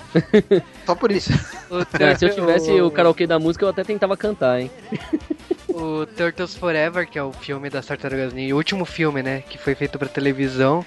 Só 0.86 0.94
por 0.94 1.10
isso. 1.10 1.32
O, 1.68 1.84
É, 2.00 2.14
se 2.14 2.24
eu 2.24 2.32
tivesse 2.32 2.70
o 2.80 2.88
karaokê 2.88 3.26
da 3.26 3.36
música, 3.40 3.64
eu 3.64 3.70
até 3.70 3.82
tentava 3.82 4.16
cantar, 4.16 4.60
hein? 4.60 4.70
o 5.76 6.06
Turtles 6.06 6.54
Forever, 6.54 7.06
que 7.06 7.18
é 7.18 7.22
o 7.22 7.32
filme 7.32 7.68
das 7.68 7.86
Tartarugas 7.86 8.32
Ninja, 8.32 8.54
o 8.54 8.56
último 8.56 8.84
filme, 8.84 9.22
né, 9.22 9.42
que 9.48 9.58
foi 9.58 9.74
feito 9.74 9.98
pra 9.98 10.08
televisão. 10.08 10.84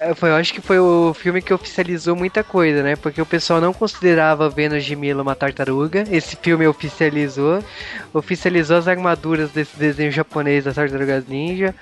É, 0.00 0.14
Foi, 0.14 0.30
eu 0.30 0.34
acho 0.34 0.52
que 0.52 0.60
foi 0.60 0.78
o 0.78 1.14
filme 1.14 1.40
que 1.40 1.54
oficializou 1.54 2.16
muita 2.16 2.42
coisa, 2.42 2.82
né? 2.82 2.96
Porque 2.96 3.20
o 3.20 3.26
pessoal 3.26 3.60
não 3.60 3.72
considerava 3.72 4.48
Vênus 4.48 4.84
de 4.84 4.96
Milo 4.96 5.22
uma 5.22 5.34
tartaruga. 5.34 6.04
Esse 6.10 6.36
filme 6.36 6.66
oficializou. 6.66 7.62
Oficializou 8.12 8.76
as 8.76 8.88
armaduras 8.88 9.50
desse 9.50 9.76
desenho 9.76 10.10
japonês 10.10 10.64
das 10.64 10.74
tartarugas 10.74 11.26
ninja. 11.26 11.74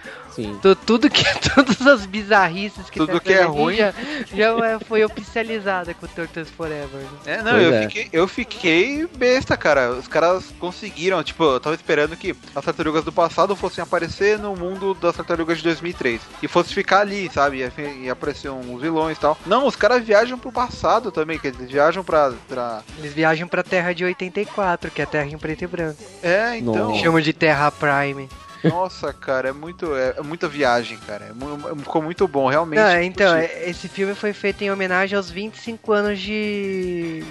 Sim. 0.43 0.59
Tu- 0.63 0.77
tudo 0.77 1.11
que, 1.11 1.25
todas 1.55 1.87
as 1.87 2.07
bizarrices 2.07 2.89
que 2.91 2.99
Tudo 2.99 3.21
Tartaruga 3.21 3.21
que 3.21 3.33
é 3.33 3.45
ruim. 3.45 3.73
Ninja 3.75 3.95
já 4.35 4.67
é- 4.67 4.79
foi 4.79 5.05
oficializada 5.05 5.95
com 5.95 6.07
o 6.07 6.09
Turtles 6.09 6.49
Forever. 6.51 7.01
né? 7.01 7.09
É, 7.27 7.43
não, 7.43 7.53
Pois 7.53 7.63
eu, 7.63 7.75
é. 7.75 7.83
Fiquei, 7.83 8.09
eu 8.13 8.29
fiquei 8.29 9.07
besta, 9.17 9.57
cara. 9.57 9.91
Os 9.93 10.09
caras 10.09 10.45
conseguiram, 10.59 11.23
tipo, 11.23 11.45
eu 11.45 11.61
tava 11.61 11.75
esperando 11.75 12.17
que 12.17 12.35
as 12.55 12.65
tartarugas 12.65 13.05
do 13.05 13.13
passado 13.13 13.55
fossem 13.57 13.83
aparecer 13.83 14.39
no 14.39 14.55
mundo 14.57 14.95
das 14.95 15.17
tartarugas 15.17 15.59
de 15.59 15.65
2003. 15.65 16.21
E 16.43 16.49
fosse 16.49 16.73
ficar 16.75 17.01
ali, 17.01 17.31
sabe? 17.33 17.59
Ia, 17.59 17.73
ia 18.01 18.13
aparecer 18.13 18.51
uns 18.51 18.81
vilões 18.81 19.17
e 19.17 19.21
tal. 19.21 19.39
Não, 19.47 19.67
os 19.67 19.77
caras 19.77 20.05
viajam 20.05 20.39
pro 20.39 20.53
passado 20.53 21.11
também, 21.11 21.39
que 21.39 21.49
eles 21.49 21.71
viajam 21.71 22.03
pra. 22.05 22.33
pra... 22.49 22.83
Eles 22.99 23.13
viajam 23.13 23.47
pra 23.49 23.63
Terra 23.63 23.93
de 23.93 24.05
84, 24.05 24.91
que 24.91 25.01
é 25.01 25.05
a 25.05 25.07
Terra 25.07 25.29
em 25.29 25.39
preto 25.39 25.65
e 25.65 25.67
branco. 25.67 26.03
É, 26.23 26.57
então. 26.59 26.95
Chamam 26.97 27.21
de 27.21 27.33
Terra 27.33 27.71
Prime. 27.71 28.29
Nossa, 28.65 29.13
cara, 29.13 29.49
é 29.49 29.53
muito. 29.53 29.95
É, 29.95 30.15
é 30.19 30.23
muita 30.23 30.49
viagem, 30.49 30.99
cara. 31.07 31.27
É 31.31 31.33
mu- 31.33 31.77
ficou 31.79 32.03
muito 32.03 32.27
bom, 32.29 32.49
realmente. 32.49 32.79
Não, 32.81 33.01
então, 33.03 33.33
curti. 33.39 33.53
é- 33.53 33.71
esse 33.71 33.89
filme 33.89 34.15
foi 34.15 34.33
feito 34.33 34.63
em 34.63 34.71
homenagem 34.71 35.17
aos 35.17 35.31
25 35.31 35.93
anos 35.93 36.19
de, 36.19 37.25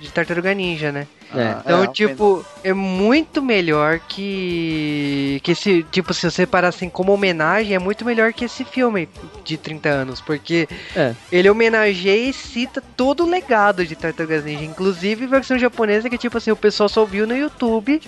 de 0.00 0.10
Tartaruga 0.12 0.52
Ninja, 0.54 0.92
né? 0.92 1.06
É. 1.34 1.42
Ah, 1.42 1.62
Então, 1.64 1.82
é, 1.82 1.86
tipo, 1.88 2.46
é 2.62 2.72
muito 2.72 3.42
melhor 3.42 3.98
que. 3.98 5.40
Que 5.42 5.52
esse. 5.52 5.82
Tipo, 5.90 6.14
se 6.14 6.30
você 6.30 6.46
parar 6.46 6.68
assim 6.68 6.88
como 6.88 7.12
homenagem, 7.12 7.74
é 7.74 7.78
muito 7.80 8.04
melhor 8.04 8.32
que 8.32 8.44
esse 8.44 8.64
filme 8.64 9.08
de 9.44 9.56
30 9.56 9.88
anos. 9.88 10.20
Porque 10.20 10.68
É. 10.94 11.14
ele 11.32 11.50
homenageia 11.50 12.28
e 12.30 12.32
cita 12.32 12.80
todo 12.96 13.24
o 13.24 13.28
legado 13.28 13.84
de 13.84 13.96
Tartarugas 13.96 14.44
Ninja. 14.44 14.64
Inclusive 14.64 15.26
versão 15.26 15.58
japonesa 15.58 16.08
que, 16.08 16.16
tipo 16.18 16.38
assim, 16.38 16.52
o 16.52 16.56
pessoal 16.56 16.88
só 16.88 17.04
viu 17.04 17.26
no 17.26 17.36
YouTube. 17.36 18.00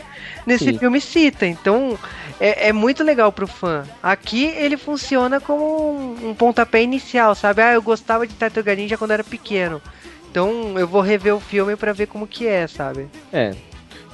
Nesse 0.47 0.67
Sim. 0.67 0.79
filme 0.79 1.01
cita. 1.01 1.45
Então, 1.45 1.99
é, 2.41 2.68
é 2.69 2.73
muito 2.73 3.03
legal 3.03 3.33
pro 3.33 3.47
fã. 3.47 3.85
Aqui 4.03 4.45
ele 4.45 4.77
funciona 4.77 5.41
como 5.41 5.93
um, 5.99 6.31
um 6.31 6.35
pontapé 6.35 6.83
inicial, 6.83 7.35
sabe? 7.35 7.63
Ah, 7.63 7.73
eu 7.73 7.83
gostava 7.83 8.27
de 8.27 8.35
Tartaruga 8.35 8.75
Ninja 8.75 8.97
quando 8.99 9.13
era 9.13 9.25
pequeno. 9.25 9.81
Então 10.31 10.79
eu 10.79 10.87
vou 10.87 11.01
rever 11.01 11.35
o 11.35 11.41
filme 11.41 11.75
pra 11.77 11.93
ver 11.93 12.07
como 12.07 12.27
que 12.27 12.47
é, 12.47 12.67
sabe? 12.67 13.09
É. 13.33 13.55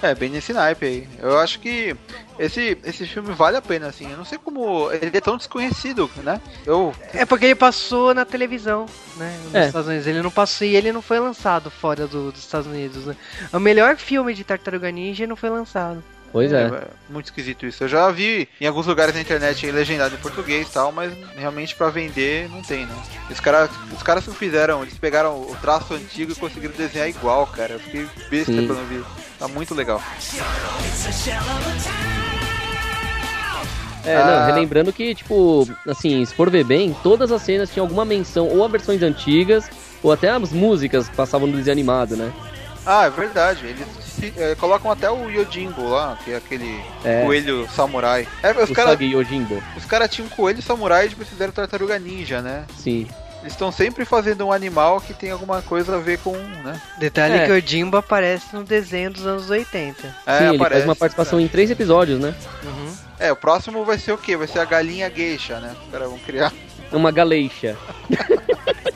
É, 0.02 0.14
bem 0.14 0.28
nesse 0.28 0.52
naipe 0.52 0.84
aí. 0.84 1.08
Eu 1.18 1.38
acho 1.38 1.58
que 1.60 1.96
esse, 2.38 2.76
esse 2.84 3.06
filme 3.06 3.32
vale 3.32 3.56
a 3.56 3.62
pena, 3.62 3.86
assim. 3.86 4.10
Eu 4.10 4.18
não 4.18 4.24
sei 4.24 4.36
como 4.36 4.90
ele 4.92 5.16
é 5.16 5.20
tão 5.20 5.36
desconhecido, 5.38 6.10
né? 6.22 6.40
Eu. 6.66 6.92
É 7.14 7.24
porque 7.24 7.46
ele 7.46 7.54
passou 7.54 8.12
na 8.12 8.24
televisão, 8.26 8.84
né? 9.16 9.34
Nos 9.44 9.54
É. 9.54 9.66
Estados 9.66 9.88
Unidos. 9.88 10.06
Ele 10.06 10.20
não 10.20 10.30
passou 10.30 10.66
e 10.66 10.76
ele 10.76 10.92
não 10.92 11.00
foi 11.00 11.18
lançado 11.18 11.70
fora 11.70 12.06
do- 12.06 12.30
dos 12.30 12.40
Estados 12.42 12.66
Unidos, 12.66 13.06
né? 13.06 13.16
O 13.50 13.58
melhor 13.58 13.96
filme 13.96 14.34
de 14.34 14.44
Tartaruga 14.44 14.90
Ninja 14.90 15.26
não 15.26 15.36
foi 15.36 15.48
lançado. 15.48 16.04
Pois 16.34 16.52
é. 16.52 16.68
Muito 17.08 17.26
esquisito 17.26 17.64
isso. 17.64 17.84
Eu 17.84 17.88
já 17.88 18.10
vi 18.10 18.48
em 18.60 18.66
alguns 18.66 18.88
lugares 18.88 19.14
na 19.14 19.20
internet 19.20 19.70
legendado 19.70 20.16
em 20.16 20.18
português 20.18 20.66
e 20.66 20.72
tal, 20.72 20.90
mas 20.90 21.12
realmente 21.36 21.76
pra 21.76 21.90
vender 21.90 22.48
não 22.48 22.60
tem, 22.60 22.86
né? 22.86 22.94
Os 23.30 23.38
caras 23.38 23.70
os 23.96 24.02
caras 24.02 24.24
fizeram, 24.34 24.82
eles 24.82 24.98
pegaram 24.98 25.40
o 25.40 25.56
traço 25.60 25.94
antigo 25.94 26.32
e 26.32 26.34
conseguiram 26.34 26.74
desenhar 26.76 27.08
igual, 27.08 27.46
cara. 27.46 27.74
Eu 27.74 27.78
fiquei 27.78 28.04
besta 28.28 28.50
Sim. 28.52 28.66
quando 28.66 28.84
vi. 28.88 29.00
Tá 29.38 29.46
muito 29.46 29.76
legal. 29.76 30.02
É, 34.04 34.16
Ah. 34.16 34.26
não, 34.40 34.46
relembrando 34.54 34.92
que, 34.92 35.14
tipo, 35.14 35.68
assim, 35.88 36.24
se 36.24 36.34
for 36.34 36.50
ver 36.50 36.64
bem, 36.64 36.96
todas 37.00 37.30
as 37.30 37.42
cenas 37.42 37.70
tinham 37.70 37.84
alguma 37.86 38.04
menção, 38.04 38.48
ou 38.48 38.64
a 38.64 38.68
versões 38.68 39.02
antigas, 39.02 39.70
ou 40.02 40.10
até 40.10 40.30
as 40.30 40.52
músicas 40.52 41.08
passavam 41.10 41.46
no 41.46 41.56
desenho 41.56 41.72
animado, 41.74 42.16
né? 42.16 42.32
Ah, 42.84 43.04
é 43.04 43.10
verdade. 43.10 43.66
Eles 43.66 43.86
se- 44.14 44.32
eh, 44.36 44.54
colocam 44.58 44.90
até 44.90 45.10
o 45.10 45.28
Yojimbo 45.28 45.88
lá, 45.88 46.16
que 46.24 46.32
é 46.32 46.36
aquele 46.36 46.80
É. 47.04 47.22
coelho 47.24 47.68
samurai. 47.74 48.26
É, 48.42 48.50
os 48.50 48.70
caras 48.70 48.98
os 49.76 49.84
cara 49.84 50.08
tinham 50.08 50.26
um 50.26 50.30
coelho 50.30 50.62
samurai 50.62 51.06
e 51.06 51.08
depois 51.10 51.28
fizeram 51.28 51.52
tartaruga 51.52 51.98
ninja, 51.98 52.40
né? 52.40 52.64
Sim. 52.76 53.06
Eles 53.42 53.52
estão 53.52 53.70
sempre 53.70 54.06
fazendo 54.06 54.46
um 54.46 54.52
animal 54.52 54.98
que 55.02 55.12
tem 55.12 55.30
alguma 55.30 55.60
coisa 55.60 55.96
a 55.96 55.98
ver 55.98 56.18
com, 56.20 56.32
né? 56.34 56.80
Detalhe 56.98 57.34
É. 57.34 57.44
que 57.46 57.52
o 57.52 57.60
Jimbo 57.60 57.98
aparece 57.98 58.46
no 58.54 58.64
desenho 58.64 59.10
dos 59.10 59.26
anos 59.26 59.50
80. 59.50 60.14
É, 60.26 60.38
Sim, 60.38 60.44
ele 60.46 60.56
aparece, 60.56 60.80
faz 60.80 60.84
uma 60.88 60.96
participação 60.96 61.38
em 61.38 61.46
três 61.46 61.70
episódios, 61.70 62.18
né? 62.18 62.34
Uhum. 62.62 62.94
É, 63.18 63.30
o 63.30 63.36
próximo 63.36 63.84
vai 63.84 63.98
ser 63.98 64.12
o 64.12 64.18
quê? 64.18 64.34
Vai 64.34 64.46
ser 64.48 64.60
a 64.60 64.64
galinha 64.64 65.10
geisha, 65.14 65.60
né? 65.60 65.74
Os 65.84 65.90
caras 65.92 66.08
vão 66.08 66.18
criar 66.20 66.52
Uma 66.90 67.10
galeixa. 67.10 67.76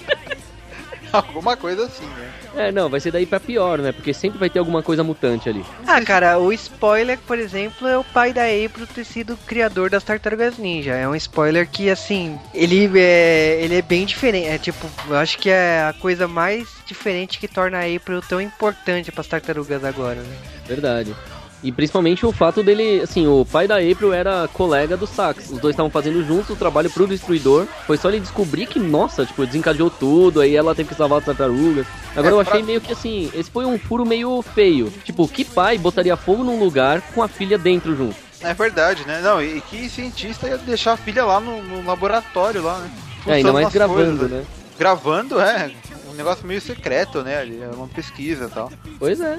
alguma 1.12 1.56
coisa 1.56 1.84
assim, 1.84 2.06
né? 2.06 2.32
É, 2.56 2.72
não, 2.72 2.88
vai 2.88 3.00
ser 3.00 3.10
daí 3.10 3.26
pra 3.26 3.38
pior, 3.38 3.78
né? 3.78 3.92
Porque 3.92 4.12
sempre 4.12 4.38
vai 4.38 4.50
ter 4.50 4.58
alguma 4.58 4.82
coisa 4.82 5.04
mutante 5.04 5.48
ali. 5.48 5.64
Ah, 5.86 6.00
cara, 6.02 6.38
o 6.38 6.52
spoiler, 6.52 7.18
por 7.26 7.38
exemplo, 7.38 7.86
é 7.86 7.96
o 7.96 8.04
pai 8.04 8.32
da 8.32 8.42
April 8.42 8.86
ter 8.86 9.04
sido 9.04 9.34
o 9.34 9.36
criador 9.36 9.90
das 9.90 10.02
Tartarugas 10.02 10.58
Ninja. 10.58 10.94
É 10.94 11.08
um 11.08 11.14
spoiler 11.14 11.68
que, 11.68 11.90
assim, 11.90 12.38
ele 12.54 12.90
é, 12.98 13.58
ele 13.60 13.76
é 13.76 13.82
bem 13.82 14.04
diferente. 14.04 14.48
É 14.48 14.58
tipo, 14.58 14.86
eu 15.08 15.16
acho 15.16 15.38
que 15.38 15.50
é 15.50 15.82
a 15.82 15.92
coisa 15.92 16.26
mais 16.26 16.68
diferente 16.86 17.38
que 17.38 17.46
torna 17.46 17.78
a 17.78 17.96
April 17.96 18.20
tão 18.22 18.40
importante 18.40 19.12
para 19.12 19.20
as 19.20 19.26
tartarugas 19.26 19.84
agora, 19.84 20.20
né? 20.20 20.36
Verdade. 20.66 21.14
E 21.62 21.72
principalmente 21.72 22.24
o 22.24 22.30
fato 22.30 22.62
dele, 22.62 23.00
assim, 23.02 23.26
o 23.26 23.44
pai 23.44 23.66
da 23.66 23.76
April 23.78 24.12
era 24.12 24.48
colega 24.52 24.96
do 24.96 25.06
Sax. 25.08 25.50
Os 25.50 25.58
dois 25.58 25.72
estavam 25.74 25.90
fazendo 25.90 26.24
juntos 26.24 26.50
o 26.50 26.56
trabalho 26.56 26.88
pro 26.88 27.06
Destruidor. 27.06 27.66
Foi 27.86 27.96
só 27.96 28.08
ele 28.08 28.20
descobrir 28.20 28.66
que, 28.66 28.78
nossa, 28.78 29.26
tipo, 29.26 29.44
desencadeou 29.44 29.90
tudo, 29.90 30.40
aí 30.40 30.54
ela 30.54 30.72
teve 30.74 30.90
que 30.90 30.94
salvar 30.94 31.18
as 31.18 31.24
tartarugas. 31.24 31.84
Agora 32.14 32.28
É, 32.34 32.38
eu 32.38 32.44
pra- 32.44 32.52
achei 32.54 32.62
meio 32.64 32.80
que 32.80 32.92
assim, 32.92 33.28
esse 33.34 33.50
foi 33.50 33.64
um 33.64 33.76
furo 33.78 34.06
meio 34.06 34.40
feio. 34.40 34.92
Tipo, 35.04 35.26
que 35.26 35.44
pai 35.44 35.76
botaria 35.78 36.16
fogo 36.16 36.44
num 36.44 36.60
lugar 36.60 37.00
com 37.12 37.22
a 37.24 37.28
filha 37.28 37.58
dentro 37.58 37.96
junto? 37.96 38.14
É 38.40 38.54
verdade, 38.54 39.04
né? 39.04 39.20
Não, 39.20 39.42
e 39.42 39.60
que 39.62 39.88
cientista 39.88 40.46
ia 40.46 40.58
deixar 40.58 40.92
a 40.92 40.96
filha 40.96 41.24
lá 41.24 41.40
no, 41.40 41.60
no 41.60 41.84
laboratório 41.84 42.62
lá, 42.62 42.78
né? 42.78 42.90
É, 43.26 43.32
ainda 43.32 43.52
mais 43.52 43.68
gravando, 43.72 44.16
coisas, 44.18 44.30
né? 44.30 44.44
Gravando, 44.78 45.40
é. 45.40 45.72
Um 46.08 46.14
negócio 46.14 46.46
meio 46.46 46.60
secreto, 46.60 47.22
né? 47.22 47.38
ali, 47.40 47.60
É 47.60 47.66
uma 47.74 47.88
pesquisa 47.88 48.44
e 48.44 48.48
tal. 48.48 48.70
Pois 48.98 49.20
é. 49.20 49.38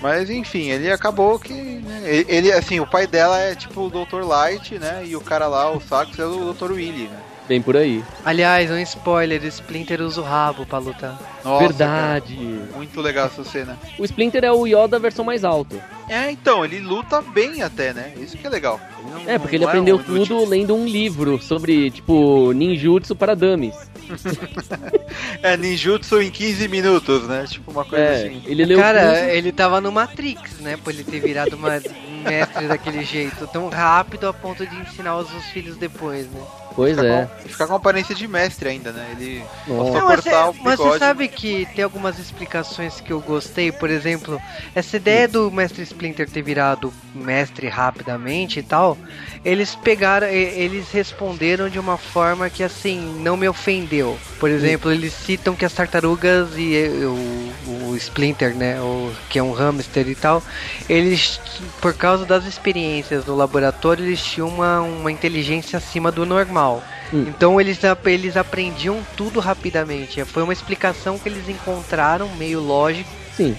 Mas 0.00 0.30
enfim, 0.30 0.70
ele 0.70 0.90
acabou 0.90 1.38
que. 1.38 1.52
né, 1.52 2.02
ele, 2.28 2.52
assim, 2.52 2.80
o 2.80 2.86
pai 2.86 3.06
dela 3.06 3.38
é 3.38 3.54
tipo 3.54 3.82
o 3.82 3.90
Dr. 3.90 4.22
Light, 4.24 4.78
né? 4.78 5.04
E 5.06 5.16
o 5.16 5.20
cara 5.20 5.46
lá, 5.46 5.70
o 5.70 5.80
Sax, 5.80 6.18
é 6.18 6.24
o 6.24 6.52
Dr. 6.52 6.72
Willy, 6.72 7.08
né? 7.08 7.18
Bem 7.48 7.62
por 7.62 7.76
aí. 7.76 8.02
Aliás, 8.24 8.70
um 8.72 8.78
spoiler, 8.78 9.44
Splinter 9.44 10.00
usa 10.02 10.20
o 10.20 10.24
rabo 10.24 10.66
pra 10.66 10.78
lutar. 10.78 11.16
Nossa, 11.44 11.68
Verdade. 11.68 12.34
cara, 12.34 12.76
muito 12.76 13.00
legal 13.00 13.26
essa 13.26 13.44
cena. 13.44 13.78
O 13.98 14.04
Splinter 14.04 14.44
é 14.44 14.50
o 14.50 14.66
Yoda 14.66 14.98
versão 14.98 15.24
mais 15.24 15.44
alto. 15.44 15.80
É, 16.08 16.28
então, 16.30 16.64
ele 16.64 16.80
luta 16.80 17.22
bem 17.22 17.62
até, 17.62 17.92
né? 17.92 18.12
Isso 18.20 18.36
que 18.36 18.46
é 18.46 18.50
legal. 18.50 18.80
Não- 19.10 19.30
É, 19.30 19.38
porque 19.38 19.54
ele 19.56 19.62
não 19.64 19.70
aprendeu 19.70 19.96
um 19.96 20.00
inútil. 20.00 20.38
tudo 20.38 20.48
lendo 20.50 20.74
um 20.74 20.86
livro 20.86 21.40
sobre, 21.40 21.88
tipo, 21.92 22.52
ninjutsu 22.52 23.14
para 23.14 23.34
dummies. 23.36 23.76
É, 25.42 25.56
ninjutsu 25.56 26.20
em 26.20 26.30
15 26.30 26.68
minutos, 26.68 27.26
né? 27.28 27.44
Tipo 27.48 27.70
uma 27.70 27.84
coisa 27.84 28.04
É, 28.04 28.26
assim. 28.26 28.42
ele 28.46 28.64
leu 28.64 28.78
Cara, 28.78 29.00
tudo. 29.14 29.30
ele 29.30 29.52
tava 29.52 29.80
no 29.80 29.90
Matrix, 29.92 30.58
né? 30.60 30.76
Por 30.82 30.92
ele 30.92 31.04
ter 31.04 31.20
virado 31.20 31.54
uma- 31.56 31.76
um 32.08 32.22
mestre 32.28 32.66
daquele 32.66 33.04
jeito, 33.04 33.46
tão 33.48 33.68
rápido 33.68 34.26
a 34.28 34.32
ponto 34.32 34.66
de 34.66 34.76
ensinar 34.76 35.16
os, 35.16 35.32
os 35.34 35.44
filhos 35.46 35.76
depois, 35.76 36.26
né? 36.30 36.40
Pois 36.76 36.94
Fica 36.94 37.06
é. 37.06 37.24
com, 37.24 37.48
fica 37.48 37.66
com 37.66 37.74
aparência 37.74 38.14
de 38.14 38.28
mestre 38.28 38.68
ainda, 38.68 38.92
né? 38.92 39.06
Ele 39.12 39.42
Nossa. 39.66 39.98
Não, 39.98 40.06
mas, 40.06 40.20
cortar 40.20 40.46
é- 40.46 40.50
o 40.50 40.54
mas 40.62 40.78
você 40.78 40.98
sabe 40.98 41.26
que 41.26 41.66
tem 41.74 41.82
algumas 41.82 42.18
explicações 42.18 43.00
que 43.00 43.10
eu 43.10 43.20
gostei, 43.20 43.72
por 43.72 43.88
exemplo, 43.88 44.38
essa 44.74 44.98
ideia 44.98 45.26
do 45.26 45.50
mestre 45.50 45.82
Splinter 45.82 46.28
ter 46.28 46.42
virado 46.42 46.92
mestre 47.14 47.66
rapidamente 47.68 48.60
e 48.60 48.62
tal, 48.62 48.98
eles 49.42 49.74
pegaram, 49.74 50.26
eles 50.26 50.90
responderam 50.90 51.70
de 51.70 51.78
uma 51.78 51.96
forma 51.96 52.50
que 52.50 52.62
assim 52.62 53.00
não 53.22 53.38
me 53.38 53.48
ofendeu. 53.48 54.18
Por 54.38 54.50
exemplo, 54.50 54.92
eles 54.92 55.14
citam 55.14 55.54
que 55.56 55.64
as 55.64 55.72
tartarugas 55.72 56.50
e 56.58 56.76
o, 57.06 57.90
o 57.90 57.96
Splinter, 57.96 58.54
né, 58.54 58.78
o, 58.80 59.10
que 59.30 59.38
é 59.38 59.42
um 59.42 59.52
hamster 59.52 60.06
e 60.08 60.14
tal, 60.14 60.42
eles 60.90 61.40
por 61.80 61.94
causa 61.94 62.26
das 62.26 62.44
experiências 62.44 63.24
no 63.24 63.34
laboratório 63.34 64.04
eles 64.04 64.22
tinham 64.22 64.48
uma, 64.48 64.80
uma 64.82 65.10
inteligência 65.10 65.78
acima 65.78 66.12
do 66.12 66.26
normal. 66.26 66.65
Hum. 67.12 67.24
Então 67.28 67.60
eles, 67.60 67.78
eles 68.04 68.36
aprendiam 68.36 69.00
tudo 69.16 69.38
rapidamente. 69.40 70.24
Foi 70.24 70.42
uma 70.42 70.52
explicação 70.52 71.18
que 71.18 71.28
eles 71.28 71.48
encontraram, 71.48 72.28
meio 72.36 72.60
lógico, 72.60 73.08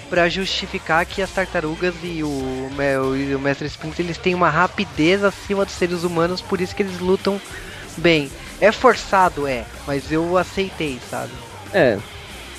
para 0.10 0.28
justificar 0.28 1.06
que 1.06 1.22
as 1.22 1.30
tartarugas 1.32 1.94
e 2.04 2.24
o, 2.24 2.28
o- 2.28 3.36
o 3.36 3.40
Mestre 3.40 3.68
Splinter 3.68 4.06
eles 4.06 4.18
têm 4.18 4.34
uma 4.34 4.50
rapidez 4.50 5.24
acima 5.24 5.64
dos 5.66 5.76
seres 5.76 6.04
humanos, 6.04 6.42
por 6.42 6.60
isso 6.60 6.76
que 6.76 6.82
eles 6.84 7.00
lutam 7.00 7.40
bem. 7.96 8.30
É 8.60 8.72
forçado, 8.72 9.46
é, 9.48 9.66
mas 9.86 10.12
eu 10.12 10.36
aceitei, 10.38 11.00
sabe? 11.10 11.32
É. 11.74 11.98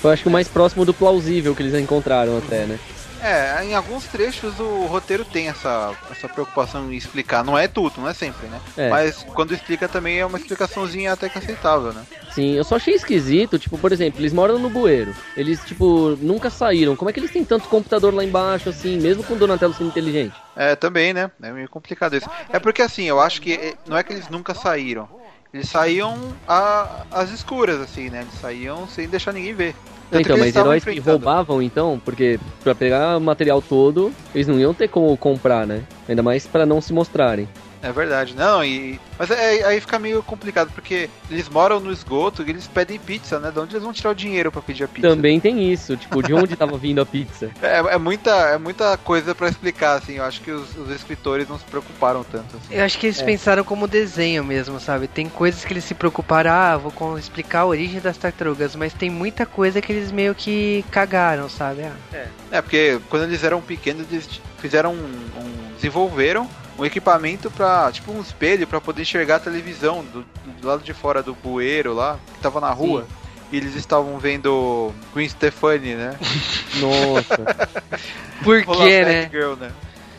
Eu 0.01 0.09
acho 0.09 0.23
que 0.23 0.29
o 0.29 0.31
mais 0.31 0.47
próximo 0.47 0.85
do 0.85 0.93
plausível 0.93 1.53
que 1.53 1.61
eles 1.61 1.73
encontraram 1.75 2.37
até, 2.37 2.65
né? 2.65 2.79
É, 3.21 3.63
em 3.63 3.75
alguns 3.75 4.05
trechos 4.05 4.59
o 4.59 4.85
roteiro 4.85 5.25
tem 5.25 5.49
essa, 5.49 5.93
essa 6.09 6.27
preocupação 6.27 6.91
em 6.91 6.95
explicar. 6.95 7.43
Não 7.43 7.57
é 7.57 7.67
tudo, 7.67 8.01
não 8.01 8.09
é 8.09 8.13
sempre, 8.13 8.47
né? 8.47 8.59
É. 8.77 8.89
Mas 8.89 9.23
quando 9.23 9.53
explica 9.53 9.87
também 9.87 10.19
é 10.19 10.25
uma 10.25 10.37
explicaçãozinha 10.37 11.13
até 11.13 11.29
que 11.29 11.37
aceitável, 11.37 11.93
né? 11.93 12.03
Sim, 12.31 12.53
eu 12.53 12.63
só 12.63 12.75
achei 12.75 12.93
esquisito, 12.93 13.59
tipo, 13.59 13.77
por 13.77 13.91
exemplo, 13.91 14.19
eles 14.21 14.33
moram 14.33 14.59
no 14.59 14.69
bueiro. 14.69 15.15
Eles, 15.35 15.59
tipo, 15.65 16.17
nunca 16.21 16.49
saíram. 16.49 16.95
Como 16.95 17.09
é 17.09 17.13
que 17.13 17.19
eles 17.19 17.31
têm 17.31 17.43
tanto 17.43 17.67
computador 17.67 18.13
lá 18.13 18.23
embaixo, 18.23 18.69
assim, 18.69 18.97
mesmo 18.99 19.23
com 19.23 19.33
o 19.33 19.37
Donatello 19.37 19.73
sendo 19.73 19.89
inteligente? 19.89 20.35
É, 20.55 20.75
também, 20.75 21.13
né? 21.13 21.31
É 21.41 21.51
meio 21.51 21.69
complicado 21.69 22.15
isso. 22.15 22.29
É 22.49 22.59
porque 22.59 22.81
assim, 22.81 23.05
eu 23.05 23.19
acho 23.19 23.41
que 23.41 23.53
eh, 23.53 23.75
não 23.87 23.97
é 23.97 24.03
que 24.03 24.11
eles 24.11 24.27
nunca 24.29 24.53
saíram. 24.53 25.07
Eles 25.53 25.67
saíam 25.69 26.15
a- 26.47 27.05
às 27.11 27.31
escuras, 27.31 27.79
assim, 27.81 28.09
né? 28.09 28.21
Eles 28.21 28.33
saíam 28.39 28.87
sem 28.87 29.07
deixar 29.09 29.33
ninguém 29.33 29.53
ver. 29.53 29.75
Tanto 30.11 30.21
então, 30.21 30.37
mas 30.37 30.55
heróis 30.55 30.83
que 30.83 30.99
roubavam, 30.99 31.61
então, 31.61 32.01
porque 32.03 32.39
pra 32.63 32.73
pegar 32.73 33.17
o 33.17 33.21
material 33.21 33.61
todo, 33.61 34.11
eles 34.33 34.47
não 34.47 34.59
iam 34.59 34.73
ter 34.73 34.87
como 34.87 35.15
comprar, 35.17 35.65
né? 35.67 35.83
Ainda 36.07 36.23
mais 36.23 36.45
pra 36.47 36.65
não 36.65 36.81
se 36.81 36.93
mostrarem. 36.93 37.47
É 37.81 37.91
verdade, 37.93 38.35
não, 38.35 38.63
e. 38.63 38.99
Mas 39.17 39.31
é- 39.31 39.63
aí 39.63 39.79
fica 39.79 39.97
meio 39.97 40.21
complicado, 40.21 40.69
porque 40.75 41.09
eles 41.31 41.47
moram 41.47 41.79
no 41.79 41.91
esgoto 41.91 42.43
e 42.43 42.49
eles 42.49 42.67
pedem 42.67 42.99
pizza, 42.99 43.39
né? 43.39 43.51
De 43.51 43.59
onde 43.59 43.73
eles 43.73 43.83
vão 43.83 43.93
tirar 43.93 44.09
o 44.11 44.15
dinheiro 44.15 44.51
pra 44.51 44.61
pedir 44.61 44.83
a 44.83 44.87
pizza? 44.87 45.07
Também 45.07 45.39
tem 45.39 45.71
isso, 45.71 45.95
tipo, 45.95 46.21
de 46.21 46.33
onde 46.33 46.55
tava 46.57 46.77
vindo 46.77 46.99
a 47.01 47.05
pizza. 47.05 47.49
É, 47.61 47.77
é 47.95 47.97
muita, 47.97 48.31
é 48.31 48.57
muita 48.57 48.97
coisa 48.97 49.33
pra 49.35 49.47
explicar, 49.47 49.93
assim. 49.93 50.15
Eu 50.15 50.23
acho 50.25 50.41
que 50.41 50.51
os, 50.51 50.75
os 50.75 50.89
escritores 50.89 51.47
não 51.47 51.57
se 51.57 51.65
preocuparam 51.65 52.23
tanto. 52.23 52.57
Assim. 52.57 52.75
Eu 52.75 52.83
acho 52.83 52.97
que 52.97 53.07
eles 53.07 53.21
pensaram 53.21 53.63
como 53.63 53.87
desenho 53.87 54.43
mesmo, 54.43 54.79
sabe? 54.79 55.07
Tem 55.07 55.27
coisas 55.29 55.63
que 55.63 55.71
eles 55.73 55.83
se 55.85 55.93
preocuparam, 55.93 56.51
ah, 56.51 56.77
vou 56.77 56.91
com- 56.91 57.17
explicar 57.17 57.61
a 57.61 57.65
origem 57.65 57.99
das 58.01 58.17
tartarugas, 58.17 58.75
mas 58.75 58.93
tem 58.93 59.09
muita 59.09 59.45
coisa 59.45 59.81
que 59.81 59.91
eles 59.91 60.11
meio 60.11 60.33
que 60.35 60.83
cagaram, 60.91 61.47
sabe? 61.47 61.83
Ah, 61.83 62.25
É, 62.51 62.61
porque 62.61 62.99
quando 63.09 63.23
eles 63.23 63.43
eram 63.43 63.61
pequenos, 63.61 64.05
eles 64.11 64.41
fizeram 64.57 64.93
um. 64.93 64.95
um- 65.37 65.69
desenvolveram 65.75 66.49
um 66.79 66.85
equipamento 66.85 67.51
pra. 67.51 67.91
tipo 67.91 68.11
um 68.11 68.21
espelho 68.21 68.65
pra 68.65 68.79
poder 68.79 69.01
enxergar 69.01 69.35
a 69.35 69.39
televisão 69.39 70.03
do, 70.03 70.25
do 70.61 70.67
lado 70.67 70.81
de 70.81 70.93
fora 70.93 71.21
do 71.21 71.33
bueiro 71.35 71.93
lá, 71.93 72.17
que 72.33 72.39
tava 72.39 72.61
na 72.61 72.71
rua. 72.71 73.05
E 73.51 73.57
eles 73.57 73.75
estavam 73.75 74.17
vendo 74.19 74.91
Queen 75.11 75.27
Stefani, 75.27 75.95
né? 75.95 76.15
Nossa. 76.79 77.69
Por 78.43 78.63
quê, 78.63 79.03
né? 79.03 79.23
Batgirl, 79.23 79.55
né? 79.55 79.71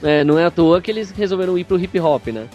É, 0.03 0.25
não 0.25 0.39
é 0.39 0.45
à 0.45 0.51
toa 0.51 0.81
que 0.81 0.91
eles 0.91 1.11
resolveram 1.11 1.57
ir 1.57 1.65
pro 1.65 1.79
hip 1.79 1.99
hop, 2.01 2.29
né? 2.29 2.49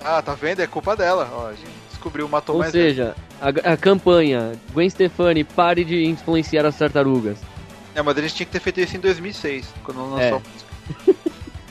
Ah, 0.00 0.22
tá 0.22 0.34
vendo? 0.34 0.60
É 0.60 0.66
culpa 0.66 0.96
dela. 0.96 1.30
Ó, 1.32 1.48
a 1.48 1.52
gente 1.52 1.68
descobriu, 1.90 2.28
matou 2.28 2.56
Ou 2.56 2.60
mais 2.62 2.72
seja, 2.72 3.14
a, 3.40 3.72
a 3.72 3.76
campanha 3.76 4.52
Gwen 4.72 4.88
Stefani, 4.88 5.44
pare 5.44 5.84
de 5.84 6.04
influenciar 6.04 6.64
as 6.64 6.76
tartarugas. 6.76 7.38
É, 7.94 8.02
mas 8.02 8.16
a 8.16 8.20
gente 8.22 8.34
tinha 8.34 8.46
que 8.46 8.52
ter 8.52 8.60
feito 8.60 8.80
isso 8.80 8.96
em 8.96 9.00
2006, 9.00 9.66
quando 9.84 10.10
lançou. 10.10 10.42
É. 11.08 11.13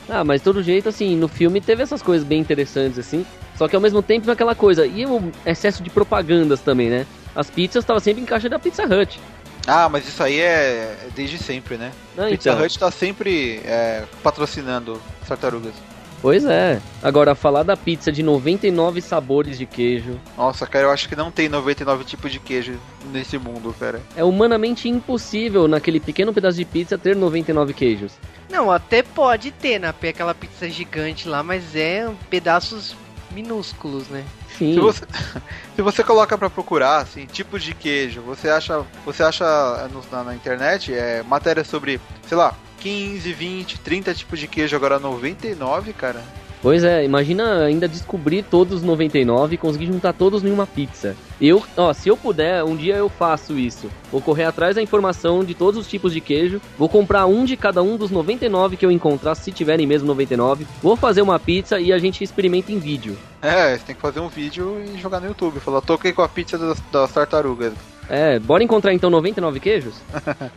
Ah, 0.08 0.22
mas 0.24 0.42
todo 0.42 0.62
jeito, 0.62 0.88
assim, 0.88 1.16
no 1.16 1.28
filme 1.28 1.60
teve 1.60 1.82
essas 1.82 2.02
coisas 2.02 2.26
bem 2.26 2.40
interessantes, 2.40 2.98
assim. 2.98 3.24
Só 3.56 3.68
que 3.68 3.76
ao 3.76 3.82
mesmo 3.82 4.02
tempo 4.02 4.30
aquela 4.30 4.54
coisa. 4.54 4.86
E 4.86 5.06
o 5.06 5.32
excesso 5.46 5.82
de 5.82 5.90
propagandas 5.90 6.60
também, 6.60 6.90
né? 6.90 7.06
As 7.34 7.50
pizzas 7.50 7.82
estavam 7.82 8.00
sempre 8.00 8.22
em 8.22 8.26
caixa 8.26 8.48
da 8.48 8.58
Pizza 8.58 8.84
Hut. 8.84 9.20
Ah, 9.66 9.88
mas 9.88 10.06
isso 10.06 10.22
aí 10.22 10.40
é 10.40 10.98
é 11.06 11.08
desde 11.14 11.38
sempre, 11.38 11.76
né? 11.76 11.90
Ah, 12.18 12.26
Pizza 12.28 12.50
então. 12.50 12.62
Hut 12.62 12.78
tá 12.78 12.90
sempre 12.90 13.60
é, 13.64 14.04
patrocinando 14.22 15.00
as 15.22 15.28
tartarugas. 15.28 15.72
Pois 16.20 16.44
é. 16.46 16.80
Agora, 17.02 17.34
falar 17.34 17.62
da 17.64 17.76
pizza 17.76 18.10
de 18.10 18.22
99 18.22 19.02
sabores 19.02 19.58
de 19.58 19.66
queijo 19.66 20.18
Nossa, 20.38 20.66
cara, 20.66 20.86
eu 20.86 20.90
acho 20.90 21.06
que 21.06 21.14
não 21.14 21.30
tem 21.30 21.50
99 21.50 22.02
tipos 22.04 22.32
de 22.32 22.38
queijo 22.38 22.80
nesse 23.12 23.36
mundo, 23.36 23.74
cara. 23.78 24.00
é 24.16 24.24
humanamente 24.24 24.88
impossível 24.88 25.68
naquele 25.68 26.00
pequeno 26.00 26.32
pedaço 26.32 26.56
de 26.56 26.64
pizza 26.64 26.96
ter 26.96 27.14
99 27.14 27.74
queijos. 27.74 28.12
Não, 28.54 28.70
até 28.70 29.02
pode 29.02 29.50
ter 29.50 29.80
na 29.80 29.92
pé 29.92 30.10
aquela 30.10 30.32
pizza 30.32 30.70
gigante 30.70 31.28
lá, 31.28 31.42
mas 31.42 31.74
é 31.74 32.08
pedaços 32.30 32.94
minúsculos, 33.32 34.06
né? 34.08 34.24
Sim. 34.56 34.74
Se 34.74 34.80
você, 34.80 35.04
se 35.74 35.82
você 35.82 36.04
coloca 36.04 36.38
pra 36.38 36.48
procurar, 36.48 36.98
assim, 36.98 37.26
tipos 37.26 37.64
de 37.64 37.74
queijo, 37.74 38.20
você 38.22 38.48
acha, 38.48 38.84
você 39.04 39.24
acha 39.24 39.44
no- 39.88 40.04
na, 40.12 40.22
na 40.22 40.34
internet 40.36 40.94
é, 40.94 41.24
matéria 41.24 41.64
sobre, 41.64 42.00
sei 42.28 42.36
lá, 42.36 42.54
15, 42.78 43.32
20, 43.32 43.80
30 43.80 44.14
tipos 44.14 44.38
de 44.38 44.46
queijo, 44.46 44.76
agora 44.76 45.00
99, 45.00 45.92
cara. 45.92 46.22
Pois 46.64 46.82
é, 46.82 47.04
imagina 47.04 47.62
ainda 47.62 47.86
descobrir 47.86 48.42
todos 48.42 48.76
os 48.76 48.82
99 48.82 49.54
e 49.54 49.58
conseguir 49.58 49.84
juntar 49.84 50.14
todos 50.14 50.42
em 50.42 50.50
uma 50.50 50.66
pizza. 50.66 51.14
Eu, 51.38 51.62
ó, 51.76 51.92
se 51.92 52.08
eu 52.08 52.16
puder, 52.16 52.64
um 52.64 52.74
dia 52.74 52.96
eu 52.96 53.10
faço 53.10 53.58
isso. 53.58 53.90
Vou 54.10 54.22
correr 54.22 54.44
atrás 54.44 54.74
da 54.74 54.80
informação 54.80 55.44
de 55.44 55.52
todos 55.52 55.78
os 55.78 55.86
tipos 55.86 56.10
de 56.10 56.22
queijo, 56.22 56.62
vou 56.78 56.88
comprar 56.88 57.26
um 57.26 57.44
de 57.44 57.54
cada 57.54 57.82
um 57.82 57.98
dos 57.98 58.10
99 58.10 58.78
que 58.78 58.86
eu 58.86 58.90
encontrar, 58.90 59.34
se 59.34 59.52
tiverem 59.52 59.86
mesmo 59.86 60.08
99. 60.08 60.66
Vou 60.82 60.96
fazer 60.96 61.20
uma 61.20 61.38
pizza 61.38 61.78
e 61.78 61.92
a 61.92 61.98
gente 61.98 62.24
experimenta 62.24 62.72
em 62.72 62.78
vídeo. 62.78 63.14
É, 63.42 63.76
você 63.76 63.84
tem 63.84 63.94
que 63.94 64.00
fazer 64.00 64.20
um 64.20 64.28
vídeo 64.28 64.82
e 64.82 64.98
jogar 64.98 65.20
no 65.20 65.26
YouTube. 65.26 65.60
Falar, 65.60 65.82
toquei 65.82 66.14
com 66.14 66.22
a 66.22 66.28
pizza 66.30 66.56
das, 66.56 66.80
das 66.90 67.12
tartarugas. 67.12 67.74
É, 68.08 68.38
bora 68.38 68.64
encontrar 68.64 68.94
então 68.94 69.10
99 69.10 69.60
queijos? 69.60 69.96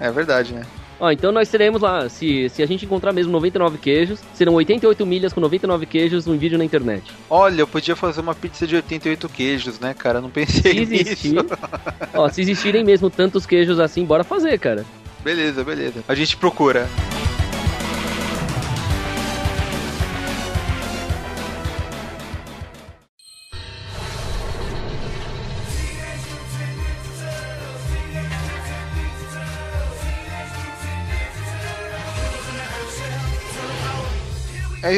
É 0.00 0.10
verdade, 0.10 0.52
né? 0.52 0.66
Ó, 1.00 1.10
então 1.10 1.32
nós 1.32 1.48
teremos 1.48 1.82
lá, 1.82 2.08
se, 2.08 2.48
se 2.48 2.62
a 2.62 2.66
gente 2.66 2.84
encontrar 2.84 3.12
mesmo 3.12 3.32
99 3.32 3.78
queijos, 3.78 4.20
serão 4.32 4.54
88 4.54 5.04
milhas 5.04 5.32
com 5.32 5.40
99 5.40 5.86
queijos 5.86 6.26
um 6.26 6.36
vídeo 6.38 6.56
na 6.56 6.64
internet. 6.64 7.02
Olha, 7.28 7.62
eu 7.62 7.66
podia 7.66 7.96
fazer 7.96 8.20
uma 8.20 8.34
pizza 8.34 8.66
de 8.66 8.76
88 8.76 9.28
queijos, 9.28 9.80
né, 9.80 9.92
cara? 9.94 10.18
Eu 10.18 10.22
não 10.22 10.28
Se 10.28 10.34
pensei 10.34 10.78
existir, 10.80 11.32
nisso. 11.32 11.46
ó, 12.14 12.28
se 12.28 12.40
existirem 12.40 12.84
mesmo 12.84 13.10
tantos 13.10 13.44
queijos 13.44 13.78
assim, 13.80 14.04
bora 14.04 14.22
fazer, 14.24 14.58
cara. 14.58 14.84
Beleza, 15.22 15.64
beleza. 15.64 16.04
A 16.06 16.14
gente 16.14 16.36
procura. 16.36 16.88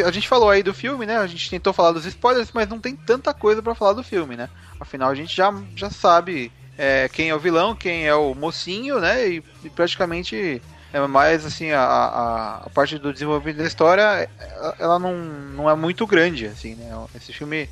A 0.07 0.11
gente 0.11 0.27
falou 0.29 0.51
aí 0.51 0.63
do 0.63 0.75
filme, 0.75 1.07
né? 1.07 1.17
A 1.19 1.27
gente 1.27 1.49
tentou 1.49 1.73
falar 1.73 1.93
dos 1.93 2.05
spoilers, 2.07 2.51
mas 2.53 2.69
não 2.69 2.81
tem 2.81 2.97
tanta 2.97 3.33
coisa 3.33 3.63
pra 3.63 3.75
falar 3.75 3.93
do 3.93 4.03
filme, 4.03 4.37
né? 4.37 4.49
Afinal, 4.81 5.11
a 5.11 5.15
gente 5.15 5.35
já, 5.35 5.51
já 5.77 5.91
sabe 5.91 6.53
é, 6.77 7.09
quem 7.09 7.29
é 7.31 7.35
o 7.35 7.39
vilão, 7.41 7.77
quem 7.77 8.07
é 8.07 8.15
o 8.15 8.35
mocinho, 8.35 8.99
né? 9.01 9.29
E, 9.29 9.45
e 9.63 9.71
praticamente 9.71 10.65
é 10.93 11.01
mais 11.07 11.45
assim 11.47 11.71
a, 11.71 11.81
a, 11.83 12.57
a 12.67 12.71
parte 12.71 12.99
do 12.99 13.13
desenvolvimento 13.13 13.59
da 13.59 13.65
história, 13.67 14.03
ela- 14.39 14.77
ela 14.79 14.99
não, 14.99 15.15
não 15.17 15.71
é 15.71 15.77
muito 15.77 16.07
grande, 16.07 16.47
assim, 16.47 16.75
né? 16.75 16.91
Esse 17.15 17.33
filme 17.33 17.71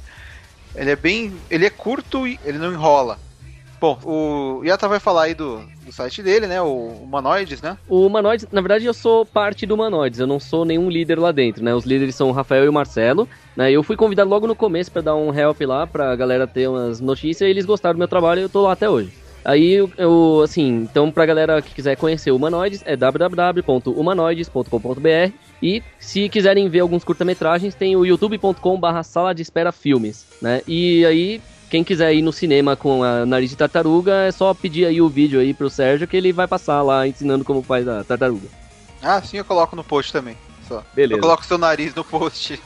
Ele 0.74 0.90
é 0.90 0.96
bem. 0.96 1.44
Ele 1.50 1.66
é 1.66 1.70
curto 1.70 2.26
e 2.26 2.38
ele 2.42 2.58
não 2.58 2.72
enrola. 2.72 3.20
Bom, 3.84 3.98
o 4.02 4.64
Yata 4.64 4.88
vai 4.88 4.98
falar 4.98 5.24
aí 5.24 5.34
do, 5.34 5.60
do 5.84 5.92
site 5.92 6.22
dele, 6.22 6.46
né? 6.46 6.58
O 6.62 7.02
Humanoides, 7.02 7.60
né? 7.60 7.76
O 7.86 8.06
Humanoides, 8.06 8.48
na 8.50 8.62
verdade, 8.62 8.86
eu 8.86 8.94
sou 8.94 9.26
parte 9.26 9.66
do 9.66 9.74
Humanoides, 9.74 10.20
eu 10.20 10.26
não 10.26 10.40
sou 10.40 10.64
nenhum 10.64 10.88
líder 10.88 11.18
lá 11.18 11.30
dentro, 11.30 11.62
né? 11.62 11.74
Os 11.74 11.84
líderes 11.84 12.14
são 12.14 12.30
o 12.30 12.32
Rafael 12.32 12.64
e 12.64 12.68
o 12.70 12.72
Marcelo, 12.72 13.28
né? 13.54 13.70
Eu 13.70 13.82
fui 13.82 13.94
convidado 13.94 14.30
logo 14.30 14.46
no 14.46 14.56
começo 14.56 14.90
pra 14.90 15.02
dar 15.02 15.14
um 15.14 15.38
help 15.38 15.60
lá, 15.60 15.86
pra 15.86 16.16
galera 16.16 16.46
ter 16.46 16.66
umas 16.66 16.98
notícias, 16.98 17.46
e 17.46 17.50
eles 17.50 17.66
gostaram 17.66 17.96
do 17.96 17.98
meu 17.98 18.08
trabalho 18.08 18.40
e 18.40 18.44
eu 18.44 18.48
tô 18.48 18.62
lá 18.62 18.72
até 18.72 18.88
hoje. 18.88 19.12
Aí, 19.44 19.86
eu, 19.98 20.40
assim, 20.42 20.88
então 20.90 21.10
pra 21.10 21.26
galera 21.26 21.60
que 21.60 21.74
quiser 21.74 21.94
conhecer 21.94 22.30
o 22.30 22.36
Humanoides, 22.36 22.82
é 22.86 22.96
www.humanoides.com.br 22.96 25.34
e 25.62 25.82
se 25.98 26.30
quiserem 26.30 26.70
ver 26.70 26.80
alguns 26.80 27.04
curta-metragens, 27.04 27.74
tem 27.74 27.96
o 27.96 28.06
youtube.com 28.06 28.80
barra 28.80 29.02
sala 29.02 29.34
de 29.34 29.42
espera 29.42 29.72
filmes, 29.72 30.26
né? 30.40 30.62
E 30.66 31.04
aí, 31.04 31.42
quem 31.74 31.82
quiser 31.82 32.14
ir 32.14 32.22
no 32.22 32.32
cinema 32.32 32.76
com 32.76 33.02
a 33.02 33.26
nariz 33.26 33.50
de 33.50 33.56
tartaruga, 33.56 34.28
é 34.28 34.30
só 34.30 34.54
pedir 34.54 34.84
aí 34.84 35.02
o 35.02 35.08
vídeo 35.08 35.40
aí 35.40 35.52
pro 35.52 35.68
Sérgio 35.68 36.06
que 36.06 36.16
ele 36.16 36.32
vai 36.32 36.46
passar 36.46 36.80
lá 36.82 37.04
ensinando 37.04 37.44
como 37.44 37.64
faz 37.64 37.88
a 37.88 38.04
tartaruga. 38.04 38.46
Ah, 39.02 39.20
sim, 39.20 39.38
eu 39.38 39.44
coloco 39.44 39.74
no 39.74 39.82
post 39.82 40.12
também. 40.12 40.38
Só. 40.68 40.84
Beleza. 40.94 41.18
Eu 41.18 41.20
coloco 41.20 41.44
seu 41.44 41.58
nariz 41.58 41.92
no 41.92 42.04
post. 42.04 42.62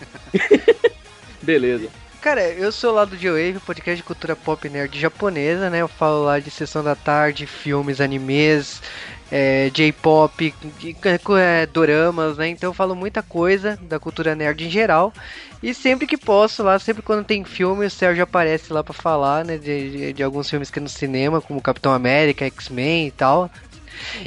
Beleza. 1.40 1.88
Cara, 2.20 2.50
eu 2.50 2.70
sou 2.70 2.92
lá 2.92 3.06
do 3.06 3.16
J-Wave, 3.16 3.60
podcast 3.60 3.96
de 3.96 4.02
cultura 4.02 4.36
pop 4.36 4.68
nerd 4.68 5.00
japonesa, 5.00 5.70
né? 5.70 5.80
Eu 5.80 5.88
falo 5.88 6.24
lá 6.24 6.38
de 6.38 6.50
sessão 6.50 6.84
da 6.84 6.94
tarde, 6.94 7.46
filmes, 7.46 8.02
animes, 8.02 8.82
é, 9.30 9.70
J-pop, 9.70 10.54
é, 11.38 11.66
doramas, 11.66 12.38
né? 12.38 12.48
Então 12.48 12.70
eu 12.70 12.74
falo 12.74 12.96
muita 12.96 13.22
coisa 13.22 13.78
da 13.82 13.98
cultura 13.98 14.34
nerd 14.34 14.64
em 14.64 14.70
geral. 14.70 15.12
E 15.62 15.74
sempre 15.74 16.06
que 16.06 16.16
posso, 16.16 16.62
lá, 16.62 16.78
sempre 16.78 17.02
quando 17.02 17.24
tem 17.24 17.44
filme, 17.44 17.86
o 17.86 17.90
Sérgio 17.90 18.22
aparece 18.22 18.72
lá 18.72 18.82
pra 18.82 18.94
falar, 18.94 19.44
né? 19.44 19.58
De, 19.58 19.90
de, 19.90 20.12
de 20.12 20.22
alguns 20.22 20.48
filmes 20.48 20.70
que 20.70 20.78
é 20.78 20.82
no 20.82 20.88
cinema, 20.88 21.40
como 21.40 21.60
Capitão 21.60 21.92
América, 21.92 22.44
X-Men 22.46 23.08
e 23.08 23.10
tal. 23.10 23.50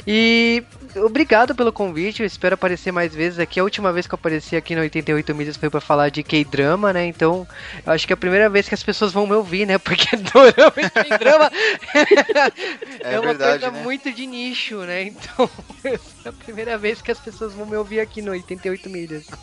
E 0.06 0.62
obrigado 0.96 1.54
pelo 1.54 1.72
convite, 1.72 2.20
eu 2.20 2.26
espero 2.26 2.54
aparecer 2.54 2.92
mais 2.92 3.14
vezes 3.14 3.38
aqui. 3.38 3.58
A 3.60 3.64
última 3.64 3.92
vez 3.92 4.06
que 4.06 4.14
eu 4.14 4.16
apareci 4.16 4.56
aqui 4.56 4.74
no 4.74 4.80
88 4.82 5.34
Milhas 5.34 5.56
foi 5.56 5.70
pra 5.70 5.80
falar 5.80 6.10
de 6.10 6.22
K-drama, 6.22 6.92
né? 6.92 7.06
Então, 7.06 7.46
eu 7.84 7.92
acho 7.92 8.06
que 8.06 8.12
é 8.12 8.14
a 8.14 8.16
primeira 8.16 8.48
vez 8.48 8.68
que 8.68 8.74
as 8.74 8.82
pessoas 8.82 9.12
vão 9.12 9.26
me 9.26 9.34
ouvir, 9.34 9.66
né? 9.66 9.78
Porque 9.78 10.16
dorama 10.16 10.74
e 10.76 10.90
K-drama 10.90 11.50
É 13.04 13.14
é, 13.14 13.20
uma 13.20 13.28
verdade, 13.28 13.60
coisa 13.60 13.76
né? 13.76 13.82
muito 13.82 14.12
de 14.12 14.26
nicho, 14.26 14.78
né? 14.80 15.04
Então, 15.04 15.50
é 16.24 16.28
a 16.28 16.32
primeira 16.32 16.78
vez 16.78 17.00
que 17.02 17.10
as 17.10 17.18
pessoas 17.18 17.52
vão 17.52 17.66
me 17.66 17.76
ouvir 17.76 18.00
aqui 18.00 18.20
no 18.22 18.30
88 18.32 18.88
Milhas. 18.90 19.24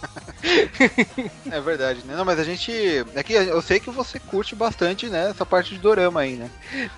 É 1.51 1.60
verdade, 1.60 2.01
né? 2.06 2.15
Não, 2.15 2.23
mas 2.23 2.39
a 2.39 2.43
gente. 2.43 2.72
É 3.15 3.23
que 3.23 3.34
eu 3.34 3.61
sei 3.61 3.80
que 3.80 3.89
você 3.89 4.19
curte 4.19 4.56
bastante, 4.56 5.07
né? 5.07 5.30
Essa 5.31 5.45
parte 5.45 5.73
de 5.73 5.80
dorama 5.80 6.22
aí, 6.22 6.35
né? 6.35 6.49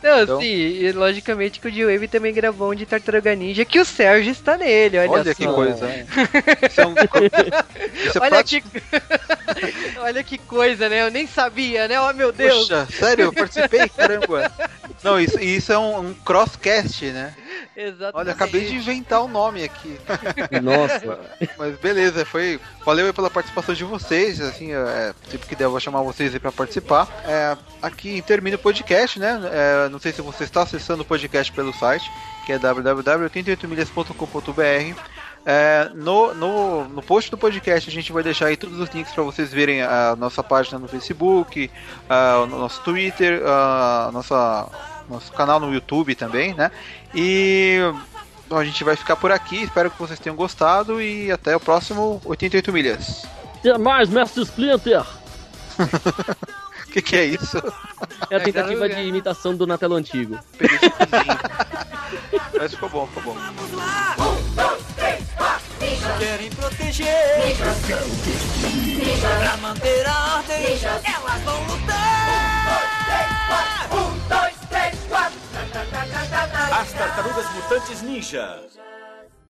Não, 0.04 0.22
Então- 0.24 0.40
sim, 0.40 0.46
e 0.46 0.92
logicamente 0.92 1.60
que 1.60 1.68
o 1.68 1.72
G-Wave 1.72 2.08
também 2.08 2.34
gravou 2.34 2.72
um 2.72 2.76
de 2.76 2.86
Tartaruga 2.86 3.34
Ninja, 3.34 3.66
que 3.66 3.80
o 3.80 3.86
Sérgio 3.86 4.32
está 4.32 4.58
nele, 4.58 5.00
olha, 5.00 5.10
Olha, 5.10 5.24
só. 5.24 5.34
que 5.34 5.46
coisa. 5.48 5.88
Isso 6.70 6.82
é 6.82 6.86
um. 6.88 6.94
Isso 6.94 8.18
é 8.18 8.22
Olha 8.22 8.30
prati- 8.30 8.62
que... 8.62 8.82
Olha 10.00 10.24
que 10.24 10.38
coisa, 10.38 10.90
né? 10.90 11.04
Eu 11.04 11.12
nem 11.12 11.26
sabia, 11.26 11.88
né? 11.88 12.00
Oh, 12.02 12.14
meu 12.14 12.32
Deus. 12.32 12.68
Poxa, 12.68 12.88
sério, 12.92 13.26
eu 13.26 13.34
participei? 13.34 13.88
Caramba. 13.90 14.52
Não, 15.04 15.20
isso, 15.20 15.40
isso 15.40 15.72
é 15.74 15.78
um, 15.80 16.10
um 16.10 16.14
crosscast, 16.14 17.06
né? 17.08 17.34
Exatamente. 17.76 18.16
Olha, 18.18 18.32
acabei 18.34 18.66
de 18.66 18.76
inventar 18.76 19.24
o 19.24 19.28
nome 19.28 19.64
aqui. 19.64 19.71
Nossa. 20.62 21.20
Mas 21.58 21.76
beleza, 21.78 22.26
foi. 22.26 22.60
Valeu 22.86 23.14
pela 23.14 23.30
participação 23.30 23.74
de 23.76 23.84
vocês. 23.84 24.40
Assim, 24.42 24.72
é, 24.74 25.14
sempre 25.30 25.48
que 25.48 25.56
der, 25.56 25.66
eu 25.66 25.72
vou 25.72 25.80
chamar 25.80 26.02
vocês 26.02 26.34
aí 26.34 26.40
pra 26.40 26.52
participar. 26.52 27.08
É, 27.26 27.56
aqui 27.82 28.22
termina 28.22 28.56
o 28.56 28.60
podcast, 28.60 29.20
né? 29.20 29.40
É, 29.52 29.90
não 29.90 30.00
sei 30.00 30.12
se 30.12 30.22
você 30.22 30.44
está 30.44 30.64
acessando 30.64 31.04
o 31.04 31.06
podcast 31.06 31.52
pelo 31.52 31.74
site, 31.74 32.10
que 32.46 32.54
é 32.54 32.60
www.88milhas.com.br. 32.60 35.00
É, 35.44 35.90
no, 35.96 36.36
no, 36.36 36.84
no 36.88 37.02
post 37.02 37.32
do 37.32 37.38
podcast 37.38 37.90
a 37.90 37.94
gente 37.94 38.14
vai 38.14 38.22
deixar 38.22 38.46
aí 38.48 38.56
todos 38.56 38.80
os 38.80 38.88
links 38.92 39.12
para 39.12 39.24
vocês 39.24 39.52
verem 39.52 39.82
a 39.82 40.16
nossa 40.16 40.44
página 40.44 40.78
no 40.78 40.88
Facebook, 40.88 41.72
a- 42.08 42.42
o 42.44 42.46
nosso 42.46 42.80
Twitter, 42.84 43.42
a 43.44 44.12
nossa, 44.14 44.68
nosso 45.10 45.32
canal 45.34 45.60
no 45.60 45.74
YouTube 45.74 46.14
também, 46.14 46.54
né? 46.54 46.70
E 47.16 47.80
Bom, 48.52 48.58
a 48.58 48.66
gente 48.66 48.84
vai 48.84 48.98
ficar 48.98 49.16
por 49.16 49.32
aqui. 49.32 49.64
Espero 49.64 49.90
que 49.90 49.98
vocês 49.98 50.20
tenham 50.20 50.36
gostado 50.36 51.02
e 51.02 51.32
até 51.32 51.56
o 51.56 51.60
próximo 51.60 52.22
88 52.26 52.74
milhas. 52.74 53.26
Até 53.56 53.78
mais, 53.78 54.10
Mestre 54.10 54.44
Splinter! 54.44 55.06
O 55.80 56.92
que, 56.92 57.02
que 57.02 57.16
é 57.16 57.24
isso? 57.24 57.58
É 58.30 58.36
a 58.36 58.42
tentativa 58.42 58.90
de 58.90 59.00
imitação 59.04 59.54
do 59.54 59.60
Donatello 59.60 59.96
antigo. 59.96 60.38
Mas 62.60 62.74
ficou 62.74 62.90
bom, 62.90 63.08
ficou 63.08 63.34
bom. 63.34 63.40
Querem 66.20 66.50
proteger 66.50 67.56
Pra 69.40 69.58
manter 69.58 70.06
a 70.06 70.36
ordem 70.36 70.80
Elas 71.04 71.42
vão 71.44 71.68
lutar 71.68 72.21
As 75.74 76.92
Tartarugas 76.92 77.50
Mutantes 77.54 78.02
Ninja. 78.02 78.60